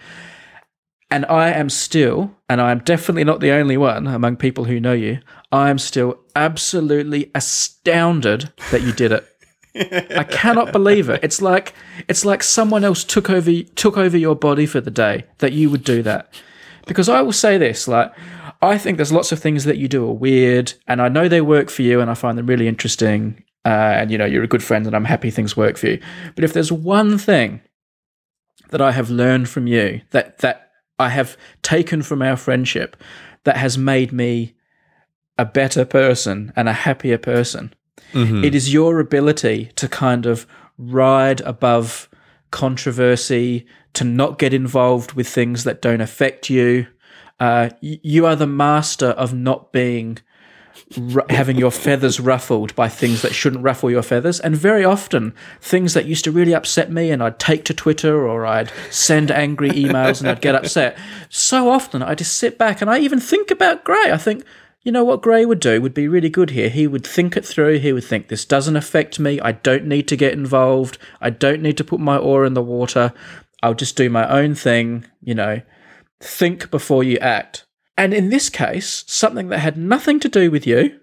And 1.10 1.26
I 1.26 1.50
am 1.50 1.70
still, 1.70 2.34
and 2.48 2.60
I 2.60 2.72
am 2.72 2.80
definitely 2.80 3.24
not 3.24 3.38
the 3.40 3.52
only 3.52 3.76
one 3.76 4.06
among 4.06 4.36
people 4.36 4.64
who 4.64 4.80
know 4.80 4.94
you. 4.94 5.20
I 5.52 5.70
am 5.70 5.78
still 5.78 6.18
absolutely 6.34 7.30
astounded 7.34 8.52
that 8.72 8.82
you 8.82 8.92
did 8.92 9.12
it 9.12 9.24
I 9.74 10.24
cannot 10.24 10.72
believe 10.72 11.08
it. 11.08 11.20
It's 11.22 11.42
like 11.42 11.74
it's 12.08 12.24
like 12.24 12.42
someone 12.42 12.84
else 12.84 13.02
took 13.04 13.28
over 13.28 13.62
took 13.62 13.96
over 13.96 14.16
your 14.16 14.36
body 14.36 14.66
for 14.66 14.80
the 14.80 14.90
day 14.90 15.24
that 15.38 15.52
you 15.52 15.70
would 15.70 15.84
do 15.84 16.02
that. 16.02 16.32
Because 16.86 17.08
I 17.08 17.22
will 17.22 17.32
say 17.32 17.58
this, 17.58 17.88
like 17.88 18.12
I 18.62 18.78
think 18.78 18.98
there's 18.98 19.12
lots 19.12 19.32
of 19.32 19.40
things 19.40 19.64
that 19.64 19.78
you 19.78 19.88
do 19.88 20.06
are 20.06 20.12
weird, 20.12 20.74
and 20.86 21.02
I 21.02 21.08
know 21.08 21.28
they 21.28 21.40
work 21.40 21.70
for 21.70 21.82
you, 21.82 22.00
and 22.00 22.10
I 22.10 22.14
find 22.14 22.38
them 22.38 22.46
really 22.46 22.68
interesting. 22.68 23.42
Uh, 23.64 23.96
and 23.96 24.10
you 24.10 24.18
know 24.18 24.26
you're 24.26 24.44
a 24.44 24.48
good 24.48 24.62
friend, 24.62 24.86
and 24.86 24.94
I'm 24.94 25.06
happy 25.06 25.30
things 25.30 25.56
work 25.56 25.76
for 25.76 25.88
you. 25.88 26.00
But 26.34 26.44
if 26.44 26.52
there's 26.52 26.70
one 26.70 27.18
thing 27.18 27.62
that 28.70 28.80
I 28.80 28.92
have 28.92 29.10
learned 29.10 29.48
from 29.48 29.66
you 29.66 30.02
that 30.10 30.38
that 30.38 30.70
I 30.98 31.08
have 31.08 31.36
taken 31.62 32.02
from 32.02 32.22
our 32.22 32.36
friendship 32.36 32.96
that 33.44 33.56
has 33.56 33.76
made 33.76 34.12
me 34.12 34.54
a 35.36 35.44
better 35.44 35.84
person 35.84 36.52
and 36.56 36.68
a 36.68 36.72
happier 36.72 37.18
person. 37.18 37.74
It 38.44 38.54
is 38.54 38.72
your 38.72 39.00
ability 39.00 39.70
to 39.76 39.88
kind 39.88 40.26
of 40.26 40.46
ride 40.78 41.40
above 41.42 42.08
controversy, 42.50 43.66
to 43.94 44.04
not 44.04 44.38
get 44.38 44.54
involved 44.54 45.12
with 45.12 45.28
things 45.28 45.64
that 45.64 45.82
don't 45.82 46.00
affect 46.00 46.48
you. 46.50 46.86
Uh, 47.40 47.70
you 47.80 48.26
are 48.26 48.36
the 48.36 48.46
master 48.46 49.08
of 49.08 49.34
not 49.34 49.72
being 49.72 50.18
having 51.30 51.56
your 51.56 51.70
feathers 51.70 52.20
ruffled 52.20 52.74
by 52.74 52.88
things 52.88 53.22
that 53.22 53.34
shouldn't 53.34 53.62
ruffle 53.62 53.90
your 53.90 54.02
feathers. 54.02 54.40
And 54.40 54.56
very 54.56 54.84
often, 54.84 55.32
things 55.60 55.94
that 55.94 56.06
used 56.06 56.24
to 56.24 56.32
really 56.32 56.54
upset 56.54 56.90
me, 56.90 57.10
and 57.10 57.22
I'd 57.22 57.38
take 57.38 57.64
to 57.66 57.74
Twitter 57.74 58.26
or 58.26 58.44
I'd 58.44 58.72
send 58.90 59.30
angry 59.30 59.70
emails 59.70 60.20
and 60.20 60.28
I'd 60.28 60.40
get 60.40 60.54
upset. 60.54 60.98
So 61.28 61.70
often, 61.70 62.02
I 62.02 62.14
just 62.14 62.36
sit 62.36 62.58
back 62.58 62.80
and 62.80 62.90
I 62.90 62.98
even 62.98 63.20
think 63.20 63.50
about 63.50 63.84
Grey. 63.84 64.10
I 64.12 64.18
think, 64.18 64.44
you 64.84 64.92
know 64.92 65.02
what 65.02 65.22
Grey 65.22 65.46
would 65.46 65.60
do 65.60 65.80
would 65.80 65.94
be 65.94 66.06
really 66.06 66.28
good 66.28 66.50
here. 66.50 66.68
He 66.68 66.86
would 66.86 67.06
think 67.06 67.36
it 67.36 67.44
through. 67.44 67.78
He 67.78 67.92
would 67.92 68.04
think, 68.04 68.28
this 68.28 68.44
doesn't 68.44 68.76
affect 68.76 69.18
me. 69.18 69.40
I 69.40 69.52
don't 69.52 69.86
need 69.86 70.06
to 70.08 70.16
get 70.16 70.34
involved. 70.34 70.98
I 71.22 71.30
don't 71.30 71.62
need 71.62 71.78
to 71.78 71.84
put 71.84 72.00
my 72.00 72.18
oar 72.18 72.44
in 72.44 72.52
the 72.52 72.62
water. 72.62 73.14
I'll 73.62 73.74
just 73.74 73.96
do 73.96 74.10
my 74.10 74.28
own 74.28 74.54
thing, 74.54 75.06
you 75.22 75.34
know. 75.34 75.62
Think 76.20 76.70
before 76.70 77.02
you 77.02 77.16
act. 77.18 77.66
And 77.96 78.12
in 78.12 78.28
this 78.28 78.50
case, 78.50 79.04
something 79.06 79.48
that 79.48 79.60
had 79.60 79.78
nothing 79.78 80.20
to 80.20 80.28
do 80.28 80.50
with 80.50 80.66
you, 80.66 81.00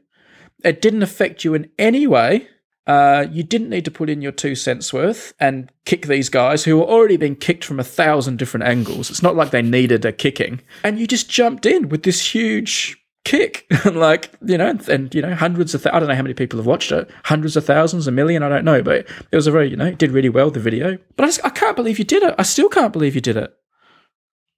it 0.63 0.81
didn't 0.81 1.03
affect 1.03 1.43
you 1.43 1.55
in 1.55 1.71
any 1.79 2.05
way. 2.05 2.47
Uh, 2.85 3.25
you 3.31 3.41
didn't 3.41 3.69
need 3.69 3.85
to 3.85 3.91
put 3.91 4.09
in 4.09 4.21
your 4.21 4.31
two 4.31 4.53
cents 4.53 4.93
worth 4.93 5.33
and 5.39 5.71
kick 5.85 6.05
these 6.05 6.29
guys 6.29 6.65
who 6.65 6.77
were 6.77 6.83
already 6.83 7.17
being 7.17 7.35
kicked 7.35 7.63
from 7.63 7.79
a 7.79 7.83
thousand 7.83 8.37
different 8.37 8.65
angles. 8.65 9.09
It's 9.09 9.23
not 9.23 9.35
like 9.35 9.51
they 9.51 9.61
needed 9.61 10.05
a 10.05 10.11
kicking. 10.11 10.61
And 10.83 10.99
you 10.99 11.07
just 11.07 11.29
jumped 11.29 11.65
in 11.65 11.89
with 11.89 12.03
this 12.03 12.33
huge 12.33 13.00
kick. 13.23 13.65
and 13.85 13.97
like, 13.97 14.31
you 14.45 14.57
know, 14.57 14.77
and, 14.89 15.13
you 15.13 15.21
know, 15.21 15.35
hundreds 15.35 15.73
of, 15.73 15.83
th- 15.83 15.93
I 15.93 15.99
don't 15.99 16.09
know 16.09 16.15
how 16.15 16.23
many 16.23 16.33
people 16.33 16.57
have 16.57 16.65
watched 16.65 16.91
it, 16.91 17.09
hundreds 17.25 17.55
of 17.55 17.65
thousands, 17.65 18.07
a 18.07 18.11
million, 18.11 18.43
I 18.43 18.49
don't 18.49 18.65
know, 18.65 18.81
but 18.81 19.07
it 19.31 19.35
was 19.35 19.47
a 19.47 19.51
very, 19.51 19.69
you 19.69 19.75
know, 19.75 19.87
it 19.87 19.97
did 19.97 20.11
really 20.11 20.29
well, 20.29 20.51
the 20.51 20.59
video. 20.59 20.97
But 21.15 21.23
I 21.23 21.27
just, 21.27 21.45
I 21.45 21.49
can't 21.49 21.75
believe 21.75 21.99
you 21.99 22.05
did 22.05 22.23
it. 22.23 22.35
I 22.37 22.43
still 22.43 22.69
can't 22.69 22.93
believe 22.93 23.15
you 23.15 23.21
did 23.21 23.37
it. 23.37 23.53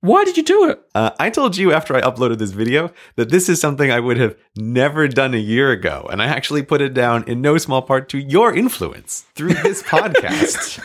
Why 0.02 0.26
did 0.26 0.36
you 0.36 0.44
do 0.44 0.70
it? 0.70 0.82
Uh, 0.94 1.12
I 1.18 1.30
told 1.30 1.56
you 1.56 1.72
after 1.72 1.96
I 1.96 2.02
uploaded 2.02 2.38
this 2.38 2.52
video 2.52 2.92
that 3.16 3.30
this 3.30 3.48
is 3.48 3.62
something 3.62 3.90
I 3.90 4.02
would 4.02 4.18
have 4.18 4.36
never 4.58 5.08
done 5.08 5.34
a 5.34 5.38
year 5.38 5.72
ago. 5.72 6.10
And 6.12 6.22
I 6.22 6.26
actually 6.26 6.62
put 6.62 6.82
it 6.82 6.94
down 6.94 7.24
in 7.26 7.40
no 7.40 7.58
small 7.58 7.82
part 7.82 8.10
to 8.10 8.18
your 8.18 8.54
influence 8.54 9.22
through 9.34 9.54
this 9.54 9.82
podcast. 9.84 10.82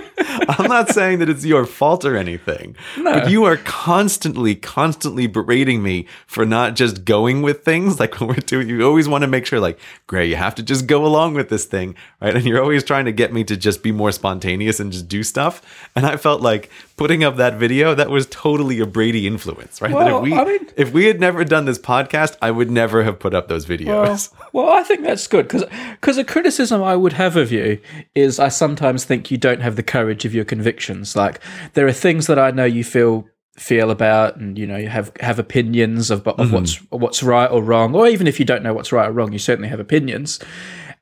I'm 0.48 0.68
not 0.68 0.90
saying 0.90 1.18
that 1.20 1.28
it's 1.28 1.44
your 1.44 1.64
fault 1.66 2.04
or 2.04 2.16
anything, 2.16 2.76
but 3.02 3.30
you 3.30 3.44
are 3.44 3.56
constantly, 3.58 4.54
constantly 4.54 5.26
berating 5.26 5.82
me 5.82 6.06
for 6.26 6.44
not 6.44 6.76
just 6.76 7.04
going 7.04 7.42
with 7.42 7.64
things. 7.64 7.96
Like 8.06 8.20
when 8.20 8.28
we're 8.28 8.34
doing, 8.36 8.68
you 8.68 8.86
always 8.86 9.08
want 9.08 9.22
to 9.22 9.28
make 9.28 9.46
sure, 9.46 9.58
like, 9.58 9.78
Grey, 10.06 10.26
you 10.26 10.36
have 10.36 10.54
to 10.56 10.62
just 10.62 10.86
go 10.86 11.04
along 11.04 11.34
with 11.34 11.48
this 11.48 11.64
thing, 11.64 11.94
right? 12.20 12.36
And 12.36 12.44
you're 12.44 12.62
always 12.62 12.84
trying 12.84 13.06
to 13.06 13.12
get 13.12 13.32
me 13.32 13.42
to 13.44 13.56
just 13.56 13.82
be 13.82 13.90
more 13.90 14.12
spontaneous 14.12 14.78
and 14.80 14.92
just 14.92 15.08
do 15.08 15.22
stuff. 15.22 15.88
And 15.96 16.04
I 16.04 16.16
felt 16.16 16.42
like 16.42 16.70
putting 16.96 17.22
up 17.22 17.36
that 17.36 17.54
video, 17.54 17.94
that 17.94 18.10
was 18.10 18.26
totally 18.26 18.80
a 18.80 18.86
Brady 18.86 19.26
influence, 19.26 19.80
right? 19.80 19.92
Well, 19.92 20.18
if 20.18 20.22
we, 20.22 20.34
I 20.34 20.44
mean- 20.44 20.68
if 20.76 20.92
we 20.92 21.06
had 21.06 21.20
never 21.20 21.44
done 21.44 21.66
this 21.66 21.78
podcast, 21.78 22.36
I 22.42 22.50
would 22.50 22.70
never 22.70 23.04
have 23.04 23.18
put 23.18 23.34
up 23.34 23.48
those 23.48 23.66
videos. 23.66 24.32
Well, 24.52 24.70
I 24.70 24.82
think 24.82 25.02
that's 25.02 25.26
good 25.26 25.46
because 25.46 25.64
because 25.92 26.16
a 26.16 26.24
criticism 26.24 26.82
I 26.82 26.96
would 26.96 27.12
have 27.12 27.36
of 27.36 27.52
you 27.52 27.78
is 28.14 28.38
I 28.38 28.48
sometimes 28.48 29.04
think 29.04 29.30
you 29.30 29.36
don't 29.36 29.60
have 29.60 29.76
the 29.76 29.82
courage 29.82 30.24
of 30.24 30.34
your 30.34 30.44
convictions. 30.44 31.14
Like 31.14 31.40
there 31.74 31.86
are 31.86 31.92
things 31.92 32.26
that 32.26 32.38
I 32.38 32.50
know 32.50 32.64
you 32.64 32.84
feel 32.84 33.26
feel 33.56 33.90
about, 33.90 34.36
and 34.36 34.58
you 34.58 34.66
know 34.66 34.76
you 34.76 34.88
have 34.88 35.12
have 35.20 35.38
opinions 35.38 36.10
of 36.10 36.26
of 36.26 36.36
mm-hmm. 36.36 36.54
what's 36.54 36.76
what's 36.90 37.22
right 37.22 37.50
or 37.50 37.62
wrong, 37.62 37.94
or 37.94 38.06
even 38.06 38.26
if 38.26 38.38
you 38.38 38.46
don't 38.46 38.62
know 38.62 38.72
what's 38.72 38.92
right 38.92 39.08
or 39.08 39.12
wrong, 39.12 39.32
you 39.32 39.38
certainly 39.38 39.68
have 39.68 39.80
opinions. 39.80 40.38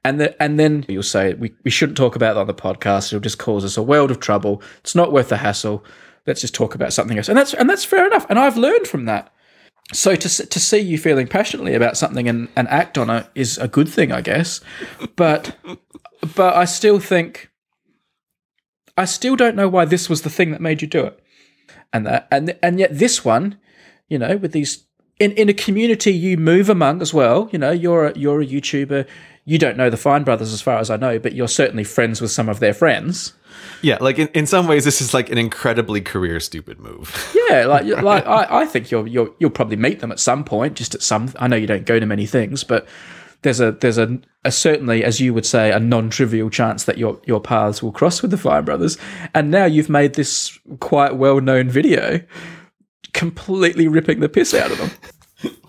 And 0.04 0.20
the, 0.20 0.42
and 0.42 0.60
then 0.60 0.84
you'll 0.88 1.02
say 1.02 1.34
we, 1.34 1.54
we 1.64 1.70
shouldn't 1.70 1.96
talk 1.96 2.14
about 2.14 2.34
that 2.34 2.40
on 2.40 2.46
the 2.46 2.54
podcast. 2.54 3.08
It'll 3.08 3.20
just 3.20 3.38
cause 3.38 3.64
us 3.64 3.76
a 3.76 3.82
world 3.82 4.10
of 4.10 4.20
trouble. 4.20 4.62
It's 4.80 4.94
not 4.94 5.12
worth 5.12 5.30
the 5.30 5.38
hassle. 5.38 5.84
Let's 6.26 6.42
just 6.42 6.54
talk 6.54 6.74
about 6.74 6.92
something 6.92 7.16
else. 7.16 7.28
And 7.28 7.38
that's 7.38 7.54
and 7.54 7.68
that's 7.68 7.84
fair 7.84 8.06
enough. 8.06 8.26
And 8.28 8.38
I've 8.38 8.56
learned 8.56 8.86
from 8.86 9.06
that. 9.06 9.32
So 9.92 10.14
to 10.14 10.46
to 10.46 10.60
see 10.60 10.78
you 10.78 10.98
feeling 10.98 11.26
passionately 11.26 11.74
about 11.74 11.96
something 11.96 12.28
and, 12.28 12.48
and 12.56 12.68
act 12.68 12.98
on 12.98 13.10
it 13.10 13.26
is 13.34 13.58
a 13.58 13.68
good 13.68 13.88
thing, 13.88 14.12
I 14.12 14.20
guess. 14.20 14.60
But 15.16 15.56
but 16.34 16.54
I 16.54 16.64
still 16.64 16.98
think 16.98 17.50
I 18.96 19.04
still 19.06 19.36
don't 19.36 19.56
know 19.56 19.68
why 19.68 19.84
this 19.84 20.08
was 20.08 20.22
the 20.22 20.30
thing 20.30 20.50
that 20.52 20.60
made 20.60 20.82
you 20.82 20.88
do 20.88 21.04
it. 21.04 21.18
And 21.92 22.06
that 22.06 22.28
and 22.30 22.56
and 22.62 22.78
yet 22.78 22.98
this 22.98 23.24
one, 23.24 23.58
you 24.08 24.18
know, 24.18 24.36
with 24.36 24.52
these 24.52 24.84
in, 25.20 25.32
in 25.32 25.48
a 25.48 25.54
community 25.54 26.12
you 26.12 26.36
move 26.36 26.68
among 26.68 27.00
as 27.00 27.14
well, 27.14 27.48
you 27.52 27.58
know, 27.58 27.70
you're 27.70 28.06
a, 28.06 28.18
you're 28.18 28.40
a 28.40 28.46
YouTuber. 28.46 29.06
You 29.46 29.58
don't 29.58 29.76
know 29.76 29.90
the 29.90 29.98
Fine 29.98 30.24
Brothers 30.24 30.52
as 30.52 30.62
far 30.62 30.78
as 30.78 30.90
I 30.90 30.96
know, 30.96 31.18
but 31.18 31.34
you're 31.34 31.48
certainly 31.48 31.84
friends 31.84 32.20
with 32.20 32.30
some 32.30 32.48
of 32.48 32.60
their 32.60 32.72
friends. 32.72 33.34
Yeah, 33.82 33.98
like 34.00 34.18
in, 34.18 34.28
in 34.28 34.46
some 34.46 34.66
ways, 34.66 34.84
this 34.84 35.00
is 35.02 35.12
like 35.12 35.30
an 35.30 35.36
incredibly 35.36 36.00
career 36.00 36.40
stupid 36.40 36.78
move. 36.80 37.30
Yeah, 37.50 37.66
like 37.66 37.84
like 37.84 38.26
I, 38.26 38.62
I 38.62 38.64
think 38.64 38.90
you'll 38.90 39.06
you'll 39.06 39.34
you'll 39.38 39.50
probably 39.50 39.76
meet 39.76 40.00
them 40.00 40.10
at 40.10 40.18
some 40.18 40.44
point. 40.44 40.76
Just 40.76 40.94
at 40.94 41.02
some, 41.02 41.30
I 41.38 41.46
know 41.46 41.56
you 41.56 41.66
don't 41.66 41.84
go 41.84 42.00
to 42.00 42.06
many 42.06 42.24
things, 42.24 42.64
but 42.64 42.88
there's 43.44 43.60
a 43.60 43.72
there's 43.72 43.98
a, 43.98 44.18
a 44.44 44.50
certainly, 44.50 45.04
as 45.04 45.20
you 45.20 45.32
would 45.34 45.46
say, 45.46 45.70
a 45.70 45.78
non-trivial 45.78 46.50
chance 46.50 46.84
that 46.84 46.98
your 46.98 47.20
your 47.26 47.40
paths 47.40 47.82
will 47.82 47.92
cross 47.92 48.22
with 48.22 48.30
the 48.30 48.38
Fine 48.38 48.64
Brothers. 48.64 48.96
And 49.34 49.50
now 49.50 49.66
you've 49.66 49.90
made 49.90 50.14
this 50.14 50.58
quite 50.80 51.16
well-known 51.16 51.68
video, 51.68 52.20
completely 53.12 53.86
ripping 53.86 54.20
the 54.20 54.28
piss 54.28 54.54
out 54.54 54.72
of 54.72 54.78
them. 54.78 54.90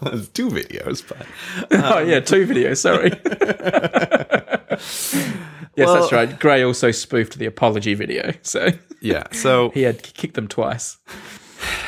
It's 0.04 0.28
two 0.30 0.50
videos, 0.50 1.04
but 1.08 1.26
oh 1.84 2.00
yeah, 2.00 2.20
two 2.20 2.46
videos. 2.46 2.78
Sorry. 2.78 3.10
yes, 5.76 5.78
Well- 5.78 5.96
that's 5.96 6.12
right. 6.12 6.40
Grey 6.40 6.64
also 6.64 6.92
spoofed 6.92 7.38
the 7.38 7.46
apology 7.46 7.94
video, 7.94 8.34
so 8.42 8.70
yeah. 9.02 9.24
So 9.32 9.70
he 9.72 9.84
had 9.84 10.02
kicked 10.04 10.36
them 10.36 10.48
twice. 10.48 10.98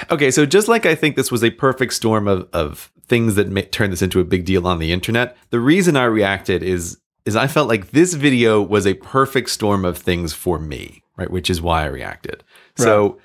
Okay, 0.10 0.32
so 0.32 0.46
just 0.46 0.68
like 0.68 0.86
I 0.86 0.96
think 0.96 1.16
this 1.16 1.32
was 1.32 1.44
a 1.44 1.52
perfect 1.52 1.94
storm 1.94 2.28
of, 2.28 2.48
of 2.54 2.92
things 3.08 3.36
that 3.36 3.50
ma- 3.50 3.62
turned 3.72 3.94
this 3.94 4.02
into 4.02 4.20
a 4.20 4.24
big 4.24 4.46
deal 4.46 4.68
on 4.68 4.80
the 4.80 4.92
internet, 4.92 5.38
the 5.50 5.60
reason 5.60 5.96
I 5.96 6.06
reacted 6.06 6.64
is 6.64 6.98
is 7.26 7.36
I 7.36 7.48
felt 7.48 7.68
like 7.68 7.92
this 7.92 8.14
video 8.14 8.62
was 8.62 8.88
a 8.88 8.94
perfect 8.96 9.50
storm 9.50 9.84
of 9.84 9.98
things 9.98 10.34
for 10.34 10.58
me, 10.58 11.04
right? 11.18 11.30
Which 11.30 11.50
is 11.50 11.62
why 11.62 11.84
I 11.84 11.88
reacted. 11.88 12.44
So 12.78 13.20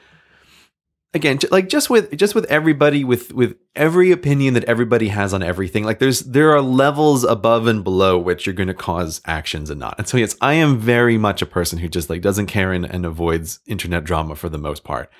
again, 1.14 1.38
like 1.50 1.68
just 1.68 1.90
with 1.90 2.16
just 2.16 2.34
with 2.34 2.44
everybody 2.46 3.04
with 3.04 3.32
with 3.32 3.56
every 3.74 4.10
opinion 4.10 4.54
that 4.54 4.64
everybody 4.64 5.08
has 5.08 5.34
on 5.34 5.42
everything, 5.42 5.84
like 5.84 5.98
there's 5.98 6.20
there 6.20 6.52
are 6.52 6.62
levels 6.62 7.24
above 7.24 7.66
and 7.66 7.84
below 7.84 8.18
which 8.18 8.46
you're 8.46 8.54
going 8.54 8.68
to 8.68 8.74
cause 8.74 9.20
actions 9.26 9.70
and 9.70 9.80
not. 9.80 9.94
And 9.98 10.08
so 10.08 10.16
yes, 10.16 10.36
I 10.40 10.54
am 10.54 10.78
very 10.78 11.18
much 11.18 11.42
a 11.42 11.46
person 11.46 11.78
who 11.78 11.88
just 11.88 12.10
like 12.10 12.22
doesn't 12.22 12.46
care 12.46 12.72
and, 12.72 12.84
and 12.84 13.04
avoids 13.04 13.60
internet 13.66 14.04
drama 14.04 14.36
for 14.36 14.48
the 14.48 14.58
most 14.58 14.84
part. 14.84 15.10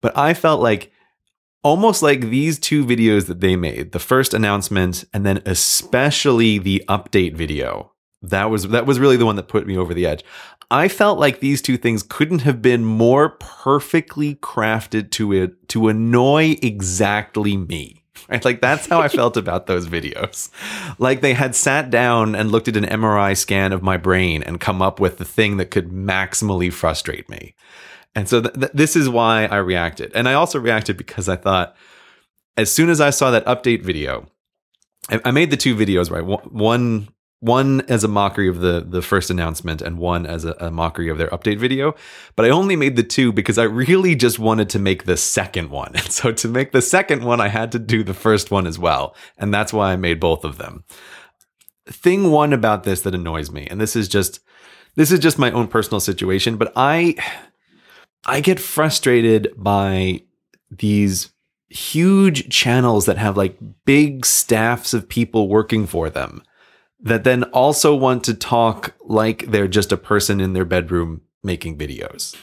But 0.00 0.16
I 0.16 0.34
felt 0.34 0.60
like 0.60 0.92
almost 1.62 2.02
like 2.02 2.22
these 2.22 2.58
two 2.58 2.84
videos 2.84 3.26
that 3.26 3.40
they 3.40 3.56
made, 3.56 3.92
the 3.92 3.98
first 3.98 4.34
announcement 4.34 5.04
and 5.12 5.24
then 5.24 5.42
especially 5.46 6.58
the 6.58 6.84
update 6.88 7.34
video. 7.34 7.90
That 8.24 8.50
was 8.50 8.68
that 8.68 8.86
was 8.86 9.00
really 9.00 9.16
the 9.16 9.26
one 9.26 9.34
that 9.34 9.48
put 9.48 9.66
me 9.66 9.76
over 9.76 9.94
the 9.94 10.06
edge. 10.06 10.22
I 10.72 10.88
felt 10.88 11.18
like 11.18 11.40
these 11.40 11.60
two 11.60 11.76
things 11.76 12.02
couldn't 12.02 12.40
have 12.40 12.62
been 12.62 12.82
more 12.82 13.36
perfectly 13.38 14.36
crafted 14.36 15.10
to 15.12 15.30
it 15.34 15.68
to 15.68 15.88
annoy 15.88 16.56
exactly 16.62 17.56
me. 17.56 17.98
Right? 18.28 18.44
Like 18.44 18.60
that's 18.60 18.86
how 18.86 19.00
I 19.00 19.08
felt 19.20 19.36
about 19.36 19.66
those 19.66 19.88
videos. 19.88 20.48
Like 20.98 21.20
they 21.20 21.34
had 21.34 21.56
sat 21.56 21.90
down 21.90 22.34
and 22.36 22.52
looked 22.52 22.68
at 22.68 22.76
an 22.76 22.84
MRI 22.84 23.36
scan 23.36 23.72
of 23.72 23.82
my 23.82 23.96
brain 23.96 24.42
and 24.44 24.60
come 24.60 24.80
up 24.80 25.00
with 25.00 25.18
the 25.18 25.24
thing 25.24 25.56
that 25.56 25.72
could 25.72 25.88
maximally 25.90 26.72
frustrate 26.72 27.28
me. 27.28 27.54
And 28.14 28.28
so 28.28 28.40
th- 28.40 28.54
th- 28.54 28.72
this 28.72 28.94
is 28.94 29.08
why 29.08 29.46
I 29.46 29.56
reacted. 29.56 30.12
And 30.14 30.28
I 30.28 30.34
also 30.34 30.60
reacted 30.60 30.96
because 30.96 31.28
I 31.28 31.34
thought, 31.36 31.74
as 32.56 32.70
soon 32.70 32.90
as 32.90 33.00
I 33.00 33.10
saw 33.10 33.32
that 33.32 33.44
update 33.44 33.82
video, 33.82 34.26
I, 35.10 35.20
I 35.24 35.30
made 35.32 35.50
the 35.50 35.56
two 35.56 35.74
videos, 35.74 36.10
right? 36.10 36.24
One- 36.52 37.08
One, 37.42 37.80
as 37.88 38.04
a 38.04 38.08
mockery 38.08 38.46
of 38.46 38.60
the, 38.60 38.86
the 38.88 39.02
first 39.02 39.28
announcement 39.28 39.82
and 39.82 39.98
one 39.98 40.26
as 40.26 40.44
a, 40.44 40.54
a 40.60 40.70
mockery 40.70 41.08
of 41.08 41.18
their 41.18 41.26
update 41.30 41.58
video. 41.58 41.92
But 42.36 42.46
I 42.46 42.50
only 42.50 42.76
made 42.76 42.94
the 42.94 43.02
two 43.02 43.32
because 43.32 43.58
I 43.58 43.64
really 43.64 44.14
just 44.14 44.38
wanted 44.38 44.68
to 44.70 44.78
make 44.78 45.06
the 45.06 45.16
second 45.16 45.70
one. 45.70 45.92
And 45.96 46.12
so 46.12 46.30
to 46.30 46.46
make 46.46 46.70
the 46.70 46.80
second 46.80 47.24
one, 47.24 47.40
I 47.40 47.48
had 47.48 47.72
to 47.72 47.80
do 47.80 48.04
the 48.04 48.14
first 48.14 48.52
one 48.52 48.64
as 48.64 48.78
well. 48.78 49.16
And 49.36 49.52
that's 49.52 49.72
why 49.72 49.92
I 49.92 49.96
made 49.96 50.20
both 50.20 50.44
of 50.44 50.58
them. 50.58 50.84
thing 51.86 52.30
one 52.30 52.52
about 52.52 52.84
this 52.84 53.00
that 53.02 53.14
annoys 53.14 53.50
me, 53.50 53.66
and 53.68 53.80
this 53.80 53.96
is 53.96 54.08
just 54.08 54.38
this 54.94 55.10
is 55.10 55.18
just 55.18 55.38
my 55.38 55.50
own 55.50 55.68
personal 55.68 56.00
situation, 56.00 56.56
but 56.56 56.72
I 56.76 57.16
I 58.24 58.40
get 58.40 58.60
frustrated 58.60 59.52
by 59.56 60.22
these 60.70 61.32
huge 61.70 62.50
channels 62.50 63.06
that 63.06 63.18
have 63.18 63.36
like 63.36 63.58
big 63.84 64.24
staffs 64.26 64.94
of 64.94 65.08
people 65.08 65.48
working 65.48 65.86
for 65.86 66.10
them 66.10 66.42
that 67.02 67.24
then 67.24 67.44
also 67.44 67.94
want 67.94 68.24
to 68.24 68.34
talk 68.34 68.94
like 69.04 69.46
they're 69.50 69.68
just 69.68 69.92
a 69.92 69.96
person 69.96 70.40
in 70.40 70.52
their 70.52 70.64
bedroom 70.64 71.22
making 71.42 71.76
videos. 71.76 72.36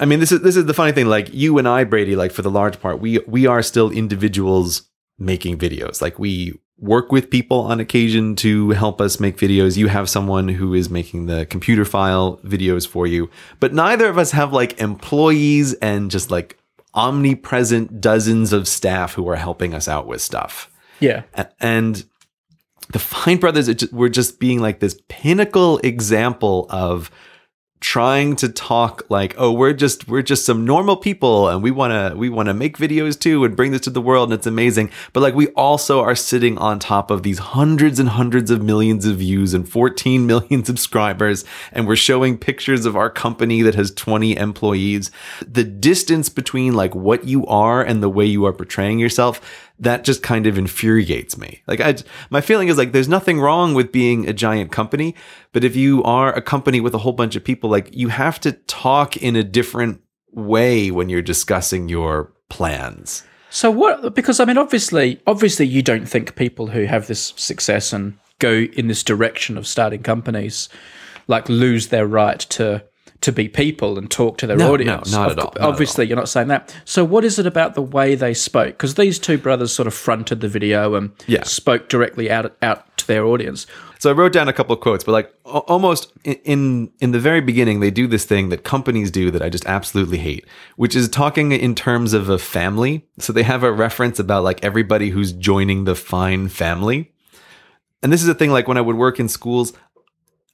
I 0.00 0.04
mean, 0.04 0.20
this 0.20 0.32
is 0.32 0.40
this 0.42 0.56
is 0.56 0.66
the 0.66 0.74
funny 0.74 0.92
thing. 0.92 1.06
Like 1.06 1.32
you 1.32 1.58
and 1.58 1.68
I, 1.68 1.84
Brady, 1.84 2.16
like 2.16 2.32
for 2.32 2.42
the 2.42 2.50
large 2.50 2.80
part, 2.80 3.00
we 3.00 3.18
we 3.26 3.46
are 3.46 3.62
still 3.62 3.90
individuals 3.90 4.82
making 5.18 5.58
videos. 5.58 6.02
Like 6.02 6.18
we 6.18 6.58
work 6.78 7.12
with 7.12 7.30
people 7.30 7.60
on 7.60 7.78
occasion 7.78 8.34
to 8.34 8.70
help 8.70 9.00
us 9.00 9.20
make 9.20 9.36
videos. 9.36 9.76
You 9.76 9.88
have 9.88 10.08
someone 10.08 10.48
who 10.48 10.72
is 10.72 10.88
making 10.88 11.26
the 11.26 11.46
Computerphile 11.46 12.42
videos 12.42 12.88
for 12.88 13.06
you, 13.06 13.30
but 13.60 13.74
neither 13.74 14.08
of 14.08 14.18
us 14.18 14.30
have 14.32 14.52
like 14.52 14.80
employees 14.80 15.74
and 15.74 16.10
just 16.10 16.30
like 16.30 16.58
omnipresent 16.94 18.00
dozens 18.00 18.52
of 18.52 18.66
staff 18.66 19.14
who 19.14 19.28
are 19.28 19.36
helping 19.36 19.74
us 19.74 19.88
out 19.88 20.06
with 20.06 20.20
stuff. 20.20 20.70
Yeah. 21.00 21.22
And 21.60 22.04
the 22.92 22.98
Fine 22.98 23.38
Brothers 23.38 23.90
were 23.92 24.08
just 24.08 24.40
being 24.40 24.60
like 24.60 24.80
this 24.80 25.00
pinnacle 25.08 25.78
example 25.78 26.66
of 26.70 27.10
trying 27.80 28.36
to 28.36 28.46
talk 28.46 29.02
like 29.08 29.34
oh 29.38 29.50
we're 29.50 29.72
just 29.72 30.06
we're 30.06 30.20
just 30.20 30.44
some 30.44 30.66
normal 30.66 30.98
people 30.98 31.48
and 31.48 31.62
we 31.62 31.70
want 31.70 31.90
to 31.90 32.14
we 32.14 32.28
want 32.28 32.46
to 32.46 32.52
make 32.52 32.76
videos 32.76 33.18
too 33.18 33.42
and 33.42 33.56
bring 33.56 33.72
this 33.72 33.80
to 33.80 33.88
the 33.88 34.02
world 34.02 34.30
and 34.30 34.38
it's 34.38 34.46
amazing. 34.46 34.90
But 35.14 35.20
like 35.20 35.34
we 35.34 35.48
also 35.48 36.00
are 36.00 36.14
sitting 36.14 36.58
on 36.58 36.78
top 36.78 37.10
of 37.10 37.22
these 37.22 37.38
hundreds 37.38 37.98
and 37.98 38.10
hundreds 38.10 38.50
of 38.50 38.62
millions 38.62 39.06
of 39.06 39.16
views 39.16 39.54
and 39.54 39.66
14 39.66 40.26
million 40.26 40.62
subscribers 40.70 41.44
and 41.72 41.86
we're 41.86 41.96
showing 41.96 42.36
pictures 42.36 42.84
of 42.84 42.96
our 42.96 43.08
company 43.08 43.62
that 43.62 43.74
has 43.76 43.90
20 43.92 44.36
employees. 44.36 45.10
The 45.46 45.64
distance 45.64 46.28
between 46.28 46.74
like 46.74 46.94
what 46.94 47.24
you 47.24 47.46
are 47.46 47.82
and 47.82 48.02
the 48.02 48.10
way 48.10 48.26
you 48.26 48.44
are 48.44 48.52
portraying 48.52 48.98
yourself 48.98 49.40
that 49.80 50.04
just 50.04 50.22
kind 50.22 50.46
of 50.46 50.58
infuriates 50.58 51.36
me. 51.36 51.62
Like 51.66 51.80
I, 51.80 51.96
my 52.28 52.40
feeling 52.40 52.68
is 52.68 52.78
like 52.78 52.92
there's 52.92 53.08
nothing 53.08 53.40
wrong 53.40 53.74
with 53.74 53.90
being 53.90 54.28
a 54.28 54.32
giant 54.32 54.70
company, 54.70 55.14
but 55.52 55.64
if 55.64 55.74
you 55.74 56.02
are 56.04 56.32
a 56.32 56.42
company 56.42 56.80
with 56.80 56.94
a 56.94 56.98
whole 56.98 57.12
bunch 57.12 57.34
of 57.34 57.42
people, 57.42 57.70
like 57.70 57.88
you 57.92 58.08
have 58.08 58.38
to 58.40 58.52
talk 58.52 59.16
in 59.16 59.36
a 59.36 59.42
different 59.42 60.02
way 60.32 60.90
when 60.90 61.08
you're 61.08 61.22
discussing 61.22 61.88
your 61.88 62.32
plans. 62.48 63.24
So 63.48 63.70
what? 63.70 64.14
Because 64.14 64.38
I 64.38 64.44
mean, 64.44 64.58
obviously, 64.58 65.20
obviously, 65.26 65.66
you 65.66 65.82
don't 65.82 66.06
think 66.06 66.36
people 66.36 66.68
who 66.68 66.84
have 66.84 67.08
this 67.08 67.32
success 67.36 67.92
and 67.92 68.16
go 68.38 68.66
in 68.72 68.88
this 68.88 69.02
direction 69.02 69.58
of 69.58 69.66
starting 69.66 70.02
companies 70.02 70.68
like 71.26 71.48
lose 71.48 71.88
their 71.88 72.06
right 72.06 72.40
to 72.40 72.84
to 73.22 73.32
be 73.32 73.48
people 73.48 73.98
and 73.98 74.10
talk 74.10 74.38
to 74.38 74.46
their 74.46 74.56
No, 74.56 74.68
no, 74.68 74.72
audience. 74.74 75.12
not 75.12 75.30
Of 75.30 75.32
at 75.32 75.44
all, 75.44 75.52
not 75.56 75.58
at 75.58 75.62
obviously, 75.68 76.06
you're 76.06 76.16
not 76.16 76.28
saying 76.28 76.48
that. 76.48 76.74
So, 76.84 77.04
what 77.04 77.24
is 77.24 77.38
it 77.38 77.46
about 77.46 77.74
the 77.74 77.82
way 77.82 78.14
they 78.14 78.32
spoke? 78.34 78.68
Because 78.78 78.94
these 78.94 79.18
two 79.18 79.36
brothers 79.38 79.72
sort 79.72 79.86
of 79.86 79.94
fronted 79.94 80.40
the 80.40 80.48
video 80.48 80.94
and 80.94 81.10
Yeah. 81.26 81.42
spoke 81.44 81.88
directly 81.88 82.30
out 82.30 82.56
out 82.62 82.96
to 82.98 83.06
their 83.06 83.24
audience. 83.24 83.66
So 83.98 84.08
I 84.08 84.14
wrote 84.14 84.32
down 84.32 84.48
a 84.48 84.52
couple 84.54 84.74
of 84.74 84.80
quotes, 84.80 85.04
but 85.04 85.12
like 85.12 85.32
almost 85.44 86.10
in 86.24 86.90
in 87.00 87.12
the 87.12 87.18
very 87.20 87.42
beginning, 87.42 87.80
they 87.80 87.90
do 87.90 88.06
this 88.06 88.24
thing 88.24 88.48
that 88.48 88.64
companies 88.64 89.10
do 89.10 89.30
that 89.30 89.42
I 89.42 89.50
just 89.50 89.66
absolutely 89.66 90.18
hate, 90.18 90.46
which 90.76 90.96
is 90.96 91.08
talking 91.08 91.52
in 91.52 91.74
terms 91.74 92.14
of 92.14 92.30
a 92.30 92.38
family. 92.38 93.06
So 93.18 93.32
they 93.34 93.42
have 93.42 93.62
a 93.62 93.70
reference 93.72 94.18
about 94.18 94.42
like 94.44 94.64
everybody 94.64 95.10
who's 95.10 95.32
joining 95.32 95.84
the 95.84 95.94
fine 95.94 96.48
family. 96.48 97.12
And 98.02 98.10
this 98.10 98.22
is 98.22 98.28
a 98.28 98.34
thing 98.34 98.50
like 98.50 98.66
when 98.66 98.78
I 98.78 98.80
would 98.80 98.96
work 98.96 99.20
in 99.20 99.28
schools, 99.28 99.74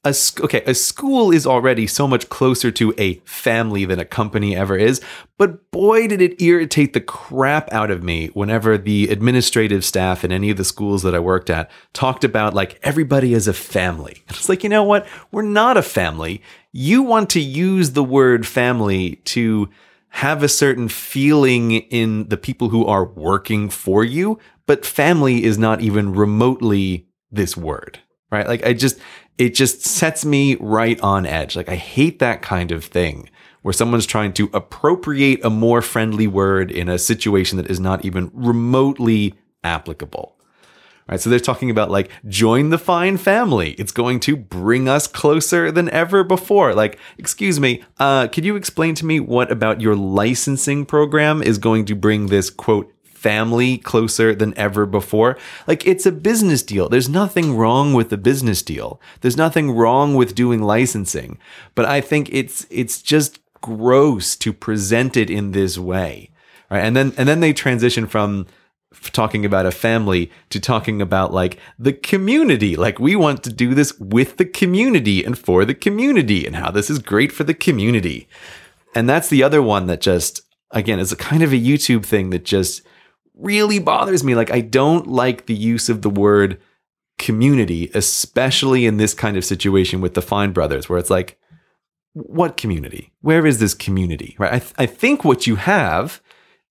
a 0.07 0.15
sc- 0.15 0.41
okay, 0.43 0.63
a 0.67 0.75
school 0.75 1.33
is 1.33 1.47
already 1.47 1.87
so 1.87 2.07
much 2.07 2.29
closer 2.29 2.71
to 2.71 2.95
a 2.97 3.15
family 3.25 3.85
than 3.85 3.99
a 3.99 4.05
company 4.05 4.55
ever 4.55 4.77
is. 4.77 5.01
But 5.37 5.71
boy, 5.71 6.07
did 6.07 6.23
it 6.23 6.41
irritate 6.41 6.93
the 6.93 7.01
crap 7.01 7.71
out 7.73 7.91
of 7.91 8.03
me 8.03 8.29
whenever 8.29 8.79
the 8.79 9.09
administrative 9.09 9.85
staff 9.85 10.25
in 10.25 10.31
any 10.31 10.51
of 10.51 10.57
the 10.57 10.65
schools 10.65 11.03
that 11.03 11.15
I 11.15 11.19
worked 11.19 11.51
at 11.51 11.71
talked 11.93 12.23
about 12.23 12.55
like 12.55 12.79
everybody 12.83 13.35
as 13.35 13.49
a 13.49 13.53
family. 13.53 14.23
It's 14.37 14.49
like, 14.49 14.63
you 14.63 14.69
know 14.69 14.85
what? 14.85 15.09
We're 15.33 15.43
not 15.43 15.77
a 15.77 15.83
family. 15.83 16.41
You 16.71 17.03
want 17.03 17.31
to 17.31 17.41
use 17.41 17.93
the 17.93 18.05
word 18.05 18.47
family 18.47 19.17
to 19.25 19.69
have 20.11 20.43
a 20.43 20.49
certain 20.49 20.89
feeling 20.89 21.73
in 21.73 22.29
the 22.29 22.37
people 22.37 22.69
who 22.69 22.87
are 22.87 23.05
working 23.05 23.69
for 23.69 24.05
you, 24.05 24.39
but 24.67 24.87
family 24.87 25.43
is 25.43 25.59
not 25.59 25.81
even 25.81 26.15
remotely 26.15 27.09
this 27.31 27.57
word, 27.57 27.99
right? 28.31 28.47
Like 28.47 28.65
I 28.65 28.73
just, 28.73 29.01
it 29.39 29.55
just 29.55 29.83
sets 29.83 30.25
me 30.25 30.57
right 30.57 31.01
on 31.01 31.27
edge. 31.27 31.57
Like 31.57 31.69
I 31.69 31.77
hate 31.77 32.19
that 32.21 32.43
kind 32.43 32.73
of 32.73 32.85
thing 32.85 33.31
where 33.63 33.73
someone's 33.73 34.07
trying 34.07 34.33
to 34.33 34.49
appropriate 34.55 35.45
a 35.45 35.51
more 35.51 35.83
friendly 35.83 36.27
word 36.27 36.71
in 36.71 36.89
a 36.89 36.99
situation 36.99 37.57
that 37.57 37.69
is 37.69 37.81
not 37.81 38.05
even 38.05 38.31
remotely 38.33 39.35
applicable. 39.65 40.35
Right, 41.09 41.21
so 41.21 41.31
they're 41.31 41.39
talking 41.39 41.71
about 41.71 41.89
like 41.91 42.11
join 42.29 42.71
the 42.71 42.79
fine 42.79 43.17
family. 43.17 43.73
It's 43.73 43.93
going 43.93 44.19
to 44.21 44.37
bring 44.37 44.89
us 44.89 45.07
closer 45.07 45.71
than 45.71 45.89
ever 45.91 46.25
before. 46.25 46.75
Like, 46.75 46.99
excuse 47.17 47.61
me, 47.61 47.85
uh, 47.99 48.27
could 48.27 48.45
you 48.45 48.57
explain 48.57 48.97
to 48.97 49.07
me 49.07 49.21
what 49.21 49.53
about 49.53 49.81
your 49.81 49.95
licensing 49.95 50.85
program 50.85 51.43
is 51.43 51.59
going 51.59 51.85
to 51.87 51.95
bring 51.95 52.27
this 52.27 52.51
quote 52.51 52.93
family 53.27 53.77
closer 53.77 54.37
than 54.37 54.57
ever 54.57 54.87
before? 54.87 55.37
Like, 55.67 55.85
it's 55.85 56.07
a 56.07 56.13
business 56.13 56.63
deal. 56.63 56.89
There's 56.89 57.09
nothing 57.09 57.57
wrong 57.57 57.93
with 57.93 58.11
the 58.11 58.17
business 58.17 58.63
deal. 58.63 59.01
There's 59.21 59.37
nothing 59.37 59.73
wrong 59.73 60.15
with 60.15 60.37
doing 60.37 60.63
licensing. 60.63 61.39
But 61.75 61.87
I 61.87 62.01
think 62.01 62.29
it's 62.31 62.69
it's 62.71 63.03
just 63.03 63.41
gross 63.61 64.37
to 64.37 64.53
present 64.53 65.17
it 65.17 65.29
in 65.29 65.51
this 65.51 65.77
way. 65.77 66.31
Right, 66.71 66.85
and 66.85 66.95
then 66.95 67.13
and 67.17 67.29
then 67.29 67.41
they 67.41 67.53
transition 67.53 68.07
from 68.07 68.47
talking 69.11 69.45
about 69.45 69.67
a 69.67 69.73
family 69.73 70.31
to 70.51 70.61
talking 70.61 71.03
about 71.03 71.33
like 71.33 71.59
the 71.81 71.93
community. 71.93 72.77
Like 72.77 73.01
we 73.01 73.17
want 73.17 73.43
to 73.43 73.53
do 73.53 73.75
this 73.75 73.99
with 73.99 74.37
the 74.37 74.45
community 74.45 75.25
and 75.25 75.37
for 75.37 75.65
the 75.65 75.75
community 75.75 76.47
and 76.47 76.55
how 76.55 76.71
this 76.71 76.91
is 76.91 77.01
great 77.01 77.33
for 77.33 77.43
the 77.43 77.55
community. 77.55 78.29
And 78.95 79.09
that's 79.09 79.29
the 79.29 79.43
other 79.43 79.61
one 79.61 79.89
that 79.89 80.01
just 80.01 80.43
again 80.71 81.01
is 81.01 81.11
a 81.11 81.17
kind 81.17 81.43
of 81.43 81.53
a 81.53 81.57
YouTube 81.57 82.05
thing 82.07 82.31
that 82.31 82.45
just 82.45 82.83
really 83.37 83.79
bothers 83.79 84.25
me. 84.25 84.35
Like 84.35 84.51
I 84.51 84.61
don't 84.61 85.07
like 85.07 85.47
the 85.47 85.55
use 85.55 85.89
of 85.89 86.03
the 86.03 86.11
word 86.11 86.61
community, 87.19 87.91
especially 87.95 88.87
in 88.87 88.97
this 88.97 89.15
kind 89.15 89.37
of 89.37 89.45
situation 89.45 90.01
with 90.01 90.15
the 90.15 90.23
Fine 90.23 90.53
Brothers, 90.53 90.89
where 90.89 90.99
it's 90.99 91.11
like, 91.11 91.39
what 92.13 92.57
community? 92.57 93.13
Where 93.21 93.47
is 93.47 93.59
this 93.59 93.75
community? 93.75 94.37
Right? 94.39 94.55
I, 94.55 94.59
th- 94.59 94.75
I 94.79 94.87
think 94.87 95.25
what 95.25 95.47
you 95.47 95.57
have 95.57 96.21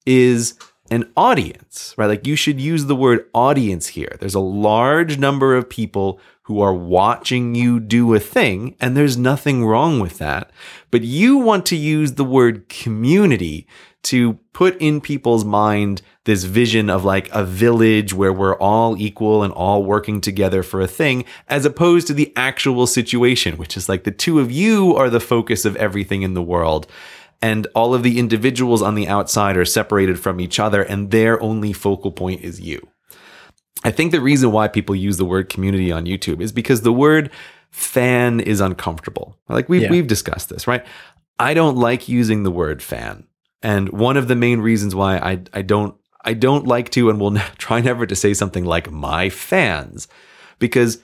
is 0.05 0.55
an 0.91 1.11
audience, 1.17 1.95
right? 1.97 2.05
Like 2.07 2.27
you 2.27 2.35
should 2.35 2.59
use 2.59 2.85
the 2.85 2.95
word 2.95 3.27
audience 3.33 3.87
here. 3.87 4.17
There's 4.19 4.35
a 4.35 4.39
large 4.39 5.17
number 5.17 5.55
of 5.55 5.69
people 5.69 6.19
who 6.43 6.61
are 6.61 6.73
watching 6.73 7.55
you 7.55 7.79
do 7.79 8.13
a 8.13 8.19
thing, 8.19 8.75
and 8.79 8.95
there's 8.95 9.17
nothing 9.17 9.65
wrong 9.65 9.99
with 9.99 10.19
that. 10.19 10.51
But 10.91 11.01
you 11.01 11.37
want 11.37 11.65
to 11.67 11.75
use 11.75 12.13
the 12.13 12.23
word 12.23 12.69
community 12.69 13.67
to 14.05 14.33
put 14.53 14.77
in 14.81 15.01
people's 15.01 15.43
mind 15.45 16.01
this 16.25 16.43
vision 16.43 16.89
of 16.89 17.03
like 17.05 17.29
a 17.31 17.43
village 17.43 18.13
where 18.13 18.33
we're 18.33 18.57
all 18.57 18.97
equal 18.97 19.43
and 19.43 19.53
all 19.53 19.83
working 19.83 20.21
together 20.21 20.63
for 20.63 20.81
a 20.81 20.87
thing, 20.87 21.25
as 21.47 21.65
opposed 21.65 22.07
to 22.07 22.13
the 22.13 22.33
actual 22.35 22.87
situation, 22.87 23.57
which 23.57 23.77
is 23.77 23.87
like 23.89 24.03
the 24.03 24.11
two 24.11 24.39
of 24.39 24.51
you 24.51 24.95
are 24.95 25.09
the 25.09 25.19
focus 25.19 25.65
of 25.65 25.75
everything 25.75 26.21
in 26.23 26.33
the 26.33 26.41
world 26.41 26.87
and 27.41 27.67
all 27.75 27.93
of 27.93 28.01
the 28.01 28.17
individuals 28.17 28.81
on 28.81 28.95
the 28.95 29.07
outside 29.07 29.57
are 29.57 29.65
separated 29.65 30.19
from 30.19 30.39
each 30.39 30.59
other 30.59 30.81
and 30.81 31.11
their 31.11 31.41
only 31.43 31.73
focal 31.73 32.11
point 32.11 32.41
is 32.41 32.59
you. 32.61 32.87
I 33.83 33.91
think 33.91 34.11
the 34.11 34.21
reason 34.21 34.51
why 34.51 34.67
people 34.67 34.95
use 34.95 35.17
the 35.17 35.25
word 35.25 35.49
community 35.49 35.91
on 35.91 36.05
YouTube 36.05 36.41
is 36.41 36.51
because 36.51 36.81
the 36.81 36.93
word 36.93 37.29
fan 37.71 38.39
is 38.39 38.61
uncomfortable. 38.61 39.37
Like 39.49 39.69
we've, 39.69 39.83
Yeah. 39.83 39.91
we've 39.91 40.07
discussed 40.07 40.49
this, 40.49 40.65
right? 40.65 40.83
I 41.37 41.53
don't 41.53 41.75
like 41.77 42.07
using 42.07 42.43
the 42.43 42.51
word 42.51 42.81
fan. 42.81 43.27
And 43.65 43.89
one 43.89 44.15
of 44.17 44.27
the 44.27 44.35
main 44.35 44.59
reasons 44.59 44.93
why 44.93 45.17
I, 45.17 45.33
I 45.59 45.61
don't 45.63 45.95
I 46.23 46.33
don't 46.33 46.67
like 46.67 46.89
to 46.91 47.09
and 47.09 47.19
will 47.19 47.31
ne- 47.39 47.41
try 47.57 47.81
never 47.81 48.05
to 48.05 48.15
say 48.15 48.33
something 48.33 48.65
like 48.65 48.91
my 48.91 49.29
fans 49.29 50.07
because 50.59 50.99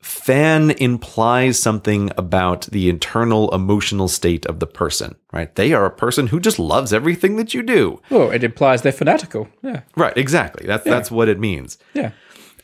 fan 0.00 0.70
implies 0.72 1.58
something 1.58 2.10
about 2.16 2.62
the 2.66 2.88
internal 2.88 3.52
emotional 3.54 4.08
state 4.08 4.46
of 4.46 4.60
the 4.60 4.66
person, 4.66 5.16
right? 5.32 5.52
They 5.56 5.72
are 5.72 5.84
a 5.86 5.90
person 5.90 6.28
who 6.28 6.38
just 6.38 6.58
loves 6.58 6.92
everything 6.92 7.36
that 7.36 7.54
you 7.54 7.62
do. 7.62 8.00
Well, 8.10 8.30
it 8.30 8.44
implies 8.44 8.82
they're 8.82 8.92
fanatical. 8.92 9.48
Yeah, 9.62 9.80
Right, 9.96 10.16
exactly. 10.16 10.66
That's 10.66 10.84
that's 10.84 11.10
what 11.10 11.28
it 11.28 11.40
means. 11.40 11.78
yeah. 11.94 12.12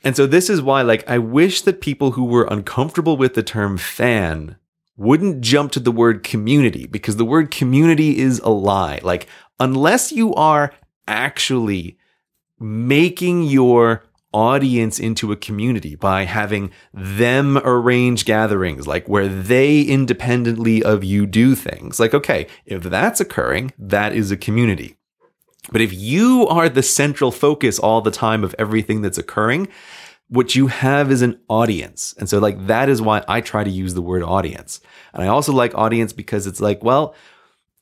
And 0.05 0.17
so 0.17 0.27
this 0.27 0.51
is 0.51 0.61
why 0.61 0.83
like 0.83 1.09
I 1.09 1.19
wish 1.19 1.63
that 1.63 1.81
people 1.81 2.13
who 2.13 2.25
were 2.25 2.47
uncomfortable 2.51 3.17
with 3.17 3.35
the 3.35 3.43
term 3.43 3.79
fan 3.79 4.57
wouldn't 5.03 5.41
jump 5.41 5.73
to 5.73 5.81
the 5.81 5.93
word 5.93 6.23
community 6.23 6.87
because 6.87 7.17
the 7.17 7.25
word 7.25 7.51
community 7.51 8.19
is 8.19 8.39
a 8.41 8.51
lie. 8.51 9.01
Like 9.03 9.27
unless 9.59 10.13
you 10.13 10.35
are 10.35 10.73
actually 11.07 11.99
making 12.59 13.45
your 13.45 14.05
audience 14.33 14.99
into 14.99 15.31
a 15.31 15.37
community 15.37 15.95
by 15.95 16.25
having 16.25 16.71
them 16.95 17.59
arrange 17.59 18.25
gatherings, 18.25 18.87
like 18.87 19.07
where 19.09 19.29
they 19.29 19.83
independently 19.83 20.83
of 20.83 21.05
you 21.05 21.27
do 21.27 21.55
things. 21.55 22.01
Like, 22.01 22.15
okay, 22.15 22.47
if 22.65 22.83
that's 22.83 23.21
occurring, 23.21 23.73
that 23.79 24.15
is 24.15 24.31
a 24.31 24.37
community. 24.37 24.97
But 25.71 25.81
if 25.81 25.93
you 25.93 26.47
are 26.49 26.69
the 26.69 26.83
central 26.83 27.31
focus 27.31 27.79
all 27.79 28.01
the 28.01 28.11
time 28.11 28.43
of 28.43 28.55
everything 28.59 29.03
that's 29.03 29.19
occurring, 29.19 29.69
what 30.33 30.55
you 30.55 30.69
have 30.69 31.11
is 31.13 31.21
an 31.21 31.39
audience. 31.49 32.15
And 32.19 32.27
so, 32.27 32.39
like, 32.39 32.67
that 32.67 32.89
is 32.89 33.03
why 33.03 33.23
I 33.29 33.43
try 33.43 33.65
to 33.65 33.71
use 33.71 33.93
the 33.93 34.01
word 34.01 34.23
audience. 34.23 34.81
And 35.13 35.23
I 35.23 35.27
also 35.27 35.53
like 35.53 35.75
audience 35.75 36.15
because 36.15 36.47
it's 36.47 36.61
like, 36.61 36.83
well, 36.83 37.15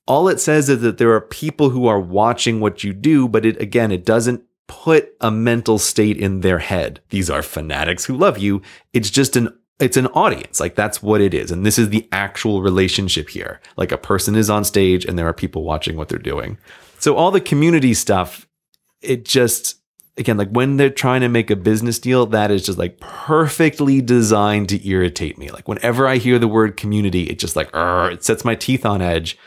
all 0.09 0.29
it 0.29 0.41
says 0.41 0.69
is 0.69 0.81
that 0.81 0.99
there 0.99 1.13
are 1.13 1.21
people 1.21 1.71
who 1.71 1.87
are 1.87 2.01
watching 2.01 2.59
what 2.59 2.83
you 2.83 2.93
do, 2.93 3.29
but 3.29 3.47
it, 3.47 3.61
again, 3.63 3.93
it 3.93 4.05
doesn't 4.05 4.43
put 4.67 5.15
a 5.21 5.31
mental 5.31 5.79
state 5.79 6.17
in 6.17 6.41
their 6.41 6.59
head. 6.59 7.01
These 7.11 7.31
are 7.31 7.43
fanatics 7.43 8.05
who 8.05 8.17
love 8.17 8.37
you. 8.39 8.63
It's 8.93 9.11
just 9.11 9.37
an 9.37 9.57
it's 9.79 9.97
an 9.97 10.09
audience. 10.09 10.61
Like 10.61 10.75
that's 10.75 11.03
what 11.03 11.21
it 11.21 11.33
is. 11.33 11.51
And 11.51 11.65
this 11.65 11.79
is 11.79 11.89
the 11.89 12.07
actual 12.13 12.63
relationship 12.63 13.31
here. 13.31 13.61
Like 13.77 13.93
a 13.93 13.97
person 13.97 14.35
is 14.35 14.51
on 14.51 14.65
stage 14.65 15.07
and 15.07 15.19
there 15.19 15.27
are 15.27 15.33
people 15.33 15.65
watching 15.65 15.97
what 15.97 16.09
they're 16.09 16.19
doing. 16.19 16.59
So 16.99 17.17
all 17.17 17.31
the 17.31 17.41
community 17.41 17.95
stuff, 17.95 18.47
it 19.01 19.25
just 19.25 19.80
again, 20.17 20.37
like 20.37 20.51
when 20.51 20.77
they're 20.77 20.91
trying 20.91 21.21
to 21.23 21.29
make 21.29 21.51
a 21.51 21.57
business 21.57 21.99
deal, 21.99 22.27
that 22.27 22.51
is 22.51 22.65
just 22.65 22.79
like 22.79 23.01
perfectly 23.01 24.01
designed 24.01 24.69
to 24.71 24.89
irritate 24.89 25.39
me. 25.39 25.51
Like 25.51 25.69
whenever 25.69 26.07
I 26.07 26.17
hear 26.17 26.39
the 26.39 26.49
word 26.49 26.77
community, 26.77 27.25
it 27.25 27.39
just 27.39 27.57
like 27.57 27.71
it 27.75 28.25
sets 28.25 28.45
my 28.45 28.55
teeth 28.55 28.85
on 28.85 29.03
edge. 29.03 29.39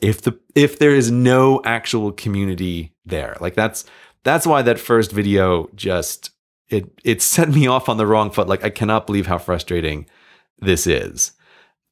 If 0.00 0.22
the 0.22 0.38
if 0.54 0.78
there 0.78 0.94
is 0.94 1.10
no 1.10 1.60
actual 1.64 2.12
community 2.12 2.94
there, 3.04 3.36
like 3.40 3.54
that's 3.54 3.84
that's 4.24 4.46
why 4.46 4.62
that 4.62 4.78
first 4.78 5.12
video 5.12 5.68
just 5.74 6.30
it 6.68 6.90
it 7.04 7.22
set 7.22 7.48
me 7.48 7.66
off 7.66 7.88
on 7.88 7.96
the 7.96 8.06
wrong 8.06 8.30
foot. 8.30 8.48
Like 8.48 8.64
I 8.64 8.70
cannot 8.70 9.06
believe 9.06 9.26
how 9.26 9.38
frustrating 9.38 10.06
this 10.58 10.86
is. 10.86 11.32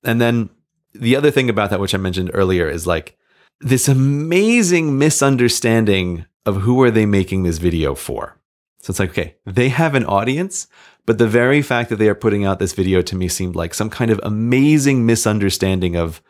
And 0.05 0.21
then 0.21 0.51
the 0.93 1.17
other 1.17 1.31
thing 1.31 1.51
about 1.51 1.71
that, 1.71 1.81
which 1.81 1.95
I 1.95 1.99
mentioned 1.99 2.31
earlier, 2.35 2.69
is 2.69 2.87
like 2.87 3.17
this 3.61 3.89
amazing 3.89 4.99
misunderstanding 4.99 6.27
of 6.47 6.63
who 6.63 6.81
are 6.83 6.91
they 6.91 7.05
making 7.05 7.43
this 7.43 7.59
video 7.59 7.95
for. 7.95 8.39
So 8.81 8.93
it's 8.93 9.01
like, 9.01 9.11
okay, 9.11 9.37
they 9.45 9.69
have 9.69 9.95
an 9.95 10.05
audience, 10.05 10.69
but 11.05 11.19
the 11.19 11.27
very 11.27 11.61
fact 11.61 11.91
that 11.91 11.97
they 11.97 12.09
are 12.09 12.15
putting 12.15 12.45
out 12.45 12.61
this 12.61 12.73
video 12.73 13.03
to 13.03 13.17
me 13.17 13.27
seemed 13.29 13.57
like 13.57 13.75
some 13.75 13.91
kind 13.91 14.11
of 14.11 14.21
amazing 14.23 15.05
misunderstanding 15.05 15.97
of 15.97 16.23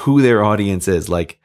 who 0.00 0.20
their 0.20 0.42
audience 0.42 0.88
is. 0.88 1.08
Like, 1.08 1.40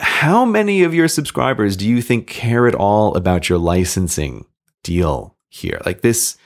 how 0.00 0.44
many 0.44 0.82
of 0.82 0.92
your 0.92 1.08
subscribers 1.08 1.76
do 1.76 1.88
you 1.88 2.02
think 2.02 2.26
care 2.26 2.66
at 2.66 2.74
all 2.74 3.14
about 3.16 3.48
your 3.48 3.58
licensing 3.58 4.44
deal 4.82 5.36
here? 5.48 5.80
Like 5.86 6.02
this, 6.02 6.36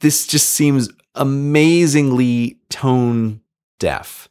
this 0.00 0.26
just 0.26 0.50
seems 0.50 0.88
amazingly 1.14 2.60
tone 2.68 3.40
deaf. 3.78 4.28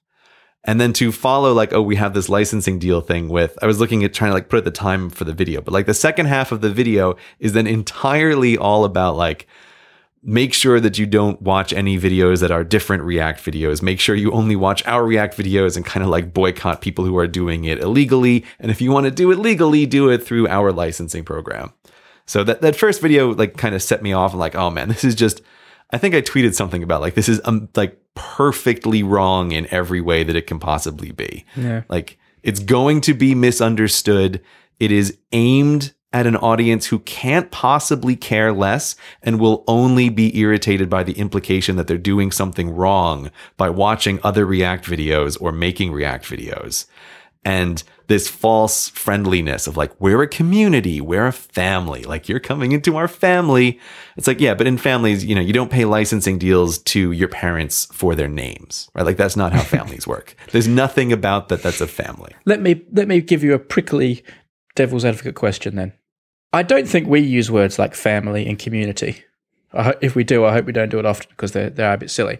And 0.66 0.80
then 0.80 0.94
to 0.94 1.12
follow, 1.12 1.52
like, 1.54 1.74
oh, 1.74 1.82
we 1.82 1.98
have 1.98 2.14
this 2.14 2.30
licensing 2.30 2.80
deal 2.80 3.02
thing 3.02 3.28
with, 3.28 3.58
I 3.62 3.66
was 3.66 3.80
looking 3.80 4.04
at 4.04 4.14
trying 4.14 4.30
to 4.30 4.36
like 4.36 4.48
put 4.48 4.60
at 4.60 4.64
the 4.64 4.72
time 4.72 5.10
for 5.10 5.26
the 5.26 5.34
video, 5.34 5.60
but 5.60 5.74
like 5.74 5.88
the 5.88 5.94
second 5.94 6.28
half 6.28 6.54
of 6.54 6.62
the 6.62 6.70
video 6.70 7.18
is 7.40 7.52
then 7.52 7.68
entirely 7.68 8.58
all 8.58 8.86
about 8.86 9.18
like, 9.18 9.48
make 10.26 10.54
sure 10.54 10.80
that 10.80 10.98
you 10.98 11.06
don't 11.06 11.42
watch 11.42 11.74
any 11.74 12.00
videos 12.00 12.40
that 12.40 12.50
are 12.50 12.64
different 12.64 13.04
React 13.04 13.44
videos. 13.44 13.82
Make 13.82 14.00
sure 14.00 14.16
you 14.16 14.32
only 14.32 14.56
watch 14.56 14.86
our 14.86 15.06
React 15.06 15.38
videos 15.38 15.76
and 15.76 15.86
kind 15.86 16.02
of 16.02 16.10
like 16.10 16.34
boycott 16.34 16.80
people 16.80 17.04
who 17.04 17.18
are 17.18 17.28
doing 17.28 17.66
it 17.66 17.80
illegally. 17.80 18.46
And 18.58 18.72
if 18.72 18.80
you 18.80 18.90
want 18.90 19.04
to 19.04 19.12
do 19.12 19.32
it 19.32 19.40
legally, 19.40 19.86
do 19.86 20.10
it 20.10 20.24
through 20.24 20.48
our 20.48 20.72
licensing 20.72 21.26
program. 21.26 21.74
So 22.26 22.46
that, 22.46 22.62
that 22.62 22.78
first 22.78 23.02
video 23.02 23.34
like 23.34 23.58
kind 23.58 23.76
of 23.76 23.84
set 23.84 24.02
me 24.02 24.14
off 24.14 24.32
and 24.32 24.40
like, 24.40 24.56
oh 24.56 24.70
man, 24.70 24.88
this 24.88 25.04
is 25.04 25.14
just, 25.14 25.42
I 25.94 26.00
think 26.00 26.16
I 26.16 26.22
tweeted 26.22 26.56
something 26.56 26.82
about 26.82 27.02
like, 27.02 27.14
this 27.14 27.30
is 27.30 27.40
um, 27.46 27.70
like 27.76 27.98
perfectly 28.16 29.04
wrong 29.04 29.52
in 29.52 29.68
every 29.72 30.02
way 30.02 30.24
that 30.24 30.36
it 30.36 30.48
can 30.48 30.60
possibly 30.60 31.12
be. 31.12 31.46
Yeah. 31.56 31.84
Like 31.88 32.18
it's 32.42 32.60
going 32.60 33.00
to 33.02 33.14
be 33.14 33.36
misunderstood. 33.36 34.42
It 34.80 34.92
is 34.92 35.18
aimed 35.32 35.94
at 36.12 36.28
an 36.28 36.36
audience 36.36 36.88
who 36.88 37.00
can't 37.00 37.50
possibly 37.52 38.16
care 38.16 38.52
less 38.52 38.96
and 39.22 39.40
will 39.40 39.64
only 39.68 40.10
be 40.10 40.38
irritated 40.38 40.90
by 40.90 41.04
the 41.04 41.14
implication 41.14 41.76
that 41.76 41.88
they're 41.88 41.98
doing 41.98 42.32
something 42.32 42.70
wrong 42.70 43.32
by 43.58 43.70
watching 43.70 44.20
other 44.24 44.46
React 44.46 44.86
videos 44.86 45.38
or 45.42 45.52
making 45.52 45.92
React 45.92 46.26
videos. 46.26 46.86
And 47.46 47.84
this 48.08 48.28
false 48.28 48.90
friendliness 48.90 49.68
of 49.68 49.78
like, 49.78 49.92
we're 50.00 50.22
a 50.22 50.28
community, 50.28 51.00
we're 51.00 51.28
a 51.28 51.34
family, 51.34 52.04
like 52.04 52.28
you're 52.28 52.40
coming 52.40 52.72
into 52.72 52.98
our 52.98 53.08
family. 53.08 53.80
It's 54.18 54.28
like, 54.28 54.42
yeah, 54.42 54.54
but 54.54 54.68
in 54.68 54.78
families, 54.78 55.24
you 55.26 55.36
know, 55.36 55.42
you 55.42 55.54
don't 55.54 55.72
pay 55.72 55.86
licensing 55.86 56.38
deals 56.38 56.78
to 56.80 57.12
your 57.12 57.30
parents 57.30 57.86
for 57.94 58.16
their 58.16 58.28
names, 58.28 58.90
right? 58.94 59.06
Like 59.06 59.18
that's 59.18 59.36
not 59.36 59.54
how 59.54 59.62
families 59.64 60.06
work. 60.06 60.36
There's 60.52 60.68
nothing 60.68 61.12
about 61.14 61.50
that 61.50 61.64
that's 61.64 61.82
a 61.82 61.88
family. 61.88 62.34
Let 62.46 62.62
me 62.62 62.84
let 62.92 63.08
me 63.08 63.22
give 63.22 63.44
you 63.44 63.54
a 63.54 63.60
prickly 63.60 64.24
devil's 64.76 65.06
advocate 65.06 65.36
question 65.36 65.76
then. 65.76 65.94
I 66.52 66.62
don't 66.62 66.88
think 66.88 67.08
we 67.08 67.22
use 67.22 67.50
words 67.50 67.80
like 67.80 67.96
family 67.96 68.46
and 68.46 68.60
community. 68.60 69.24
Ho- 69.72 69.98
if 70.02 70.16
we 70.16 70.24
do, 70.24 70.46
I 70.46 70.54
hope 70.54 70.66
we 70.66 70.72
don't 70.72 70.90
do 70.90 71.00
it 71.00 71.06
often 71.06 71.28
because 71.32 71.52
they're, 71.52 71.72
they're 71.72 71.94
a 71.94 71.98
bit 71.98 72.12
silly. 72.12 72.38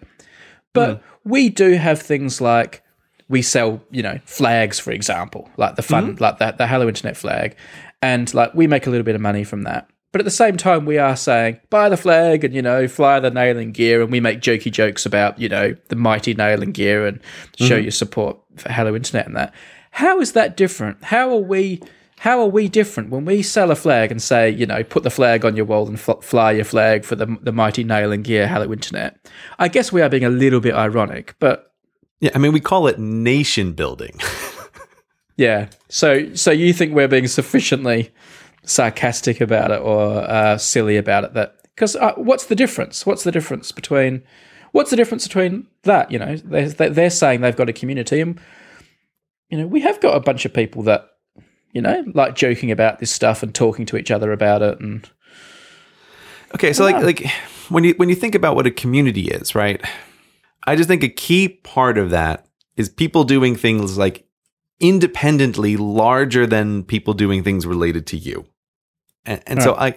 But 0.72 0.98
mm. 0.98 1.02
we 1.24 1.48
do 1.48 1.72
have 1.72 2.00
things 2.00 2.40
like 2.40 2.83
we 3.28 3.42
sell, 3.42 3.82
you 3.90 4.02
know, 4.02 4.18
flags, 4.24 4.78
for 4.78 4.90
example, 4.90 5.48
like 5.56 5.76
the 5.76 5.82
fun, 5.82 6.14
mm-hmm. 6.14 6.22
like 6.22 6.38
that, 6.38 6.58
the 6.58 6.66
Hello 6.66 6.88
Internet 6.88 7.16
flag. 7.16 7.56
And 8.02 8.32
like 8.34 8.54
we 8.54 8.66
make 8.66 8.86
a 8.86 8.90
little 8.90 9.04
bit 9.04 9.14
of 9.14 9.20
money 9.20 9.44
from 9.44 9.62
that. 9.62 9.88
But 10.12 10.20
at 10.20 10.26
the 10.26 10.30
same 10.30 10.56
time, 10.56 10.86
we 10.86 10.98
are 10.98 11.16
saying 11.16 11.58
buy 11.70 11.88
the 11.88 11.96
flag 11.96 12.44
and, 12.44 12.54
you 12.54 12.62
know, 12.62 12.86
fly 12.86 13.18
the 13.18 13.30
nail 13.30 13.58
and 13.58 13.74
gear. 13.74 14.00
And 14.00 14.12
we 14.12 14.20
make 14.20 14.40
jokey 14.40 14.70
jokes 14.70 15.04
about, 15.04 15.40
you 15.40 15.48
know, 15.48 15.74
the 15.88 15.96
mighty 15.96 16.34
nail 16.34 16.62
and 16.62 16.72
gear 16.72 17.06
and 17.06 17.20
show 17.56 17.74
mm-hmm. 17.74 17.82
your 17.82 17.90
support 17.90 18.38
for 18.56 18.70
Hello 18.70 18.94
Internet 18.94 19.26
and 19.26 19.36
that. 19.36 19.52
How 19.90 20.20
is 20.20 20.32
that 20.32 20.56
different? 20.56 21.02
How 21.02 21.30
are 21.30 21.40
we 21.40 21.82
how 22.18 22.40
are 22.40 22.48
we 22.48 22.68
different 22.68 23.10
when 23.10 23.24
we 23.24 23.42
sell 23.42 23.70
a 23.70 23.74
flag 23.74 24.10
and 24.10 24.22
say, 24.22 24.50
you 24.50 24.66
know, 24.66 24.84
put 24.84 25.02
the 25.02 25.10
flag 25.10 25.44
on 25.44 25.56
your 25.56 25.64
wall 25.64 25.88
and 25.88 25.98
fl- 25.98 26.20
fly 26.20 26.52
your 26.52 26.64
flag 26.64 27.04
for 27.04 27.16
the, 27.16 27.26
the 27.42 27.52
mighty 27.52 27.84
nail 27.84 28.12
and 28.12 28.24
gear 28.24 28.46
Hello 28.46 28.72
Internet? 28.72 29.18
I 29.58 29.68
guess 29.68 29.92
we 29.92 30.00
are 30.00 30.08
being 30.08 30.24
a 30.24 30.30
little 30.30 30.60
bit 30.60 30.74
ironic, 30.74 31.34
but 31.38 31.73
yeah, 32.24 32.30
I 32.34 32.38
mean, 32.38 32.52
we 32.52 32.60
call 32.60 32.86
it 32.86 32.98
nation 32.98 33.74
building. 33.74 34.18
yeah. 35.36 35.68
So, 35.90 36.34
so 36.34 36.50
you 36.50 36.72
think 36.72 36.94
we're 36.94 37.06
being 37.06 37.26
sufficiently 37.26 38.12
sarcastic 38.62 39.42
about 39.42 39.70
it 39.70 39.82
or 39.82 40.22
uh, 40.22 40.56
silly 40.56 40.96
about 40.96 41.24
it? 41.24 41.34
That 41.34 41.56
because 41.74 41.96
uh, 41.96 42.14
what's 42.14 42.46
the 42.46 42.54
difference? 42.54 43.04
What's 43.04 43.24
the 43.24 43.30
difference 43.30 43.72
between 43.72 44.22
what's 44.72 44.88
the 44.88 44.96
difference 44.96 45.26
between 45.26 45.66
that? 45.82 46.10
You 46.10 46.18
know, 46.18 46.36
they're, 46.36 46.70
they're 46.70 47.10
saying 47.10 47.42
they've 47.42 47.54
got 47.54 47.68
a 47.68 47.74
community, 47.74 48.22
and 48.22 48.40
you 49.50 49.58
know, 49.58 49.66
we 49.66 49.80
have 49.80 50.00
got 50.00 50.16
a 50.16 50.20
bunch 50.20 50.46
of 50.46 50.54
people 50.54 50.82
that 50.84 51.10
you 51.72 51.82
know, 51.82 52.04
like 52.14 52.36
joking 52.36 52.70
about 52.70 53.00
this 53.00 53.10
stuff 53.10 53.42
and 53.42 53.54
talking 53.54 53.84
to 53.84 53.98
each 53.98 54.10
other 54.10 54.32
about 54.32 54.62
it 54.62 54.80
and 54.80 55.10
Okay, 56.54 56.72
so 56.72 56.84
like 56.84 57.02
like 57.02 57.30
when 57.68 57.84
you 57.84 57.92
when 57.98 58.08
you 58.08 58.14
think 58.14 58.34
about 58.34 58.56
what 58.56 58.66
a 58.66 58.70
community 58.70 59.28
is, 59.28 59.54
right? 59.54 59.84
I 60.66 60.76
just 60.76 60.88
think 60.88 61.02
a 61.02 61.08
key 61.08 61.48
part 61.48 61.98
of 61.98 62.10
that 62.10 62.46
is 62.76 62.88
people 62.88 63.24
doing 63.24 63.56
things 63.56 63.96
like 63.98 64.26
independently 64.80 65.76
larger 65.76 66.46
than 66.46 66.84
people 66.84 67.14
doing 67.14 67.42
things 67.42 67.66
related 67.66 68.06
to 68.08 68.16
you. 68.16 68.46
And, 69.24 69.42
and 69.46 69.58
right. 69.58 69.64
so 69.64 69.74
I 69.74 69.96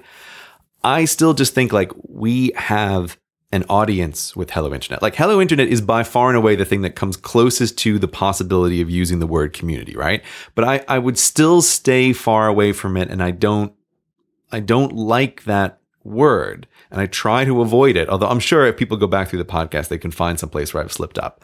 I 0.83 1.05
still 1.05 1.33
just 1.33 1.53
think 1.53 1.73
like 1.73 1.91
we 2.07 2.51
have 2.55 3.17
an 3.51 3.63
audience 3.69 4.35
with 4.35 4.51
Hello 4.51 4.73
Internet. 4.73 5.01
Like 5.01 5.15
Hello 5.15 5.41
Internet 5.41 5.69
is 5.69 5.81
by 5.81 6.03
far 6.03 6.29
and 6.29 6.37
away 6.37 6.55
the 6.55 6.65
thing 6.65 6.81
that 6.81 6.95
comes 6.95 7.15
closest 7.15 7.77
to 7.79 7.97
the 7.97 8.07
possibility 8.07 8.81
of 8.81 8.89
using 8.89 9.19
the 9.19 9.27
word 9.27 9.53
community, 9.53 9.95
right? 9.95 10.23
But 10.53 10.65
I, 10.65 10.85
I 10.87 10.99
would 10.99 11.17
still 11.17 11.61
stay 11.61 12.13
far 12.13 12.47
away 12.47 12.73
from 12.73 12.97
it 12.97 13.09
and 13.09 13.23
I 13.23 13.31
don't 13.31 13.73
I 14.51 14.59
don't 14.59 14.93
like 14.93 15.43
that 15.43 15.81
word 16.07 16.67
and 16.89 17.01
I 17.01 17.05
try 17.05 17.45
to 17.45 17.61
avoid 17.61 17.95
it. 17.95 18.09
Although 18.09 18.27
I'm 18.27 18.39
sure 18.39 18.65
if 18.65 18.77
people 18.77 18.97
go 18.97 19.07
back 19.07 19.29
through 19.29 19.39
the 19.39 19.45
podcast, 19.45 19.89
they 19.89 19.97
can 19.97 20.11
find 20.11 20.39
some 20.39 20.49
place 20.49 20.73
where 20.73 20.83
I've 20.83 20.91
slipped 20.91 21.19
up. 21.19 21.43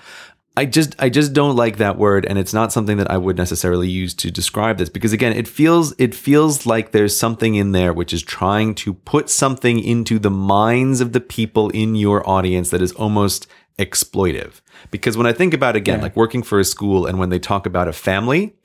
I 0.55 0.65
just 0.65 0.95
I 0.99 1.09
just 1.09 1.33
don't 1.33 1.55
like 1.55 1.77
that 1.77 1.97
word 1.97 2.27
and 2.27 2.37
it's 2.37 2.53
not 2.53 2.71
something 2.71 2.97
that 2.97 3.09
I 3.09 3.17
would 3.17 3.37
necessarily 3.37 3.89
use 3.89 4.13
to 4.15 4.29
describe 4.29 4.77
this 4.77 4.89
because 4.89 5.11
again 5.11 5.33
it 5.33 5.47
feels 5.47 5.95
it 5.97 6.13
feels 6.13 6.67
like 6.67 6.91
there's 6.91 7.17
something 7.17 7.55
in 7.55 7.71
there 7.71 7.91
which 7.91 8.13
is 8.13 8.21
trying 8.21 8.75
to 8.75 8.93
put 8.93 9.31
something 9.31 9.79
into 9.79 10.19
the 10.19 10.29
minds 10.29 11.01
of 11.01 11.11
the 11.11 11.19
people 11.19 11.69
in 11.69 11.95
your 11.95 12.27
audience 12.29 12.69
that 12.69 12.83
is 12.83 12.91
almost 12.91 13.47
exploitive. 13.79 14.61
Because 14.91 15.17
when 15.17 15.25
I 15.25 15.33
think 15.33 15.55
about 15.55 15.75
again 15.75 15.97
yeah. 15.97 16.03
like 16.03 16.15
working 16.15 16.43
for 16.43 16.59
a 16.59 16.65
school 16.65 17.07
and 17.07 17.17
when 17.17 17.29
they 17.29 17.39
talk 17.39 17.65
about 17.65 17.87
a 17.87 17.93
family, 17.93 18.55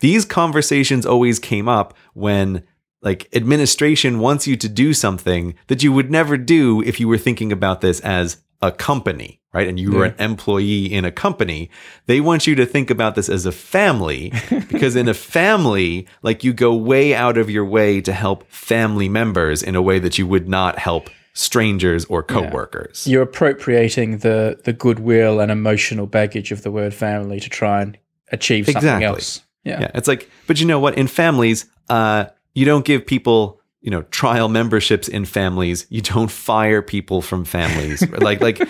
these 0.00 0.26
conversations 0.26 1.06
always 1.06 1.38
came 1.38 1.68
up 1.68 1.96
when 2.12 2.64
like 3.02 3.28
administration 3.34 4.18
wants 4.18 4.46
you 4.46 4.56
to 4.56 4.68
do 4.68 4.92
something 4.92 5.54
that 5.68 5.82
you 5.82 5.92
would 5.92 6.10
never 6.10 6.36
do 6.36 6.82
if 6.82 7.00
you 7.00 7.08
were 7.08 7.18
thinking 7.18 7.52
about 7.52 7.80
this 7.80 8.00
as 8.00 8.38
a 8.62 8.70
company, 8.70 9.40
right? 9.54 9.66
And 9.66 9.80
you 9.80 9.90
were 9.90 10.04
an 10.04 10.14
employee 10.18 10.92
in 10.92 11.06
a 11.06 11.10
company, 11.10 11.70
they 12.06 12.20
want 12.20 12.46
you 12.46 12.54
to 12.56 12.66
think 12.66 12.90
about 12.90 13.14
this 13.14 13.30
as 13.30 13.46
a 13.46 13.52
family 13.52 14.32
because 14.68 14.96
in 14.96 15.08
a 15.08 15.14
family, 15.14 16.06
like 16.22 16.44
you 16.44 16.52
go 16.52 16.74
way 16.74 17.14
out 17.14 17.38
of 17.38 17.48
your 17.48 17.64
way 17.64 18.02
to 18.02 18.12
help 18.12 18.46
family 18.50 19.08
members 19.08 19.62
in 19.62 19.74
a 19.76 19.82
way 19.82 19.98
that 19.98 20.18
you 20.18 20.26
would 20.26 20.46
not 20.48 20.78
help 20.78 21.08
strangers 21.32 22.04
or 22.06 22.22
coworkers. 22.22 23.06
You're 23.06 23.22
appropriating 23.22 24.18
the 24.18 24.60
the 24.64 24.74
goodwill 24.74 25.40
and 25.40 25.50
emotional 25.50 26.06
baggage 26.06 26.52
of 26.52 26.62
the 26.62 26.70
word 26.70 26.92
family 26.92 27.40
to 27.40 27.48
try 27.48 27.80
and 27.80 27.96
achieve 28.30 28.66
something 28.66 28.78
Exactly. 28.78 29.06
else. 29.06 29.40
Yeah. 29.64 29.80
Yeah, 29.80 29.90
it's 29.94 30.08
like, 30.08 30.28
but 30.46 30.60
you 30.60 30.66
know 30.66 30.80
what? 30.80 30.96
In 30.98 31.06
families, 31.06 31.66
uh, 31.88 32.26
you 32.54 32.64
don't 32.64 32.84
give 32.84 33.06
people, 33.06 33.60
you 33.80 33.90
know, 33.90 34.02
trial 34.02 34.48
memberships 34.48 35.08
in 35.08 35.24
families. 35.24 35.86
You 35.88 36.00
don't 36.00 36.30
fire 36.30 36.82
people 36.82 37.22
from 37.22 37.44
families. 37.44 38.08
like, 38.20 38.40
like, 38.40 38.60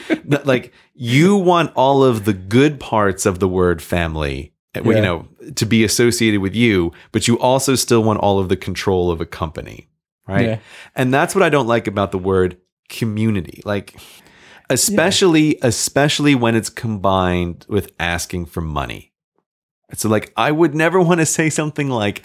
like 0.45 0.73
you 0.95 1.37
want 1.37 1.73
all 1.75 2.05
of 2.05 2.25
the 2.25 2.33
good 2.33 2.79
parts 2.81 3.27
of 3.27 3.39
the 3.39 3.49
word 3.49 3.83
family, 3.83 4.53
uh, 4.77 4.83
you 4.83 5.01
know, 5.01 5.27
to 5.57 5.67
be 5.67 5.85
associated 5.85 6.41
with 6.41 6.55
you, 6.55 6.93
but 7.13 7.27
you 7.27 7.39
also 7.39 7.75
still 7.75 8.03
want 8.03 8.21
all 8.21 8.39
of 8.39 8.49
the 8.49 8.57
control 8.57 9.11
of 9.11 9.21
a 9.21 9.27
company, 9.27 9.89
right? 10.29 10.47
Yeah. 10.47 10.59
And 10.95 11.13
that's 11.13 11.35
what 11.35 11.43
I 11.43 11.49
don't 11.49 11.67
like 11.67 11.87
about 11.87 12.13
the 12.13 12.19
word 12.19 12.59
community. 12.89 13.63
Like, 13.65 13.99
especially, 14.69 15.59
especially 15.63 16.35
when 16.35 16.55
it's 16.55 16.71
combined 16.71 17.67
with 17.69 17.93
asking 17.99 18.47
for 18.47 18.61
money. 18.61 19.13
So, 19.95 20.09
like, 20.09 20.33
I 20.37 20.53
would 20.53 20.75
never 20.75 21.01
want 21.01 21.21
to 21.21 21.27
say 21.27 21.51
something 21.51 21.89
like, 21.89 22.23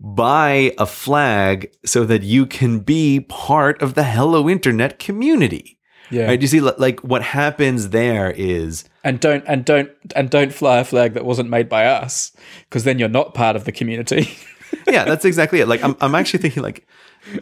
buy 0.00 0.72
a 0.78 0.86
flag 0.86 1.70
so 1.84 2.04
that 2.04 2.22
you 2.22 2.46
can 2.46 2.80
be 2.80 3.20
part 3.20 3.80
of 3.82 3.94
the 3.94 4.04
Hello 4.04 4.48
Internet 4.48 4.98
community. 4.98 5.78
Yeah. 6.10 6.26
Right? 6.26 6.40
You 6.40 6.48
see, 6.48 6.60
like, 6.60 7.00
what 7.00 7.22
happens 7.22 7.90
there 7.90 8.30
is, 8.30 8.84
And 9.04 9.20
don't 9.20 9.44
and 9.46 9.64
don't 9.64 9.90
and 10.16 10.30
don't 10.30 10.52
fly 10.52 10.78
a 10.78 10.84
flag 10.84 11.14
that 11.14 11.24
wasn't 11.24 11.50
made 11.50 11.68
by 11.68 11.86
us, 11.86 12.32
because 12.68 12.84
then 12.84 12.98
you're 12.98 13.08
not 13.08 13.34
part 13.34 13.56
of 13.56 13.64
the 13.64 13.72
community. 13.72 14.38
yeah, 14.86 15.04
that's 15.04 15.24
exactly 15.24 15.60
it. 15.60 15.68
Like, 15.68 15.82
I'm, 15.82 15.96
I'm 16.00 16.14
actually 16.14 16.40
thinking, 16.40 16.62
like, 16.62 16.86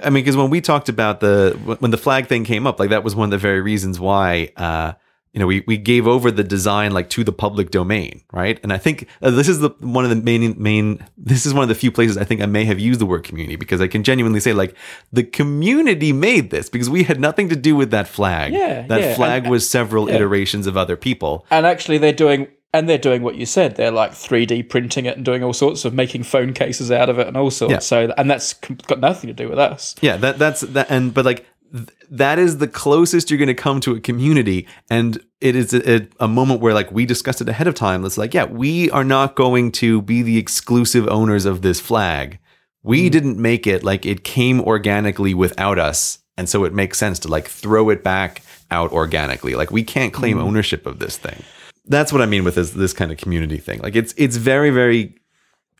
I 0.02 0.10
mean, 0.10 0.24
because 0.24 0.36
when 0.36 0.50
we 0.50 0.60
talked 0.60 0.88
about 0.88 1.20
the, 1.20 1.56
when 1.78 1.90
the 1.90 1.98
flag 1.98 2.26
thing 2.26 2.44
came 2.44 2.66
up, 2.66 2.80
like, 2.80 2.90
that 2.90 3.04
was 3.04 3.14
one 3.14 3.26
of 3.26 3.30
the 3.30 3.38
very 3.38 3.60
reasons 3.60 4.00
why, 4.00 4.50
uh, 4.56 4.94
you 5.36 5.40
know, 5.40 5.46
we, 5.46 5.62
we 5.66 5.76
gave 5.76 6.06
over 6.08 6.30
the 6.30 6.42
design 6.42 6.92
like 6.92 7.10
to 7.10 7.22
the 7.22 7.30
public 7.30 7.70
domain, 7.70 8.22
right? 8.32 8.58
And 8.62 8.72
I 8.72 8.78
think 8.78 9.06
uh, 9.20 9.30
this 9.30 9.48
is 9.48 9.58
the 9.58 9.68
one 9.80 10.02
of 10.02 10.08
the 10.08 10.16
main 10.16 10.54
main. 10.60 11.06
This 11.18 11.44
is 11.44 11.52
one 11.52 11.62
of 11.62 11.68
the 11.68 11.74
few 11.74 11.92
places 11.92 12.16
I 12.16 12.24
think 12.24 12.40
I 12.40 12.46
may 12.46 12.64
have 12.64 12.80
used 12.80 13.02
the 13.02 13.04
word 13.04 13.22
community 13.22 13.56
because 13.56 13.82
I 13.82 13.86
can 13.86 14.02
genuinely 14.02 14.40
say 14.40 14.54
like 14.54 14.74
the 15.12 15.22
community 15.22 16.14
made 16.14 16.48
this 16.48 16.70
because 16.70 16.88
we 16.88 17.02
had 17.02 17.20
nothing 17.20 17.50
to 17.50 17.56
do 17.56 17.76
with 17.76 17.90
that 17.90 18.08
flag. 18.08 18.54
Yeah, 18.54 18.86
that 18.86 19.00
yeah, 19.02 19.14
flag 19.14 19.42
and- 19.42 19.50
was 19.50 19.68
several 19.68 20.08
iterations 20.08 20.66
of 20.66 20.78
other 20.78 20.96
people. 20.96 21.44
and 21.50 21.66
actually, 21.66 21.98
they're 21.98 22.14
doing 22.14 22.48
and 22.72 22.88
they're 22.88 22.96
doing 22.96 23.22
what 23.22 23.36
you 23.36 23.44
said. 23.44 23.76
They're 23.76 23.90
like 23.90 24.12
3D 24.12 24.68
printing 24.70 25.04
it 25.04 25.16
and 25.16 25.24
doing 25.24 25.42
all 25.42 25.52
sorts 25.52 25.84
of 25.84 25.94
making 25.94 26.24
phone 26.24 26.52
cases 26.54 26.90
out 26.90 27.08
of 27.08 27.18
it 27.18 27.26
and 27.26 27.36
all 27.36 27.50
sorts. 27.50 27.72
Yeah. 27.72 27.78
So 27.78 28.12
and 28.16 28.30
that's 28.30 28.54
got 28.54 29.00
nothing 29.00 29.28
to 29.28 29.34
do 29.34 29.50
with 29.50 29.58
us. 29.58 29.94
Yeah, 30.00 30.16
that 30.16 30.38
that's 30.38 30.62
that, 30.62 30.90
and 30.90 31.12
but 31.12 31.26
like 31.26 31.46
th- 31.76 31.88
that 32.10 32.38
is 32.38 32.58
the 32.58 32.68
closest 32.68 33.30
you're 33.30 33.38
going 33.38 33.48
to 33.48 33.54
come 33.54 33.80
to 33.80 33.94
a 33.94 34.00
community, 34.00 34.66
and 34.90 35.22
it 35.40 35.56
is 35.56 35.74
a, 35.74 36.08
a 36.18 36.28
moment 36.28 36.60
where 36.60 36.74
like 36.74 36.90
we 36.90 37.06
discussed 37.06 37.40
it 37.40 37.48
ahead 37.48 37.66
of 37.66 37.74
time. 37.74 38.04
It's 38.04 38.18
like, 38.18 38.34
yeah, 38.34 38.44
we 38.44 38.90
are 38.90 39.04
not 39.04 39.36
going 39.36 39.72
to 39.72 40.02
be 40.02 40.22
the 40.22 40.38
exclusive 40.38 41.08
owners 41.08 41.44
of 41.44 41.62
this 41.62 41.80
flag. 41.80 42.38
We 42.82 43.08
mm. 43.08 43.12
didn't 43.12 43.38
make 43.38 43.66
it; 43.66 43.82
like 43.84 44.06
it 44.06 44.24
came 44.24 44.60
organically 44.60 45.34
without 45.34 45.78
us, 45.78 46.18
and 46.36 46.48
so 46.48 46.64
it 46.64 46.72
makes 46.72 46.98
sense 46.98 47.18
to 47.20 47.28
like 47.28 47.48
throw 47.48 47.90
it 47.90 48.02
back 48.02 48.42
out 48.70 48.92
organically. 48.92 49.54
Like 49.54 49.70
we 49.70 49.82
can't 49.82 50.12
claim 50.12 50.38
mm. 50.38 50.42
ownership 50.42 50.86
of 50.86 50.98
this 50.98 51.16
thing. 51.16 51.42
That's 51.86 52.12
what 52.12 52.22
I 52.22 52.26
mean 52.26 52.44
with 52.44 52.56
this 52.56 52.70
this 52.70 52.92
kind 52.92 53.12
of 53.12 53.18
community 53.18 53.58
thing. 53.58 53.80
Like 53.80 53.96
it's 53.96 54.14
it's 54.16 54.36
very 54.36 54.70
very 54.70 55.16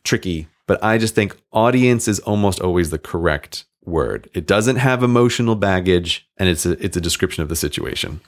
tricky, 0.03 0.47
but 0.67 0.83
I 0.83 0.97
just 0.97 1.15
think 1.15 1.35
audience 1.51 2.07
is 2.07 2.19
almost 2.19 2.59
always 2.61 2.89
the 2.91 2.99
correct 2.99 3.65
word. 3.83 4.29
It 4.33 4.45
doesn't 4.45 4.75
have 4.75 5.01
emotional 5.01 5.55
baggage 5.55 6.27
and 6.37 6.47
it's 6.49 6.65
a 6.65 6.71
it's 6.83 6.97
a 6.97 7.01
description 7.01 7.41
of 7.43 7.49
the 7.49 7.55
situation. 7.55 8.21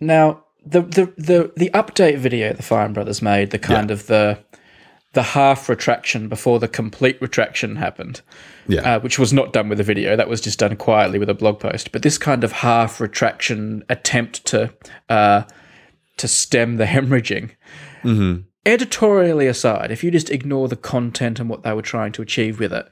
Now, 0.00 0.44
the 0.64 0.82
the 0.82 1.12
the, 1.16 1.52
the 1.56 1.70
update 1.74 2.18
video 2.18 2.52
the 2.52 2.62
Fine 2.62 2.92
Brothers 2.92 3.22
made, 3.22 3.50
the 3.50 3.58
kind 3.58 3.90
of 3.90 4.06
the 4.06 4.38
the 5.14 5.22
half 5.22 5.68
retraction 5.70 6.28
before 6.28 6.58
the 6.58 6.68
complete 6.68 7.20
retraction 7.22 7.76
happened, 7.76 8.20
Yeah. 8.68 8.96
uh, 8.96 9.00
which 9.00 9.18
was 9.18 9.32
not 9.32 9.54
done 9.54 9.70
with 9.70 9.80
a 9.80 9.82
video. 9.82 10.16
That 10.16 10.28
was 10.28 10.40
just 10.42 10.58
done 10.58 10.76
quietly 10.76 11.18
with 11.18 11.30
a 11.30 11.34
blog 11.34 11.58
post. 11.60 11.92
But 11.92 12.02
this 12.02 12.18
kind 12.18 12.44
of 12.44 12.52
half 12.52 13.00
retraction 13.00 13.82
attempt 13.88 14.44
to 14.46 14.70
uh, 15.08 15.44
to 16.18 16.28
stem 16.28 16.76
the 16.76 16.84
hemorrhaging. 16.94 17.52
Editorially 18.68 19.46
aside, 19.46 19.90
if 19.90 20.04
you 20.04 20.10
just 20.10 20.28
ignore 20.28 20.68
the 20.68 20.76
content 20.76 21.40
and 21.40 21.48
what 21.48 21.62
they 21.62 21.72
were 21.72 21.80
trying 21.80 22.12
to 22.12 22.20
achieve 22.20 22.60
with 22.60 22.70
it, 22.70 22.86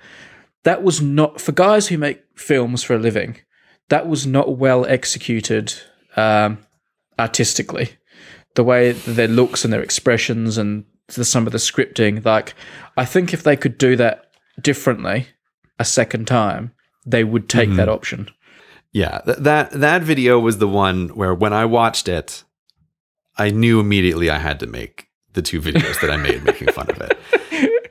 that 0.65 0.83
was 0.83 1.03
not 1.03 1.39
for 1.39 1.53
guys 1.53 1.89
who 1.89 1.99
make 1.99 2.25
films 2.35 2.83
for 2.83 2.95
a 2.95 2.99
living. 2.99 3.37
That 3.91 4.09
was 4.09 4.27
not 4.27 4.57
well 4.57 4.87
executed 4.87 5.75
um, 6.17 6.65
artistically. 7.19 7.91
The 8.55 8.65
way 8.65 8.93
their 8.93 9.29
looks 9.29 9.65
and 9.65 9.73
their 9.73 9.83
expressions 9.83 10.57
and 10.57 10.87
the, 11.09 11.27
some 11.27 11.45
of 11.45 11.53
the 11.53 11.59
scripting, 11.59 12.25
like 12.25 12.55
I 12.97 13.05
think 13.05 13.35
if 13.35 13.43
they 13.43 13.55
could 13.55 13.77
do 13.77 13.97
that 13.97 14.31
differently 14.59 15.27
a 15.79 15.85
second 15.85 16.27
time, 16.27 16.73
they 17.05 17.23
would 17.23 17.51
take 17.51 17.75
that 17.75 17.91
option. 17.91 18.31
Yeah, 18.93 19.21
th- 19.27 19.39
that 19.41 19.73
that 19.73 20.03
video 20.03 20.41
was 20.41 20.57
the 20.57 20.67
one 20.67 21.09
where 21.11 21.35
when 21.35 21.53
I 21.53 21.67
watched 21.67 22.09
it, 22.09 22.45
I 23.37 23.51
knew 23.51 23.79
immediately 23.79 24.31
I 24.31 24.39
had 24.39 24.59
to 24.61 24.67
make 24.67 25.06
the 25.37 25.43
two 25.43 25.61
videos 25.61 26.01
that 26.01 26.11
I 26.11 26.17
made 26.17 26.43
making 26.43 26.69
fun 26.69 26.91
of 26.91 27.01
it. 27.01 27.19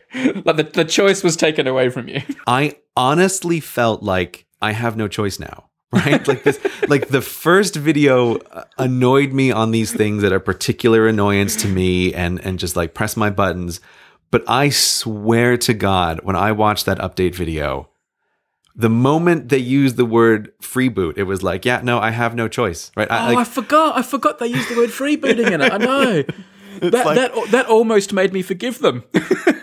Like 0.46 0.56
the, 0.56 0.64
the 0.64 0.86
choice 0.86 1.24
was 1.24 1.36
taken 1.36 1.68
away 1.68 1.90
from 1.90 2.08
you. 2.08 2.22
I 2.48 2.78
honestly 2.96 3.60
felt 3.60 4.02
like 4.02 4.46
I 4.62 4.72
have 4.72 4.96
no 4.98 5.08
choice 5.08 5.40
now. 5.40 5.66
Right? 5.94 6.26
Like 6.28 6.44
this 6.44 6.60
like 6.90 7.08
the 7.10 7.22
first 7.22 7.76
video 7.76 8.38
uh, 8.38 8.64
annoyed 8.78 9.32
me 9.34 9.52
on 9.52 9.72
these 9.72 9.94
things 9.94 10.22
that 10.24 10.32
are 10.34 10.40
particular 10.40 11.08
annoyance 11.08 11.56
to 11.58 11.68
me 11.68 12.14
and 12.14 12.40
and 12.46 12.60
just 12.60 12.76
like 12.76 12.94
press 12.94 13.16
my 13.18 13.30
buttons. 13.30 13.80
But 14.32 14.44
I 14.48 14.70
swear 14.70 15.58
to 15.58 15.74
God, 15.74 16.22
when 16.24 16.36
I 16.36 16.52
watched 16.52 16.86
that 16.86 16.98
update 17.00 17.36
video, 17.36 17.90
the 18.76 18.90
moment 18.90 19.50
they 19.50 19.58
used 19.58 19.96
the 19.96 20.06
word 20.06 20.52
freeboot, 20.62 21.18
it 21.18 21.24
was 21.24 21.44
like, 21.44 21.64
yeah, 21.66 21.80
no, 21.84 22.00
I 22.00 22.10
have 22.12 22.36
no 22.36 22.48
choice. 22.48 22.92
Right? 22.98 23.10
I, 23.10 23.34
Oh, 23.34 23.38
I 23.38 23.44
forgot. 23.46 23.98
I 23.98 24.02
forgot 24.02 24.40
they 24.40 24.48
used 24.48 24.70
the 24.70 24.76
word 24.78 24.90
freebooting 24.90 25.50
in 25.52 25.62
it. 25.62 25.72
I 25.72 25.78
know. 25.78 26.24
That, 26.80 27.06
like- 27.06 27.16
that 27.16 27.52
that 27.52 27.66
almost 27.68 28.14
made 28.14 28.34
me 28.34 28.42
forgive 28.42 28.80
them. 28.80 29.04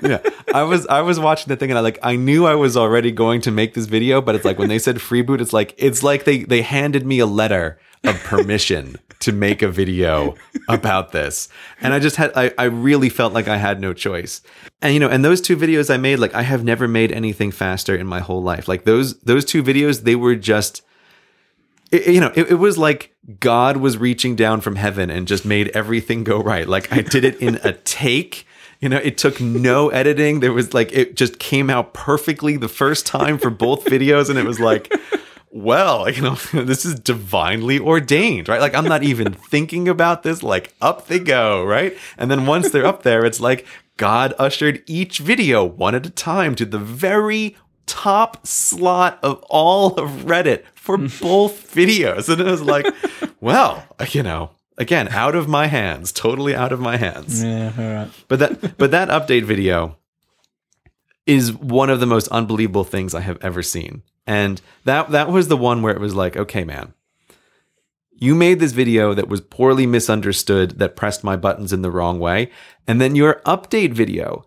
yeah. 0.03 0.19
I 0.55 0.63
was 0.63 0.87
I 0.87 1.01
was 1.01 1.19
watching 1.19 1.49
the 1.49 1.57
thing 1.57 1.71
and 1.71 1.79
I 1.79 1.81
like 1.81 1.99
I 2.03 2.17
knew 2.17 2.47
I 2.47 2.55
was 2.55 2.77
already 2.77 3.11
going 3.11 3.41
to 3.43 3.51
make 3.51 3.75
this 3.75 3.87
video, 3.87 4.21
but 4.21 4.35
it's 4.35 4.45
like 4.45 4.59
when 4.59 4.69
they 4.69 4.79
said 4.79 4.97
freeboot, 4.97 5.41
it's 5.41 5.53
like 5.53 5.75
it's 5.79 6.03
like 6.03 6.25
they 6.25 6.45
they 6.45 6.63
handed 6.63 7.07
me 7.07 7.19
a 7.19 7.27
letter 7.27 7.79
of 8.05 8.17
permission 8.25 8.97
to 9.21 9.33
make 9.33 9.63
a 9.63 9.69
video 9.69 10.35
about 10.69 11.13
this. 11.13 11.49
And 11.81 11.95
I 11.95 12.01
just 12.01 12.17
had 12.17 12.33
I, 12.35 12.53
I 12.59 12.65
really 12.65 13.09
felt 13.09 13.33
like 13.33 13.49
I 13.49 13.57
had 13.57 13.81
no 13.81 13.93
choice. 13.93 14.43
And 14.81 14.93
you 14.95 15.01
know, 15.01 15.09
and 15.09 15.25
those 15.25 15.41
two 15.41 15.57
videos 15.57 15.93
I 15.93 15.97
made, 15.97 16.19
like 16.19 16.35
I 16.35 16.43
have 16.43 16.65
never 16.65 16.89
made 16.89 17.13
anything 17.13 17.53
faster 17.53 17.95
in 17.95 18.07
my 18.07 18.21
whole 18.21 18.43
life. 18.43 18.67
Like 18.69 18.85
those 18.85 19.19
those 19.21 19.45
two 19.45 19.63
videos, 19.63 20.03
they 20.03 20.17
were 20.17 20.35
just 20.35 20.83
it, 21.93 22.15
you 22.15 22.21
know, 22.21 22.33
it, 22.35 22.53
it 22.53 22.55
was 22.55 22.79
like 22.79 23.15
God 23.39 23.77
was 23.77 23.99
reaching 23.99 24.35
down 24.35 24.61
from 24.61 24.77
heaven 24.77 25.11
and 25.11 25.29
just 25.29 25.45
made 25.45 25.69
everything 25.69 26.25
go 26.25 26.43
right. 26.43 26.67
Like 26.67 26.91
I 26.93 27.03
did 27.03 27.25
it 27.25 27.37
in 27.41 27.57
a 27.63 27.75
take. 27.75 28.47
You 28.81 28.89
know, 28.89 28.97
it 28.97 29.17
took 29.17 29.41
no 29.41 29.91
editing. 29.91 30.41
There 30.41 30.53
was 30.53 30.75
like 30.75 30.93
it 30.93 31.15
just 31.15 31.39
came 31.39 31.71
out 31.71 31.95
perfectly 31.95 32.57
the 32.57 32.69
first 32.69 33.07
time 33.07 33.39
for 33.39 33.51
both 33.51 33.85
videos, 33.85 34.29
and 34.29 34.39
it 34.39 34.45
was 34.45 34.59
like, 34.59 34.93
well, 35.51 36.11
you 36.11 36.23
know, 36.23 36.35
this 36.53 36.85
is 36.85 36.99
divinely 36.99 37.79
ordained, 37.79 38.49
right? 38.49 38.61
Like 38.61 38.75
I'm 38.75 38.87
not 38.87 39.05
even 39.05 39.35
thinking 39.35 39.87
about 39.87 40.25
this. 40.25 40.43
Like 40.43 40.75
up 40.81 41.07
they 41.07 41.21
go, 41.21 41.63
right? 41.63 41.97
And 42.19 42.31
then 42.31 42.47
once 42.47 42.71
they're 42.71 42.87
up 42.87 43.03
there, 43.03 43.25
it's 43.25 43.41
like 43.41 43.67
God 43.99 44.35
ushered 44.39 44.83
each 44.87 45.19
video 45.19 45.63
one 45.65 45.95
at 45.95 46.07
a 46.07 46.11
time 46.11 46.55
to 46.57 46.65
the 46.65 46.79
very 46.79 47.57
top 47.87 48.47
slot 48.47 49.19
of 49.23 49.43
all 49.49 49.95
of 49.95 50.11
Reddit 50.25 50.65
for 50.75 50.97
hmm. 50.97 51.07
both 51.21 51.75
videos. 51.75 52.29
And 52.29 52.41
it 52.41 52.47
was 52.47 52.63
like, 52.63 52.87
well, 53.41 53.85
you 54.11 54.23
know, 54.23 54.51
again, 54.79 55.09
out 55.09 55.35
of 55.35 55.49
my 55.49 55.67
hands, 55.67 56.13
totally 56.13 56.55
out 56.55 56.73
of 56.73 56.81
my 56.81 56.97
hands. 56.97 57.43
Yeah, 57.43 57.73
all 57.77 57.95
right. 57.95 58.11
But 58.29 58.39
that 58.41 58.79
but 58.79 58.91
that 58.91 59.09
update 59.09 59.45
video 59.45 59.97
is 61.27 61.53
one 61.53 61.91
of 61.91 62.01
the 62.01 62.07
most 62.07 62.29
unbelievable 62.29 62.85
things 62.85 63.15
I 63.15 63.21
have 63.21 63.39
ever 63.43 63.63
seen. 63.63 64.03
And 64.27 64.61
that 64.85 65.11
that 65.11 65.29
was 65.29 65.49
the 65.49 65.57
one 65.57 65.83
where 65.83 65.95
it 65.95 66.01
was 66.01 66.15
like, 66.15 66.37
okay, 66.37 66.65
man. 66.65 66.95
You 68.15 68.37
made 68.37 68.61
this 68.61 68.71
video 68.71 69.15
that 69.15 69.29
was 69.29 69.41
poorly 69.41 69.85
misunderstood 69.85 70.79
that 70.79 70.95
pressed 70.95 71.25
my 71.25 71.37
buttons 71.37 71.73
in 71.73 71.83
the 71.83 71.91
wrong 71.91 72.21
way. 72.21 72.53
And 72.87 73.01
then 73.01 73.17
your 73.17 73.41
update 73.47 73.95
video, 73.95 74.45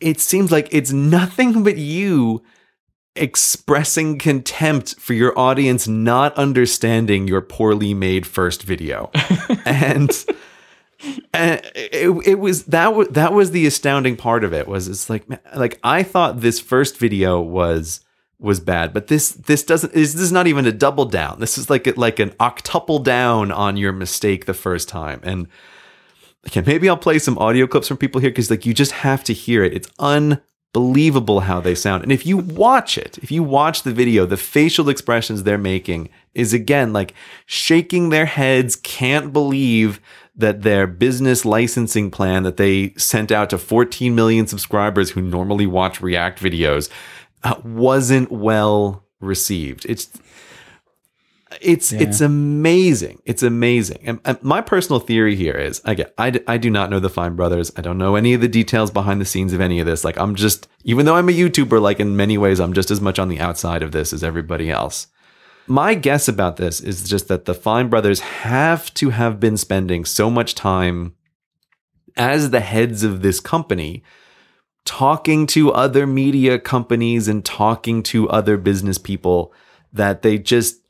it 0.00 0.20
seems 0.20 0.50
like 0.50 0.68
it's 0.70 0.90
nothing 0.90 1.62
but 1.62 1.76
you 1.76 2.42
expressing 3.16 4.18
contempt 4.18 4.98
for 4.98 5.14
your 5.14 5.38
audience 5.38 5.86
not 5.86 6.36
understanding 6.36 7.28
your 7.28 7.40
poorly 7.40 7.94
made 7.94 8.26
first 8.26 8.62
video. 8.62 9.10
and 9.64 10.10
and 11.32 11.60
it, 11.74 12.10
it 12.26 12.38
was 12.38 12.64
that 12.64 12.94
was 12.94 13.08
that 13.08 13.32
was 13.32 13.50
the 13.50 13.66
astounding 13.66 14.16
part 14.16 14.42
of 14.44 14.52
it 14.52 14.66
was 14.66 14.88
it's 14.88 15.10
like 15.10 15.24
like 15.54 15.78
I 15.84 16.02
thought 16.02 16.40
this 16.40 16.60
first 16.60 16.98
video 16.98 17.40
was 17.40 18.00
was 18.38 18.60
bad, 18.60 18.92
but 18.92 19.06
this 19.06 19.30
this 19.30 19.62
doesn't 19.62 19.92
this 19.92 20.14
is 20.14 20.32
not 20.32 20.46
even 20.46 20.66
a 20.66 20.72
double 20.72 21.04
down. 21.04 21.40
This 21.40 21.56
is 21.56 21.70
like 21.70 21.86
a, 21.86 21.92
like 21.92 22.18
an 22.18 22.30
octuple 22.32 23.02
down 23.02 23.52
on 23.52 23.76
your 23.76 23.92
mistake 23.92 24.46
the 24.46 24.54
first 24.54 24.88
time. 24.88 25.20
And 25.22 25.48
okay, 26.48 26.62
maybe 26.66 26.88
I'll 26.88 26.96
play 26.96 27.18
some 27.18 27.38
audio 27.38 27.66
clips 27.66 27.88
from 27.88 27.96
people 27.96 28.20
here 28.20 28.30
because 28.30 28.50
like 28.50 28.66
you 28.66 28.74
just 28.74 28.92
have 28.92 29.24
to 29.24 29.32
hear 29.32 29.62
it. 29.62 29.72
It's 29.72 29.88
unbelievable 30.74 31.40
how 31.40 31.60
they 31.60 31.74
sound. 31.74 32.02
And 32.02 32.12
if 32.12 32.26
you 32.26 32.36
watch 32.36 32.98
it, 32.98 33.18
if 33.18 33.30
you 33.30 33.42
watch 33.42 33.82
the 33.82 33.92
video, 33.92 34.26
the 34.26 34.36
facial 34.36 34.88
expressions 34.88 35.42
they're 35.42 35.58
making 35.58 36.08
is 36.34 36.52
again 36.52 36.92
like 36.92 37.14
shaking 37.46 38.08
their 38.08 38.26
heads, 38.26 38.76
can't 38.76 39.32
believe 39.32 40.00
that 40.36 40.62
their 40.62 40.86
business 40.86 41.44
licensing 41.44 42.10
plan 42.10 42.42
that 42.42 42.56
they 42.56 42.92
sent 42.96 43.30
out 43.30 43.50
to 43.50 43.58
14 43.58 44.14
million 44.14 44.46
subscribers 44.48 45.10
who 45.10 45.22
normally 45.22 45.66
watch 45.66 46.00
React 46.00 46.40
videos 46.40 46.90
uh, 47.44 47.54
wasn't 47.64 48.32
well 48.32 49.04
received. 49.20 49.86
It's 49.88 50.08
it's 51.60 51.92
Yeah. 51.92 52.00
it's 52.02 52.20
amazing. 52.20 53.20
It's 53.24 53.42
amazing. 53.42 53.98
And, 54.04 54.20
and 54.24 54.42
my 54.42 54.60
personal 54.60 55.00
theory 55.00 55.36
here 55.36 55.54
is, 55.54 55.80
again, 55.84 56.06
I, 56.18 56.30
d- 56.30 56.40
I 56.46 56.56
do 56.58 56.70
not 56.70 56.90
know 56.90 57.00
the 57.00 57.10
Fine 57.10 57.36
Brothers. 57.36 57.72
I 57.76 57.80
don't 57.82 57.98
know 57.98 58.16
any 58.16 58.34
of 58.34 58.40
the 58.40 58.48
details 58.48 58.90
behind 58.90 59.20
the 59.20 59.24
scenes 59.24 59.52
of 59.52 59.60
any 59.60 59.80
of 59.80 59.86
this. 59.86 60.04
Like 60.04 60.18
I'm 60.18 60.34
just, 60.34 60.68
even 60.84 61.06
though 61.06 61.16
I'm 61.16 61.28
a 61.28 61.32
YouTuber, 61.32 61.80
like 61.80 62.00
in 62.00 62.16
many 62.16 62.38
ways, 62.38 62.60
I'm 62.60 62.72
just 62.72 62.90
as 62.90 63.00
much 63.00 63.18
on 63.18 63.28
the 63.28 63.40
outside 63.40 63.82
of 63.82 63.92
this 63.92 64.12
as 64.12 64.22
everybody 64.24 64.70
else. 64.70 65.06
My 65.66 65.94
guess 65.94 66.28
about 66.28 66.56
this 66.56 66.80
is 66.80 67.08
just 67.08 67.28
that 67.28 67.46
the 67.46 67.54
Fine 67.54 67.88
Brothers 67.88 68.20
have 68.20 68.92
to 68.94 69.10
have 69.10 69.40
been 69.40 69.56
spending 69.56 70.04
so 70.04 70.30
much 70.30 70.54
time 70.54 71.14
as 72.16 72.50
the 72.50 72.60
heads 72.60 73.02
of 73.02 73.22
this 73.22 73.40
company 73.40 74.02
talking 74.84 75.46
to 75.46 75.72
other 75.72 76.06
media 76.06 76.58
companies 76.58 77.26
and 77.28 77.44
talking 77.44 78.02
to 78.02 78.28
other 78.28 78.58
business 78.58 78.98
people 78.98 79.52
that 79.92 80.20
they 80.20 80.38
just 80.38 80.80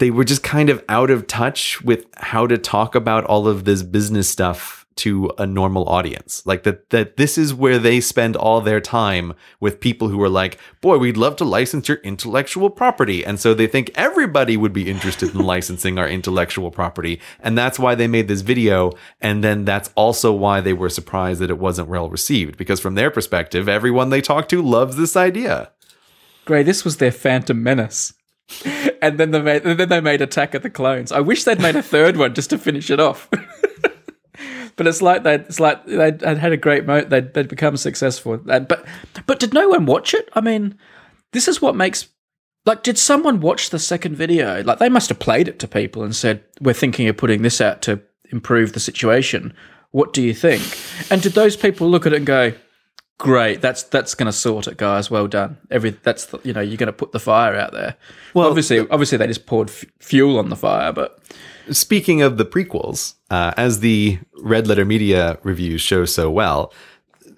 they 0.00 0.10
were 0.10 0.24
just 0.24 0.42
kind 0.42 0.70
of 0.70 0.82
out 0.88 1.10
of 1.10 1.26
touch 1.26 1.80
with 1.82 2.06
how 2.16 2.46
to 2.46 2.58
talk 2.58 2.94
about 2.94 3.24
all 3.24 3.46
of 3.46 3.64
this 3.64 3.82
business 3.82 4.28
stuff 4.28 4.80
to 4.96 5.30
a 5.38 5.46
normal 5.46 5.88
audience. 5.88 6.44
Like 6.44 6.64
that 6.64 6.90
that 6.90 7.16
this 7.16 7.38
is 7.38 7.54
where 7.54 7.78
they 7.78 8.00
spend 8.00 8.36
all 8.36 8.60
their 8.60 8.80
time 8.80 9.34
with 9.60 9.80
people 9.80 10.08
who 10.08 10.22
are 10.22 10.28
like, 10.28 10.58
"Boy, 10.80 10.98
we'd 10.98 11.16
love 11.16 11.36
to 11.36 11.44
license 11.44 11.88
your 11.88 11.98
intellectual 11.98 12.70
property." 12.70 13.24
And 13.24 13.38
so 13.38 13.54
they 13.54 13.66
think 13.66 13.90
everybody 13.94 14.56
would 14.56 14.72
be 14.72 14.90
interested 14.90 15.34
in 15.34 15.40
licensing 15.54 15.98
our 15.98 16.08
intellectual 16.08 16.70
property, 16.70 17.20
and 17.38 17.56
that's 17.56 17.78
why 17.78 17.94
they 17.94 18.08
made 18.08 18.28
this 18.28 18.42
video, 18.42 18.92
and 19.20 19.44
then 19.44 19.64
that's 19.64 19.90
also 19.94 20.32
why 20.32 20.60
they 20.60 20.72
were 20.72 20.90
surprised 20.90 21.40
that 21.40 21.50
it 21.50 21.58
wasn't 21.58 21.88
well 21.88 22.10
received 22.10 22.56
because 22.56 22.80
from 22.80 22.94
their 22.94 23.10
perspective, 23.10 23.68
everyone 23.68 24.10
they 24.10 24.20
talk 24.20 24.48
to 24.48 24.60
loves 24.60 24.96
this 24.96 25.16
idea. 25.16 25.70
Grey, 26.44 26.62
this 26.62 26.84
was 26.84 26.96
their 26.96 27.12
Phantom 27.12 27.62
Menace. 27.62 28.12
And 29.02 29.18
then 29.18 29.30
they 29.30 29.40
made, 29.40 29.62
then 29.62 29.88
they 29.88 30.00
made 30.02 30.20
Attack 30.20 30.54
of 30.54 30.62
the 30.62 30.68
Clones. 30.68 31.10
I 31.10 31.20
wish 31.20 31.44
they'd 31.44 31.58
made 31.58 31.74
a 31.74 31.82
third 31.82 32.18
one 32.18 32.34
just 32.34 32.50
to 32.50 32.58
finish 32.58 32.90
it 32.90 33.00
off. 33.00 33.30
but 34.76 34.86
it's 34.86 35.00
like 35.00 35.22
they 35.22 35.36
it's 35.36 35.58
like 35.58 35.84
they'd, 35.86 36.18
they'd 36.18 36.36
had 36.38 36.52
a 36.52 36.58
great 36.58 36.84
mo 36.84 37.00
they'd, 37.02 37.32
they'd 37.32 37.48
become 37.48 37.78
successful. 37.78 38.36
But 38.36 38.86
but 39.26 39.40
did 39.40 39.54
no 39.54 39.70
one 39.70 39.86
watch 39.86 40.12
it? 40.12 40.28
I 40.34 40.42
mean, 40.42 40.78
this 41.32 41.48
is 41.48 41.62
what 41.62 41.76
makes 41.76 42.08
like 42.66 42.82
did 42.82 42.98
someone 42.98 43.40
watch 43.40 43.70
the 43.70 43.78
second 43.78 44.16
video? 44.16 44.62
Like 44.62 44.78
they 44.78 44.90
must 44.90 45.08
have 45.08 45.18
played 45.18 45.48
it 45.48 45.58
to 45.60 45.68
people 45.68 46.02
and 46.02 46.14
said, 46.14 46.44
"We're 46.60 46.74
thinking 46.74 47.08
of 47.08 47.16
putting 47.16 47.42
this 47.42 47.60
out 47.60 47.80
to 47.82 48.02
improve 48.30 48.74
the 48.74 48.80
situation. 48.80 49.54
What 49.92 50.12
do 50.12 50.22
you 50.22 50.34
think?" 50.34 50.62
And 51.10 51.22
did 51.22 51.32
those 51.32 51.56
people 51.56 51.88
look 51.88 52.06
at 52.06 52.12
it 52.12 52.16
and 52.16 52.26
go, 52.26 52.52
Great, 53.20 53.60
that's 53.60 53.82
that's 53.82 54.14
going 54.14 54.26
to 54.26 54.32
sort 54.32 54.66
it, 54.66 54.78
guys. 54.78 55.10
Well 55.10 55.28
done. 55.28 55.58
Every 55.70 55.90
that's 55.90 56.24
the, 56.26 56.40
you 56.42 56.54
know 56.54 56.60
you're 56.60 56.78
going 56.78 56.86
to 56.86 56.92
put 56.92 57.12
the 57.12 57.20
fire 57.20 57.54
out 57.54 57.72
there. 57.72 57.96
Well, 58.32 58.48
obviously, 58.48 58.80
obviously 58.88 59.18
they 59.18 59.26
just 59.26 59.44
poured 59.44 59.68
f- 59.68 59.84
fuel 59.98 60.38
on 60.38 60.48
the 60.48 60.56
fire, 60.56 60.90
but 60.92 61.20
Speaking 61.70 62.20
of 62.20 62.36
the 62.36 62.44
prequels, 62.44 63.14
uh, 63.30 63.52
as 63.56 63.80
the 63.80 64.18
Red 64.38 64.66
Letter 64.66 64.84
Media 64.84 65.38
reviews 65.42 65.80
show 65.80 66.04
so 66.04 66.30
well, 66.30 66.72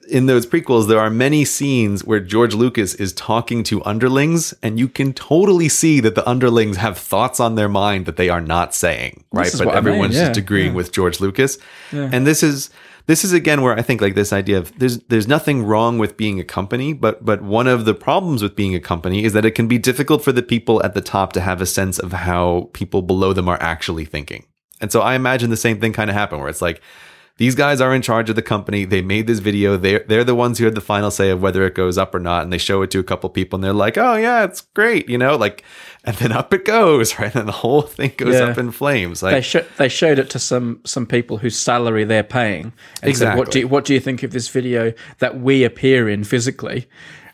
in 0.08 0.26
those 0.26 0.46
prequels, 0.46 0.88
there 0.88 0.98
are 0.98 1.10
many 1.10 1.44
scenes 1.44 2.04
where 2.04 2.20
George 2.20 2.54
Lucas 2.54 2.94
is 2.94 3.12
talking 3.12 3.62
to 3.64 3.84
underlings, 3.84 4.54
and 4.62 4.78
you 4.78 4.88
can 4.88 5.12
totally 5.12 5.68
see 5.68 6.00
that 6.00 6.14
the 6.14 6.28
underlings 6.28 6.76
have 6.78 6.96
thoughts 6.96 7.40
on 7.40 7.56
their 7.56 7.68
mind 7.68 8.06
that 8.06 8.16
they 8.16 8.28
are 8.28 8.40
not 8.40 8.74
saying, 8.74 9.24
right? 9.32 9.52
But 9.52 9.66
what 9.66 9.76
I 9.76 9.80
mean, 9.80 9.88
everyone's 9.88 10.16
yeah, 10.16 10.28
just 10.28 10.38
agreeing 10.38 10.70
yeah. 10.70 10.76
with 10.76 10.92
George 10.92 11.20
Lucas. 11.20 11.58
And 11.90 12.26
this 12.26 12.42
is 12.42 12.70
this 13.06 13.24
is 13.24 13.32
again 13.32 13.62
where 13.62 13.76
I 13.78 13.82
think 13.82 14.00
like 14.00 14.14
this 14.14 14.32
idea 14.32 14.58
of 14.58 14.78
there's 14.78 14.98
there's 15.08 15.28
nothing 15.28 15.64
wrong 15.64 15.98
with 15.98 16.16
being 16.16 16.40
a 16.40 16.44
company, 16.44 16.92
but 16.92 17.24
but 17.24 17.42
one 17.42 17.66
of 17.66 17.84
the 17.84 17.94
problems 17.94 18.42
with 18.42 18.56
being 18.56 18.74
a 18.74 18.80
company 18.80 19.24
is 19.24 19.32
that 19.32 19.44
it 19.44 19.52
can 19.52 19.68
be 19.68 19.78
difficult 19.78 20.22
for 20.22 20.32
the 20.32 20.42
people 20.42 20.82
at 20.82 20.94
the 20.94 21.00
top 21.00 21.32
to 21.34 21.40
have 21.40 21.60
a 21.60 21.66
sense 21.66 21.98
of 21.98 22.12
how 22.12 22.70
people 22.72 23.02
below 23.02 23.32
them 23.32 23.48
are 23.48 23.60
actually 23.60 24.04
thinking. 24.04 24.46
And 24.80 24.90
so 24.90 25.00
I 25.00 25.14
imagine 25.14 25.50
the 25.50 25.56
same 25.56 25.80
thing 25.80 25.92
kind 25.92 26.10
of 26.10 26.16
happened 26.16 26.40
where 26.40 26.50
it's 26.50 26.62
like 26.62 26.82
these 27.38 27.54
guys 27.54 27.80
are 27.80 27.94
in 27.94 28.02
charge 28.02 28.28
of 28.28 28.36
the 28.36 28.42
company. 28.42 28.84
They 28.84 29.00
made 29.00 29.26
this 29.26 29.38
video. 29.38 29.76
They're, 29.76 30.04
they're 30.06 30.24
the 30.24 30.34
ones 30.34 30.58
who 30.58 30.64
had 30.64 30.74
the 30.74 30.80
final 30.80 31.10
say 31.10 31.30
of 31.30 31.40
whether 31.40 31.64
it 31.64 31.74
goes 31.74 31.96
up 31.96 32.14
or 32.14 32.20
not. 32.20 32.42
And 32.42 32.52
they 32.52 32.58
show 32.58 32.82
it 32.82 32.90
to 32.90 32.98
a 32.98 33.04
couple 33.04 33.30
people 33.30 33.56
and 33.56 33.64
they're 33.64 33.72
like, 33.72 33.96
oh, 33.96 34.16
yeah, 34.16 34.44
it's 34.44 34.60
great. 34.60 35.08
You 35.08 35.18
know, 35.18 35.36
like, 35.36 35.64
and 36.04 36.16
then 36.16 36.32
up 36.32 36.52
it 36.52 36.64
goes, 36.64 37.16
right? 37.18 37.34
And 37.34 37.46
the 37.48 37.52
whole 37.52 37.82
thing 37.82 38.12
goes 38.16 38.34
Yeah. 38.34 38.46
up 38.46 38.58
in 38.58 38.70
flames. 38.72 39.22
Like, 39.22 39.34
they 39.34 39.40
sh- 39.40 39.66
they 39.78 39.88
showed 39.88 40.18
it 40.18 40.30
to 40.30 40.38
some 40.38 40.80
some 40.84 41.06
people 41.06 41.38
whose 41.38 41.56
salary 41.58 42.04
they're 42.04 42.22
paying. 42.22 42.72
And 43.02 43.16
said, 43.16 43.36
what 43.38 43.50
do 43.50 43.60
you, 43.60 43.68
what 43.68 43.84
do 43.84 43.94
you 43.94 44.00
think 44.00 44.22
of 44.22 44.30
this 44.32 44.48
video 44.48 44.92
that 45.18 45.40
we 45.40 45.64
appear 45.64 46.08
in 46.08 46.24
physically? 46.24 46.86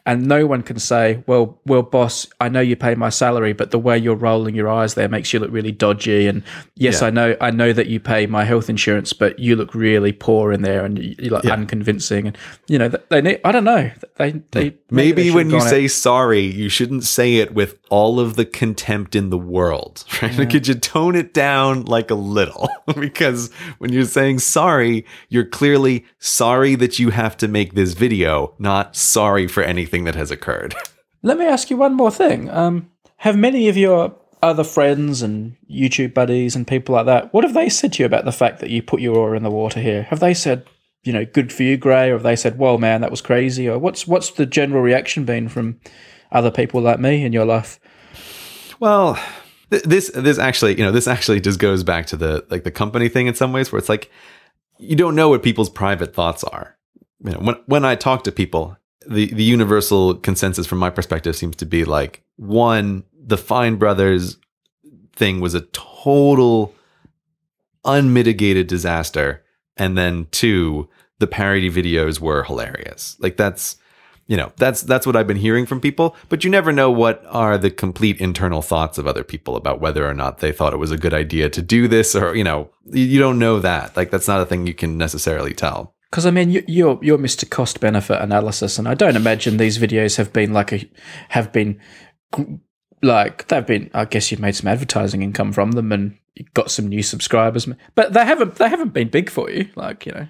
And 0.06 0.26
no 0.26 0.46
one 0.46 0.62
can 0.62 0.78
say, 0.78 1.22
well, 1.26 1.60
well, 1.66 1.82
boss, 1.82 2.26
I 2.40 2.48
know 2.48 2.60
you 2.60 2.76
pay 2.76 2.94
my 2.94 3.10
salary, 3.10 3.52
but 3.52 3.72
the 3.72 3.78
way 3.78 3.98
you're 3.98 4.14
rolling 4.14 4.54
your 4.54 4.70
eyes 4.70 4.94
there 4.94 5.06
makes 5.06 5.34
you 5.34 5.38
look 5.38 5.50
really 5.52 5.70
dodgy. 5.70 6.26
And 6.26 6.42
yes, 6.76 7.02
Yeah. 7.02 7.08
I 7.08 7.10
know, 7.10 7.36
I 7.42 7.50
know 7.50 7.74
that 7.74 7.88
you 7.88 8.00
pay 8.00 8.24
my 8.24 8.44
health 8.44 8.70
insurance, 8.70 9.12
but 9.12 9.38
you 9.38 9.54
look 9.54 9.74
really 9.74 10.12
poor 10.12 10.50
in 10.50 10.62
there, 10.62 10.82
and 10.86 10.98
you- 10.98 11.14
you're 11.18 11.32
like 11.32 11.44
Yeah. 11.44 11.52
unconvincing. 11.52 12.28
And 12.28 12.38
you 12.68 12.78
know, 12.78 12.88
they 13.10 13.20
need. 13.20 13.40
I 13.44 13.52
don't 13.52 13.64
know. 13.64 13.90
They 14.16 14.40
they 14.52 14.74
Maybe 14.90 15.24
they 15.24 15.30
when 15.30 15.50
you 15.50 15.60
say 15.60 15.86
sorry, 15.88 16.40
you 16.40 16.70
shouldn't 16.70 17.04
say 17.04 17.34
it 17.36 17.52
with 17.52 17.76
all 17.90 18.20
of 18.20 18.36
the 18.36 18.44
contempt 18.44 19.14
in 19.14 19.30
the 19.30 19.38
world, 19.38 20.04
right? 20.22 20.50
Could 20.50 20.68
you 20.68 20.74
tone 20.74 21.16
it 21.16 21.34
down 21.34 21.84
like 21.84 22.10
a 22.10 22.14
little? 22.14 22.68
because 22.98 23.52
when 23.78 23.92
you're 23.92 24.04
saying 24.04 24.40
sorry, 24.40 25.04
you're 25.28 25.44
clearly 25.44 26.04
sorry 26.18 26.74
that 26.76 26.98
you 26.98 27.10
have 27.10 27.36
to 27.38 27.48
make 27.48 27.74
this 27.74 27.94
video, 27.94 28.54
not 28.58 28.96
sorry 28.96 29.46
for 29.46 29.62
anything 29.62 30.04
that 30.04 30.14
has 30.14 30.30
occurred. 30.30 30.74
Let 31.22 31.38
me 31.38 31.46
ask 31.46 31.70
you 31.70 31.76
one 31.76 31.94
more 31.94 32.10
thing. 32.10 32.48
Um, 32.50 32.90
have 33.16 33.36
many 33.36 33.68
of 33.68 33.76
your 33.76 34.14
other 34.42 34.64
friends 34.64 35.22
and 35.22 35.56
YouTube 35.70 36.14
buddies 36.14 36.54
and 36.54 36.66
people 36.66 36.94
like 36.94 37.06
that, 37.06 37.32
what 37.32 37.44
have 37.44 37.54
they 37.54 37.68
said 37.68 37.92
to 37.94 38.02
you 38.02 38.06
about 38.06 38.24
the 38.24 38.32
fact 38.32 38.60
that 38.60 38.70
you 38.70 38.82
put 38.82 39.00
your 39.00 39.16
oar 39.16 39.34
in 39.34 39.42
the 39.42 39.50
water 39.50 39.80
here? 39.80 40.04
Have 40.04 40.20
they 40.20 40.34
said, 40.34 40.64
you 41.02 41.12
know, 41.12 41.24
good 41.24 41.52
for 41.52 41.62
you, 41.62 41.76
Grey, 41.76 42.10
or 42.10 42.14
have 42.14 42.22
they 42.22 42.36
said, 42.36 42.58
well, 42.58 42.78
man, 42.78 43.00
that 43.00 43.10
was 43.10 43.20
crazy"? 43.20 43.68
Or 43.68 43.78
what's 43.78 44.06
what's 44.06 44.30
the 44.30 44.46
general 44.46 44.82
reaction 44.82 45.24
been 45.24 45.48
from 45.48 45.80
other 46.32 46.50
people 46.50 46.80
like 46.80 47.00
me 47.00 47.24
in 47.24 47.32
your 47.32 47.44
life? 47.44 47.80
Well, 48.80 49.18
th- 49.70 49.82
this 49.84 50.10
this 50.14 50.38
actually, 50.38 50.78
you 50.78 50.84
know, 50.84 50.92
this 50.92 51.08
actually 51.08 51.40
just 51.40 51.58
goes 51.58 51.82
back 51.82 52.06
to 52.06 52.16
the 52.16 52.44
like 52.50 52.64
the 52.64 52.70
company 52.70 53.08
thing 53.08 53.26
in 53.26 53.34
some 53.34 53.52
ways, 53.52 53.72
where 53.72 53.78
it's 53.78 53.88
like 53.88 54.10
you 54.78 54.96
don't 54.96 55.14
know 55.14 55.28
what 55.28 55.42
people's 55.42 55.70
private 55.70 56.14
thoughts 56.14 56.44
are. 56.44 56.76
You 57.24 57.32
know, 57.32 57.38
when 57.38 57.56
when 57.66 57.84
I 57.84 57.94
talk 57.94 58.24
to 58.24 58.32
people, 58.32 58.76
the 59.06 59.26
the 59.26 59.42
universal 59.42 60.14
consensus 60.14 60.66
from 60.66 60.78
my 60.78 60.90
perspective 60.90 61.36
seems 61.36 61.56
to 61.56 61.66
be 61.66 61.84
like 61.84 62.22
one, 62.36 63.04
the 63.12 63.38
Fine 63.38 63.76
Brothers 63.76 64.36
thing 65.16 65.40
was 65.40 65.54
a 65.54 65.62
total 65.72 66.74
unmitigated 67.84 68.66
disaster, 68.68 69.42
and 69.76 69.98
then 69.98 70.26
two, 70.30 70.88
the 71.18 71.26
parody 71.26 71.70
videos 71.70 72.20
were 72.20 72.44
hilarious. 72.44 73.16
Like 73.18 73.36
that's 73.36 73.77
you 74.28 74.36
know 74.36 74.52
that's 74.56 74.82
that's 74.82 75.06
what 75.06 75.16
i've 75.16 75.26
been 75.26 75.36
hearing 75.36 75.66
from 75.66 75.80
people 75.80 76.14
but 76.28 76.44
you 76.44 76.50
never 76.50 76.70
know 76.70 76.90
what 76.90 77.24
are 77.28 77.58
the 77.58 77.70
complete 77.70 78.20
internal 78.20 78.62
thoughts 78.62 78.98
of 78.98 79.06
other 79.06 79.24
people 79.24 79.56
about 79.56 79.80
whether 79.80 80.06
or 80.06 80.14
not 80.14 80.38
they 80.38 80.52
thought 80.52 80.72
it 80.72 80.78
was 80.78 80.92
a 80.92 80.98
good 80.98 81.14
idea 81.14 81.50
to 81.50 81.60
do 81.60 81.88
this 81.88 82.14
or 82.14 82.36
you 82.36 82.44
know 82.44 82.70
you, 82.92 83.18
don't 83.18 83.38
know 83.38 83.58
that 83.58 83.96
like 83.96 84.10
that's 84.10 84.28
not 84.28 84.40
a 84.40 84.46
thing 84.46 84.66
you 84.66 84.74
can 84.74 84.96
necessarily 84.96 85.52
tell 85.52 85.94
Because 86.10 86.24
I 86.24 86.30
mean, 86.30 86.50
you, 86.50 86.62
you're 86.66 86.98
you're 87.02 87.18
Mr. 87.18 87.48
Cost 87.48 87.80
Benefit 87.80 88.22
Analysis, 88.22 88.78
and 88.78 88.88
I 88.88 88.94
don't 88.94 89.16
imagine 89.16 89.58
these 89.58 89.76
videos 89.76 90.16
have 90.16 90.32
been 90.32 90.54
like 90.54 90.72
a 90.72 90.88
have 91.28 91.52
been 91.52 91.78
like 93.02 93.46
they've 93.48 93.66
been. 93.66 93.90
I 93.92 94.06
guess 94.06 94.30
you've 94.30 94.40
made 94.40 94.56
some 94.56 94.68
advertising 94.68 95.22
income 95.22 95.52
from 95.52 95.72
them, 95.72 95.92
and 95.92 96.16
got 96.54 96.70
some 96.70 96.88
new 96.88 97.02
subscribers, 97.02 97.68
but 97.94 98.12
they 98.12 98.24
haven't 98.24 98.54
they 98.56 98.68
haven't 98.68 98.92
been 98.92 99.08
big 99.08 99.30
for 99.30 99.50
you. 99.50 99.68
Like 99.76 100.06
you 100.06 100.12
know, 100.12 100.28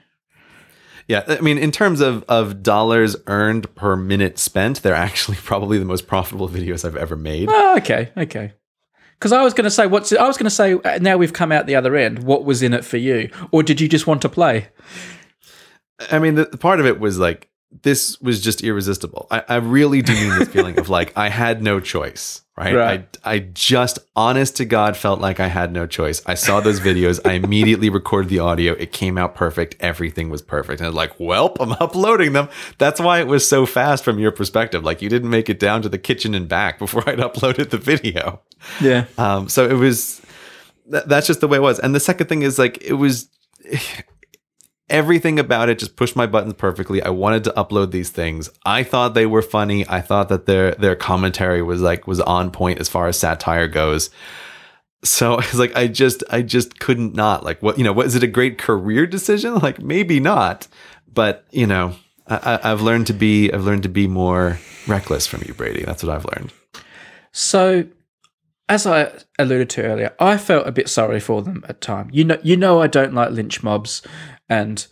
Yeah, 1.09 1.25
I 1.27 1.41
mean, 1.41 1.57
in 1.59 1.73
terms 1.73 2.01
of 2.01 2.23
of 2.29 2.63
dollars 2.63 3.17
earned 3.27 3.75
per 3.75 3.97
minute 3.97 4.39
spent, 4.39 4.83
they're 4.83 4.95
actually 4.95 5.37
probably 5.43 5.79
the 5.79 5.85
most 5.87 6.07
profitable 6.07 6.49
videos 6.49 6.85
I've 6.85 6.97
ever 6.97 7.17
made. 7.17 7.49
Oh, 7.51 7.77
okay, 7.79 8.13
okay. 8.17 8.53
Because 9.19 9.33
I 9.33 9.43
was 9.43 9.53
going 9.55 9.65
to 9.65 9.71
say, 9.71 9.87
what's 9.89 10.13
I 10.13 10.27
was 10.27 10.37
going 10.37 10.45
to 10.45 10.51
say. 10.51 10.75
uh, 10.75 10.99
Now 11.01 11.17
we've 11.17 11.33
come 11.33 11.51
out 11.51 11.67
the 11.67 11.75
other 11.75 11.97
end. 11.97 12.23
What 12.23 12.45
was 12.45 12.63
in 12.63 12.73
it 12.75 12.85
for 12.85 12.99
you, 12.99 13.31
or 13.51 13.63
did 13.65 13.81
you 13.81 13.89
just 13.89 14.07
want 14.07 14.23
to 14.23 14.29
play? 14.29 14.69
I 16.13 16.19
mean, 16.21 16.37
the, 16.37 16.45
the 16.45 16.59
part 16.59 16.79
of 16.79 16.87
it 16.87 17.01
was 17.01 17.19
like 17.19 17.49
this 17.83 18.21
was 18.21 18.41
just 18.41 18.63
irresistible. 18.63 19.27
I, 19.31 19.43
I 19.49 19.57
really 19.57 20.03
do 20.03 20.13
mean 20.13 20.39
this 20.39 20.49
feeling 20.49 20.79
of 20.79 20.89
like 20.89 21.17
I 21.17 21.29
had 21.31 21.63
no 21.63 21.81
choice, 21.81 22.43
right? 22.59 22.75
Right. 22.75 23.17
I 23.25 23.35
I 23.35 23.39
just 23.39 23.99
honest 24.17 24.57
to 24.57 24.65
God 24.65 24.97
felt 24.97 25.21
like 25.21 25.39
I 25.41 25.47
had 25.49 25.73
no 25.73 25.87
choice. 25.87 26.23
I 26.27 26.35
saw 26.35 26.61
those 26.61 26.81
videos. 26.81 27.21
I 27.25 27.35
immediately 27.35 27.89
recorded 27.91 28.29
the 28.31 28.41
audio. 28.41 28.73
It 28.73 28.91
came 28.93 29.17
out 29.17 29.35
perfect. 29.35 29.77
Everything 29.81 30.29
was 30.31 30.43
perfect. 30.43 30.81
And 30.81 30.87
I 30.87 30.89
was 30.89 30.97
like, 30.97 31.19
well, 31.21 31.55
I'm 31.61 31.73
uploading 31.73 32.33
them. 32.33 32.49
That's 32.79 33.01
why 33.01 33.21
it 33.21 33.27
was 33.27 33.47
so 33.49 33.65
fast 33.67 34.03
from 34.05 34.19
your 34.19 34.33
perspective. 34.33 34.85
Like 34.85 35.01
you 35.03 35.09
didn't 35.09 35.31
make 35.31 35.49
it 35.49 35.61
down 35.61 35.83
to 35.83 35.89
the 35.89 35.99
kitchen 35.99 36.35
and 36.35 36.49
back 36.49 36.79
before 36.79 37.03
I'd 37.09 37.19
uploaded 37.19 37.71
the 37.71 37.79
video. 37.79 38.41
Yeah, 38.81 39.05
Um, 39.19 39.49
so 39.49 39.69
it 39.69 39.75
was 39.75 40.21
th- 40.91 41.05
that's 41.07 41.27
just 41.29 41.41
the 41.41 41.49
way 41.49 41.59
it 41.59 41.63
was. 41.63 41.79
And 41.79 41.95
the 41.95 42.01
second 42.01 42.27
thing 42.29 42.43
is 42.43 42.59
like 42.59 42.83
it 42.83 42.95
was 42.95 43.29
everything 44.91 45.39
about 45.39 45.69
it 45.69 45.79
just 45.79 45.97
pushed 45.97 46.17
my 46.17 46.27
buttons 46.27 46.55
perfectly. 46.55 47.03
I 47.03 47.11
wanted 47.11 47.45
to 47.45 47.53
upload 47.53 47.91
these 47.91 48.11
things. 48.11 48.51
I 48.65 48.83
thought 48.83 49.15
they 49.15 49.27
were 49.27 49.43
funny. 49.43 49.87
I 49.89 50.01
thought 50.01 50.29
that 50.29 50.47
their 50.47 50.73
their 50.73 50.97
commentary 50.97 51.63
was 51.63 51.81
like 51.81 52.07
was 52.07 52.21
on 52.21 52.51
point 52.51 52.79
as 52.81 52.89
far 52.89 53.07
as 53.09 53.19
satire 53.19 53.69
goes. 53.69 54.11
So 55.05 55.33
I 55.35 55.37
was 55.37 55.55
like, 55.59 55.77
I 55.77 55.87
just 55.89 56.25
I 56.31 56.43
just 56.43 56.79
couldn't 56.81 57.15
not 57.15 57.45
like 57.45 57.63
what 57.63 57.79
you 57.79 57.85
know. 57.85 57.93
Was 57.93 58.15
it 58.15 58.23
a 58.23 58.27
great 58.29 58.59
career 58.59 59.07
decision? 59.07 59.55
Like 59.63 59.81
maybe 59.81 60.21
not, 60.21 60.69
but 61.13 61.45
you 61.51 61.67
know. 61.67 61.95
I- 62.31 62.61
I've 62.63 62.83
learned 62.83 63.07
to 63.07 63.15
be 63.15 63.51
I've 63.51 63.65
learned 63.65 63.85
to 63.85 63.89
be 63.89 64.07
more 64.07 64.59
reckless 64.87 65.27
from 65.27 65.43
you, 65.47 65.55
Brady. 65.55 65.83
That's 65.83 66.03
what 66.03 66.15
I've 66.15 66.27
learned. 66.27 66.53
So, 67.33 67.87
as 68.69 68.87
I 68.87 69.11
alluded 69.39 69.71
to 69.71 69.83
earlier, 69.83 70.15
I 70.21 70.37
felt 70.37 70.67
a 70.67 70.73
bit 70.73 70.91
sorry 70.91 71.21
for 71.21 71.41
them 71.41 71.65
at 71.71 71.81
time. 71.81 72.11
You 72.13 72.25
know, 72.25 72.39
you 72.43 72.55
know, 72.57 72.83
I 72.83 72.87
don't 72.87 73.15
like 73.15 73.31
lynch 73.31 73.63
mobs, 73.63 74.03
and 74.49 74.87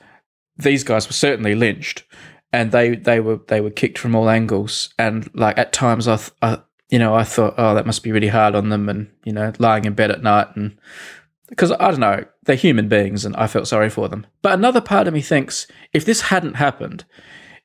these 0.57 0.85
guys 0.85 1.07
were 1.07 1.13
certainly 1.13 1.55
lynched, 1.55 2.05
and 2.53 2.73
they 2.73 2.97
they 2.97 3.21
were 3.21 3.41
they 3.49 3.61
were 3.61 3.71
kicked 3.71 3.99
from 3.99 4.15
all 4.15 4.29
angles, 4.29 4.93
and 4.99 5.31
like 5.35 5.59
at 5.59 5.73
times 5.73 6.09
I, 6.09 6.17
th- 6.17 6.33
I 6.43 6.61
you 6.89 6.99
know 6.99 7.15
I 7.15 7.25
thought, 7.25 7.55
oh, 7.59 7.75
that 7.75 7.87
must 7.87 8.03
be 8.03 8.13
really 8.13 8.29
hard 8.29 8.55
on 8.55 8.69
them, 8.69 8.89
and 8.89 9.11
you 9.25 9.33
know, 9.33 9.53
lying 9.59 9.85
in 9.85 9.95
bed 9.95 10.11
at 10.11 10.23
night 10.23 10.49
and. 10.55 10.79
Because 11.49 11.71
I 11.71 11.93
don't 11.93 12.01
know, 12.01 12.25
they're 12.43 12.57
human 12.57 12.89
beings 12.89 13.25
and 13.25 13.37
I 13.37 13.47
felt 13.47 13.69
sorry 13.69 13.89
for 13.89 14.09
them. 14.09 14.27
But 14.43 14.55
another 14.55 14.81
part 14.81 15.07
of 15.07 15.15
me 15.15 15.21
thinks 15.21 15.69
if 15.93 16.05
this 16.05 16.23
hadn't 16.23 16.55
happened, 16.55 17.05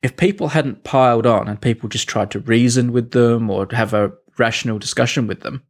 if 0.02 0.16
people 0.16 0.48
hadn't 0.48 0.84
piled 0.84 1.26
on 1.26 1.48
and 1.48 1.60
people 1.60 1.88
just 1.88 2.08
tried 2.08 2.30
to 2.30 2.38
reason 2.38 2.92
with 2.92 3.10
them 3.10 3.50
or 3.50 3.66
have 3.72 3.92
a 3.92 4.12
rational 4.38 4.78
discussion 4.78 5.26
with 5.26 5.40
them, 5.40 5.64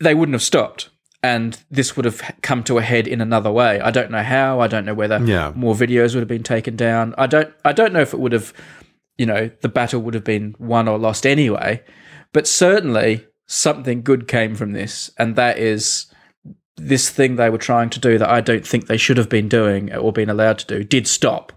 they 0.00 0.14
wouldn't 0.14 0.34
have 0.34 0.42
stopped. 0.42 0.90
And 1.22 1.58
this 1.70 1.96
would 1.96 2.04
have 2.04 2.22
come 2.42 2.62
to 2.64 2.78
a 2.78 2.82
head 2.82 3.08
in 3.08 3.20
another 3.20 3.50
way. 3.50 3.80
I 3.80 3.90
don't 3.90 4.10
know 4.10 4.22
how. 4.22 4.60
I 4.60 4.68
don't 4.68 4.84
know 4.84 4.94
whether 4.94 5.18
Yeah. 5.24 5.52
more 5.54 5.74
videos 5.74 6.14
would 6.14 6.20
have 6.20 6.28
been 6.28 6.44
taken 6.44 6.76
down. 6.76 7.14
I 7.18 7.26
don't. 7.26 7.52
I 7.64 7.72
don't 7.72 7.92
know 7.92 8.00
if 8.00 8.12
it 8.14 8.20
would 8.20 8.32
have, 8.32 8.52
you 9.16 9.26
know, 9.26 9.50
the 9.60 9.68
battle 9.68 10.00
would 10.02 10.14
have 10.14 10.22
been 10.24 10.54
won 10.60 10.86
or 10.86 10.96
lost 10.96 11.26
anyway. 11.26 11.82
But 12.32 12.46
certainly 12.46 13.26
something 13.46 14.02
good 14.02 14.28
came 14.28 14.54
from 14.54 14.72
this, 14.72 15.10
and 15.18 15.34
that 15.34 15.58
is 15.58 16.06
this 16.76 17.10
thing 17.10 17.34
they 17.34 17.50
were 17.50 17.58
trying 17.58 17.90
to 17.90 17.98
do 17.98 18.16
that 18.18 18.28
I 18.30 18.40
don't 18.40 18.64
think 18.64 18.86
they 18.86 18.96
should 18.96 19.16
have 19.16 19.28
been 19.28 19.48
doing 19.48 19.92
or 19.92 20.12
been 20.12 20.30
allowed 20.30 20.58
to 20.58 20.66
do 20.66 20.84
did 20.84 21.08
stop. 21.08 21.52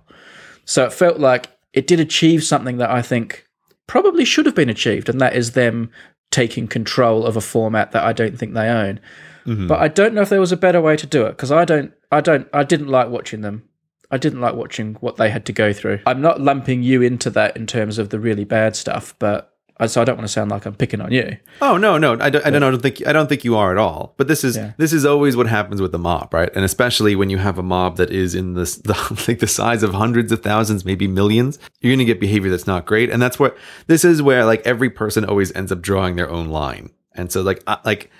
So 0.66 0.86
it 0.86 0.94
felt 0.94 1.20
like 1.20 1.52
it 1.74 1.86
did 1.86 2.00
achieve 2.00 2.44
something 2.44 2.78
that 2.78 2.90
I 2.90 3.04
think 3.04 3.46
probably 3.88 4.26
should 4.26 4.48
have 4.48 4.56
been 4.56 4.70
achieved, 4.70 5.08
and 5.10 5.22
that 5.22 5.36
is 5.36 5.52
them 5.52 5.92
taking 6.32 6.68
control 6.68 7.26
of 7.28 7.38
a 7.38 7.42
format 7.42 7.92
that 7.92 8.04
I 8.04 8.14
don't 8.14 8.40
think 8.40 8.54
they 8.56 8.68
own. 8.70 9.00
Mm-hmm. 9.46 9.68
But 9.68 9.80
I 9.80 9.88
don't 9.88 10.14
know 10.14 10.22
if 10.22 10.30
there 10.30 10.40
was 10.40 10.52
a 10.52 10.58
better 10.58 10.82
way 10.82 10.96
to 10.98 11.08
do 11.08 11.26
it 11.26 11.32
because 11.32 11.52
I 11.52 11.66
don't, 11.66 11.94
I 12.12 12.22
don't, 12.22 12.48
I 12.54 12.64
didn't 12.64 12.88
like 12.88 13.10
watching 13.10 13.42
them. 13.42 13.68
I 14.12 14.18
didn't 14.18 14.42
like 14.42 14.56
watching 14.56 14.96
what 14.96 15.16
they 15.16 15.30
had 15.30 15.46
to 15.46 15.54
go 15.54 15.72
through. 15.72 16.00
I'm 16.06 16.22
not 16.22 16.42
lumping 16.42 16.84
you 16.84 17.02
into 17.02 17.30
that 17.32 17.56
in 17.56 17.66
terms 17.66 17.98
of 17.98 18.10
the 18.10 18.20
really 18.20 18.44
bad 18.44 18.76
stuff, 18.76 19.16
but 19.20 19.48
so 19.88 20.00
I 20.00 20.04
don't 20.04 20.18
want 20.18 20.28
to 20.28 20.32
sound 20.32 20.52
like 20.52 20.66
I'm 20.68 20.76
picking 20.76 21.02
on 21.02 21.12
you. 21.12 21.38
Oh 21.62 21.76
no, 21.78 21.98
no, 21.98 22.14
I 22.20 22.30
don't, 22.30 22.46
I 22.46 22.50
don't, 22.52 22.62
I 22.62 22.70
don't 22.70 22.82
think 22.82 23.08
I 23.08 23.14
don't 23.14 23.28
think 23.28 23.44
you 23.44 23.56
are 23.56 23.72
at 23.72 23.80
all. 23.80 24.14
But 24.18 24.28
this 24.28 24.44
is 24.44 24.56
Yeah. 24.56 24.74
this 24.78 24.94
is 24.94 25.06
always 25.06 25.36
what 25.36 25.48
happens 25.48 25.82
with 25.82 25.92
the 25.92 25.98
mob, 25.98 26.34
right? 26.34 26.52
And 26.54 26.64
especially 26.64 27.16
when 27.16 27.32
you 27.32 27.40
have 27.40 27.58
a 27.58 27.64
mob 27.64 27.98
that 27.98 28.12
is 28.12 28.36
in 28.36 28.54
this 28.54 28.76
the 28.90 28.94
like 29.28 29.40
the 29.40 29.48
size 29.48 29.82
of 29.82 29.94
hundreds 29.94 30.32
of 30.32 30.44
thousands, 30.44 30.86
maybe 30.86 31.08
millions, 31.08 31.58
you're 31.80 31.90
going 31.90 32.00
to 32.00 32.06
get 32.06 32.20
behavior 32.20 32.52
that's 32.52 32.68
not 32.68 32.86
great. 32.86 33.10
And 33.10 33.20
that's 33.22 33.40
where 33.40 33.56
this 33.88 34.06
is 34.06 34.22
where 34.22 34.46
like 34.46 34.62
every 34.68 34.90
person 34.92 35.26
always 35.26 35.52
ends 35.54 35.72
up 35.72 35.82
drawing 35.82 36.16
their 36.16 36.30
own 36.30 36.50
line. 36.50 36.92
And 37.16 37.32
so 37.32 37.42
like 37.42 37.64
I, 37.66 37.78
like 37.84 38.12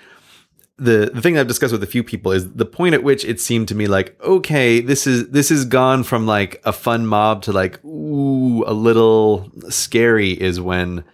the 0.82 1.10
the 1.12 1.20
thing 1.20 1.38
I've 1.38 1.48
discussed 1.48 1.72
with 1.72 1.82
a 1.82 1.86
few 1.86 2.02
people 2.02 2.32
is 2.32 2.52
the 2.52 2.64
point 2.64 2.94
at 2.94 3.02
which 3.02 3.24
it 3.24 3.40
seemed 3.40 3.68
to 3.68 3.74
me 3.74 3.86
like 3.86 4.20
okay 4.22 4.80
this 4.80 5.06
is 5.06 5.28
this 5.30 5.48
has 5.48 5.64
gone 5.64 6.02
from 6.02 6.26
like 6.26 6.60
a 6.64 6.72
fun 6.72 7.06
mob 7.06 7.42
to 7.42 7.52
like 7.52 7.82
ooh 7.84 8.64
a 8.66 8.72
little 8.72 9.50
scary 9.68 10.30
is 10.30 10.60
when 10.60 11.04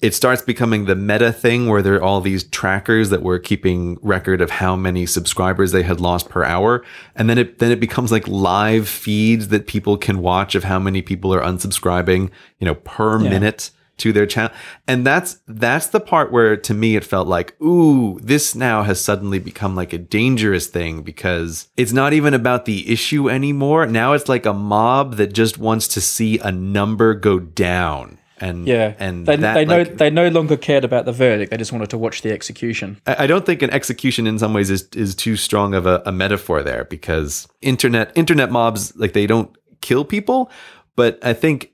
it 0.00 0.14
starts 0.14 0.42
becoming 0.42 0.84
the 0.84 0.94
meta 0.94 1.32
thing 1.32 1.68
where 1.68 1.82
there 1.82 1.94
are 1.94 2.02
all 2.02 2.20
these 2.20 2.44
trackers 2.44 3.10
that 3.10 3.22
were 3.22 3.38
keeping 3.38 3.98
record 4.00 4.40
of 4.40 4.50
how 4.50 4.76
many 4.76 5.06
subscribers 5.06 5.72
they 5.72 5.82
had 5.82 6.00
lost 6.00 6.28
per 6.28 6.44
hour. 6.44 6.84
And 7.16 7.28
then 7.28 7.36
it 7.36 7.58
then 7.58 7.72
it 7.72 7.80
becomes 7.80 8.12
like 8.12 8.28
live 8.28 8.88
feeds 8.88 9.48
that 9.48 9.66
people 9.66 9.96
can 9.96 10.20
watch 10.20 10.54
of 10.54 10.64
how 10.64 10.78
many 10.78 11.02
people 11.02 11.34
are 11.34 11.42
unsubscribing 11.42 12.30
you 12.60 12.64
know 12.64 12.76
per 12.76 13.18
minute 13.18 13.70
to 13.98 14.12
their 14.12 14.26
channel. 14.26 14.52
And 14.86 15.06
that's 15.06 15.40
that's 15.46 15.88
the 15.88 16.00
part 16.00 16.32
where 16.32 16.56
to 16.56 16.74
me 16.74 16.96
it 16.96 17.04
felt 17.04 17.28
like 17.28 17.60
ooh 17.60 18.18
this 18.20 18.54
now 18.54 18.82
has 18.82 19.00
suddenly 19.00 19.38
become 19.38 19.76
like 19.76 19.92
a 19.92 19.98
dangerous 19.98 20.66
thing 20.66 21.02
because 21.02 21.68
it's 21.76 21.92
not 21.92 22.12
even 22.12 22.34
about 22.34 22.64
the 22.64 22.90
issue 22.90 23.28
anymore. 23.28 23.86
Now 23.86 24.12
it's 24.12 24.28
like 24.28 24.46
a 24.46 24.52
mob 24.52 25.16
that 25.16 25.32
just 25.32 25.58
wants 25.58 25.88
to 25.88 26.00
see 26.00 26.38
a 26.38 26.50
number 26.50 27.14
go 27.14 27.38
down. 27.38 28.18
And 28.40 28.68
Yeah, 28.68 28.94
and 28.98 29.26
they, 29.26 29.36
that, 29.36 29.54
they 29.54 29.64
no 29.64 29.78
like, 29.78 29.98
they 29.98 30.10
no 30.10 30.28
longer 30.28 30.56
cared 30.56 30.84
about 30.84 31.04
the 31.04 31.12
verdict. 31.12 31.50
They 31.50 31.56
just 31.56 31.72
wanted 31.72 31.90
to 31.90 31.98
watch 31.98 32.22
the 32.22 32.32
execution. 32.32 33.00
I 33.06 33.24
I 33.24 33.26
don't 33.26 33.44
think 33.44 33.62
an 33.62 33.70
execution 33.70 34.26
in 34.26 34.38
some 34.38 34.54
ways 34.54 34.70
is 34.70 34.88
is 34.94 35.14
too 35.14 35.36
strong 35.36 35.74
of 35.74 35.86
a, 35.86 36.02
a 36.06 36.12
metaphor 36.12 36.62
there 36.62 36.84
because 36.84 37.48
internet 37.60 38.12
internet 38.14 38.50
mobs 38.50 38.94
like 38.96 39.12
they 39.12 39.26
don't 39.26 39.50
kill 39.80 40.04
people, 40.04 40.50
but 40.94 41.18
I 41.24 41.32
think 41.32 41.72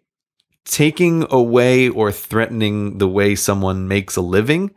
taking 0.65 1.27
away 1.31 1.89
or 1.89 2.11
threatening 2.11 2.99
the 2.99 3.09
way 3.09 3.35
someone 3.35 3.89
makes 3.89 4.17
a 4.17 4.21
living 4.21 4.71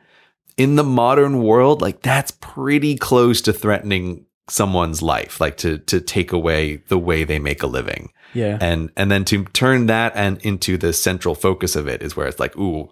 in 0.58 0.76
the 0.76 0.84
modern 0.84 1.42
world, 1.44 1.82
like 1.82 2.02
that's 2.02 2.32
pretty 2.32 2.96
close 2.96 3.42
to 3.42 3.54
threatening 3.54 4.26
someone's 4.50 5.02
life, 5.02 5.40
like 5.40 5.58
to 5.58 5.78
to 5.80 6.02
take 6.02 6.32
away 6.32 6.78
the 6.88 6.98
way 6.98 7.24
they 7.24 7.40
make 7.40 7.64
a 7.64 7.68
living. 7.68 8.12
Yeah, 8.34 8.58
And 8.60 8.92
and 8.98 9.10
then 9.10 9.24
to 9.26 9.46
turn 9.46 9.86
that 9.88 10.14
and 10.16 10.38
into 10.42 10.78
the 10.78 10.94
central 10.94 11.34
focus 11.34 11.76
of 11.76 11.88
it 11.88 12.02
is 12.02 12.16
where 12.16 12.28
it's 12.28 12.40
like, 12.40 12.58
ooh, 12.58 12.92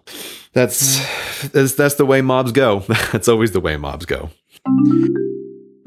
that's 0.52 0.98
that's 1.48 1.74
that's 1.74 1.96
the 1.96 2.06
way 2.06 2.22
mobs 2.22 2.52
go. 2.52 2.80
that's 3.12 3.28
always 3.28 3.52
the 3.52 3.60
way 3.60 3.76
mobs 3.76 4.06
go. 4.06 4.30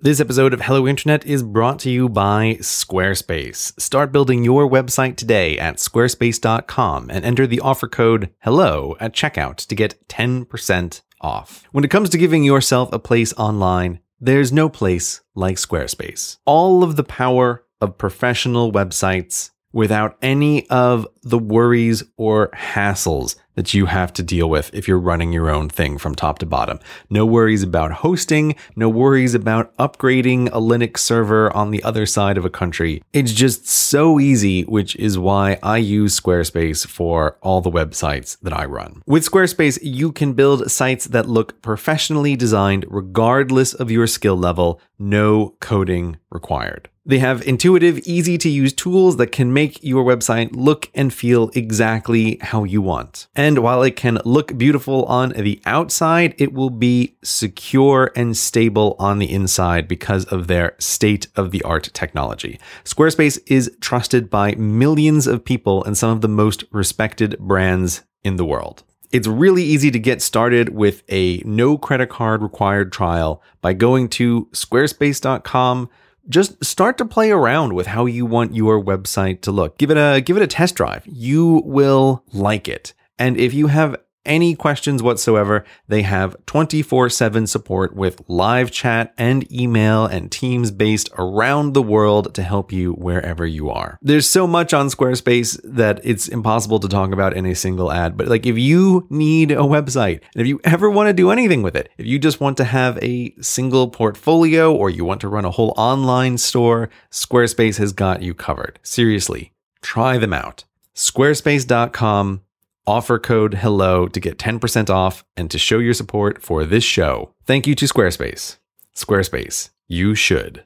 This 0.01 0.21
episode 0.21 0.53
of 0.53 0.61
Hello 0.61 0.87
Internet 0.87 1.25
is 1.25 1.43
brought 1.43 1.77
to 1.79 1.89
you 1.89 2.07
by 2.07 2.55
Squarespace. 2.61 3.77
Start 3.77 4.13
building 4.13 4.45
your 4.45 4.65
website 4.65 5.17
today 5.17 5.59
at 5.59 5.75
squarespace.com 5.75 7.09
and 7.11 7.25
enter 7.25 7.45
the 7.45 7.59
offer 7.59 7.85
code 7.89 8.29
HELLO 8.37 8.95
at 9.01 9.13
checkout 9.13 9.57
to 9.67 9.75
get 9.75 10.07
10% 10.07 11.01
off. 11.19 11.65
When 11.73 11.83
it 11.83 11.91
comes 11.91 12.09
to 12.11 12.17
giving 12.17 12.45
yourself 12.45 12.93
a 12.93 12.97
place 12.97 13.33
online, 13.33 13.99
there's 14.21 14.53
no 14.53 14.69
place 14.69 15.19
like 15.35 15.57
Squarespace. 15.57 16.37
All 16.45 16.81
of 16.81 16.95
the 16.95 17.03
power 17.03 17.65
of 17.81 17.97
professional 17.97 18.71
websites 18.71 19.51
without 19.73 20.17
any 20.21 20.65
of 20.69 21.07
the 21.23 21.39
worries 21.39 22.03
or 22.15 22.51
hassles 22.51 23.35
that 23.59 23.73
you 23.73 23.87
have 23.87 24.13
to 24.13 24.23
deal 24.23 24.49
with 24.49 24.73
if 24.73 24.87
you're 24.87 24.97
running 24.97 25.33
your 25.33 25.49
own 25.49 25.67
thing 25.67 25.97
from 25.97 26.15
top 26.15 26.39
to 26.39 26.45
bottom. 26.45 26.79
No 27.09 27.25
worries 27.25 27.61
about 27.61 27.91
hosting, 27.91 28.55
no 28.73 28.87
worries 28.87 29.35
about 29.35 29.75
upgrading 29.75 30.47
a 30.47 30.61
Linux 30.61 30.99
server 30.99 31.53
on 31.53 31.71
the 31.71 31.83
other 31.83 32.05
side 32.05 32.37
of 32.37 32.45
a 32.45 32.49
country. 32.49 33.03
It's 33.11 33.33
just 33.33 33.67
so 33.67 34.17
easy, 34.17 34.61
which 34.63 34.95
is 34.95 35.17
why 35.17 35.59
I 35.61 35.75
use 35.75 36.17
Squarespace 36.17 36.87
for 36.87 37.37
all 37.41 37.59
the 37.59 37.69
websites 37.69 38.37
that 38.43 38.53
I 38.53 38.63
run. 38.63 39.03
With 39.05 39.29
Squarespace, 39.29 39.77
you 39.81 40.13
can 40.13 40.31
build 40.31 40.71
sites 40.71 41.07
that 41.07 41.27
look 41.27 41.61
professionally 41.61 42.37
designed 42.37 42.85
regardless 42.87 43.73
of 43.73 43.91
your 43.91 44.07
skill 44.07 44.37
level, 44.37 44.79
no 44.97 45.55
coding 45.59 46.15
required. 46.31 46.89
They 47.05 47.19
have 47.19 47.47
intuitive, 47.47 47.97
easy 47.99 48.37
to 48.37 48.49
use 48.49 48.71
tools 48.71 49.17
that 49.17 49.31
can 49.31 49.51
make 49.51 49.83
your 49.83 50.03
website 50.03 50.49
look 50.53 50.91
and 50.93 51.11
feel 51.11 51.49
exactly 51.55 52.37
how 52.39 52.65
you 52.65 52.83
want. 52.83 53.27
And 53.35 53.59
while 53.59 53.81
it 53.81 53.95
can 53.95 54.19
look 54.25 54.55
beautiful 54.57 55.05
on 55.05 55.29
the 55.29 55.59
outside, 55.65 56.35
it 56.37 56.53
will 56.53 56.69
be 56.69 57.17
secure 57.23 58.11
and 58.15 58.37
stable 58.37 58.95
on 58.99 59.17
the 59.17 59.31
inside 59.31 59.87
because 59.87 60.25
of 60.25 60.45
their 60.45 60.75
state 60.77 61.27
of 61.35 61.49
the 61.49 61.63
art 61.63 61.89
technology. 61.93 62.59
Squarespace 62.83 63.39
is 63.47 63.75
trusted 63.81 64.29
by 64.29 64.53
millions 64.53 65.25
of 65.25 65.43
people 65.43 65.83
and 65.85 65.97
some 65.97 66.11
of 66.11 66.21
the 66.21 66.27
most 66.27 66.63
respected 66.71 67.39
brands 67.39 68.03
in 68.23 68.35
the 68.35 68.45
world. 68.45 68.83
It's 69.11 69.27
really 69.27 69.63
easy 69.63 69.89
to 69.89 69.97
get 69.97 70.21
started 70.21 70.69
with 70.69 71.01
a 71.09 71.41
no 71.43 71.79
credit 71.79 72.09
card 72.09 72.43
required 72.43 72.91
trial 72.91 73.41
by 73.61 73.73
going 73.73 74.09
to 74.09 74.45
squarespace.com 74.51 75.89
just 76.29 76.63
start 76.63 76.97
to 76.99 77.05
play 77.05 77.31
around 77.31 77.73
with 77.73 77.87
how 77.87 78.05
you 78.05 78.25
want 78.25 78.55
your 78.55 78.81
website 78.81 79.41
to 79.41 79.51
look. 79.51 79.77
Give 79.77 79.91
it 79.91 79.97
a 79.97 80.21
give 80.21 80.37
it 80.37 80.43
a 80.43 80.47
test 80.47 80.75
drive. 80.75 81.03
You 81.05 81.61
will 81.65 82.23
like 82.31 82.67
it. 82.67 82.93
And 83.17 83.37
if 83.37 83.53
you 83.53 83.67
have 83.67 83.97
any 84.25 84.55
questions 84.55 85.01
whatsoever, 85.01 85.65
they 85.87 86.01
have 86.03 86.35
24 86.45 87.09
7 87.09 87.47
support 87.47 87.95
with 87.95 88.21
live 88.27 88.71
chat 88.71 89.13
and 89.17 89.51
email 89.51 90.05
and 90.05 90.31
teams 90.31 90.71
based 90.71 91.09
around 91.17 91.73
the 91.73 91.81
world 91.81 92.33
to 92.35 92.43
help 92.43 92.71
you 92.71 92.93
wherever 92.93 93.45
you 93.45 93.69
are. 93.69 93.97
There's 94.01 94.29
so 94.29 94.47
much 94.47 94.73
on 94.73 94.87
Squarespace 94.87 95.59
that 95.63 95.99
it's 96.03 96.27
impossible 96.27 96.79
to 96.79 96.87
talk 96.87 97.11
about 97.11 97.35
in 97.35 97.45
a 97.45 97.55
single 97.55 97.91
ad. 97.91 98.17
But 98.17 98.27
like 98.27 98.45
if 98.45 98.57
you 98.57 99.07
need 99.09 99.51
a 99.51 99.57
website, 99.57 100.21
and 100.33 100.41
if 100.41 100.47
you 100.47 100.59
ever 100.63 100.89
want 100.89 101.07
to 101.07 101.13
do 101.13 101.31
anything 101.31 101.61
with 101.61 101.75
it, 101.75 101.89
if 101.97 102.05
you 102.05 102.19
just 102.19 102.39
want 102.39 102.57
to 102.57 102.65
have 102.65 102.97
a 103.01 103.33
single 103.41 103.89
portfolio 103.89 104.73
or 104.73 104.89
you 104.89 105.05
want 105.05 105.21
to 105.21 105.27
run 105.27 105.45
a 105.45 105.51
whole 105.51 105.73
online 105.77 106.37
store, 106.37 106.89
Squarespace 107.11 107.77
has 107.77 107.93
got 107.93 108.21
you 108.21 108.33
covered. 108.33 108.79
Seriously, 108.83 109.53
try 109.81 110.17
them 110.17 110.33
out. 110.33 110.65
Squarespace.com 110.95 112.41
offer 112.85 113.19
code 113.19 113.53
HELLO 113.55 114.07
to 114.07 114.19
get 114.19 114.37
10% 114.37 114.89
off 114.89 115.23
and 115.37 115.49
to 115.51 115.59
show 115.59 115.79
your 115.79 115.93
support 115.93 116.41
for 116.41 116.65
this 116.65 116.83
show. 116.83 117.31
Thank 117.45 117.67
you 117.67 117.75
to 117.75 117.85
Squarespace. 117.85 118.57
Squarespace, 118.95 119.69
you 119.87 120.15
should. 120.15 120.63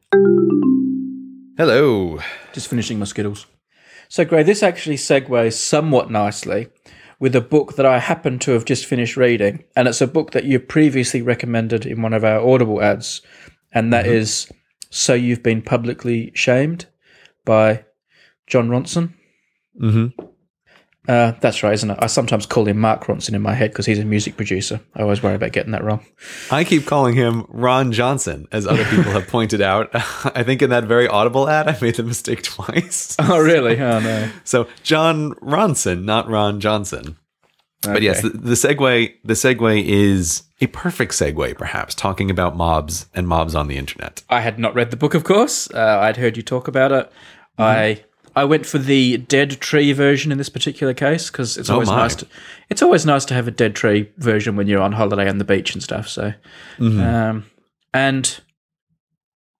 Hello. 1.57 2.19
Just 2.53 2.68
finishing 2.68 2.99
my 2.99 3.06
Skittles. 3.06 3.45
So, 4.10 4.26
Grey, 4.26 4.44
this 4.44 4.64
actually 4.64 4.98
segues 4.98 5.53
somewhat 5.53 6.11
nicely 6.11 6.68
with 7.19 7.35
a 7.35 7.41
book 7.41 7.76
that 7.76 7.85
I 7.85 7.99
happen 7.99 8.40
to 8.40 8.52
have 8.52 8.65
just 8.65 8.85
finished 8.85 9.18
reading. 9.18 9.64
And 9.76 9.88
it's 9.88 10.02
a 10.02 10.07
book 10.07 10.31
that 10.31 10.45
you 10.45 10.60
previously 10.60 11.22
recommended 11.22 11.85
in 11.85 12.02
one 12.02 12.14
of 12.14 12.23
our 12.23 12.40
Audible 12.40 12.81
ads. 12.81 13.22
And 13.72 13.94
that 13.94 14.06
is 14.06 14.52
So 14.90 15.14
You've 15.14 15.41
Been 15.41 15.61
Publicly 15.61 16.31
Shamed 16.35 16.85
by 17.45 17.85
Jon 18.45 18.69
Ronson. 18.69 19.14
Mm-hmm. 19.81 20.26
Uh, 21.07 21.34
that's 21.41 21.63
right, 21.63 21.73
isn't 21.73 21.89
it? 21.89 21.97
I 21.99 22.07
sometimes 22.07 22.45
call 22.45 22.65
him 22.65 22.80
Mark 22.80 23.05
Ronson 23.05 23.34
in 23.34 23.41
my 23.41 23.53
head 23.53 23.71
because 23.71 23.85
he's 23.85 23.99
a 23.99 24.05
music 24.05 24.38
producer. 24.38 24.80
I 24.95 25.01
always 25.01 25.21
worry 25.21 25.35
about 25.35 25.51
getting 25.51 25.71
that 25.73 25.84
wrong. 25.84 26.05
I 26.49 26.63
keep 26.63 26.85
calling 26.85 27.13
him 27.15 27.45
Ron 27.49 27.91
Johnson, 27.91 28.47
as 28.53 28.65
other 28.65 28.85
people 28.85 29.11
have 29.11 29.27
pointed 29.27 29.61
out. 29.61 29.89
I 29.93 30.43
think 30.43 30.61
in 30.61 30.69
that 30.69 30.85
very 30.85 31.07
audible 31.07 31.49
ad, 31.49 31.67
I 31.67 31.77
made 31.81 31.95
the 31.95 32.03
mistake 32.03 32.43
twice. 32.43 33.17
Oh, 33.25 33.39
really? 33.39 33.80
Oh, 33.80 33.99
no. 33.99 34.30
So 34.43 34.67
Jon 34.84 35.31
Ronson, 35.35 36.03
not 36.03 36.30
Ron 36.30 36.59
Johnson. 36.59 37.17
But 37.81 38.01
yes, 38.01 38.21
the, 38.21 38.30
the 38.30 38.53
segue 38.53 39.13
the 39.23 39.34
segue 39.34 39.84
is 39.84 40.43
a 40.61 40.67
perfect 40.67 41.11
segue, 41.13 41.57
perhaps, 41.57 41.95
talking 41.95 42.30
about 42.31 42.55
mobs 42.55 43.07
and 43.13 43.27
mobs 43.27 43.55
on 43.55 43.67
the 43.67 43.77
internet. 43.77 44.23
I 44.30 44.39
had 44.39 44.57
not 44.57 44.73
read 44.73 44.91
the 44.91 44.97
book, 44.97 45.13
of 45.13 45.23
course. 45.23 45.69
Uh, 45.71 45.99
I'd 46.01 46.17
heard 46.17 46.38
you 46.38 46.43
talk 46.43 46.67
about 46.67 46.91
it. 46.91 47.11
I 47.57 48.03
I 48.35 48.45
went 48.45 48.65
for 48.65 48.77
the 48.80 49.18
dead 49.18 49.51
tree 49.61 49.93
version 49.93 50.31
in 50.31 50.38
this 50.38 50.49
particular 50.49 50.93
case 50.93 51.30
because 51.30 51.57
it's 51.57 51.69
Oh, 51.69 51.73
always 51.76 51.89
my. 51.89 51.97
nice. 51.97 52.15
To, 52.15 52.27
it's 52.69 52.81
always 52.81 53.05
nice 53.05 53.26
to 53.26 53.34
have 53.34 53.47
a 53.47 53.51
dead 53.51 53.76
tree 53.76 54.10
version 54.18 54.55
when 54.55 54.68
you're 54.68 54.81
on 54.81 54.93
holiday 54.93 55.30
on 55.30 55.38
the 55.38 55.43
beach 55.45 55.73
and 55.73 55.84
stuff. 55.84 56.07
So, 56.10 56.34
um, 56.80 57.45
and 57.93 58.39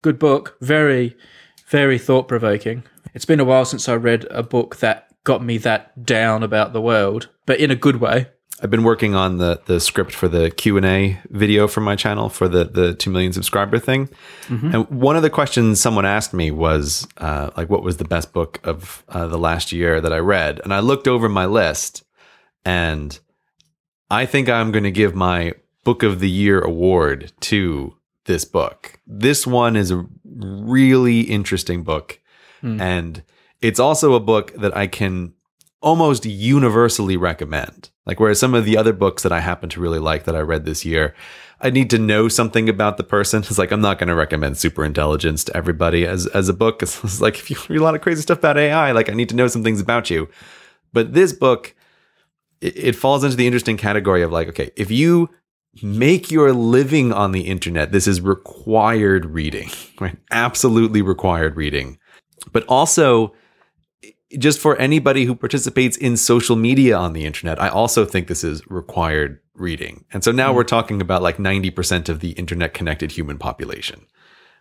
good 0.02 0.18
book, 0.18 0.58
very, 0.62 1.16
very 1.68 2.00
thought 2.00 2.28
provoking. 2.28 2.84
It's 3.14 3.26
been 3.26 3.40
a 3.40 3.46
while 3.46 3.66
since 3.66 3.88
I 3.88 3.94
read 3.96 4.26
a 4.32 4.42
book 4.42 4.78
that 4.78 5.08
got 5.24 5.44
me 5.44 5.58
that 5.60 6.04
down 6.06 6.42
about 6.44 6.74
the 6.74 6.82
world, 6.82 7.30
but 7.46 7.60
in 7.60 7.70
a 7.72 7.76
good 7.76 7.98
way. 7.98 8.28
I've 8.62 8.70
been 8.70 8.84
working 8.84 9.14
on 9.14 9.40
the 9.40 9.62
the 9.66 9.80
script 9.80 10.14
for 10.14 10.28
the 10.28 10.50
Q 10.50 10.78
and 10.78 10.86
A 10.86 11.20
video 11.30 11.68
for 11.68 11.82
my 11.82 11.96
channel 11.96 12.30
for 12.30 12.48
the 12.48 12.64
the 12.64 12.94
two 12.94 13.10
million 13.10 13.34
subscriber 13.34 13.80
thing, 13.80 14.10
and 14.74 14.90
one 14.90 15.18
of 15.18 15.22
the 15.22 15.30
questions 15.30 15.82
someone 15.82 16.06
asked 16.06 16.34
me 16.34 16.50
was 16.52 17.08
uh, 17.18 17.50
like, 17.58 17.70
what 17.70 17.84
was 17.84 17.98
the 17.98 18.06
best 18.06 18.32
book 18.32 18.60
of 18.64 19.04
uh, 19.10 19.28
the 19.28 19.38
last 19.40 19.72
year 19.72 20.00
that 20.00 20.14
I 20.14 20.20
read? 20.20 20.62
And 20.64 20.74
I 20.74 20.80
looked 20.80 21.08
over 21.08 21.28
my 21.28 21.46
list, 21.46 22.04
and 22.64 23.20
I 24.10 24.26
think 24.26 24.48
I'm 24.48 24.72
going 24.72 24.86
to 24.86 24.92
give 24.92 25.16
my 25.16 25.54
book 25.84 26.04
of 26.04 26.20
the 26.20 26.30
year 26.30 26.62
award 26.62 27.34
to 27.42 27.98
this 28.26 28.46
book. 28.46 29.00
This 29.06 29.46
one 29.46 29.76
is 29.76 29.92
a 29.92 30.06
really 30.24 31.22
interesting 31.22 31.84
book, 31.84 32.20
and 32.80 33.24
it's 33.62 33.80
also 33.80 34.14
a 34.14 34.22
book 34.22 34.54
that 34.54 34.78
I 34.78 34.88
can 34.88 35.34
almost 35.82 36.26
universally 36.26 37.18
recommend. 37.18 37.90
Like 38.06 38.20
whereas 38.20 38.40
some 38.40 38.54
of 38.54 38.66
the 38.66 38.78
other 38.78 38.94
books 38.94 39.24
that 39.24 39.32
I 39.32 39.40
happen 39.40 39.70
to 39.70 39.80
really 39.80 40.00
like 40.00 40.26
that 40.26 40.36
I 40.36 40.40
read 40.40 40.66
this 40.66 40.84
year, 40.84 41.16
I 41.62 41.70
need 41.70 41.90
to 41.92 41.98
know 41.98 42.28
something 42.28 42.68
about 42.68 42.98
the 42.98 43.04
person. 43.04 43.44
It's 43.48 43.58
like 43.58 43.72
I'm 43.72 43.82
not 43.82 43.98
going 43.98 44.10
to 44.10 44.16
recommend 44.16 44.58
Super 44.58 44.84
Intelligence 44.84 45.44
to 45.46 45.56
everybody 45.56 46.06
as 46.06 46.28
as 46.28 46.50
a 46.50 46.54
book. 46.54 46.82
It's, 46.84 47.04
it's 47.04 47.22
like 47.22 47.40
if 47.40 47.50
you 47.50 47.58
read 47.70 47.80
a 47.80 47.84
lot 47.84 47.96
of 47.96 48.02
crazy 48.02 48.22
stuff 48.22 48.40
about 48.40 48.58
AI, 48.58 48.92
like 48.92 49.10
I 49.10 49.14
need 49.14 49.30
to 49.30 49.36
know 49.36 49.48
some 49.48 49.64
things 49.64 49.80
about 49.80 50.10
you. 50.10 50.30
But 50.92 51.14
this 51.14 51.34
book, 51.34 51.76
it, 52.62 52.78
it 52.78 52.96
falls 52.96 53.24
into 53.24 53.38
the 53.38 53.48
interesting 53.48 53.78
category 53.78 54.22
of 54.22 54.32
like, 54.32 54.50
okay, 54.50 54.72
if 54.76 54.92
you 54.92 55.30
make 55.82 56.30
your 56.30 56.54
living 56.54 57.12
on 57.12 57.32
the 57.32 57.48
internet, 57.48 57.92
this 57.92 58.08
is 58.08 58.22
required 58.22 59.26
reading, 59.26 59.70
right? 60.00 60.18
Absolutely 60.32 61.02
required 61.02 61.56
reading. 61.56 61.98
But 62.52 62.66
also, 62.68 63.34
just 64.38 64.60
for 64.60 64.76
anybody 64.78 65.26
who 65.26 65.36
participates 65.36 65.98
in 65.98 66.18
social 66.18 66.56
media 66.56 66.96
on 66.98 67.14
the 67.14 67.26
internet, 67.26 67.62
I 67.62 67.70
also 67.70 68.06
think 68.06 68.28
this 68.28 68.44
is 68.44 68.62
required 68.70 69.40
reading. 69.56 70.06
And 70.12 70.24
so 70.24 70.32
now 70.32 70.52
hmm. 70.52 70.58
we're 70.58 70.64
talking 70.64 71.02
about 71.02 71.22
like 71.22 71.38
90% 71.38 72.10
of 72.10 72.20
the 72.20 72.32
internet 72.32 72.74
connected 72.74 73.12
human 73.12 73.38
population. 73.38 74.06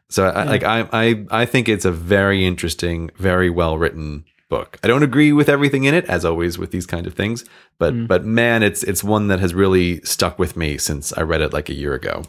So 0.09 0.27
I, 0.27 0.45
like 0.45 0.63
I, 0.63 0.87
I 0.93 1.25
I 1.31 1.47
think 1.47 1.71
it's 1.71 1.87
a 1.87 1.93
very 1.93 2.45
interesting, 2.45 3.11
very 3.17 3.49
well 3.49 3.79
written 3.79 4.27
book. 4.51 4.79
I 4.85 4.89
don't 4.89 5.03
agree 5.03 5.33
with 5.33 5.49
everything 5.49 5.85
in 5.85 5.95
it, 5.95 6.05
as 6.05 6.27
always 6.27 6.59
with 6.59 6.71
these 6.71 6.85
kind 6.85 7.07
of 7.07 7.15
things, 7.15 7.47
but 7.79 7.95
hmm. 7.95 8.07
but 8.07 8.25
man, 8.25 8.63
it's 8.63 8.83
it's 8.83 9.03
one 9.03 9.29
that 9.29 9.41
has 9.41 9.55
really 9.55 10.03
stuck 10.03 10.39
with 10.39 10.55
me 10.57 10.77
since 10.77 11.13
I 11.15 11.23
read 11.23 11.41
it 11.41 11.55
like 11.55 11.71
a 11.71 11.75
year 11.75 11.95
ago. 11.95 12.25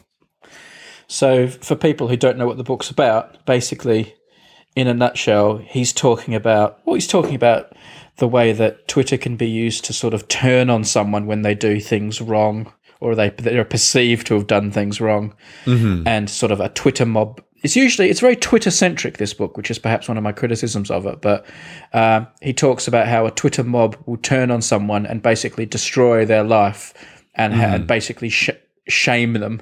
So, 1.06 1.48
for 1.48 1.76
people 1.76 2.08
who 2.08 2.16
don't 2.16 2.38
know 2.38 2.46
what 2.46 2.56
the 2.56 2.64
book's 2.64 2.90
about, 2.90 3.44
basically, 3.44 4.14
in 4.76 4.88
a 4.88 4.94
nutshell, 4.94 5.58
he's 5.58 5.92
talking 5.92 6.34
about 6.34 6.80
well, 6.84 6.94
he's 6.94 7.06
talking 7.06 7.34
about 7.34 7.72
the 8.16 8.28
way 8.28 8.52
that 8.52 8.86
Twitter 8.88 9.16
can 9.16 9.36
be 9.36 9.48
used 9.48 9.84
to 9.84 9.92
sort 9.92 10.14
of 10.14 10.28
turn 10.28 10.70
on 10.70 10.84
someone 10.84 11.26
when 11.26 11.42
they 11.42 11.54
do 11.54 11.80
things 11.80 12.20
wrong 12.20 12.72
or 13.00 13.14
they 13.14 13.30
they're 13.30 13.64
perceived 13.64 14.26
to 14.28 14.34
have 14.34 14.46
done 14.46 14.70
things 14.70 15.00
wrong, 15.00 15.34
and 16.06 16.30
sort 16.30 16.52
of 16.52 16.60
a 16.60 16.68
Twitter 16.70 17.04
mob. 17.06 17.42
It's 17.62 17.76
usually 17.76 18.08
it's 18.10 18.20
very 18.20 18.36
Twitter 18.36 18.70
centric. 18.70 19.18
This 19.18 19.34
book, 19.34 19.56
which 19.56 19.70
is 19.70 19.78
perhaps 19.78 20.08
one 20.08 20.16
of 20.16 20.22
my 20.22 20.32
criticisms 20.32 20.90
of 20.90 21.06
it, 21.06 21.20
but 21.20 21.44
um, 21.92 22.26
he 22.40 22.52
talks 22.52 22.86
about 22.88 23.06
how 23.08 23.26
a 23.26 23.30
Twitter 23.30 23.64
mob 23.64 23.96
will 24.06 24.16
turn 24.18 24.50
on 24.50 24.62
someone 24.62 25.06
and 25.06 25.22
basically 25.22 25.66
destroy 25.66 26.24
their 26.24 26.44
life 26.44 26.94
and, 27.34 27.52
ha- 27.54 27.74
and 27.74 27.86
basically 27.86 28.28
sh- 28.28 28.50
shame 28.88 29.34
them. 29.34 29.60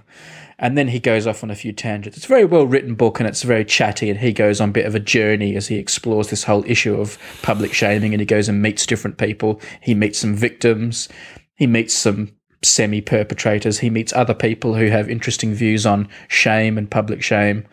And 0.63 0.79
then 0.79 0.89
he 0.89 1.01
goes 1.01 1.27
off 1.27 1.43
on 1.43 1.51
a 1.51 1.57
few 1.57 1.73
tangents. 1.73 2.17
It's 2.17 2.27
a 2.27 2.29
very 2.29 2.45
well 2.45 2.67
written 2.67 2.95
book 2.95 3.19
and 3.19 3.29
it's 3.29 3.43
very 3.43 3.65
chatty. 3.65 4.09
And 4.09 4.21
he 4.21 4.33
goes 4.33 4.61
on 4.61 4.69
a 4.69 4.73
bit 4.73 4.87
of 4.87 4.95
a 4.95 5.01
journey 5.01 5.57
as 5.57 5.67
he 5.67 5.77
explores 5.77 6.29
this 6.29 6.45
whole 6.45 6.65
issue 6.67 6.99
of 6.99 7.19
public 7.43 7.75
shaming. 7.75 8.15
And 8.15 8.21
he 8.21 8.27
goes 8.27 8.49
and 8.49 8.63
meets 8.63 8.87
different 8.87 9.19
people. 9.19 9.61
He 9.81 9.95
meets 9.97 10.21
some 10.21 10.37
victims. 10.37 11.09
He 11.57 11.67
meets 11.67 11.93
some 11.93 12.31
semi 12.63 13.01
perpetrators. 13.01 13.81
He 13.81 13.91
meets 13.91 14.13
other 14.13 14.35
people 14.35 14.77
who 14.77 14.87
have 14.87 15.11
interesting 15.11 15.53
views 15.53 15.85
on 15.85 16.09
shame 16.29 16.79
and 16.79 16.89
public 16.89 17.25
shame. 17.25 17.67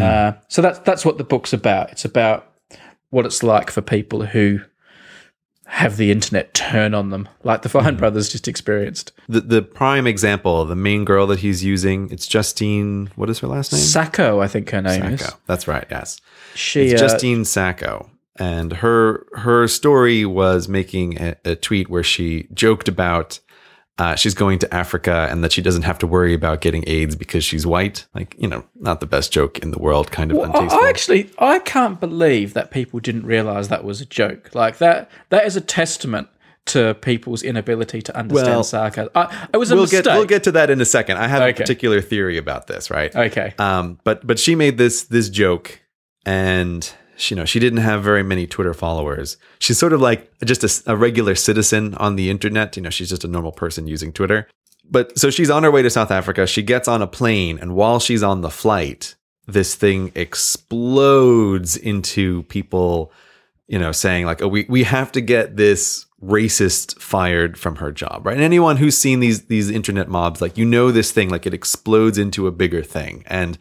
Uh, 0.00 0.32
so 0.48 0.62
that's 0.62 0.78
that's 0.80 1.04
what 1.04 1.18
the 1.18 1.24
book's 1.24 1.52
about. 1.52 1.92
It's 1.92 2.06
about 2.06 2.50
what 3.10 3.26
it's 3.26 3.42
like 3.42 3.70
for 3.70 3.82
people 3.82 4.24
who 4.24 4.60
have 5.72 5.96
the 5.96 6.10
internet 6.10 6.52
turn 6.52 6.92
on 6.92 7.08
them, 7.08 7.26
like 7.44 7.62
the 7.62 7.68
Fine 7.70 7.96
Brothers 7.96 8.28
just 8.28 8.46
experienced. 8.46 9.10
The 9.26 9.40
the 9.40 9.62
prime 9.62 10.06
example, 10.06 10.66
the 10.66 10.76
main 10.76 11.06
girl 11.06 11.26
that 11.28 11.38
he's 11.38 11.64
using, 11.64 12.10
it's 12.10 12.26
Justine. 12.26 13.10
What 13.16 13.30
is 13.30 13.38
her 13.38 13.46
last 13.46 13.72
name? 13.72 13.80
Sacco, 13.80 14.40
I 14.40 14.48
think 14.48 14.68
her 14.68 14.82
name 14.82 15.02
is. 15.04 15.32
That's 15.46 15.66
right. 15.66 15.86
Yes. 15.90 16.20
She 16.54 16.88
It's 16.88 17.00
uh, 17.00 17.08
Justine 17.08 17.46
Sacco. 17.46 18.10
And 18.36 18.74
her 18.74 19.26
her 19.32 19.66
story 19.66 20.26
was 20.26 20.68
making 20.68 21.18
a, 21.18 21.36
a 21.44 21.56
tweet 21.56 21.88
where 21.88 22.02
she 22.02 22.48
joked 22.52 22.86
about 22.86 23.40
uh, 23.98 24.14
she's 24.16 24.34
going 24.34 24.58
to 24.60 24.74
Africa 24.74 25.28
and 25.30 25.44
that 25.44 25.52
she 25.52 25.60
doesn't 25.62 25.82
have 25.82 25.98
to 25.98 26.06
worry 26.06 26.32
about 26.34 26.60
getting 26.60 26.82
AIDS 26.86 27.14
because 27.14 27.44
she's 27.44 27.66
white. 27.66 28.06
Like, 28.14 28.34
you 28.38 28.48
know, 28.48 28.64
not 28.80 29.00
the 29.00 29.06
best 29.06 29.32
joke 29.32 29.58
in 29.58 29.70
the 29.70 29.78
world, 29.78 30.10
kind 30.10 30.30
of 30.30 30.38
Well, 30.38 30.50
I-. 30.56 30.86
I 30.86 30.88
actually, 30.88 31.30
I 31.38 31.58
can't 31.58 32.00
believe 32.00 32.54
that 32.54 32.70
people 32.70 33.00
didn't 33.00 33.26
realize 33.26 33.68
that 33.68 33.84
was 33.84 34.00
a 34.00 34.06
joke. 34.06 34.54
Like 34.54 34.78
that, 34.78 35.10
that 35.28 35.44
is 35.44 35.56
a 35.56 35.60
testament 35.60 36.28
to 36.64 36.94
people's 36.94 37.42
inability 37.42 38.00
to 38.02 38.16
understand 38.16 38.48
Well, 38.48 38.62
sarcasm. 38.64 39.10
I, 39.14 39.48
it 39.52 39.56
was 39.56 39.70
a 39.70 39.74
we'll 39.74 39.82
mistake. 39.84 40.04
get 40.04 40.14
we'll 40.14 40.24
get 40.26 40.44
to 40.44 40.52
that 40.52 40.70
in 40.70 40.80
a 40.80 40.84
second. 40.84 41.18
I 41.18 41.26
have 41.26 41.42
a 41.42 41.52
particular 41.52 42.00
theory 42.00 42.38
about 42.38 42.68
this, 42.68 42.88
right? 42.90 43.14
Okay. 43.14 43.52
Um, 43.58 43.98
but 44.04 44.24
but 44.24 44.38
she 44.38 44.54
made 44.54 44.78
this 44.78 45.02
this 45.02 45.28
joke, 45.28 45.80
and 46.24 46.88
she, 47.22 47.34
you 47.34 47.40
know 47.40 47.44
she 47.44 47.60
didn't 47.60 47.78
have 47.78 48.02
very 48.02 48.22
many 48.22 48.46
Twitter 48.46 48.74
followers. 48.74 49.36
She's 49.58 49.78
sort 49.78 49.92
of 49.92 50.00
like 50.00 50.30
just 50.44 50.82
a 50.86 50.96
regular 50.96 51.34
citizen 51.34 51.94
on 51.94 52.16
the 52.16 52.30
internet. 52.30 52.76
You 52.76 52.82
know, 52.82 52.90
she's 52.90 53.10
just 53.10 53.24
a 53.24 53.28
normal 53.28 53.52
person 53.52 53.86
using 53.86 54.12
Twitter. 54.12 54.48
But 54.90 55.18
so 55.18 55.30
she's 55.30 55.50
on 55.50 55.62
her 55.62 55.70
way 55.70 55.82
to 55.82 55.90
South 55.90 56.10
Africa. 56.10 56.46
She 56.46 56.62
gets 56.62 56.88
on 56.88 57.00
a 57.00 57.06
plane, 57.06 57.58
and 57.58 57.74
while 57.74 58.00
she's 58.00 58.22
on 58.22 58.42
the 58.42 58.50
flight, 58.50 59.14
this 59.46 59.74
thing 59.74 60.12
explodes 60.14 61.76
into 61.76 62.42
people, 62.44 63.12
you 63.68 63.78
know, 63.78 63.92
saying 63.92 64.26
like, 64.26 64.42
"Oh, 64.42 64.48
we 64.48 64.66
we 64.68 64.82
have 64.82 65.12
to 65.12 65.20
get 65.20 65.56
this 65.56 66.06
racist 66.22 67.00
fired 67.00 67.58
from 67.58 67.76
her 67.76 67.92
job." 67.92 68.26
Right? 68.26 68.34
And 68.34 68.42
anyone 68.42 68.76
who's 68.76 68.98
seen 68.98 69.20
these 69.20 69.46
these 69.46 69.70
internet 69.70 70.08
mobs, 70.08 70.40
like 70.42 70.58
you 70.58 70.64
know, 70.64 70.90
this 70.90 71.12
thing 71.12 71.30
like 71.30 71.46
it 71.46 71.54
explodes 71.54 72.18
into 72.18 72.46
a 72.46 72.52
bigger 72.52 72.82
thing, 72.82 73.24
and 73.26 73.56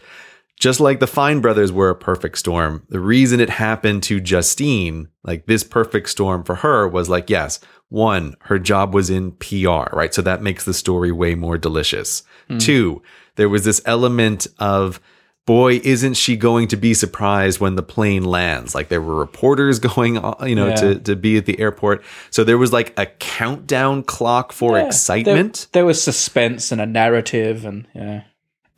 just 0.61 0.79
like 0.79 0.99
the 0.99 1.07
Fine 1.07 1.41
brothers 1.41 1.71
were 1.71 1.89
a 1.89 1.95
perfect 1.95 2.37
storm, 2.37 2.83
the 2.87 2.99
reason 2.99 3.39
it 3.39 3.49
happened 3.49 4.03
to 4.03 4.19
Justine, 4.21 5.07
like 5.23 5.47
this 5.47 5.63
perfect 5.63 6.07
storm 6.09 6.43
for 6.43 6.55
her, 6.55 6.87
was 6.87 7.09
like, 7.09 7.31
yes, 7.31 7.59
one, 7.89 8.35
her 8.41 8.59
job 8.59 8.93
was 8.93 9.09
in 9.09 9.31
PR, 9.33 9.89
right? 9.91 10.13
So 10.13 10.21
that 10.21 10.43
makes 10.43 10.63
the 10.63 10.73
story 10.75 11.11
way 11.11 11.33
more 11.33 11.57
delicious. 11.57 12.21
Hmm. 12.47 12.59
Two, 12.59 13.01
there 13.37 13.49
was 13.49 13.65
this 13.65 13.81
element 13.85 14.45
of, 14.59 15.01
boy, 15.47 15.81
isn't 15.83 16.13
she 16.13 16.37
going 16.37 16.67
to 16.67 16.77
be 16.77 16.93
surprised 16.93 17.59
when 17.59 17.73
the 17.75 17.81
plane 17.81 18.23
lands? 18.23 18.75
Like 18.75 18.89
there 18.89 19.01
were 19.01 19.15
reporters 19.15 19.79
going, 19.89 20.19
uh, 20.19 20.35
you 20.45 20.53
know, 20.53 20.67
Yeah. 20.67 20.75
to, 20.75 20.99
to 20.99 21.15
be 21.15 21.37
at 21.37 21.47
the 21.47 21.59
airport. 21.59 22.03
So 22.29 22.43
there 22.43 22.59
was 22.59 22.71
like 22.71 22.93
a 22.99 23.07
countdown 23.07 24.03
clock 24.03 24.51
for 24.53 24.77
Yeah, 24.77 24.85
excitement. 24.85 25.67
There, 25.71 25.81
there 25.81 25.85
was 25.87 26.01
suspense 26.03 26.71
and 26.71 26.79
a 26.79 26.85
narrative, 26.85 27.65
and 27.65 27.87
yeah. 27.95 28.25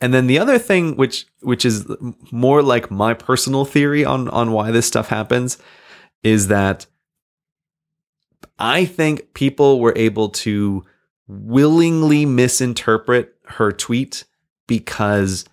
And 0.04 0.12
then 0.12 0.26
the 0.26 0.38
other 0.38 0.58
thing, 0.58 0.96
which 0.96 1.24
which 1.40 1.64
is 1.64 1.90
more 2.30 2.62
like 2.62 2.90
my 2.90 3.14
personal 3.14 3.64
theory 3.64 4.04
on 4.04 4.28
on 4.28 4.52
why 4.52 4.70
this 4.70 4.86
stuff 4.86 5.08
happens, 5.08 5.56
is 6.22 6.48
that 6.48 6.84
I 8.58 8.84
think 8.84 9.32
people 9.32 9.80
were 9.80 9.94
able 9.96 10.28
to 10.44 10.84
willingly 11.26 12.26
misinterpret 12.26 13.34
her 13.44 13.72
tweet 13.72 14.24
because 14.66 15.46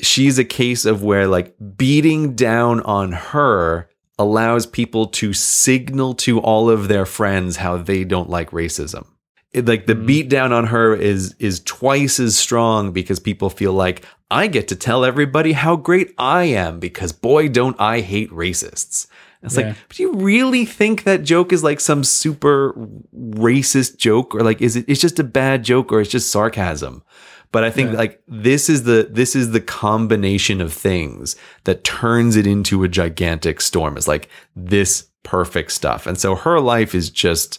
she's 0.00 0.40
a 0.40 0.44
case 0.44 0.84
of 0.84 1.04
where 1.04 1.28
like 1.28 1.54
beating 1.76 2.34
down 2.34 2.80
on 2.80 3.12
her 3.12 3.88
allows 4.18 4.66
people 4.66 5.06
to 5.06 5.32
signal 5.32 6.14
to 6.14 6.40
all 6.40 6.68
of 6.68 6.88
their 6.88 7.06
friends 7.06 7.58
how 7.58 7.76
they 7.76 8.02
don't 8.02 8.28
like 8.28 8.50
racism 8.50 9.06
it- 9.52 9.66
like 9.66 9.86
the 9.86 9.94
mm. 9.94 10.06
beat 10.06 10.28
down 10.28 10.52
on 10.52 10.66
her 10.66 10.94
is 10.94 11.34
is 11.38 11.60
twice 11.60 12.20
as 12.20 12.36
strong 12.36 12.92
because 12.92 13.18
people 13.18 13.50
feel 13.50 13.72
like 13.72 14.04
I 14.30 14.46
get 14.46 14.68
to 14.68 14.76
tell 14.76 15.04
everybody 15.04 15.52
how 15.52 15.76
great 15.76 16.12
I 16.18 16.44
am 16.44 16.78
because 16.80 17.12
boy 17.12 17.48
don't 17.48 17.76
I 17.80 18.00
hate 18.00 18.30
racists. 18.30 19.06
And 19.40 19.50
It's 19.50 19.56
Yeah. 19.56 19.68
like, 19.68 19.76
but 19.88 19.96
do 19.96 20.02
you 20.02 20.12
really 20.14 20.64
think 20.64 21.04
that 21.04 21.24
joke 21.24 21.52
is 21.52 21.64
like 21.64 21.80
some 21.80 22.04
super 22.04 22.74
racist 23.16 23.96
joke 23.96 24.34
or 24.34 24.40
like 24.42 24.60
is 24.60 24.76
it 24.76 24.84
it's 24.88 25.00
just 25.00 25.18
a 25.18 25.24
bad 25.24 25.62
joke 25.64 25.92
or 25.92 26.00
it's 26.00 26.10
just 26.10 26.30
sarcasm? 26.30 27.02
But 27.50 27.64
I 27.64 27.70
think 27.70 27.92
like 27.94 28.20
this 28.28 28.68
is 28.68 28.82
the 28.82 29.08
this 29.10 29.34
is 29.34 29.52
the 29.52 29.60
combination 29.62 30.60
of 30.60 30.72
things 30.74 31.34
that 31.64 31.82
turns 31.82 32.36
it 32.36 32.46
into 32.46 32.84
a 32.84 32.88
gigantic 32.88 33.62
storm. 33.62 33.96
It's 33.96 34.06
like 34.06 34.28
this 34.54 35.06
perfect 35.22 35.72
stuff. 35.72 36.06
And 36.06 36.18
so 36.18 36.34
her 36.34 36.60
life 36.60 36.94
is 36.94 37.08
just 37.08 37.58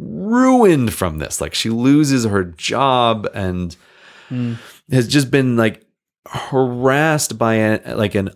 ruined 0.00 0.92
from 0.92 1.18
this. 1.18 1.40
Like 1.40 1.54
she 1.54 1.70
loses 1.70 2.24
her 2.24 2.44
job 2.44 3.28
and 3.34 3.76
has 4.90 5.08
just 5.08 5.30
been 5.30 5.56
like 5.56 5.84
harassed 6.26 7.38
by 7.38 7.54
a, 7.54 7.94
like 7.94 8.14
an 8.14 8.30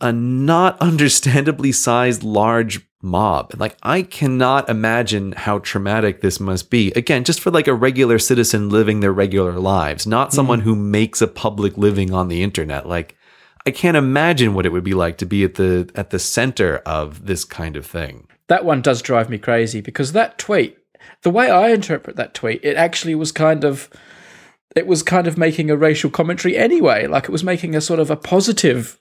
a 0.00 0.12
not 0.12 0.78
understandably 0.80 1.72
sized 1.72 2.22
large 2.22 2.86
mob. 3.02 3.52
And 3.52 3.60
like 3.60 3.76
I 3.82 4.02
cannot 4.02 4.68
imagine 4.68 5.32
how 5.32 5.60
traumatic 5.60 6.20
this 6.20 6.40
must 6.40 6.70
be. 6.70 6.92
Again, 6.92 7.24
just 7.24 7.40
for 7.40 7.50
like 7.50 7.68
a 7.68 7.74
regular 7.74 8.18
citizen 8.18 8.68
living 8.68 9.00
their 9.00 9.12
regular 9.12 9.52
lives, 9.52 10.06
not 10.06 10.30
hmm. 10.30 10.36
someone 10.36 10.60
who 10.60 10.74
makes 10.74 11.22
a 11.22 11.26
public 11.28 11.76
living 11.78 12.12
on 12.12 12.28
the 12.28 12.42
internet. 12.42 12.88
Like 12.88 13.16
I 13.66 13.70
can't 13.70 13.96
imagine 13.96 14.54
what 14.54 14.66
it 14.66 14.72
would 14.72 14.84
be 14.84 14.94
like 14.94 15.18
to 15.18 15.26
be 15.26 15.44
at 15.44 15.54
the 15.54 15.90
at 15.94 16.10
the 16.10 16.18
center 16.18 16.78
of 16.86 17.26
this 17.26 17.44
kind 17.44 17.76
of 17.76 17.86
thing. 17.86 18.28
That 18.48 18.64
one 18.64 18.80
does 18.80 19.02
drive 19.02 19.28
me 19.28 19.38
crazy 19.38 19.80
because 19.80 20.12
that 20.12 20.38
tweet, 20.38 20.78
the 21.26 21.30
way 21.30 21.50
I 21.50 21.70
interpret 21.70 22.14
that 22.14 22.34
tweet, 22.34 22.60
it 22.62 22.76
actually 22.76 23.16
was 23.16 23.32
kind 23.32 23.64
of 23.64 23.90
it 24.76 24.86
was 24.86 25.02
kind 25.02 25.26
of 25.26 25.36
making 25.36 25.72
a 25.72 25.76
racial 25.76 26.08
commentary 26.08 26.56
anyway. 26.56 27.08
Like 27.08 27.24
it 27.24 27.30
was 27.30 27.42
making 27.42 27.74
a 27.74 27.80
sort 27.80 27.98
of 27.98 28.12
a 28.12 28.16
positive 28.16 29.00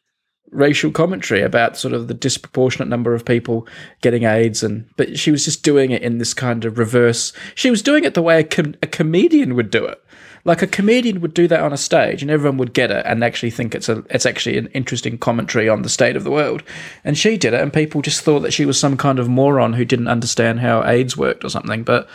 racial 0.50 0.90
commentary 0.90 1.44
about 1.44 1.78
sort 1.78 1.94
of 1.94 2.08
the 2.08 2.16
disproportionate 2.16 2.88
number 2.88 3.14
of 3.14 3.26
people 3.26 3.68
getting 4.02 4.24
AIDS 4.24 4.64
and 4.64 4.90
but 4.98 5.20
she 5.20 5.30
was 5.30 5.46
just 5.46 5.62
doing 5.62 5.92
it 5.92 6.02
in 6.02 6.18
this 6.18 6.34
kind 6.34 6.66
of 6.66 6.78
reverse 6.78 7.34
she 7.56 7.72
was 7.72 7.82
doing 7.82 8.04
it 8.04 8.14
the 8.14 8.22
way 8.22 8.40
a, 8.40 8.44
com- 8.44 8.76
a 8.84 8.88
comedian 8.88 9.56
would 9.56 9.72
do 9.72 9.84
it 9.84 10.02
like 10.46 10.62
a 10.62 10.68
comedian 10.68 11.20
would 11.22 11.34
do 11.34 11.48
that 11.48 11.60
on 11.60 11.74
a 11.74 11.78
stage 11.78 12.22
and 12.22 12.32
everyone 12.32 12.58
would 12.58 12.74
get 12.74 12.92
it 12.92 13.06
and 13.06 13.24
actually 13.24 13.50
think 13.50 13.76
it's 13.76 13.90
a 13.90 14.04
it's 14.10 14.26
actually 14.26 14.58
an 14.58 14.68
interesting 14.68 15.18
commentary 15.18 15.68
on 15.68 15.82
the 15.82 15.90
state 15.90 16.16
of 16.16 16.24
the 16.24 16.32
world 16.32 16.64
and 17.04 17.18
she 17.18 17.36
did 17.36 17.54
it 17.54 17.62
and 17.62 17.74
people 17.74 18.02
just 18.02 18.22
thought 18.22 18.40
that 18.42 18.54
she 18.54 18.66
was 18.66 18.80
some 18.80 18.96
kind 18.96 19.20
of 19.20 19.28
moron 19.28 19.74
who 19.74 19.84
didn't 19.84 20.08
understand 20.08 20.60
how 20.60 20.84
AIDS 20.88 21.18
worked 21.18 21.44
or 21.44 21.50
something 21.50 21.84
but 21.84 22.08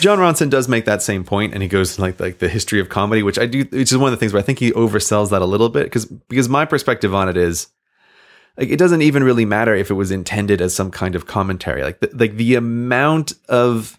Jon 0.00 0.18
Ronson 0.18 0.48
does 0.48 0.68
make 0.68 0.84
that 0.84 1.02
same 1.02 1.24
point, 1.24 1.52
and 1.54 1.62
he 1.62 1.68
goes 1.68 1.98
like 1.98 2.20
like 2.20 2.38
the 2.38 2.48
history 2.48 2.78
of 2.80 2.88
comedy, 2.88 3.22
which 3.22 3.38
I 3.38 3.46
do, 3.46 3.64
which 3.64 3.90
is 3.90 3.98
one 3.98 4.12
of 4.12 4.16
the 4.16 4.20
things 4.20 4.32
where 4.32 4.40
I 4.40 4.44
think 4.44 4.60
he 4.60 4.70
oversells 4.72 5.30
that 5.30 5.42
a 5.42 5.46
little 5.46 5.68
bit 5.68 5.84
because 5.84 6.04
because 6.04 6.48
my 6.48 6.64
perspective 6.64 7.14
on 7.14 7.28
it 7.28 7.36
is 7.36 7.68
like 8.56 8.68
it 8.68 8.78
doesn't 8.78 9.02
even 9.02 9.24
really 9.24 9.44
matter 9.44 9.74
if 9.74 9.90
it 9.90 9.94
was 9.94 10.10
intended 10.10 10.60
as 10.60 10.74
some 10.74 10.90
kind 10.90 11.14
of 11.14 11.26
commentary. 11.26 11.82
Like 11.82 12.00
the, 12.00 12.10
like 12.14 12.36
the 12.36 12.54
amount 12.54 13.32
of 13.48 13.98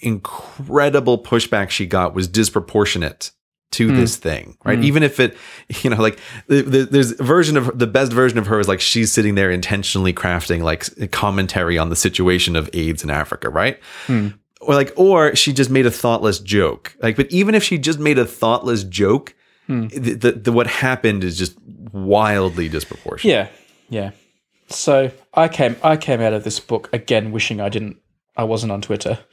incredible 0.00 1.22
pushback 1.22 1.70
she 1.70 1.86
got 1.86 2.14
was 2.14 2.28
disproportionate 2.28 3.32
to 3.70 3.88
hmm. 3.88 3.96
this 3.96 4.16
thing, 4.16 4.56
right? 4.64 4.78
Hmm. 4.78 4.84
Even 4.84 5.02
if 5.02 5.20
it, 5.20 5.36
you 5.82 5.90
know, 5.90 6.00
like 6.00 6.18
the, 6.46 6.62
the, 6.62 6.84
there's 6.84 7.18
a 7.18 7.22
version 7.22 7.56
of 7.56 7.78
the 7.78 7.86
best 7.86 8.12
version 8.12 8.38
of 8.38 8.46
her 8.46 8.58
is 8.58 8.68
like 8.68 8.80
she's 8.80 9.12
sitting 9.12 9.34
there 9.34 9.50
intentionally 9.50 10.12
crafting 10.12 10.62
like 10.62 10.86
a 11.00 11.08
commentary 11.08 11.78
on 11.78 11.90
the 11.90 11.96
situation 11.96 12.56
of 12.56 12.70
AIDS 12.72 13.04
in 13.04 13.10
Africa, 13.10 13.50
right? 13.50 13.78
Hmm. 14.06 14.28
or 14.60 14.74
like 14.74 14.92
or 14.96 15.34
she 15.36 15.52
just 15.52 15.70
made 15.70 15.86
a 15.86 15.90
thoughtless 15.90 16.38
joke. 16.38 16.96
Like 17.02 17.16
but 17.16 17.30
even 17.30 17.54
if 17.54 17.62
she 17.62 17.78
just 17.78 17.98
made 17.98 18.18
a 18.18 18.26
thoughtless 18.26 18.84
joke 18.84 19.34
the, 19.68 20.14
the, 20.14 20.32
the 20.32 20.52
what 20.52 20.66
happened 20.66 21.24
is 21.24 21.36
just 21.36 21.56
wildly 21.92 22.68
disproportionate. 22.68 23.34
Yeah, 23.34 23.48
yeah. 23.90 24.10
So 24.68 25.10
I 25.34 25.48
came 25.48 25.76
I 25.82 25.96
came 25.96 26.20
out 26.20 26.32
of 26.32 26.44
this 26.44 26.58
book 26.58 26.88
again 26.92 27.32
wishing 27.32 27.60
I 27.60 27.68
didn't 27.68 27.98
I 28.38 28.44
wasn't 28.44 28.72
on 28.72 28.80
Twitter. 28.80 29.18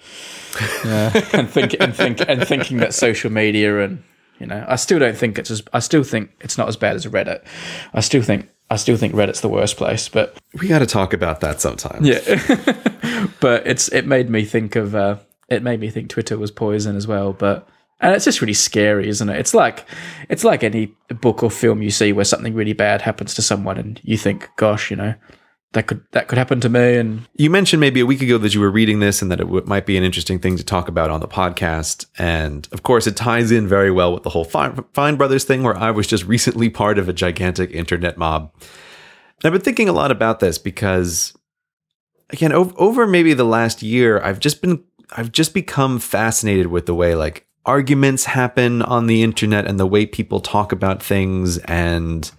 Yeah. 0.85 1.11
and 1.33 1.49
think 1.49 1.75
and 1.81 1.93
think 1.93 2.21
and 2.29 2.47
thinking 2.47 2.77
that 2.77 2.93
social 2.93 3.29
media 3.29 3.83
and 3.83 4.01
you 4.39 4.45
know, 4.45 4.65
I 4.69 4.77
still 4.77 4.99
don't 4.99 5.17
think 5.17 5.37
it's 5.37 5.51
as 5.51 5.61
I 5.73 5.79
still 5.79 6.03
think 6.03 6.31
it's 6.39 6.57
not 6.57 6.69
as 6.69 6.77
bad 6.77 6.95
as 6.95 7.05
Reddit. 7.05 7.43
I 7.93 7.99
still 7.99 8.21
think 8.21 8.49
I 8.69 8.77
still 8.77 8.95
think 8.95 9.13
Reddit's 9.13 9.41
the 9.41 9.49
worst 9.49 9.75
place, 9.75 10.07
but 10.07 10.37
we 10.53 10.69
got 10.69 10.79
to 10.79 10.85
talk 10.85 11.11
about 11.11 11.41
that 11.41 11.59
sometime 11.59 12.05
yeah. 12.05 12.19
but 13.41 13.67
it's 13.67 13.89
it 13.89 14.07
made 14.07 14.29
me 14.29 14.45
think 14.45 14.77
of 14.77 14.95
uh 14.95 15.17
it 15.49 15.61
made 15.61 15.81
me 15.81 15.89
think 15.89 16.09
Twitter 16.09 16.37
was 16.37 16.51
poison 16.51 16.95
as 16.95 17.05
well, 17.05 17.33
but 17.33 17.67
and 17.99 18.15
it's 18.15 18.25
just 18.25 18.39
really 18.39 18.53
scary, 18.53 19.09
isn't 19.09 19.27
it? 19.29 19.37
It's 19.37 19.53
like 19.53 19.85
it's 20.29 20.45
like 20.45 20.63
any 20.63 20.93
book 21.09 21.43
or 21.43 21.51
film 21.51 21.81
you 21.81 21.91
see 21.91 22.13
where 22.13 22.23
something 22.23 22.53
really 22.53 22.73
bad 22.73 23.01
happens 23.01 23.33
to 23.33 23.41
someone 23.41 23.77
and 23.77 23.99
you 24.03 24.17
think, 24.17 24.49
gosh, 24.55 24.89
you 24.89 24.95
know, 24.95 25.15
that 25.75 25.87
could 25.87 26.01
that 26.11 26.29
could 26.29 26.37
happen 26.37 26.61
to 26.61 26.69
me 26.69 26.95
and 26.95 27.27
you 27.35 27.49
mentioned 27.49 27.81
maybe 27.81 27.99
a 27.99 28.05
week 28.05 28.21
ago 28.21 28.37
that 28.37 28.55
you 28.55 28.61
were 28.61 28.71
reading 28.71 29.01
this 29.01 29.21
and 29.21 29.29
that 29.29 29.41
it 29.41 29.43
w- 29.43 29.65
might 29.65 29.85
be 29.85 29.97
an 29.97 30.03
interesting 30.03 30.39
thing 30.39 30.55
to 30.55 30.63
talk 30.63 30.87
about 30.87 31.11
on 31.11 31.19
the 31.19 31.27
podcast. 31.27 32.05
And 32.17 32.67
of 32.71 32.83
course 32.83 33.07
it 33.07 33.17
ties 33.17 33.51
in 33.51 33.67
very 33.67 33.91
well 33.91 34.13
with 34.13 34.23
the 34.23 34.29
whole 34.29 34.45
fine, 34.45 35.15
brothers 35.17 35.43
thing 35.43 35.63
where 35.63 35.77
i 35.77 35.91
was 35.91 36.07
just 36.07 36.25
recently 36.25 36.69
part 36.69 36.97
of 36.97 37.09
a 37.09 37.13
gigantic 37.13 37.71
internet 37.71 38.17
mob. 38.17 38.51
And 38.61 39.43
i've 39.43 39.51
been 39.51 39.61
thinking 39.61 39.89
a 39.89 39.93
lot 39.93 40.11
about 40.11 40.39
this 40.39 40.57
because 40.57 41.33
again 42.29 42.53
over, 42.53 42.73
over 42.77 43.05
maybe 43.05 43.33
the 43.33 43.43
last 43.43 43.83
year 43.83 44.21
i've 44.23 44.39
just 44.39 44.61
been 44.61 44.83
i've 45.11 45.31
just 45.31 45.53
become 45.53 45.99
fascinated 45.99 46.67
with 46.67 46.85
the 46.85 46.95
way 46.95 47.15
like 47.15 47.45
arguments 47.65 48.25
happen 48.25 48.81
on 48.81 49.07
the 49.07 49.23
internet 49.23 49.65
and 49.65 49.79
the 49.79 49.87
way 49.87 50.05
people 50.05 50.39
talk 50.39 50.71
about 50.71 51.01
things. 51.01 51.57
And 51.59 52.31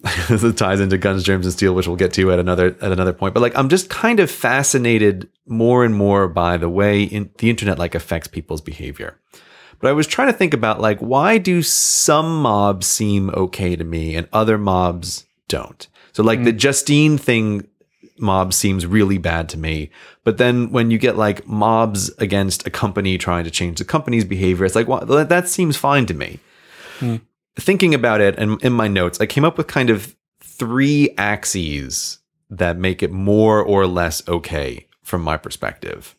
it 0.28 0.56
ties 0.56 0.80
into 0.80 0.98
guns, 0.98 1.22
germs, 1.22 1.46
and 1.46 1.52
steel, 1.52 1.74
which 1.74 1.86
we'll 1.86 1.96
get 1.96 2.12
to 2.14 2.32
at 2.32 2.38
another 2.38 2.76
at 2.80 2.92
another 2.92 3.12
point. 3.12 3.34
But 3.34 3.40
like, 3.40 3.56
I'm 3.56 3.68
just 3.68 3.88
kind 3.90 4.20
of 4.20 4.30
fascinated 4.30 5.28
more 5.46 5.84
and 5.84 5.94
more 5.94 6.28
by 6.28 6.56
the 6.56 6.68
way 6.68 7.02
in, 7.02 7.30
the 7.38 7.50
internet 7.50 7.78
like 7.78 7.94
affects 7.94 8.28
people's 8.28 8.60
behavior. 8.60 9.18
But 9.80 9.88
I 9.88 9.92
was 9.92 10.06
trying 10.06 10.28
to 10.28 10.38
think 10.38 10.54
about 10.54 10.80
like 10.80 10.98
why 11.00 11.38
do 11.38 11.62
some 11.62 12.42
mobs 12.42 12.86
seem 12.86 13.30
okay 13.30 13.76
to 13.76 13.84
me 13.84 14.14
and 14.14 14.28
other 14.32 14.58
mobs 14.58 15.26
don't. 15.48 15.86
So 16.12 16.22
like 16.22 16.44
the 16.44 16.52
mm. 16.52 16.58
Justine 16.58 17.18
thing 17.18 17.66
mob 18.18 18.54
seems 18.54 18.86
really 18.86 19.18
bad 19.18 19.48
to 19.50 19.58
me. 19.58 19.90
But 20.22 20.38
then 20.38 20.70
when 20.70 20.90
you 20.90 20.98
get 20.98 21.16
like 21.16 21.46
mobs 21.46 22.10
against 22.18 22.66
a 22.66 22.70
company 22.70 23.18
trying 23.18 23.44
to 23.44 23.50
change 23.50 23.78
the 23.78 23.84
company's 23.84 24.24
behavior, 24.24 24.64
it's 24.64 24.74
like, 24.74 24.88
well, 24.88 25.04
that 25.04 25.28
that 25.28 25.48
seems 25.48 25.76
fine 25.76 26.06
to 26.06 26.14
me. 26.14 26.38
Hmm. 26.98 27.16
Thinking 27.56 27.94
about 27.94 28.20
it 28.20 28.38
and 28.38 28.62
in 28.62 28.72
my 28.72 28.88
notes, 28.88 29.20
I 29.20 29.26
came 29.26 29.44
up 29.44 29.56
with 29.56 29.66
kind 29.66 29.90
of 29.90 30.16
three 30.42 31.10
axes 31.16 32.18
that 32.50 32.76
make 32.78 33.02
it 33.02 33.10
more 33.10 33.62
or 33.62 33.86
less 33.86 34.26
okay 34.28 34.86
from 35.02 35.22
my 35.22 35.36
perspective. 35.36 36.16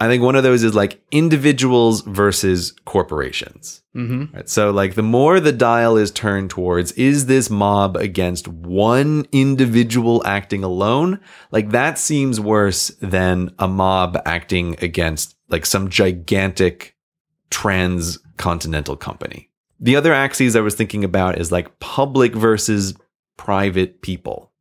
I 0.00 0.08
think 0.08 0.22
one 0.24 0.34
of 0.34 0.42
those 0.42 0.64
is 0.64 0.74
like 0.74 1.00
individuals 1.12 2.00
versus 2.00 2.72
corporations. 2.84 3.82
Mm-hmm. 3.94 4.34
Right. 4.34 4.48
So, 4.48 4.72
like, 4.72 4.96
the 4.96 5.02
more 5.02 5.38
the 5.38 5.52
dial 5.52 5.96
is 5.96 6.10
turned 6.10 6.50
towards, 6.50 6.90
is 6.92 7.26
this 7.26 7.48
mob 7.48 7.96
against 7.96 8.48
one 8.48 9.28
individual 9.30 10.20
acting 10.26 10.64
alone? 10.64 11.20
Like, 11.52 11.70
that 11.70 11.98
seems 11.98 12.40
worse 12.40 12.88
than 13.00 13.54
a 13.60 13.68
mob 13.68 14.20
acting 14.26 14.76
against 14.82 15.36
like 15.48 15.64
some 15.64 15.88
gigantic 15.88 16.96
transcontinental 17.50 18.96
company. 18.96 19.50
The 19.82 19.96
other 19.96 20.14
axes 20.14 20.54
I 20.54 20.60
was 20.60 20.76
thinking 20.76 21.02
about 21.02 21.38
is 21.38 21.50
like 21.50 21.80
public 21.80 22.34
versus 22.34 22.94
private 23.36 24.00
people. 24.00 24.52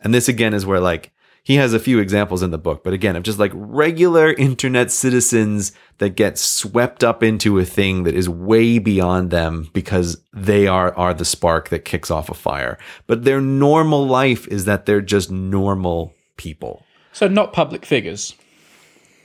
And 0.00 0.12
this 0.12 0.28
again 0.28 0.52
is 0.52 0.66
where 0.66 0.80
like 0.80 1.12
he 1.44 1.54
has 1.54 1.72
a 1.72 1.78
few 1.78 2.00
examples 2.00 2.42
in 2.42 2.50
the 2.50 2.58
book, 2.58 2.82
but 2.82 2.92
again, 2.92 3.14
of 3.14 3.22
just 3.22 3.38
like 3.38 3.52
regular 3.54 4.32
internet 4.32 4.90
citizens 4.90 5.70
that 5.98 6.16
get 6.16 6.36
swept 6.36 7.04
up 7.04 7.22
into 7.22 7.60
a 7.60 7.64
thing 7.64 8.02
that 8.02 8.16
is 8.16 8.28
way 8.28 8.80
beyond 8.80 9.30
them 9.30 9.70
because 9.72 10.20
they 10.32 10.66
are 10.66 10.92
are 10.96 11.14
the 11.14 11.24
spark 11.24 11.68
that 11.68 11.84
kicks 11.84 12.10
off 12.10 12.28
a 12.28 12.34
fire. 12.34 12.76
But 13.06 13.22
their 13.22 13.40
normal 13.40 14.04
life 14.04 14.48
is 14.48 14.64
that 14.64 14.86
they're 14.86 15.00
just 15.00 15.30
normal 15.30 16.12
people. 16.36 16.84
So 17.12 17.28
not 17.28 17.52
public 17.52 17.86
figures. 17.86 18.34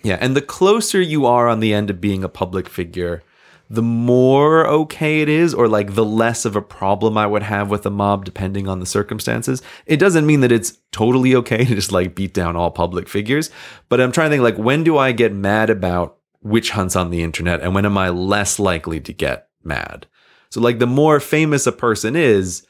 Yeah, 0.04 0.20
and 0.22 0.36
the 0.36 0.42
closer 0.42 1.02
you 1.02 1.26
are 1.26 1.48
on 1.48 1.60
the 1.60 1.74
end 1.74 1.90
of 1.90 2.00
being 2.00 2.24
a 2.24 2.30
public 2.30 2.70
figure, 2.70 3.24
the 3.72 3.82
more 3.82 4.68
okay 4.68 5.22
it 5.22 5.30
is, 5.30 5.54
or 5.54 5.70
like 5.70 5.96
the 5.96 6.04
less 6.04 6.44
of 6.44 6.58
a 6.58 6.62
problem 6.62 7.18
I 7.18 7.26
would 7.26 7.44
have 7.44 7.70
with 7.70 7.86
a 7.86 7.90
mob, 7.90 8.26
depending 8.26 8.68
on 8.68 8.82
the 8.82 8.86
circumstances. 8.86 9.62
It 9.86 9.96
doesn't 9.96 10.26
mean 10.26 10.42
that 10.42 10.52
it's 10.52 10.78
totally 10.92 11.34
okay 11.36 11.64
to 11.64 11.76
just 11.76 11.94
like 11.94 12.14
beat 12.14 12.34
down 12.34 12.58
all 12.58 12.70
public 12.70 13.08
figures, 13.08 13.50
but 13.88 14.02
I'm 14.02 14.12
trying 14.12 14.30
to 14.30 14.34
think 14.34 14.44
like 14.44 14.58
when 14.58 14.84
do 14.84 14.98
I 14.98 15.14
get 15.14 15.34
mad 15.34 15.70
about 15.70 16.18
witch 16.44 16.72
hunts 16.72 16.98
on 16.98 17.12
the 17.12 17.24
internet, 17.24 17.62
and 17.62 17.74
when 17.74 17.86
am 17.86 17.98
I 17.98 18.10
less 18.10 18.60
likely 18.60 19.00
to 19.00 19.14
get 19.14 19.48
mad? 19.64 20.06
So 20.50 20.60
like 20.60 20.80
the 20.80 20.88
more 20.88 21.22
famous 21.22 21.66
a 21.66 21.72
person 21.72 22.18
is, 22.18 22.68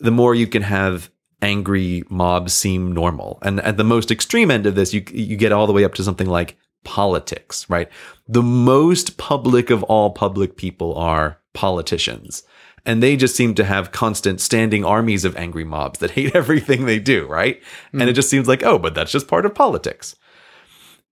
the 0.00 0.10
more 0.10 0.34
you 0.34 0.48
can 0.48 0.62
have 0.62 1.10
angry 1.42 2.02
mobs 2.08 2.52
seem 2.52 2.90
normal. 2.90 3.38
And 3.42 3.60
at 3.60 3.76
the 3.76 3.84
most 3.84 4.10
extreme 4.10 4.50
end 4.50 4.66
of 4.66 4.74
this, 4.74 4.92
you 4.92 5.04
you 5.12 5.36
get 5.36 5.52
all 5.52 5.68
the 5.68 5.72
way 5.72 5.84
up 5.84 5.94
to 5.94 6.02
something 6.02 6.28
like 6.28 6.56
politics, 6.82 7.68
right? 7.70 7.88
The 8.26 8.42
most 8.42 9.16
public 9.16 9.70
of 9.70 9.82
all 9.84 10.10
public 10.10 10.56
people 10.56 10.94
are 10.96 11.38
politicians. 11.52 12.42
And 12.86 13.02
they 13.02 13.16
just 13.16 13.34
seem 13.34 13.54
to 13.54 13.64
have 13.64 13.92
constant 13.92 14.40
standing 14.40 14.84
armies 14.84 15.24
of 15.24 15.36
angry 15.36 15.64
mobs 15.64 16.00
that 16.00 16.10
hate 16.18 16.34
everything 16.34 16.84
they 16.84 16.98
do, 16.98 17.26
right? 17.26 17.62
And 17.92 18.02
hmm. 18.02 18.08
it 18.08 18.12
just 18.12 18.30
seems 18.30 18.48
like, 18.48 18.62
oh, 18.62 18.78
but 18.78 18.94
that's 18.94 19.12
just 19.12 19.28
part 19.28 19.46
of 19.46 19.54
politics. 19.54 20.16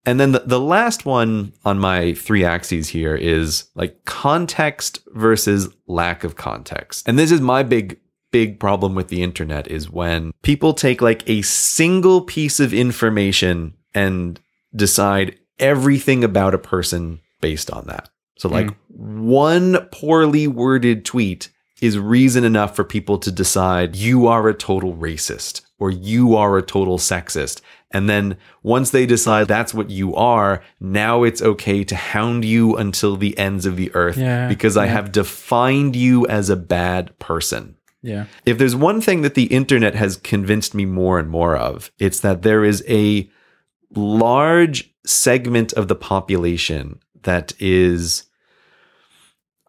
And 0.05 0.19
then 0.19 0.33
the, 0.33 0.41
the 0.41 0.61
last 0.61 1.07
one 1.07 1.53
on 1.65 1.79
my 1.79 2.15
three 2.15 2.45
axes 2.45 2.89
here 2.89 3.15
is 3.15 3.65
like 3.75 4.05
context 4.05 4.99
versus 5.15 5.69
lack 5.87 6.25
of 6.25 6.35
context. 6.35 7.07
And 7.09 7.19
this 7.19 7.31
is 7.31 7.41
my 7.41 7.63
big, 7.63 8.01
big 8.33 8.59
problem 8.59 8.97
with 8.97 9.09
the 9.09 9.23
internet 9.23 9.69
is 9.69 9.89
when 9.89 10.33
people 10.43 10.75
take 10.75 11.01
like 11.01 11.29
a 11.29 11.43
single 11.43 12.23
piece 12.23 12.59
of 12.59 12.75
information 12.75 13.75
and 13.95 14.41
decide 14.75 15.39
everything 15.63 16.25
about 16.25 16.55
a 16.55 16.59
person 16.59 17.21
based 17.41 17.71
on 17.71 17.87
that. 17.87 18.09
So 18.37 18.49
like 18.49 18.75
hmm. 18.89 19.29
one 19.29 19.89
poorly 19.93 20.47
worded 20.47 21.05
tweet 21.05 21.49
is 21.81 21.99
reason 21.99 22.45
enough 22.45 22.77
for 22.77 22.85
people 22.85 23.19
to 23.19 23.33
decide 23.33 23.97
you 23.97 24.27
are 24.29 24.49
a 24.49 24.55
total 24.55 24.95
racist 24.95 25.63
or 25.79 25.91
you 25.91 26.37
are 26.37 26.57
a 26.57 26.63
total 26.63 26.97
sexist. 26.97 27.61
And 27.91 28.09
then 28.09 28.37
once 28.63 28.91
they 28.91 29.05
decide 29.05 29.49
that's 29.49 29.75
what 29.75 29.91
you 29.91 30.15
are, 30.15 30.63
now 30.81 31.25
it's 31.25 31.43
okay 31.43 31.85
to 31.85 31.97
hound 31.97 32.45
you 32.45 32.77
until 32.77 33.17
the 33.17 33.37
ends 33.37 33.67
of 33.67 33.77
the 33.77 33.93
earth 33.95 34.17
Yeah, 34.17 34.49
because 34.49 34.77
I 34.77 34.87
have 34.87 35.13
defined 35.13 35.97
you 35.97 36.27
as 36.29 36.49
a 36.49 36.57
bad 36.57 37.19
person. 37.19 37.77
Yeah. 38.01 38.27
If 38.47 38.59
there's 38.59 38.77
one 38.77 39.01
thing 39.01 39.23
that 39.23 39.35
the 39.35 39.45
internet 39.45 39.95
has 39.95 40.17
convinced 40.17 40.75
me 40.75 40.85
more 40.85 41.19
and 41.19 41.29
more 41.29 41.57
of, 41.57 41.91
it's 41.99 42.21
that 42.21 42.43
there 42.43 42.65
is 42.65 42.85
a 42.89 43.29
large 43.95 44.92
segment 45.05 45.73
of 45.73 45.89
the 45.89 45.95
population 45.95 47.01
that 47.23 47.53
is 47.61 48.25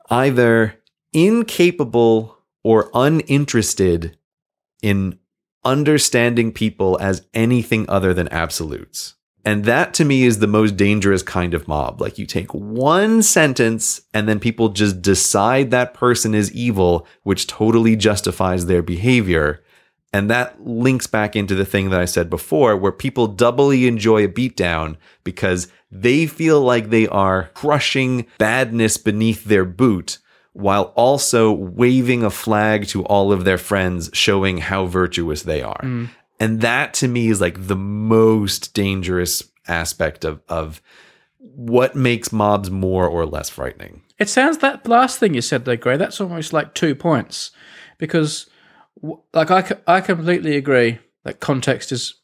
either 0.10 0.76
incapable 1.12 2.38
or 2.64 2.90
uninterested 2.94 4.18
in 4.82 5.18
understanding 5.64 6.52
people 6.52 6.98
as 7.02 7.26
anything 7.34 7.86
other 7.90 8.14
than 8.14 8.28
absolutes. 8.30 9.16
And 9.46 9.66
that 9.66 9.94
to 9.96 10.06
me 10.06 10.24
is 10.24 10.40
the 10.40 10.48
most 10.48 10.78
dangerous 10.78 11.22
kind 11.22 11.54
of 11.54 11.68
mob. 11.68 12.00
Like 12.00 12.18
you 12.18 12.26
take 12.26 12.54
one 12.54 13.22
sentence 13.22 14.02
and 14.14 14.28
then 14.28 14.40
people 14.40 14.70
just 14.70 15.02
decide 15.02 15.72
that 15.72 15.94
person 15.94 16.34
is 16.34 16.52
evil, 16.54 17.06
which 17.24 17.48
totally 17.48 17.96
justifies 17.96 18.66
their 18.66 18.82
behavior. 18.82 19.63
And 20.14 20.30
that 20.30 20.64
links 20.64 21.08
back 21.08 21.36
into 21.36 21.56
the 21.56 21.66
thing 21.66 21.90
that 21.90 22.00
I 22.00 22.06
said 22.06 22.30
before, 22.30 22.78
where 22.78 22.92
people 22.92 23.26
doubly 23.28 23.88
enjoy 23.88 24.24
a 24.24 24.30
beatdown 24.30 24.96
because 25.24 25.68
they 25.92 26.28
feel 26.28 26.62
like 26.62 26.90
they 26.90 27.08
are 27.08 27.50
crushing 27.56 28.28
badness 28.38 28.98
beneath 28.98 29.44
their 29.44 29.66
boot 29.66 30.20
while 30.54 30.94
also 30.96 31.52
waving 31.52 32.24
a 32.24 32.30
flag 32.30 32.86
to 32.88 33.04
all 33.06 33.32
of 33.32 33.44
their 33.44 33.58
friends, 33.58 34.12
showing 34.14 34.60
how 34.60 34.86
virtuous 34.86 35.42
they 35.42 35.64
are. 35.64 35.82
Mm. 35.82 36.12
And 36.40 36.62
that 36.62 36.94
to 36.96 37.08
me 37.08 37.30
is 37.30 37.42
like 37.42 37.68
the 37.68 37.76
most 37.76 38.76
dangerous 38.76 39.44
aspect 39.68 40.24
of, 40.24 40.42
of 40.48 40.80
what 41.40 41.96
makes 41.96 42.32
mobs 42.32 42.70
more 42.70 43.08
or 43.08 43.26
less 43.26 43.50
frightening. 43.50 44.04
It 44.20 44.30
sounds 44.30 44.60
that 44.60 44.88
last 44.88 45.18
thing 45.18 45.34
you 45.34 45.42
said 45.42 45.66
there, 45.66 45.76
Grey. 45.76 45.98
That's 45.98 46.22
almost 46.22 46.54
like 46.54 46.76
two 46.76 46.94
points, 46.94 47.50
because, 47.98 48.48
like, 49.34 49.52
I, 49.52 49.78
I 49.88 50.02
completely 50.02 50.56
agree 50.56 51.00
that 51.24 51.40
context 51.40 51.92
is 51.92 52.16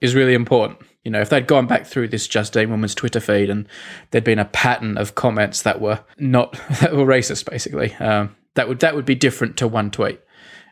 is 0.00 0.14
really 0.14 0.34
important. 0.34 0.78
You 1.04 1.10
know, 1.10 1.20
if 1.20 1.30
they'd 1.30 1.46
gone 1.46 1.66
back 1.66 1.86
through 1.86 2.08
this 2.08 2.26
Justine 2.26 2.70
woman's 2.70 2.94
Twitter 2.94 3.20
feed 3.20 3.48
and 3.48 3.66
there'd 4.10 4.24
been 4.24 4.38
a 4.38 4.44
pattern 4.44 4.98
of 4.98 5.14
comments 5.14 5.62
that 5.62 5.80
were 5.80 6.00
not 6.18 6.52
that 6.80 6.94
were 6.94 7.06
racist, 7.06 7.48
basically, 7.48 7.94
um, 7.94 8.36
that 8.54 8.68
would 8.68 8.80
that 8.80 8.94
would 8.94 9.04
be 9.04 9.14
different 9.14 9.56
to 9.58 9.68
one 9.68 9.90
tweet, 9.90 10.20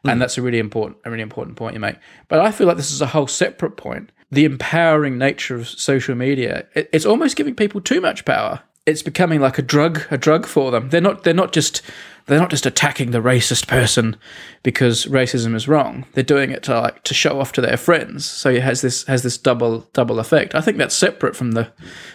and 0.05 0.21
that's 0.21 0.39
a 0.39 0.43
really 0.43 0.59
important 0.59 0.99
a 1.05 1.11
really 1.11 1.23
important 1.23 1.57
point 1.57 1.75
you 1.75 1.81
make. 1.81 1.97
But 2.29 2.41
I 2.41 2.51
feel 2.51 2.67
like 2.67 2.77
this 2.77 2.93
is 2.93 3.01
a 3.01 3.07
whole 3.07 3.27
separate 3.27 3.77
point. 3.77 4.11
The 4.31 4.45
empowering 4.45 5.19
nature 5.19 5.55
of 5.55 5.69
social 5.69 6.15
media, 6.15 6.67
it, 6.75 6.91
it's 6.93 7.07
almost 7.07 7.37
giving 7.37 7.55
people 7.55 7.81
too 7.81 8.01
much 8.01 8.25
power. 8.25 8.61
It's 8.87 9.03
becoming 9.03 9.41
like 9.41 9.59
a 9.59 9.63
drug, 9.63 10.03
a 10.11 10.19
drug 10.19 10.45
for 10.45 10.71
them. 10.71 10.91
They're 10.91 11.01
not 11.01 11.25
they're 11.25 11.33
not 11.33 11.53
just 11.53 11.81
they're 12.27 12.41
not 12.41 12.51
just 12.51 12.67
attacking 12.67 13.11
the 13.11 13.21
racist 13.21 13.67
person 13.69 14.17
because 14.63 15.07
racism 15.07 15.55
is 15.55 15.69
wrong. 15.69 16.07
They're 16.13 16.25
doing 16.25 16.51
it 16.51 16.63
to 16.65 16.81
like 16.81 17.03
to 17.05 17.15
show 17.15 17.41
off 17.41 17.53
to 17.53 17.61
their 17.61 17.77
friends. 17.77 18.25
So 18.25 18.51
it 18.51 18.63
has 18.63 18.81
this 18.81 19.05
has 19.05 19.23
this 19.23 19.37
double 19.39 19.81
double 19.93 20.19
effect. 20.19 20.55
I 20.55 20.61
think 20.61 20.79
that's 20.79 20.95
separate 20.95 21.37
from 21.37 21.53
the 21.53 21.71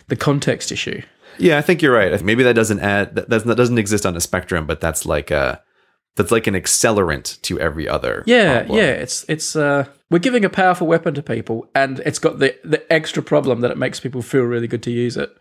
the 0.07 0.15
context 0.15 0.71
issue. 0.71 1.01
Yeah, 1.37 1.57
I 1.57 1.61
think 1.61 1.81
you're 1.81 1.93
right. 1.93 2.21
Maybe 2.23 2.43
that 2.43 2.53
doesn't 2.55 2.79
add 2.79 3.15
that 3.15 3.29
doesn't 3.29 3.47
that 3.47 3.55
doesn't 3.55 3.77
exist 3.77 4.05
on 4.05 4.15
a 4.15 4.21
spectrum, 4.21 4.65
but 4.65 4.81
that's 4.81 5.05
like 5.05 5.31
a 5.31 5.61
that's 6.15 6.31
like 6.31 6.47
an 6.47 6.53
accelerant 6.55 7.41
to 7.43 7.59
every 7.59 7.87
other. 7.87 8.23
Yeah, 8.25 8.59
problem. 8.59 8.79
yeah. 8.79 8.91
It's 8.91 9.25
it's 9.29 9.55
uh 9.55 9.85
we're 10.09 10.19
giving 10.19 10.43
a 10.43 10.49
powerful 10.49 10.87
weapon 10.87 11.13
to 11.13 11.21
people 11.21 11.69
and 11.75 11.99
it's 11.99 12.19
got 12.19 12.39
the 12.39 12.57
the 12.63 12.91
extra 12.91 13.21
problem 13.21 13.61
that 13.61 13.71
it 13.71 13.77
makes 13.77 13.99
people 13.99 14.21
feel 14.21 14.43
really 14.43 14.67
good 14.67 14.83
to 14.83 14.91
use 14.91 15.17
it. 15.17 15.35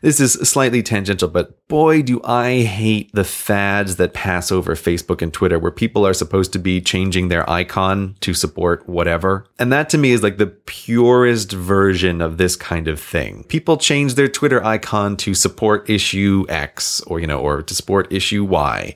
This 0.00 0.20
is 0.20 0.32
slightly 0.48 0.82
tangential, 0.82 1.28
but 1.28 1.66
boy, 1.68 2.02
do 2.02 2.20
I 2.24 2.62
hate 2.62 3.10
the 3.12 3.24
fads 3.24 3.96
that 3.96 4.14
pass 4.14 4.52
over 4.52 4.74
Facebook 4.74 5.22
and 5.22 5.32
Twitter 5.32 5.58
where 5.58 5.70
people 5.70 6.06
are 6.06 6.14
supposed 6.14 6.52
to 6.52 6.58
be 6.58 6.80
changing 6.80 7.28
their 7.28 7.48
icon 7.48 8.16
to 8.20 8.34
support 8.34 8.88
whatever. 8.88 9.46
And 9.58 9.72
that 9.72 9.88
to 9.90 9.98
me 9.98 10.12
is 10.12 10.22
like 10.22 10.38
the 10.38 10.46
purest 10.46 11.52
version 11.52 12.20
of 12.20 12.36
this 12.36 12.56
kind 12.56 12.88
of 12.88 13.00
thing. 13.00 13.44
People 13.44 13.76
change 13.76 14.14
their 14.14 14.28
Twitter 14.28 14.64
icon 14.64 15.16
to 15.18 15.34
support 15.34 15.88
issue 15.88 16.44
X 16.48 17.00
or, 17.02 17.20
you 17.20 17.26
know, 17.26 17.40
or 17.40 17.62
to 17.62 17.74
support 17.74 18.12
issue 18.12 18.44
Y. 18.44 18.94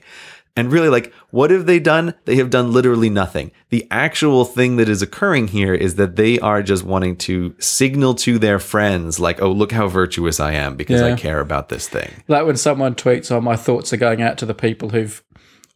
And 0.55 0.71
really, 0.71 0.89
like, 0.89 1.13
what 1.29 1.49
have 1.49 1.65
they 1.65 1.79
done? 1.79 2.13
They 2.25 2.35
have 2.35 2.49
done 2.49 2.73
literally 2.73 3.09
nothing. 3.09 3.51
The 3.69 3.87
actual 3.89 4.43
thing 4.43 4.75
that 4.77 4.89
is 4.89 5.01
occurring 5.01 5.47
here 5.47 5.73
is 5.73 5.95
that 5.95 6.17
they 6.17 6.39
are 6.39 6.61
just 6.61 6.83
wanting 6.83 7.15
to 7.17 7.55
signal 7.57 8.15
to 8.15 8.37
their 8.37 8.59
friends, 8.59 9.19
like, 9.19 9.41
oh, 9.41 9.51
look 9.51 9.71
how 9.71 9.87
virtuous 9.87 10.39
I 10.41 10.53
am 10.53 10.75
because 10.75 11.01
I 11.01 11.15
care 11.15 11.39
about 11.39 11.69
this 11.69 11.87
thing. 11.87 12.11
Like 12.27 12.45
when 12.45 12.57
someone 12.57 12.95
tweets, 12.95 13.31
"Oh, 13.31 13.39
my 13.39 13.55
thoughts 13.55 13.93
are 13.93 13.97
going 13.97 14.21
out 14.21 14.37
to 14.39 14.45
the 14.45 14.53
people 14.53 14.89
who've 14.89 15.23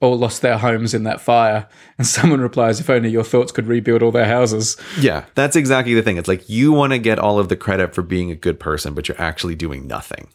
all 0.01 0.17
lost 0.17 0.41
their 0.41 0.57
homes 0.57 0.93
in 0.93 1.03
that 1.03 1.21
fire," 1.21 1.67
and 1.97 2.05
someone 2.07 2.41
replies, 2.41 2.79
"If 2.79 2.89
only 2.89 3.09
your 3.09 3.23
thoughts 3.23 3.51
could 3.51 3.67
rebuild 3.67 4.01
all 4.01 4.11
their 4.11 4.25
houses." 4.25 4.77
Yeah, 4.99 5.25
that's 5.35 5.55
exactly 5.55 5.93
the 5.93 6.01
thing. 6.01 6.17
It's 6.17 6.27
like 6.27 6.49
you 6.49 6.71
want 6.71 6.93
to 6.93 6.99
get 6.99 7.19
all 7.19 7.39
of 7.39 7.49
the 7.49 7.55
credit 7.55 7.93
for 7.93 8.01
being 8.01 8.31
a 8.31 8.35
good 8.35 8.59
person, 8.59 8.93
but 8.93 9.07
you're 9.07 9.21
actually 9.21 9.55
doing 9.55 9.87
nothing. 9.87 10.27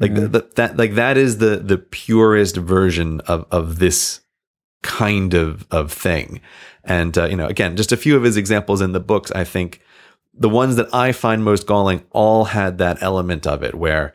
Like 0.00 0.14
th- 0.14 0.32
th- 0.32 0.44
that, 0.54 0.76
like 0.76 0.94
that 0.94 1.16
is 1.16 1.38
the 1.38 1.56
the 1.56 1.78
purest 1.78 2.56
version 2.56 3.20
of 3.22 3.46
of 3.50 3.78
this 3.78 4.20
kind 4.82 5.34
of 5.34 5.66
of 5.70 5.92
thing. 5.92 6.40
And 6.84 7.16
uh, 7.18 7.26
you 7.26 7.36
know, 7.36 7.46
again, 7.46 7.76
just 7.76 7.92
a 7.92 7.96
few 7.96 8.16
of 8.16 8.22
his 8.22 8.36
examples 8.36 8.80
in 8.80 8.92
the 8.92 9.00
books. 9.00 9.30
I 9.32 9.44
think 9.44 9.80
the 10.32 10.48
ones 10.48 10.76
that 10.76 10.92
I 10.94 11.12
find 11.12 11.44
most 11.44 11.66
galling 11.66 12.04
all 12.10 12.44
had 12.46 12.78
that 12.78 13.02
element 13.02 13.46
of 13.46 13.62
it 13.62 13.74
where 13.74 14.14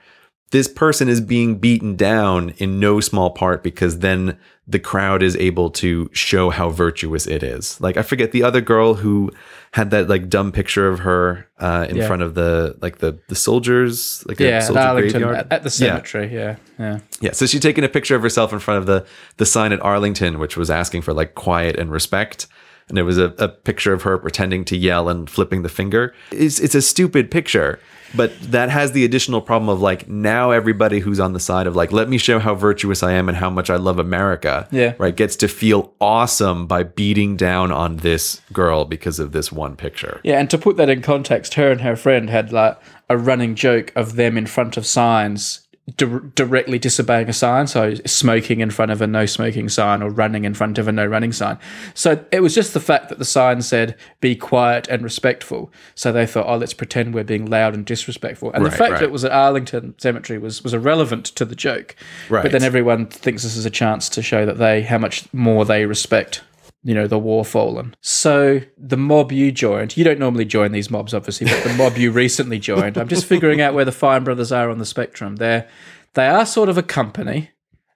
this 0.53 0.67
person 0.67 1.09
is 1.09 1.19
being 1.19 1.55
beaten 1.57 1.95
down 1.95 2.51
in 2.57 2.79
no 2.79 2.99
small 2.99 3.31
part 3.31 3.63
because 3.63 3.99
then 3.99 4.37
the 4.67 4.77
crowd 4.79 5.23
is 5.23 5.35
able 5.37 5.71
to 5.71 6.07
show 6.13 6.51
how 6.51 6.69
virtuous 6.69 7.25
it 7.25 7.41
is. 7.41 7.81
Like 7.81 7.97
I 7.97 8.03
forget 8.03 8.31
the 8.31 8.43
other 8.43 8.61
girl 8.61 8.93
who 8.93 9.31
had 9.71 9.89
that 9.89 10.07
like 10.07 10.29
dumb 10.29 10.51
picture 10.51 10.87
of 10.87 10.99
her 10.99 11.49
uh, 11.59 11.87
in 11.89 11.95
Yeah. 11.97 12.05
front 12.07 12.21
of 12.21 12.35
the 12.35 12.77
like 12.81 12.99
the 12.99 13.17
the 13.29 13.35
soldiers 13.35 14.23
like 14.27 14.39
a 14.39 14.43
Yeah, 14.43 14.57
at 14.57 14.63
soldier 14.63 14.81
Arlington 14.81 15.23
at, 15.23 15.51
at 15.51 15.63
the 15.63 15.69
cemetery. 15.71 16.33
Yeah, 16.33 16.57
yeah, 16.77 16.99
Yeah, 17.19 17.31
so 17.31 17.47
she's 17.47 17.59
taking 17.61 17.83
a 17.83 17.89
picture 17.89 18.15
of 18.15 18.21
herself 18.21 18.53
in 18.53 18.59
front 18.59 18.77
of 18.77 18.85
the 18.85 19.05
the 19.37 19.45
sign 19.47 19.73
at 19.73 19.81
Arlington, 19.81 20.37
which 20.37 20.55
was 20.55 20.69
asking 20.69 21.01
for 21.01 21.13
like 21.13 21.33
quiet 21.33 21.77
and 21.79 21.91
respect. 21.91 22.45
And 22.89 22.97
it 22.97 23.03
was 23.03 23.17
a, 23.17 23.33
a 23.37 23.47
picture 23.47 23.93
of 23.93 24.03
her 24.03 24.17
pretending 24.17 24.65
to 24.65 24.77
yell 24.77 25.09
and 25.09 25.29
flipping 25.29 25.63
the 25.63 25.69
finger. 25.69 26.13
It's 26.31 26.59
it's 26.59 26.75
a 26.75 26.81
stupid 26.81 27.31
picture, 27.31 27.79
but 28.15 28.37
that 28.51 28.69
has 28.69 28.91
the 28.91 29.05
additional 29.05 29.41
problem 29.41 29.69
of 29.69 29.81
like 29.81 30.07
now 30.07 30.51
everybody 30.51 30.99
who's 30.99 31.19
on 31.19 31.33
the 31.33 31.39
side 31.39 31.65
of 31.65 31.75
like 31.75 31.91
let 31.91 32.09
me 32.09 32.17
show 32.17 32.39
how 32.39 32.55
virtuous 32.55 33.01
I 33.01 33.13
am 33.13 33.29
and 33.29 33.37
how 33.37 33.49
much 33.49 33.69
I 33.69 33.77
love 33.77 33.99
America. 33.99 34.67
Yeah. 34.71 34.93
right, 34.97 35.15
gets 35.15 35.35
to 35.37 35.47
feel 35.47 35.93
awesome 36.01 36.67
by 36.67 36.83
beating 36.83 37.37
down 37.37 37.71
on 37.71 37.97
this 37.97 38.41
girl 38.51 38.85
because 38.85 39.19
of 39.19 39.31
this 39.31 39.51
one 39.51 39.75
picture. 39.75 40.19
yeah. 40.23 40.39
And 40.39 40.49
to 40.49 40.57
put 40.57 40.77
that 40.77 40.89
in 40.89 41.01
context, 41.01 41.53
her 41.55 41.71
and 41.71 41.81
her 41.81 41.95
friend 41.95 42.29
had 42.29 42.51
like 42.51 42.77
a 43.09 43.17
running 43.17 43.55
joke 43.55 43.91
of 43.95 44.15
them 44.15 44.37
in 44.37 44.45
front 44.45 44.77
of 44.77 44.85
signs. 44.85 45.62
Di- 45.97 46.21
directly 46.33 46.79
disobeying 46.79 47.27
a 47.27 47.33
sign, 47.33 47.67
so 47.67 47.95
smoking 48.05 48.61
in 48.61 48.71
front 48.71 48.89
of 48.89 49.01
a 49.01 49.07
no 49.07 49.25
smoking 49.25 49.67
sign 49.67 50.01
or 50.01 50.09
running 50.09 50.45
in 50.45 50.53
front 50.53 50.77
of 50.77 50.87
a 50.87 50.93
no 50.93 51.05
running 51.05 51.33
sign. 51.33 51.59
So 51.93 52.23
it 52.31 52.39
was 52.39 52.55
just 52.55 52.73
the 52.73 52.79
fact 52.79 53.09
that 53.09 53.19
the 53.19 53.25
sign 53.25 53.61
said 53.61 53.97
be 54.21 54.33
quiet 54.33 54.87
and 54.87 55.03
respectful. 55.03 55.73
So 55.93 56.13
they 56.13 56.25
thought, 56.25 56.45
oh, 56.47 56.55
let's 56.55 56.73
pretend 56.73 57.13
we're 57.13 57.25
being 57.25 57.47
loud 57.47 57.73
and 57.73 57.85
disrespectful. 57.85 58.53
And 58.53 58.63
Right, 58.63 58.71
the 58.71 58.77
fact 58.77 58.91
right. 58.91 58.99
that 59.01 59.05
it 59.07 59.11
was 59.11 59.25
at 59.25 59.33
Arlington 59.33 59.93
Cemetery 59.97 60.39
was 60.39 60.63
was 60.63 60.73
irrelevant 60.73 61.25
to 61.25 61.43
the 61.43 61.55
joke. 61.55 61.97
Right. 62.29 62.43
But 62.43 62.53
then 62.53 62.63
everyone 62.63 63.07
thinks 63.07 63.43
this 63.43 63.57
is 63.57 63.65
a 63.65 63.69
chance 63.69 64.07
to 64.07 64.21
show 64.21 64.45
that 64.45 64.57
they 64.57 64.83
how 64.83 64.99
much 64.99 65.25
more 65.33 65.65
they 65.65 65.85
respect 65.85 66.43
you 66.83 66.93
know 66.93 67.07
the 67.07 67.17
war 67.19 67.45
fallen 67.45 67.95
so 68.01 68.59
the 68.77 68.97
mob 68.97 69.31
you 69.31 69.51
joined 69.51 69.95
you 69.95 70.03
don't 70.03 70.19
normally 70.19 70.45
join 70.45 70.71
these 70.71 70.89
mobs 70.91 71.13
obviously 71.13 71.47
but 71.47 71.63
the 71.63 71.73
mob 71.75 71.97
you 71.97 72.11
recently 72.11 72.59
joined 72.59 72.97
i'm 72.97 73.07
just 73.07 73.25
figuring 73.25 73.61
out 73.61 73.73
where 73.73 73.85
the 73.85 73.91
fine 73.91 74.23
brothers 74.23 74.51
are 74.51 74.69
on 74.69 74.79
the 74.79 74.85
spectrum 74.85 75.37
they're 75.37 75.67
they 76.13 76.27
are 76.27 76.45
sort 76.45 76.67
of 76.69 76.77
a 76.77 76.83
company 76.83 77.49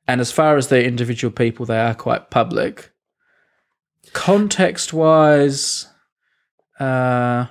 and 0.07 0.21
as 0.21 0.31
far 0.31 0.55
as 0.57 0.69
their 0.69 0.83
individual 0.83 1.31
people 1.31 1.65
they 1.65 1.79
are 1.79 1.93
quite 1.93 2.29
public 2.29 2.91
context 4.13 4.93
wise 4.93 5.87
uh 6.79 7.45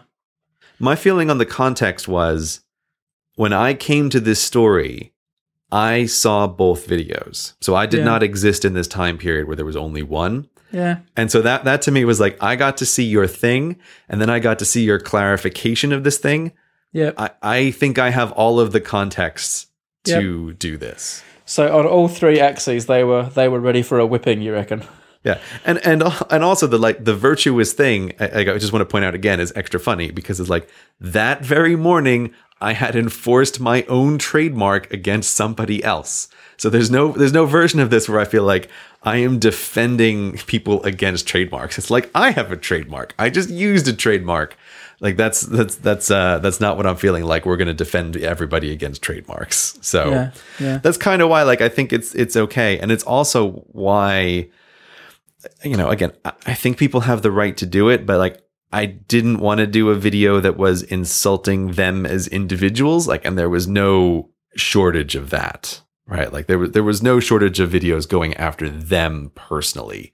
My 0.78 0.96
feeling 0.96 1.30
on 1.30 1.38
the 1.38 1.46
context 1.46 2.08
was 2.08 2.60
when 3.34 3.52
I 3.52 3.74
came 3.74 4.08
to 4.10 4.20
this 4.20 4.40
story, 4.40 5.12
I 5.70 6.06
saw 6.06 6.46
both 6.46 6.86
videos. 6.88 7.52
So 7.60 7.74
I 7.74 7.84
did 7.86 7.98
Yeah. 7.98 8.04
not 8.04 8.22
exist 8.22 8.64
in 8.64 8.72
this 8.72 8.88
time 8.88 9.18
period 9.18 9.46
where 9.46 9.56
there 9.56 9.66
was 9.66 9.76
only 9.76 10.02
one. 10.02 10.48
Yeah 10.72 10.98
And 11.16 11.30
so 11.30 11.42
that 11.42 11.64
that 11.64 11.82
to 11.82 11.90
me 11.90 12.04
was 12.04 12.20
like 12.20 12.36
I 12.42 12.56
got 12.56 12.76
to 12.78 12.86
see 12.86 13.04
your 13.04 13.26
thing 13.26 13.76
and 14.08 14.20
then 14.20 14.30
I 14.30 14.38
got 14.38 14.58
to 14.58 14.64
see 14.64 14.82
your 14.84 14.98
clarification 14.98 15.92
of 15.92 16.02
this 16.04 16.18
thing. 16.18 16.52
yeah 16.92 17.12
I, 17.18 17.30
I 17.42 17.70
think 17.70 17.98
I 17.98 18.10
have 18.10 18.32
all 18.32 18.58
of 18.60 18.72
the 18.72 18.80
contexts 18.80 19.66
to 20.04 20.52
do 20.52 20.76
this. 20.76 21.22
so 21.44 21.76
on 21.78 21.84
all 21.86 22.08
three 22.08 22.38
axes 22.40 22.86
they 22.86 23.02
were 23.04 23.24
they 23.34 23.48
were 23.48 23.60
ready 23.60 23.82
for 23.82 23.98
a 23.98 24.06
whipping 24.06 24.40
you 24.42 24.52
reckon 24.52 24.82
Yeah, 25.24 25.38
and 25.64 25.78
and 25.84 26.02
and 26.30 26.44
also 26.44 26.66
the 26.68 26.78
like 26.78 27.02
the 27.04 27.16
virtuous 27.16 27.72
thing. 27.72 28.12
I, 28.20 28.42
I 28.54 28.58
just 28.58 28.72
want 28.72 28.82
to 28.82 28.92
point 28.92 29.04
out 29.04 29.14
again 29.14 29.40
is 29.40 29.52
extra 29.56 29.80
funny 29.80 30.12
because 30.12 30.38
it's 30.38 30.48
like 30.56 30.68
that 31.00 31.44
very 31.44 31.74
morning 31.74 32.30
I 32.60 32.72
had 32.74 32.94
enforced 32.94 33.58
my 33.58 33.82
own 33.88 34.18
trademark 34.18 34.92
against 34.92 35.34
somebody 35.34 35.82
else. 35.82 36.28
So 36.58 36.70
there's 36.70 36.90
no 36.92 37.10
there's 37.10 37.32
no 37.32 37.44
version 37.44 37.80
of 37.80 37.90
this 37.90 38.08
where 38.08 38.20
I 38.20 38.24
feel 38.24 38.44
like 38.44 38.68
I 39.06 39.18
am 39.18 39.38
defending 39.38 40.36
people 40.46 40.82
against 40.82 41.26
trademarks. 41.26 41.78
It's 41.78 41.90
like 41.90 42.10
I 42.14 42.32
have 42.32 42.52
a 42.52 42.56
trademark. 42.56 43.14
I 43.18 43.30
just 43.30 43.48
used 43.48 43.86
a 43.88 43.92
trademark. 43.92 44.56
Like 45.00 45.16
that's 45.16 45.42
that's 45.42 45.76
that's 45.76 46.10
uh 46.10 46.38
that's 46.40 46.60
not 46.60 46.76
what 46.76 46.86
I'm 46.86 46.96
feeling 46.96 47.24
like 47.24 47.46
we're 47.46 47.56
going 47.56 47.68
to 47.68 47.74
defend 47.74 48.16
everybody 48.16 48.72
against 48.72 49.02
trademarks. 49.02 49.78
So 49.80 50.10
Yeah, 50.10 50.30
yeah. 50.58 50.78
that's 50.78 50.98
kind 50.98 51.22
of 51.22 51.28
why 51.28 51.44
like 51.44 51.60
I 51.60 51.68
think 51.68 51.92
it's 51.92 52.14
it's 52.14 52.36
okay 52.36 52.78
and 52.78 52.90
it's 52.90 53.04
also 53.04 53.52
why 53.72 54.48
you 55.62 55.76
know, 55.76 55.88
again, 55.90 56.12
I 56.24 56.32
I 56.46 56.54
think 56.54 56.76
people 56.76 57.00
have 57.02 57.22
the 57.22 57.30
right 57.30 57.56
to 57.58 57.66
do 57.66 57.88
it, 57.88 58.06
but 58.06 58.18
like 58.18 58.42
I 58.72 58.86
didn't 58.86 59.38
want 59.38 59.58
to 59.58 59.66
do 59.66 59.90
a 59.90 59.94
video 59.94 60.40
that 60.40 60.56
was 60.56 60.82
insulting 60.82 61.72
them 61.72 62.04
as 62.04 62.26
individuals, 62.28 63.06
like, 63.06 63.24
and 63.24 63.38
there 63.38 63.48
was 63.48 63.68
no 63.68 64.30
shortage 64.56 65.14
of 65.14 65.30
that, 65.30 65.80
right? 66.06 66.32
Like 66.32 66.46
there 66.46 66.58
was 66.58 66.72
there 66.72 66.82
was 66.82 67.02
no 67.02 67.20
shortage 67.20 67.60
of 67.60 67.70
videos 67.70 68.08
going 68.08 68.34
after 68.34 68.68
them 68.68 69.32
personally. 69.34 70.12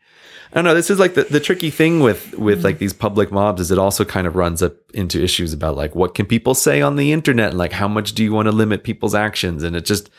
I 0.50 0.56
don't 0.56 0.64
know. 0.64 0.74
This 0.74 0.90
is 0.90 0.98
like 0.98 1.14
the, 1.14 1.24
the 1.24 1.40
tricky 1.40 1.70
thing 1.70 2.00
with 2.00 2.36
with 2.38 2.64
like 2.64 2.78
these 2.78 2.92
public 2.92 3.32
mobs 3.32 3.60
is 3.60 3.70
it 3.70 3.78
also 3.78 4.04
kind 4.04 4.26
of 4.26 4.36
runs 4.36 4.62
up 4.62 4.74
into 4.92 5.22
issues 5.22 5.52
about 5.52 5.76
like 5.76 5.94
what 5.94 6.14
can 6.14 6.26
people 6.26 6.54
say 6.54 6.82
on 6.82 6.96
the 6.96 7.12
internet 7.12 7.50
and 7.50 7.58
like 7.58 7.72
how 7.72 7.88
much 7.88 8.12
do 8.12 8.22
you 8.22 8.32
want 8.32 8.46
to 8.46 8.52
limit 8.52 8.84
people's 8.84 9.14
actions 9.14 9.62
and 9.62 9.74
it 9.76 9.84
just 9.84 10.10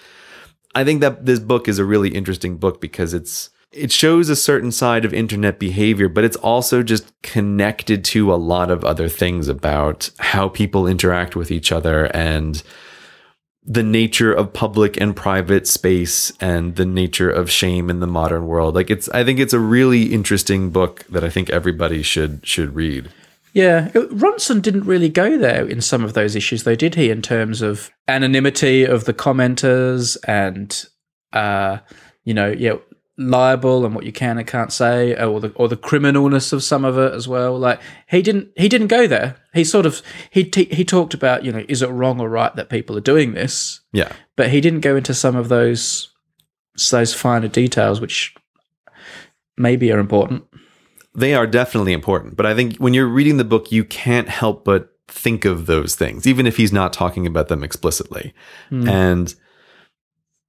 I 0.75 0.83
think 0.83 1.01
that 1.01 1.25
this 1.25 1.39
book 1.39 1.67
is 1.67 1.77
a 1.77 1.85
really 1.85 2.09
interesting 2.09 2.57
book 2.57 2.81
because 2.81 3.13
it's 3.13 3.49
it 3.71 3.91
shows 3.91 4.29
a 4.29 4.35
certain 4.35 4.71
side 4.71 5.03
of 5.03 5.13
internet 5.13 5.57
behavior, 5.57 6.07
but 6.07 6.23
it's 6.23 6.37
also 6.37 6.83
just 6.83 7.11
connected 7.23 8.05
to 8.05 8.31
a 8.31 8.35
lot 8.35 8.69
of 8.69 8.85
other 8.85 9.09
things 9.09 9.47
about 9.47 10.11
how 10.19 10.47
people 10.47 10.85
interact 10.85 11.35
with 11.35 11.49
each 11.49 11.71
other 11.71 12.05
and 12.15 12.61
the 13.65 13.83
nature 13.83 14.33
of 14.33 14.51
public 14.51 14.99
and 14.99 15.15
private 15.15 15.67
space 15.67 16.31
and 16.41 16.75
the 16.75 16.85
nature 16.85 17.29
of 17.29 17.49
shame 17.49 17.89
in 17.89 17.99
the 17.99 18.07
modern 18.07 18.47
world. 18.47 18.75
Like 18.75 18.89
it's 18.89 19.07
I 19.09 19.23
think 19.23 19.39
it's 19.39 19.53
a 19.53 19.59
really 19.59 20.13
interesting 20.13 20.69
book 20.69 21.05
that 21.09 21.23
I 21.23 21.29
think 21.29 21.49
everybody 21.49 22.01
should 22.01 22.45
should 22.45 22.75
read. 22.75 23.09
Yeah, 23.53 23.89
Ronson 23.89 24.63
didn't 24.63 24.85
really 24.85 25.09
go 25.09 25.37
there 25.37 25.67
in 25.67 25.79
some 25.79 26.03
of 26.03 26.13
those 26.13 26.35
issues, 26.35 26.63
though, 26.63 26.75
did 26.75 26.95
he? 26.95 27.11
In 27.11 27.21
terms 27.21 27.61
of 27.61 27.91
anonymity 28.07 28.83
of 28.83 29.05
the 29.05 29.13
commenters 29.13 30.17
and, 30.27 30.85
uh, 31.33 31.77
you 32.23 32.33
know, 32.33 32.47
yeah, 32.49 32.77
libel 33.17 33.85
and 33.85 33.93
what 33.93 34.05
you 34.05 34.11
can 34.11 34.37
and 34.39 34.47
can't 34.47 34.73
say, 34.73 35.15
uh, 35.15 35.27
or 35.27 35.39
the 35.39 35.49
or 35.55 35.67
the 35.67 35.77
criminalness 35.77 36.51
of 36.51 36.63
some 36.63 36.83
of 36.83 36.97
it 36.97 37.13
as 37.13 37.27
well. 37.27 37.57
Like 37.59 37.79
he 38.07 38.21
didn't 38.21 38.49
he 38.57 38.67
didn't 38.67 38.87
go 38.87 39.05
there. 39.07 39.35
He 39.53 39.63
sort 39.63 39.85
of 39.85 40.01
he 40.31 40.43
t- 40.43 40.73
he 40.73 40.83
talked 40.83 41.13
about 41.13 41.45
you 41.45 41.51
know 41.51 41.63
is 41.69 41.81
it 41.81 41.87
wrong 41.89 42.19
or 42.19 42.27
right 42.29 42.55
that 42.55 42.69
people 42.69 42.97
are 42.97 43.01
doing 43.01 43.33
this, 43.33 43.81
Yeah. 43.91 44.11
but 44.35 44.49
he 44.49 44.61
didn't 44.61 44.81
go 44.81 44.95
into 44.95 45.13
some 45.13 45.35
of 45.35 45.49
those 45.49 46.09
those 46.89 47.13
finer 47.13 47.47
details 47.47 48.01
which 48.01 48.33
maybe 49.57 49.91
are 49.91 49.99
important. 49.99 50.43
they 51.15 51.35
are 51.35 51.45
definitely 51.45 51.93
important. 51.93 52.35
But 52.35 52.47
I 52.47 52.55
think 52.55 52.77
when 52.77 52.95
you're 52.95 53.07
reading 53.07 53.37
the 53.37 53.43
book, 53.43 53.71
you 53.71 53.83
can't 53.85 54.27
help 54.29 54.65
but 54.65 54.89
think 55.07 55.45
of 55.45 55.67
those 55.67 55.95
things, 55.95 56.25
even 56.25 56.47
if 56.47 56.57
he's 56.57 56.73
not 56.73 56.91
talking 56.93 57.27
about 57.27 57.47
them 57.49 57.63
explicitly. 57.63 58.33
Hmm. 58.69 58.89
And, 58.89 59.35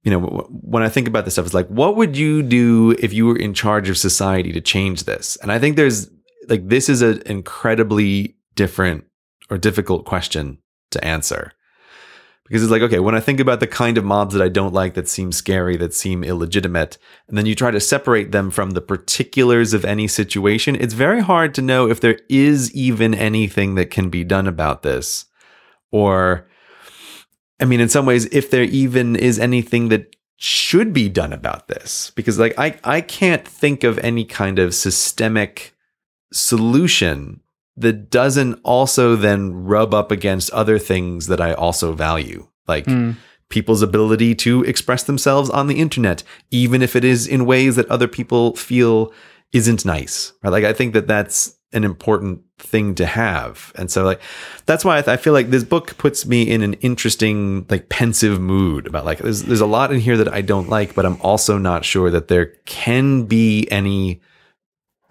you 0.05 0.11
know, 0.11 0.47
when 0.61 0.83
I 0.83 0.89
think 0.89 1.07
about 1.07 1.25
this 1.25 1.33
stuff, 1.33 1.45
it's 1.45 1.55
like, 1.55 1.67
what 1.67 1.95
would 1.95 2.15
you 2.15 2.43
do 2.43 2.91
if 2.99 3.11
you 3.11 3.25
were 3.25 3.35
in 3.35 3.55
charge 3.55 3.89
of 3.89 3.97
society 3.97 4.53
to 4.53 4.61
change 4.61 5.05
this? 5.05 5.35
And 5.41 5.51
I 5.51 5.57
think 5.57 5.75
there's 5.75 6.11
like, 6.47 6.69
this 6.69 6.89
is 6.89 7.01
an 7.01 7.23
incredibly 7.25 8.35
different 8.53 9.05
or 9.49 9.57
difficult 9.57 10.05
question 10.05 10.59
to 10.91 11.03
answer. 11.03 11.53
Because 12.45 12.61
it's 12.61 12.71
like, 12.71 12.83
okay, 12.83 12.99
when 12.99 13.15
I 13.15 13.19
think 13.19 13.39
about 13.39 13.59
the 13.59 13.65
kind 13.65 13.97
of 13.97 14.05
mobs 14.05 14.35
that 14.35 14.43
I 14.43 14.49
don't 14.49 14.75
like 14.75 14.93
that 14.93 15.07
seem 15.07 15.31
scary, 15.31 15.75
that 15.77 15.95
seem 15.95 16.23
illegitimate, 16.23 16.99
and 17.27 17.35
then 17.35 17.47
you 17.47 17.55
try 17.55 17.71
to 17.71 17.79
separate 17.79 18.31
them 18.31 18.51
from 18.51 18.71
the 18.71 18.81
particulars 18.81 19.73
of 19.73 19.83
any 19.83 20.07
situation, 20.07 20.75
it's 20.75 20.93
very 20.93 21.21
hard 21.21 21.55
to 21.55 21.63
know 21.63 21.89
if 21.89 21.99
there 21.99 22.19
is 22.29 22.71
even 22.75 23.15
anything 23.15 23.73
that 23.73 23.89
can 23.89 24.11
be 24.11 24.23
done 24.23 24.45
about 24.45 24.83
this. 24.83 25.25
Or, 25.91 26.47
I 27.59 27.65
mean, 27.65 27.79
in 27.79 27.89
some 27.89 28.05
ways, 28.05 28.25
if 28.25 28.49
there 28.49 28.63
even 28.63 29.15
is 29.15 29.39
anything 29.39 29.89
that 29.89 30.15
should 30.37 30.93
be 30.93 31.07
done 31.09 31.31
about 31.31 31.67
this 31.67 32.11
because 32.15 32.37
like 32.37 32.53
I 32.57 32.77
I 32.83 33.01
can't 33.01 33.47
think 33.47 33.83
of 33.83 33.97
any 33.99 34.25
kind 34.25 34.59
of 34.59 34.75
systemic 34.75 35.73
solution 36.33 37.39
that 37.77 38.09
doesn't 38.09 38.59
also 38.63 39.15
then 39.15 39.53
rub 39.53 39.93
up 39.93 40.11
against 40.11 40.51
other 40.51 40.77
things 40.77 41.27
that 41.27 41.39
I 41.39 41.53
also 41.53 41.93
value 41.93 42.47
like 42.67 42.85
hmm. 42.85 43.11
people's 43.49 43.81
ability 43.81 44.35
to 44.35 44.63
express 44.63 45.03
themselves 45.03 45.49
on 45.49 45.67
the 45.67 45.79
internet 45.79 46.23
even 46.51 46.81
if 46.81 46.95
it 46.97 47.05
is 47.05 47.27
in 47.27 47.45
ways 47.45 47.77
that 47.77 47.89
other 47.89 48.07
people 48.07 48.55
feel 48.55 49.13
isn't 49.53 49.85
nice 49.85 50.33
right? 50.43 50.49
Like 50.49 50.65
I 50.65 50.73
think 50.73 50.93
that 50.93 51.07
that's 51.07 51.55
an 51.75 51.83
important 51.83 52.41
thing 52.57 52.95
to 52.95 53.05
have 53.05 53.73
and 53.75 53.91
so 53.91 54.03
like 54.03 54.21
that's 54.65 54.85
why 54.85 54.97
I, 54.97 55.01
th- 55.01 55.13
I 55.13 55.17
feel 55.17 55.33
like 55.33 55.49
this 55.49 55.63
book 55.63 55.97
puts 55.97 56.25
me 56.25 56.43
in 56.43 56.61
an 56.61 56.73
interesting 56.75 57.65
like 57.69 57.89
pensive 57.89 58.39
mood 58.39 58.87
about 58.87 59.05
like 59.05 59.19
there's 59.19 59.43
there's 59.43 59.61
a 59.61 59.65
lot 59.65 59.91
in 59.91 59.99
here 59.99 60.15
that 60.17 60.33
I 60.33 60.41
don't 60.41 60.69
like 60.69 60.95
but 60.95 61.05
I'm 61.05 61.19
also 61.21 61.57
not 61.57 61.83
sure 61.83 62.09
that 62.09 62.29
there 62.29 62.47
can 62.65 63.25
be 63.25 63.69
any 63.69 64.21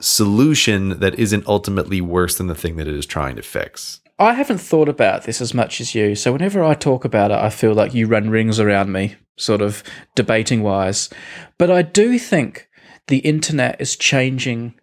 solution 0.00 1.00
that 1.00 1.14
isn't 1.18 1.46
ultimately 1.46 2.00
worse 2.00 2.38
than 2.38 2.46
the 2.46 2.54
thing 2.54 2.76
that 2.76 2.88
it 2.88 2.94
is 2.94 3.06
trying 3.06 3.36
to 3.36 3.42
fix 3.42 4.00
I 4.18 4.34
haven't 4.34 4.58
thought 4.58 4.88
about 4.88 5.24
this 5.24 5.40
as 5.40 5.54
much 5.54 5.80
as 5.80 5.94
you. 5.94 6.14
So 6.14 6.32
whenever 6.32 6.62
I 6.62 6.74
talk 6.74 7.04
about 7.04 7.32
it, 7.32 7.38
I 7.38 7.50
feel 7.50 7.74
like 7.74 7.94
you 7.94 8.06
run 8.06 8.30
rings 8.30 8.60
around 8.60 8.92
me, 8.92 9.16
sort 9.36 9.60
of 9.60 9.82
debating 10.14 10.62
wise. 10.62 11.10
But 11.58 11.70
I 11.70 11.82
do 11.82 12.16
think 12.18 12.68
the 13.08 13.18
internet 13.18 13.80
is 13.80 13.96
changing 13.96 14.74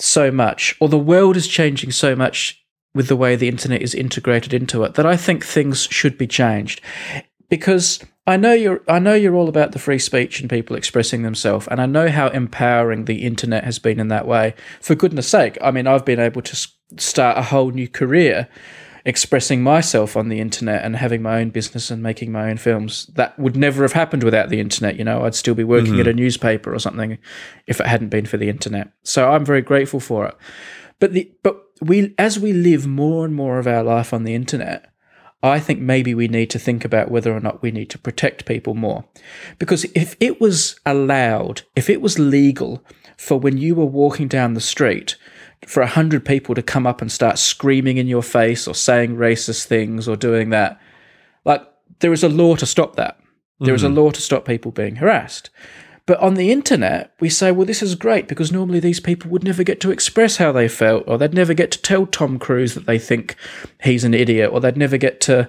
so 0.00 0.30
much, 0.30 0.76
or 0.80 0.88
the 0.88 0.98
world 0.98 1.36
is 1.36 1.46
changing 1.46 1.90
so 1.90 2.16
much 2.16 2.64
with 2.94 3.08
the 3.08 3.16
way 3.16 3.36
the 3.36 3.48
internet 3.48 3.82
is 3.82 3.94
integrated 3.94 4.52
into 4.52 4.82
it, 4.84 4.94
that 4.94 5.06
I 5.06 5.16
think 5.16 5.44
things 5.44 5.84
should 5.90 6.18
be 6.18 6.26
changed. 6.26 6.80
Because 7.48 8.00
I 8.26 8.36
know 8.36 8.52
you're 8.52 8.82
I 8.88 8.98
know 8.98 9.14
you're 9.14 9.34
all 9.34 9.48
about 9.48 9.72
the 9.72 9.78
free 9.78 9.98
speech 9.98 10.40
and 10.40 10.48
people 10.48 10.76
expressing 10.76 11.22
themselves, 11.22 11.66
and 11.68 11.80
I 11.80 11.86
know 11.86 12.08
how 12.08 12.28
empowering 12.28 13.04
the 13.04 13.24
internet 13.24 13.64
has 13.64 13.78
been 13.78 13.98
in 13.98 14.08
that 14.08 14.26
way. 14.26 14.54
For 14.80 14.94
goodness 14.94 15.28
sake, 15.28 15.58
I 15.62 15.70
mean, 15.70 15.86
I've 15.86 16.04
been 16.04 16.20
able 16.20 16.42
to 16.42 16.68
start 16.96 17.38
a 17.38 17.42
whole 17.42 17.70
new 17.70 17.88
career 17.88 18.48
expressing 19.04 19.62
myself 19.62 20.16
on 20.16 20.28
the 20.28 20.40
internet 20.40 20.84
and 20.84 20.96
having 20.96 21.22
my 21.22 21.40
own 21.40 21.50
business 21.50 21.90
and 21.90 22.02
making 22.02 22.32
my 22.32 22.50
own 22.50 22.56
films. 22.56 23.06
That 23.14 23.38
would 23.38 23.56
never 23.56 23.82
have 23.82 23.92
happened 23.92 24.22
without 24.22 24.48
the 24.48 24.60
internet. 24.60 24.96
You 24.96 25.04
know, 25.04 25.24
I'd 25.24 25.34
still 25.34 25.54
be 25.54 25.64
working 25.64 25.92
mm-hmm. 25.92 26.00
at 26.00 26.08
a 26.08 26.12
newspaper 26.12 26.74
or 26.74 26.78
something 26.78 27.18
if 27.66 27.80
it 27.80 27.86
hadn't 27.86 28.08
been 28.08 28.26
for 28.26 28.36
the 28.36 28.48
internet. 28.48 28.92
So 29.02 29.30
I'm 29.30 29.44
very 29.44 29.62
grateful 29.62 30.00
for 30.00 30.26
it. 30.26 30.36
But 30.98 31.12
the 31.12 31.32
but 31.42 31.62
we 31.80 32.14
as 32.18 32.38
we 32.38 32.52
live 32.52 32.86
more 32.86 33.24
and 33.24 33.34
more 33.34 33.58
of 33.58 33.66
our 33.66 33.82
life 33.82 34.12
on 34.12 34.24
the 34.24 34.34
internet, 34.34 34.92
I 35.42 35.58
think 35.58 35.80
maybe 35.80 36.14
we 36.14 36.28
need 36.28 36.50
to 36.50 36.58
think 36.58 36.84
about 36.84 37.10
whether 37.10 37.34
or 37.34 37.40
not 37.40 37.62
we 37.62 37.70
need 37.70 37.88
to 37.90 37.98
protect 37.98 38.44
people 38.44 38.74
more. 38.74 39.04
Because 39.58 39.84
if 39.94 40.14
it 40.20 40.40
was 40.40 40.78
allowed, 40.84 41.62
if 41.74 41.88
it 41.88 42.02
was 42.02 42.18
legal 42.18 42.84
for 43.16 43.38
when 43.38 43.56
you 43.56 43.74
were 43.74 43.86
walking 43.86 44.28
down 44.28 44.54
the 44.54 44.60
street 44.60 45.16
for 45.66 45.82
a 45.82 45.86
hundred 45.86 46.24
people 46.24 46.54
to 46.54 46.62
come 46.62 46.86
up 46.86 47.02
and 47.02 47.12
start 47.12 47.38
screaming 47.38 47.96
in 47.96 48.06
your 48.06 48.22
face 48.22 48.66
or 48.66 48.74
saying 48.74 49.16
racist 49.16 49.64
things 49.64 50.08
or 50.08 50.16
doing 50.16 50.50
that, 50.50 50.80
like 51.44 51.62
there 52.00 52.12
is 52.12 52.22
a 52.22 52.28
law 52.28 52.56
to 52.56 52.66
stop 52.66 52.96
that. 52.96 53.18
There 53.60 53.74
is 53.74 53.84
a 53.84 53.88
mm. 53.88 53.96
law 53.96 54.10
to 54.10 54.20
stop 54.22 54.46
people 54.46 54.72
being 54.72 54.96
harassed. 54.96 55.50
But 56.06 56.18
on 56.18 56.34
the 56.34 56.50
internet, 56.50 57.14
we 57.20 57.28
say, 57.28 57.52
well, 57.52 57.66
this 57.66 57.82
is 57.82 57.94
great 57.94 58.26
because 58.26 58.50
normally 58.50 58.80
these 58.80 59.00
people 59.00 59.30
would 59.30 59.44
never 59.44 59.62
get 59.62 59.80
to 59.82 59.90
express 59.90 60.38
how 60.38 60.50
they 60.50 60.66
felt, 60.66 61.04
or 61.06 61.18
they'd 61.18 61.34
never 61.34 61.54
get 61.54 61.70
to 61.72 61.82
tell 61.82 62.06
Tom 62.06 62.38
Cruise 62.38 62.74
that 62.74 62.86
they 62.86 62.98
think 62.98 63.36
he's 63.82 64.02
an 64.02 64.14
idiot, 64.14 64.50
or 64.52 64.60
they'd 64.60 64.76
never 64.76 64.96
get 64.96 65.20
to 65.20 65.48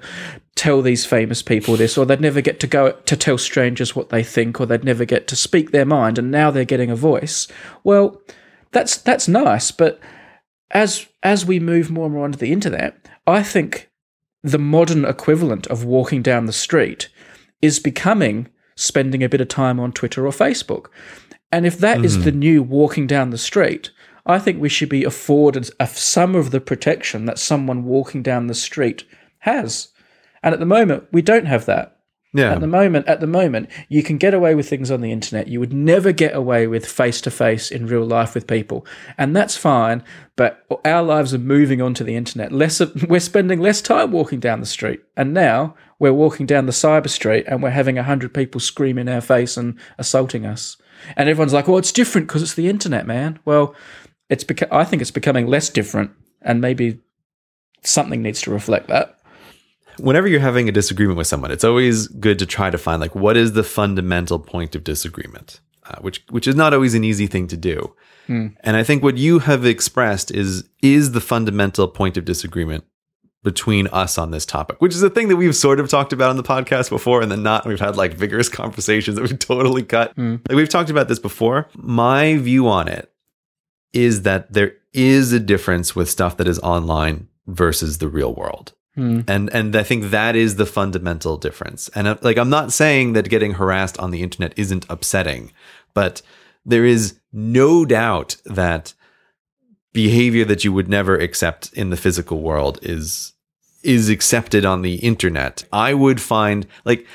tell 0.56 0.82
these 0.82 1.06
famous 1.06 1.42
people 1.42 1.78
this, 1.78 1.98
or 1.98 2.06
they'd 2.06 2.22
never 2.22 2.42
get 2.42 2.60
to 2.60 2.68
go 2.68 2.92
to 2.92 3.16
tell 3.16 3.40
strangers 3.40 3.96
what 3.96 4.10
they 4.10 4.24
think, 4.24 4.60
or 4.60 4.66
they'd 4.68 4.84
never 4.84 5.06
get 5.06 5.28
to 5.30 5.36
speak 5.36 5.72
their 5.72 5.86
mind, 5.86 6.20
and 6.20 6.30
now 6.30 6.52
they're 6.52 6.66
getting 6.66 6.92
a 6.92 6.96
voice. 6.96 7.48
Well, 7.84 8.22
that's 8.72 8.98
that's 8.98 9.28
nice, 9.28 9.72
but 9.72 10.00
as 10.72 11.08
as 11.24 11.46
we 11.46 11.60
move 11.60 11.92
more 11.92 12.06
and 12.06 12.14
more 12.14 12.26
onto 12.26 12.38
the 12.38 12.52
internet, 12.52 13.08
I 13.28 13.44
think 13.44 13.90
the 14.44 14.58
modern 14.58 15.06
equivalent 15.06 15.68
of 15.68 15.86
walking 15.86 16.22
down 16.22 16.46
the 16.46 16.54
street 16.54 17.10
is 17.62 17.80
becoming 17.80 18.48
spending 18.76 19.24
a 19.24 19.30
bit 19.30 19.42
of 19.42 19.48
time 19.48 19.80
on 19.80 19.92
Twitter 19.92 20.26
or 20.26 20.32
Facebook. 20.32 20.88
And 21.52 21.66
if 21.66 21.78
that 21.80 22.04
is 22.04 22.16
hmm. 22.16 22.22
the 22.24 22.32
new 22.32 22.64
walking 22.64 23.06
down 23.06 23.30
the 23.30 23.38
street, 23.38 23.92
I 24.26 24.40
think 24.40 24.60
we 24.60 24.70
should 24.70 24.90
be 24.90 25.04
afforded 25.04 25.70
a, 25.80 25.88
some 25.88 26.36
of 26.36 26.52
the 26.52 26.62
protection 26.62 27.26
that 27.26 27.38
someone 27.38 27.84
walking 27.84 28.24
down 28.24 28.48
the 28.48 28.54
street 28.54 29.04
has. 29.40 29.90
And 30.42 30.54
at 30.54 30.60
the 30.60 30.66
moment, 30.66 31.08
we 31.12 31.22
don't 31.22 31.46
have 31.46 31.66
that. 31.66 31.98
Yeah 32.34 32.54
At 32.54 32.62
the 32.62 32.68
moment, 32.68 33.08
at 33.08 33.20
the 33.20 33.28
moment, 33.28 33.70
you 33.90 34.04
can 34.04 34.18
get 34.18 34.34
away 34.34 34.56
with 34.56 34.70
things 34.70 34.90
on 34.90 35.02
the 35.02 35.12
internet. 35.12 35.48
You 35.48 35.60
would 35.60 35.74
never 35.74 36.12
get 36.12 36.34
away 36.34 36.66
with 36.68 36.86
face 36.86 37.20
to 37.22 37.32
face 37.32 37.72
in 37.72 37.88
real 37.88 38.06
life 38.06 38.34
with 38.34 38.48
people, 38.48 38.86
and 39.18 39.36
that's 39.36 39.58
fine. 39.58 40.04
But 40.38 40.66
our 40.86 41.04
lives 41.04 41.34
are 41.34 41.40
moving 41.40 41.82
onto 41.82 42.04
the 42.04 42.16
internet. 42.16 42.52
Less, 42.52 42.82
we're 43.10 43.20
spending 43.20 43.60
less 43.60 43.82
time 43.82 44.12
walking 44.12 44.40
down 44.40 44.62
the 44.62 44.66
street, 44.66 45.02
and 45.18 45.34
now 45.34 45.76
we're 46.00 46.14
walking 46.14 46.46
down 46.46 46.66
the 46.66 46.72
cyber 46.72 47.10
street, 47.10 47.46
and 47.48 47.62
we're 47.62 47.70
having 47.72 47.98
hundred 47.98 48.34
people 48.34 48.62
scream 48.62 48.98
in 48.98 49.10
our 49.10 49.22
face 49.22 49.58
and 49.58 49.78
assaulting 49.98 50.46
us. 50.46 50.78
And 51.18 51.28
everyone's 51.28 51.54
like, 51.54 51.68
"Well, 51.68 51.78
it's 51.78 51.92
different 51.92 52.28
because 52.28 52.42
it's 52.44 52.56
the 52.56 52.70
internet, 52.70 53.06
man." 53.06 53.40
Well, 53.44 53.76
it's 54.30 54.44
beca- 54.44 54.72
I 54.72 54.86
think 54.86 55.02
it's 55.02 55.12
becoming 55.12 55.48
less 55.48 55.70
different, 55.70 56.12
and 56.42 56.62
maybe 56.62 57.00
something 57.84 58.22
needs 58.22 58.42
to 58.44 58.52
reflect 58.52 58.88
that. 58.88 59.18
Whenever 59.98 60.28
you're 60.28 60.40
having 60.40 60.70
a 60.70 60.72
disagreement 60.72 61.18
with 61.18 61.28
someone, 61.28 61.52
it's 61.52 61.64
always 61.64 62.08
good 62.08 62.40
to 62.40 62.46
try 62.46 62.70
to 62.70 62.78
find 62.78 63.02
like 63.02 63.16
what 63.16 63.38
is 63.38 63.54
the 63.54 63.64
fundamental 63.64 64.40
point 64.40 64.76
of 64.76 64.84
disagreement, 64.84 65.60
uh, 65.86 65.98
which 66.02 66.24
which 66.30 66.48
is 66.48 66.56
not 66.56 66.74
always 66.74 66.94
an 66.94 67.04
easy 67.04 67.28
thing 67.28 67.48
to 67.48 67.58
do. 67.58 67.94
And 68.64 68.78
I 68.78 68.84
think 68.84 69.04
what 69.04 69.18
you 69.18 69.40
have 69.40 69.66
expressed 69.66 70.32
is 70.32 70.70
is 70.82 71.12
the 71.12 71.22
fundamental 71.22 71.88
point 71.88 72.16
of 72.18 72.24
disagreement 72.26 72.86
between 73.44 73.88
us 73.88 74.18
on 74.18 74.32
this 74.32 74.46
topic, 74.46 74.80
which 74.82 74.94
is 74.94 75.02
a 75.02 75.10
thing 75.10 75.28
that 75.30 75.36
we've 75.36 75.56
sort 75.56 75.80
of 75.80 75.90
talked 75.90 76.14
about 76.14 76.30
on 76.30 76.38
the 76.38 76.44
podcast 76.44 76.90
before, 76.90 77.22
and 77.22 77.32
then 77.32 77.44
not. 77.44 77.66
We've 77.66 77.80
had 77.80 77.98
like 77.98 78.14
vigorous 78.14 78.50
conversations 78.62 79.16
that 79.16 79.24
we've 79.24 79.40
totally 79.40 79.84
cut. 79.84 80.14
Like 80.48 80.56
we've 80.56 80.70
talked 80.70 80.90
about 80.90 81.08
this 81.08 81.20
before. 81.20 81.68
My 81.76 82.38
view 82.38 82.68
on 82.68 82.88
it 82.88 83.12
is 83.94 84.22
that 84.22 84.54
there 84.54 84.74
is 84.94 85.34
a 85.34 85.40
difference 85.40 85.96
with 85.96 86.10
stuff 86.10 86.38
that 86.38 86.48
is 86.48 86.60
online 86.60 87.28
versus 87.48 87.98
the 87.98 88.08
real 88.08 88.34
world. 88.34 88.74
And 89.28 89.50
and 89.54 89.76
I 89.76 89.84
think 89.84 90.12
that 90.12 90.36
is 90.36 90.56
the 90.56 90.66
fundamental 90.66 91.38
difference. 91.38 91.90
And 91.96 92.08
uh, 92.08 92.18
like 92.22 92.38
I'm 92.38 92.50
not 92.50 92.74
saying 92.74 93.14
that 93.14 93.30
getting 93.30 93.54
harassed 93.54 93.98
on 94.00 94.12
the 94.12 94.22
internet 94.22 94.54
isn't 94.58 94.86
upsetting, 94.90 95.52
but 95.94 96.22
there 96.66 96.86
is 96.86 97.20
no 97.32 97.86
doubt 97.86 98.36
that 98.46 98.94
behavior 99.94 100.46
that 100.46 100.64
you 100.64 100.72
would 100.74 100.90
never 100.90 101.18
accept 101.18 101.72
in 101.74 101.90
the 101.90 101.98
physical 101.98 102.42
world 102.42 102.80
is 102.82 103.34
is 103.84 104.10
accepted 104.10 104.66
on 104.66 104.82
the 104.82 104.96
internet. 104.96 105.64
I 105.72 105.94
would 105.94 106.22
find 106.22 106.68
like 106.86 107.06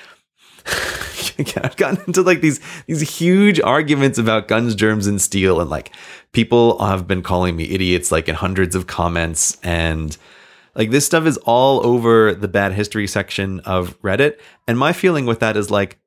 I've 1.62 1.76
gotten 1.76 2.02
into 2.06 2.22
like 2.22 2.40
these 2.40 2.60
these 2.86 3.18
huge 3.18 3.60
arguments 3.60 4.18
about 4.18 4.48
guns, 4.48 4.74
germs, 4.74 5.06
and 5.06 5.20
steel, 5.20 5.60
and 5.60 5.70
like 5.70 5.92
people 6.32 6.78
have 6.84 7.06
been 7.06 7.22
calling 7.22 7.56
me 7.56 7.64
idiots 7.70 8.10
like 8.10 8.28
in 8.28 8.34
hundreds 8.34 8.74
of 8.74 8.86
comments, 8.86 9.58
and 9.62 10.16
like 10.76 10.90
this 10.90 11.06
stuff 11.06 11.26
is 11.26 11.38
all 11.38 11.84
over 11.84 12.34
the 12.34 12.48
bad 12.48 12.72
history 12.72 13.06
section 13.06 13.60
of 13.60 14.00
Reddit. 14.02 14.38
And 14.68 14.78
my 14.78 14.92
feeling 14.92 15.26
with 15.26 15.40
that 15.40 15.56
is 15.56 15.70
like 15.70 15.98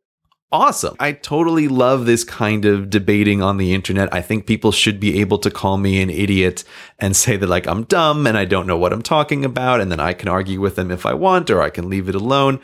awesome. 0.52 0.96
I 1.00 1.12
totally 1.12 1.68
love 1.68 2.06
this 2.06 2.24
kind 2.24 2.66
of 2.66 2.90
debating 2.90 3.42
on 3.42 3.58
the 3.58 3.74
internet. 3.74 4.14
I 4.14 4.22
think 4.22 4.46
people 4.46 4.72
should 4.72 5.00
be 5.00 5.20
able 5.20 5.40
to 5.40 5.52
call 5.52 5.78
me 5.78 6.02
an 6.02 6.10
idiot 6.10 6.64
and 7.00 7.16
say 7.16 7.36
that 7.36 7.48
like 7.48 7.68
I'm 7.68 7.84
dumb 7.84 8.28
and 8.28 8.38
I 8.38 8.46
don't 8.46 8.68
know 8.68 8.78
what 8.78 8.94
I'm 8.94 9.02
talking 9.02 9.44
about, 9.44 9.82
and 9.82 9.92
then 9.92 10.00
I 10.00 10.14
can 10.14 10.30
argue 10.30 10.62
with 10.62 10.76
them 10.76 10.92
if 10.92 11.06
I 11.06 11.14
want, 11.14 11.50
or 11.50 11.62
I 11.62 11.70
can 11.70 11.90
leave 11.90 12.10
it 12.10 12.16
alone. 12.16 12.60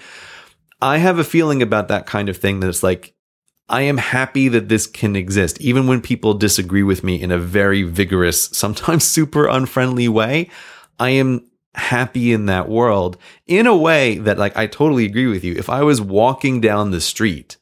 I 0.81 0.97
have 0.97 1.19
a 1.19 1.23
feeling 1.23 1.61
about 1.61 1.87
that 1.87 2.05
kind 2.05 2.29
of 2.29 2.37
thing 2.37 2.59
that 2.59 2.67
it's 2.67 2.83
like, 2.83 3.13
I 3.67 3.81
am 3.81 3.97
happy 3.97 4.47
that 4.49 4.69
this 4.69 4.85
can 4.85 5.15
exist, 5.15 5.59
even 5.59 5.87
when 5.87 6.01
people 6.01 6.35
disagree 6.35 6.83
with 6.83 7.03
me 7.03 7.19
in 7.19 7.31
a 7.31 7.39
very 7.39 7.81
vigorous, 7.81 8.45
sometimes 8.45 9.03
super 9.05 9.47
unfriendly 9.47 10.07
way. 10.07 10.49
I 10.99 11.09
am 11.11 11.49
happy 11.75 12.31
in 12.33 12.45
that 12.47 12.69
world 12.69 13.17
in 13.47 13.67
a 13.67 13.75
way 13.75 14.17
that, 14.17 14.37
like, 14.37 14.55
I 14.57 14.67
totally 14.67 15.05
agree 15.05 15.27
with 15.27 15.43
you. 15.43 15.53
If 15.55 15.69
I 15.69 15.83
was 15.83 16.01
walking 16.01 16.61
down 16.61 16.91
the 16.91 17.01
street 17.01 17.57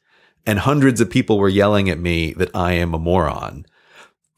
and 0.46 0.58
hundreds 0.58 1.00
of 1.00 1.10
people 1.10 1.38
were 1.38 1.48
yelling 1.48 1.88
at 1.90 1.98
me 1.98 2.32
that 2.34 2.54
I 2.54 2.72
am 2.72 2.94
a 2.94 2.98
moron, 2.98 3.66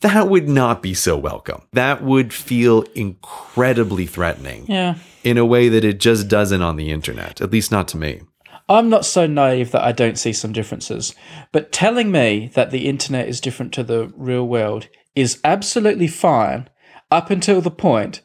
that 0.00 0.28
would 0.28 0.48
not 0.48 0.82
be 0.82 0.94
so 0.94 1.16
welcome. 1.16 1.62
That 1.72 2.02
would 2.02 2.32
feel 2.32 2.82
incredibly 2.94 4.06
threatening 4.06 4.66
Yeah. 4.68 4.96
in 5.24 5.38
a 5.38 5.44
way 5.46 5.68
that 5.68 5.84
it 5.84 6.00
just 6.00 6.28
doesn't 6.28 6.62
on 6.62 6.76
the 6.76 6.90
internet, 6.90 7.40
at 7.40 7.50
least 7.52 7.72
not 7.72 7.88
to 7.88 7.96
me. 7.96 8.20
I'm 8.68 8.88
not 8.88 9.06
so 9.06 9.26
naive 9.26 9.70
that 9.70 9.84
I 9.84 9.92
don't 9.92 10.18
see 10.18 10.32
some 10.32 10.52
differences, 10.52 11.14
but 11.52 11.70
telling 11.72 12.10
me 12.10 12.50
that 12.54 12.72
the 12.72 12.86
internet 12.88 13.28
is 13.28 13.40
different 13.40 13.72
to 13.74 13.84
the 13.84 14.12
real 14.16 14.46
world 14.46 14.88
is 15.14 15.38
absolutely 15.44 16.08
fine 16.08 16.68
up 17.10 17.30
until 17.30 17.60
the 17.60 17.70
point 17.70 18.20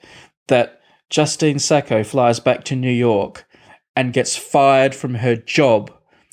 that 0.47 0.80
Justine 1.11 1.59
Sacco 1.59 2.03
flies 2.03 2.39
back 2.39 2.63
to 2.63 2.75
New 2.75 2.91
York 2.91 3.45
and 3.95 4.13
gets 4.13 4.37
fired 4.37 4.95
from 4.95 5.15
her 5.15 5.35
job 5.35 5.91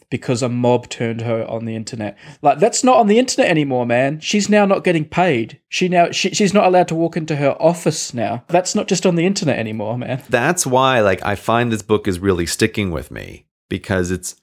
because 0.09 0.41
a 0.41 0.49
mob 0.49 0.89
turned 0.89 1.21
her 1.21 1.45
on 1.51 1.65
the 1.65 1.77
internet. 1.77 2.17
Like 2.41 2.61
that's 2.61 2.83
not 2.83 2.97
on 2.97 3.09
the 3.09 3.19
internet 3.19 3.51
anymore, 3.51 3.85
man. 3.85 4.21
She's 4.21 4.49
now 4.49 4.65
not 4.65 4.85
getting 4.85 5.05
paid. 5.05 5.61
She 5.69 5.89
now 5.89 6.13
she, 6.13 6.31
she's 6.31 6.55
not 6.55 6.65
allowed 6.65 6.89
to 6.89 6.95
walk 6.95 7.17
into 7.17 7.37
her 7.37 7.61
office 7.61 8.15
now. 8.15 8.45
That's 8.49 8.75
not 8.75 8.89
just 8.89 9.05
on 9.05 9.17
the 9.17 9.27
internet 9.27 9.59
anymore, 9.59 9.99
man. 9.99 10.23
That's 10.31 10.67
why 10.67 11.01
like 11.01 11.23
I 11.27 11.35
find 11.35 11.71
this 11.71 11.83
book 11.83 12.09
is 12.09 12.21
really 12.21 12.47
sticking 12.47 12.91
with 12.91 13.11
me 13.11 13.47
because 13.69 14.11
it's 14.11 14.37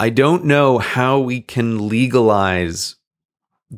I 0.00 0.10
don't 0.10 0.44
know 0.44 0.78
how 0.78 1.18
we 1.18 1.40
can 1.40 1.88
legalize 1.88 2.96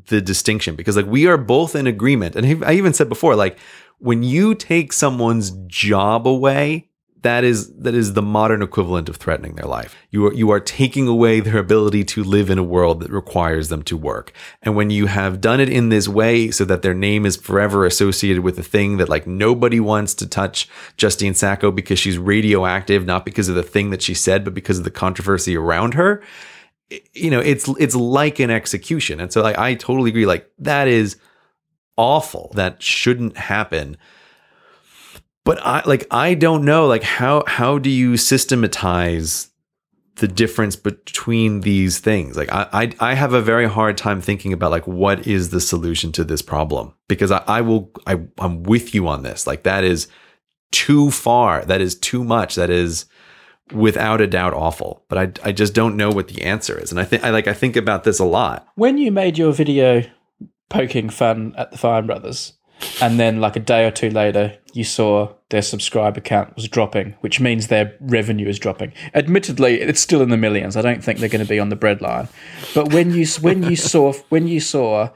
the 0.09 0.21
distinction 0.21 0.75
because 0.75 0.97
like 0.97 1.07
we 1.07 1.27
are 1.27 1.39
both 1.39 1.77
in 1.77 1.87
agreement 1.87 2.35
and 2.35 2.65
I 2.65 2.75
even 2.75 2.93
said 2.93 3.09
before 3.09 3.37
like 3.37 3.59
when 4.05 4.23
you 4.23 4.55
take 4.55 4.93
someone's 4.93 5.51
job 5.67 6.29
away 6.29 6.91
that 7.23 7.43
is 7.43 7.75
that 7.77 7.95
is 7.95 8.13
the 8.13 8.21
modern 8.21 8.61
equivalent 8.61 9.09
of 9.09 9.17
threatening 9.17 9.55
their 9.55 9.67
life. 9.67 9.97
You 10.11 10.27
are 10.27 10.35
you 10.35 10.51
are 10.51 10.61
taking 10.61 11.09
away 11.09 11.41
their 11.41 11.57
ability 11.57 12.05
to 12.05 12.23
live 12.23 12.51
in 12.51 12.59
a 12.59 12.63
world 12.63 13.01
that 13.01 13.11
requires 13.11 13.71
them 13.71 13.83
to 13.85 13.97
work. 13.97 14.35
And 14.61 14.77
when 14.77 14.91
you 14.91 15.07
have 15.07 15.41
done 15.41 15.59
it 15.59 15.71
in 15.71 15.89
this 15.89 16.07
way 16.07 16.51
so 16.51 16.67
that 16.67 16.83
their 16.83 16.93
name 16.93 17.25
is 17.25 17.39
forever 17.39 17.87
associated 17.87 18.43
with 18.43 18.59
a 18.59 18.63
thing 18.63 18.99
that 18.99 19.09
like 19.09 19.27
nobody 19.27 19.81
wants 19.81 20.13
to 20.17 20.27
touch 20.27 20.69
Justine 20.99 21.33
Sacco 21.33 21.71
because 21.71 21.99
she's 21.99 22.19
radioactive, 22.19 23.07
not 23.07 23.25
because 23.25 23.49
of 23.49 23.55
the 23.55 23.63
thing 23.63 23.89
that 23.89 24.03
she 24.03 24.13
said, 24.13 24.45
but 24.45 24.53
because 24.53 24.77
of 24.77 24.85
the 24.85 24.91
controversy 24.91 25.57
around 25.57 25.95
her, 25.95 26.23
you 27.15 27.31
know, 27.31 27.41
it's 27.41 27.67
it's 27.81 27.97
like 27.97 28.39
an 28.39 28.51
execution. 28.51 29.19
And 29.19 29.33
so 29.33 29.41
like 29.41 29.57
I 29.57 29.77
totally 29.77 30.11
agree 30.11 30.27
like 30.27 30.51
that 30.59 30.89
is 30.89 31.17
awful. 31.97 32.51
That 32.55 32.83
shouldn't 32.83 33.37
happen. 33.37 33.97
But 35.45 35.59
I 35.65 35.83
like 35.85 36.07
I 36.11 36.35
don't 36.35 36.65
know 36.65 36.87
like 36.87 37.03
how 37.03 37.45
how 37.47 37.79
do 37.79 37.91
you 37.91 38.17
systematize 38.17 39.51
the 40.17 40.29
difference 40.29 40.75
between 40.75 41.61
these 41.61 41.99
things? 41.99 42.37
Like 42.37 42.51
I, 42.51 42.67
I 42.73 43.11
i 43.11 43.15
have 43.15 43.35
a 43.35 43.43
very 43.43 43.69
hard 43.69 43.99
time 43.99 44.21
thinking 44.21 44.53
about 44.53 44.71
like 44.71 44.87
what 44.87 45.27
is 45.27 45.51
the 45.51 45.61
solution 45.61 46.13
to 46.13 46.25
this 46.25 46.41
problem? 46.41 46.95
Because 47.09 47.31
i, 47.31 47.43
I 47.47 47.61
will 47.61 47.91
I, 48.07 48.21
i'm 48.39 48.63
with 48.63 48.95
you 48.95 49.07
on 49.07 49.23
this. 49.23 49.47
Like 49.47 49.65
that 49.65 49.85
is 49.85 50.09
too 50.73 51.11
far. 51.11 51.65
That 51.65 51.83
is 51.83 51.95
too 51.95 52.25
much. 52.25 52.55
That 52.55 52.71
is 52.71 53.05
without 53.73 54.23
a 54.23 54.27
doubt 54.27 54.55
awful. 54.55 55.05
But 55.09 55.19
i, 55.19 55.49
I 55.49 55.53
just 55.53 55.75
don't 55.75 55.97
know 55.97 56.09
what 56.09 56.29
the 56.29 56.43
answer 56.43 56.79
is. 56.79 56.91
And 56.91 56.99
i 56.99 57.05
think 57.05 57.23
i 57.23 57.29
like 57.29 57.49
i 57.49 57.53
think 57.53 57.77
about 57.77 58.05
this 58.05 58.19
a 58.19 58.25
lot. 58.25 58.67
When 58.77 58.97
you 58.97 59.13
made 59.13 59.37
your 59.37 59.53
video 59.53 60.05
poking 60.69 61.11
fun 61.11 61.55
at 61.57 61.71
the 61.71 61.79
Fine 61.79 62.07
Brothers, 62.07 62.55
and 63.01 63.19
then 63.19 63.41
like 63.41 63.57
a 63.57 63.61
day 63.61 63.87
or 63.87 63.91
two 63.91 64.11
later, 64.11 64.57
you 64.73 64.85
saw 64.85 65.33
their 65.51 65.63
subscriber 65.63 66.21
count 66.21 66.55
was 66.57 66.69
dropping, 66.69 67.15
which 67.21 67.41
means 67.41 67.69
their 67.69 67.97
revenue 68.01 68.49
is 68.49 68.59
dropping. 68.59 68.93
Admittedly, 69.15 69.81
it's 69.81 70.01
still 70.01 70.23
in 70.23 70.31
the 70.31 70.37
millions. 70.37 70.77
I 70.77 70.83
don't 70.83 71.03
think 71.03 71.19
they're 71.19 71.29
going 71.29 71.45
to 71.45 71.49
be 71.49 71.61
on 71.61 71.69
the 71.69 71.77
breadline. 71.77 72.29
But 72.75 72.93
when 72.93 73.13
you 73.13 73.27
when 73.41 73.63
you 73.63 73.77
saw 73.77 74.13
when 74.29 74.49
you 74.49 74.61
saw 74.61 75.11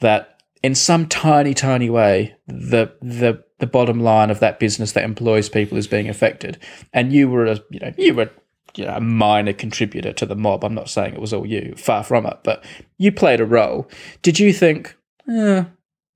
that 0.00 0.40
in 0.62 0.74
some 0.74 1.06
tiny 1.06 1.54
tiny 1.54 1.90
way 1.90 2.36
the 2.46 2.94
the 3.00 3.42
the 3.58 3.66
bottom 3.66 4.00
line 4.00 4.30
of 4.30 4.40
that 4.40 4.58
business 4.58 4.92
that 4.92 5.04
employs 5.04 5.48
people 5.48 5.76
is 5.76 5.86
being 5.86 6.08
affected, 6.08 6.58
and 6.92 7.12
you 7.12 7.28
were 7.28 7.46
a 7.46 7.60
you 7.70 7.80
know 7.80 7.92
you 7.98 8.14
were 8.14 8.30
you 8.76 8.84
know, 8.84 8.94
a 8.94 9.00
minor 9.00 9.52
contributor 9.52 10.12
to 10.12 10.26
the 10.26 10.36
mob. 10.36 10.64
I'm 10.64 10.74
not 10.74 10.88
saying 10.88 11.14
it 11.14 11.20
was 11.20 11.32
all 11.32 11.46
you, 11.46 11.74
far 11.76 12.04
from 12.04 12.26
it, 12.26 12.38
but 12.42 12.64
you 12.98 13.12
played 13.12 13.40
a 13.40 13.46
role. 13.46 13.88
Did 14.22 14.38
you 14.38 14.52
think, 14.52 14.96
eh, 15.28 15.64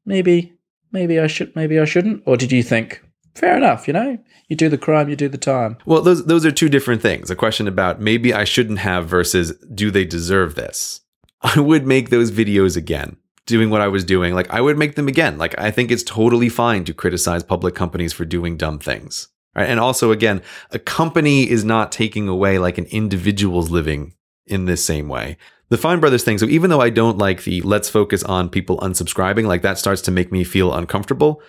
maybe 0.06 0.52
maybe 0.92 1.18
I 1.18 1.26
should, 1.26 1.54
maybe 1.56 1.78
I 1.78 1.84
shouldn't, 1.84 2.22
or 2.24 2.36
did 2.36 2.52
you 2.52 2.62
think, 2.62 3.02
fair 3.34 3.56
enough, 3.56 3.86
you 3.86 3.92
know, 3.92 4.18
you 4.48 4.56
do 4.56 4.68
the 4.68 4.78
crime, 4.78 5.08
you 5.08 5.16
do 5.16 5.28
the 5.28 5.38
time? 5.38 5.76
Well, 5.84 6.02
those 6.02 6.24
those 6.26 6.46
are 6.46 6.52
two 6.52 6.68
different 6.68 7.02
things. 7.02 7.30
A 7.30 7.36
question 7.36 7.68
about 7.68 8.00
maybe 8.00 8.32
I 8.32 8.44
shouldn't 8.44 8.78
have 8.78 9.08
versus 9.08 9.52
do 9.74 9.90
they 9.90 10.04
deserve 10.04 10.54
this? 10.54 11.00
I 11.42 11.60
would 11.60 11.86
make 11.86 12.10
those 12.10 12.30
videos 12.30 12.76
again. 12.76 13.16
Doing 13.46 13.68
what 13.68 13.82
I 13.82 13.88
was 13.88 14.04
doing, 14.04 14.32
like 14.32 14.48
I 14.48 14.62
would 14.62 14.78
make 14.78 14.94
them 14.94 15.06
again. 15.06 15.36
Like 15.36 15.58
I 15.58 15.70
think 15.70 15.90
it's 15.90 16.02
totally 16.02 16.48
fine 16.48 16.84
to 16.84 16.94
criticize 16.94 17.42
public 17.42 17.74
companies 17.74 18.14
for 18.14 18.24
doing 18.24 18.56
dumb 18.56 18.78
things. 18.78 19.28
Right? 19.54 19.68
And 19.68 19.78
also 19.78 20.10
again, 20.10 20.42
a 20.70 20.78
company 20.78 21.48
is 21.48 21.64
not 21.64 21.92
taking 21.92 22.28
away 22.28 22.58
like 22.58 22.78
an 22.78 22.86
individual's 22.86 23.70
living 23.70 24.14
in 24.46 24.64
this 24.64 24.84
same 24.84 25.08
way. 25.08 25.36
The 25.70 25.78
Fine 25.78 26.00
Brothers 26.00 26.24
thing, 26.24 26.38
so 26.38 26.46
even 26.46 26.70
though 26.70 26.80
I 26.80 26.90
don't 26.90 27.18
like 27.18 27.44
the 27.44 27.62
let's 27.62 27.88
focus 27.88 28.22
on 28.24 28.50
people 28.50 28.78
unsubscribing, 28.78 29.46
like 29.46 29.62
that 29.62 29.78
starts 29.78 30.02
to 30.02 30.10
make 30.10 30.30
me 30.30 30.44
feel 30.44 30.74
uncomfortable, 30.74 31.40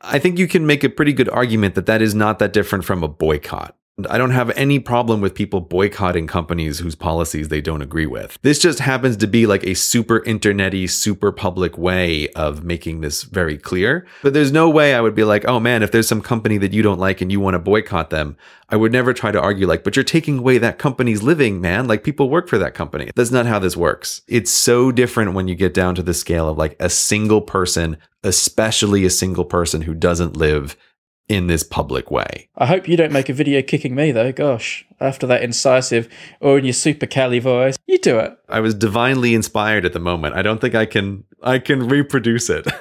I 0.00 0.18
think 0.18 0.38
you 0.38 0.46
can 0.46 0.66
make 0.66 0.84
a 0.84 0.88
pretty 0.88 1.12
good 1.12 1.28
argument 1.28 1.74
that 1.76 1.86
that 1.86 2.02
is 2.02 2.14
not 2.14 2.38
that 2.38 2.52
different 2.52 2.84
from 2.84 3.02
a 3.02 3.08
boycott. 3.08 3.76
I 4.08 4.16
don't 4.16 4.30
have 4.30 4.48
any 4.50 4.78
problem 4.78 5.20
with 5.20 5.34
people 5.34 5.60
boycotting 5.60 6.26
companies 6.26 6.78
whose 6.78 6.94
policies 6.94 7.48
they 7.48 7.60
don't 7.60 7.82
agree 7.82 8.06
with. 8.06 8.38
This 8.40 8.58
just 8.58 8.78
happens 8.78 9.18
to 9.18 9.26
be 9.26 9.46
like 9.46 9.64
a 9.64 9.74
super 9.74 10.20
internety, 10.20 10.88
super 10.88 11.30
public 11.30 11.76
way 11.76 12.28
of 12.30 12.64
making 12.64 13.02
this 13.02 13.22
very 13.22 13.58
clear. 13.58 14.06
But 14.22 14.32
there's 14.32 14.50
no 14.50 14.70
way 14.70 14.94
I 14.94 15.02
would 15.02 15.14
be 15.14 15.24
like, 15.24 15.46
oh 15.46 15.60
man, 15.60 15.82
if 15.82 15.92
there's 15.92 16.08
some 16.08 16.22
company 16.22 16.56
that 16.58 16.72
you 16.72 16.82
don't 16.82 16.98
like 16.98 17.20
and 17.20 17.30
you 17.30 17.38
want 17.38 17.54
to 17.54 17.58
boycott 17.58 18.08
them, 18.08 18.38
I 18.70 18.76
would 18.76 18.92
never 18.92 19.12
try 19.12 19.30
to 19.30 19.40
argue 19.40 19.66
like, 19.66 19.84
but 19.84 19.94
you're 19.94 20.04
taking 20.04 20.38
away 20.38 20.56
that 20.56 20.78
company's 20.78 21.22
living, 21.22 21.60
man. 21.60 21.86
Like 21.86 22.02
people 22.02 22.30
work 22.30 22.48
for 22.48 22.56
that 22.56 22.74
company. 22.74 23.10
That's 23.14 23.30
not 23.30 23.44
how 23.44 23.58
this 23.58 23.76
works. 23.76 24.22
It's 24.26 24.50
so 24.50 24.90
different 24.90 25.34
when 25.34 25.48
you 25.48 25.54
get 25.54 25.74
down 25.74 25.94
to 25.96 26.02
the 26.02 26.14
scale 26.14 26.48
of 26.48 26.56
like 26.56 26.76
a 26.80 26.88
single 26.88 27.42
person, 27.42 27.98
especially 28.24 29.04
a 29.04 29.10
single 29.10 29.44
person 29.44 29.82
who 29.82 29.92
doesn't 29.92 30.34
live 30.34 30.78
in 31.32 31.46
this 31.46 31.62
public 31.62 32.10
way. 32.10 32.48
I 32.56 32.66
hope 32.66 32.86
you 32.86 32.96
don't 32.96 33.12
make 33.12 33.28
a 33.28 33.32
video 33.32 33.62
kicking 33.62 33.94
me 33.94 34.12
though. 34.12 34.32
Gosh, 34.32 34.84
after 35.00 35.26
that 35.26 35.42
incisive 35.42 36.08
oh, 36.40 36.50
or 36.50 36.58
in 36.58 36.64
your 36.64 36.74
super 36.74 37.06
Cali 37.06 37.38
voice, 37.38 37.78
you 37.86 37.98
do 37.98 38.18
it. 38.18 38.36
I 38.48 38.60
was 38.60 38.74
divinely 38.74 39.34
inspired 39.34 39.86
at 39.86 39.94
the 39.94 39.98
moment. 39.98 40.36
I 40.36 40.42
don't 40.42 40.60
think 40.60 40.74
I 40.74 40.84
can 40.84 41.24
I 41.42 41.58
can 41.58 41.88
reproduce 41.88 42.50
it. 42.50 42.66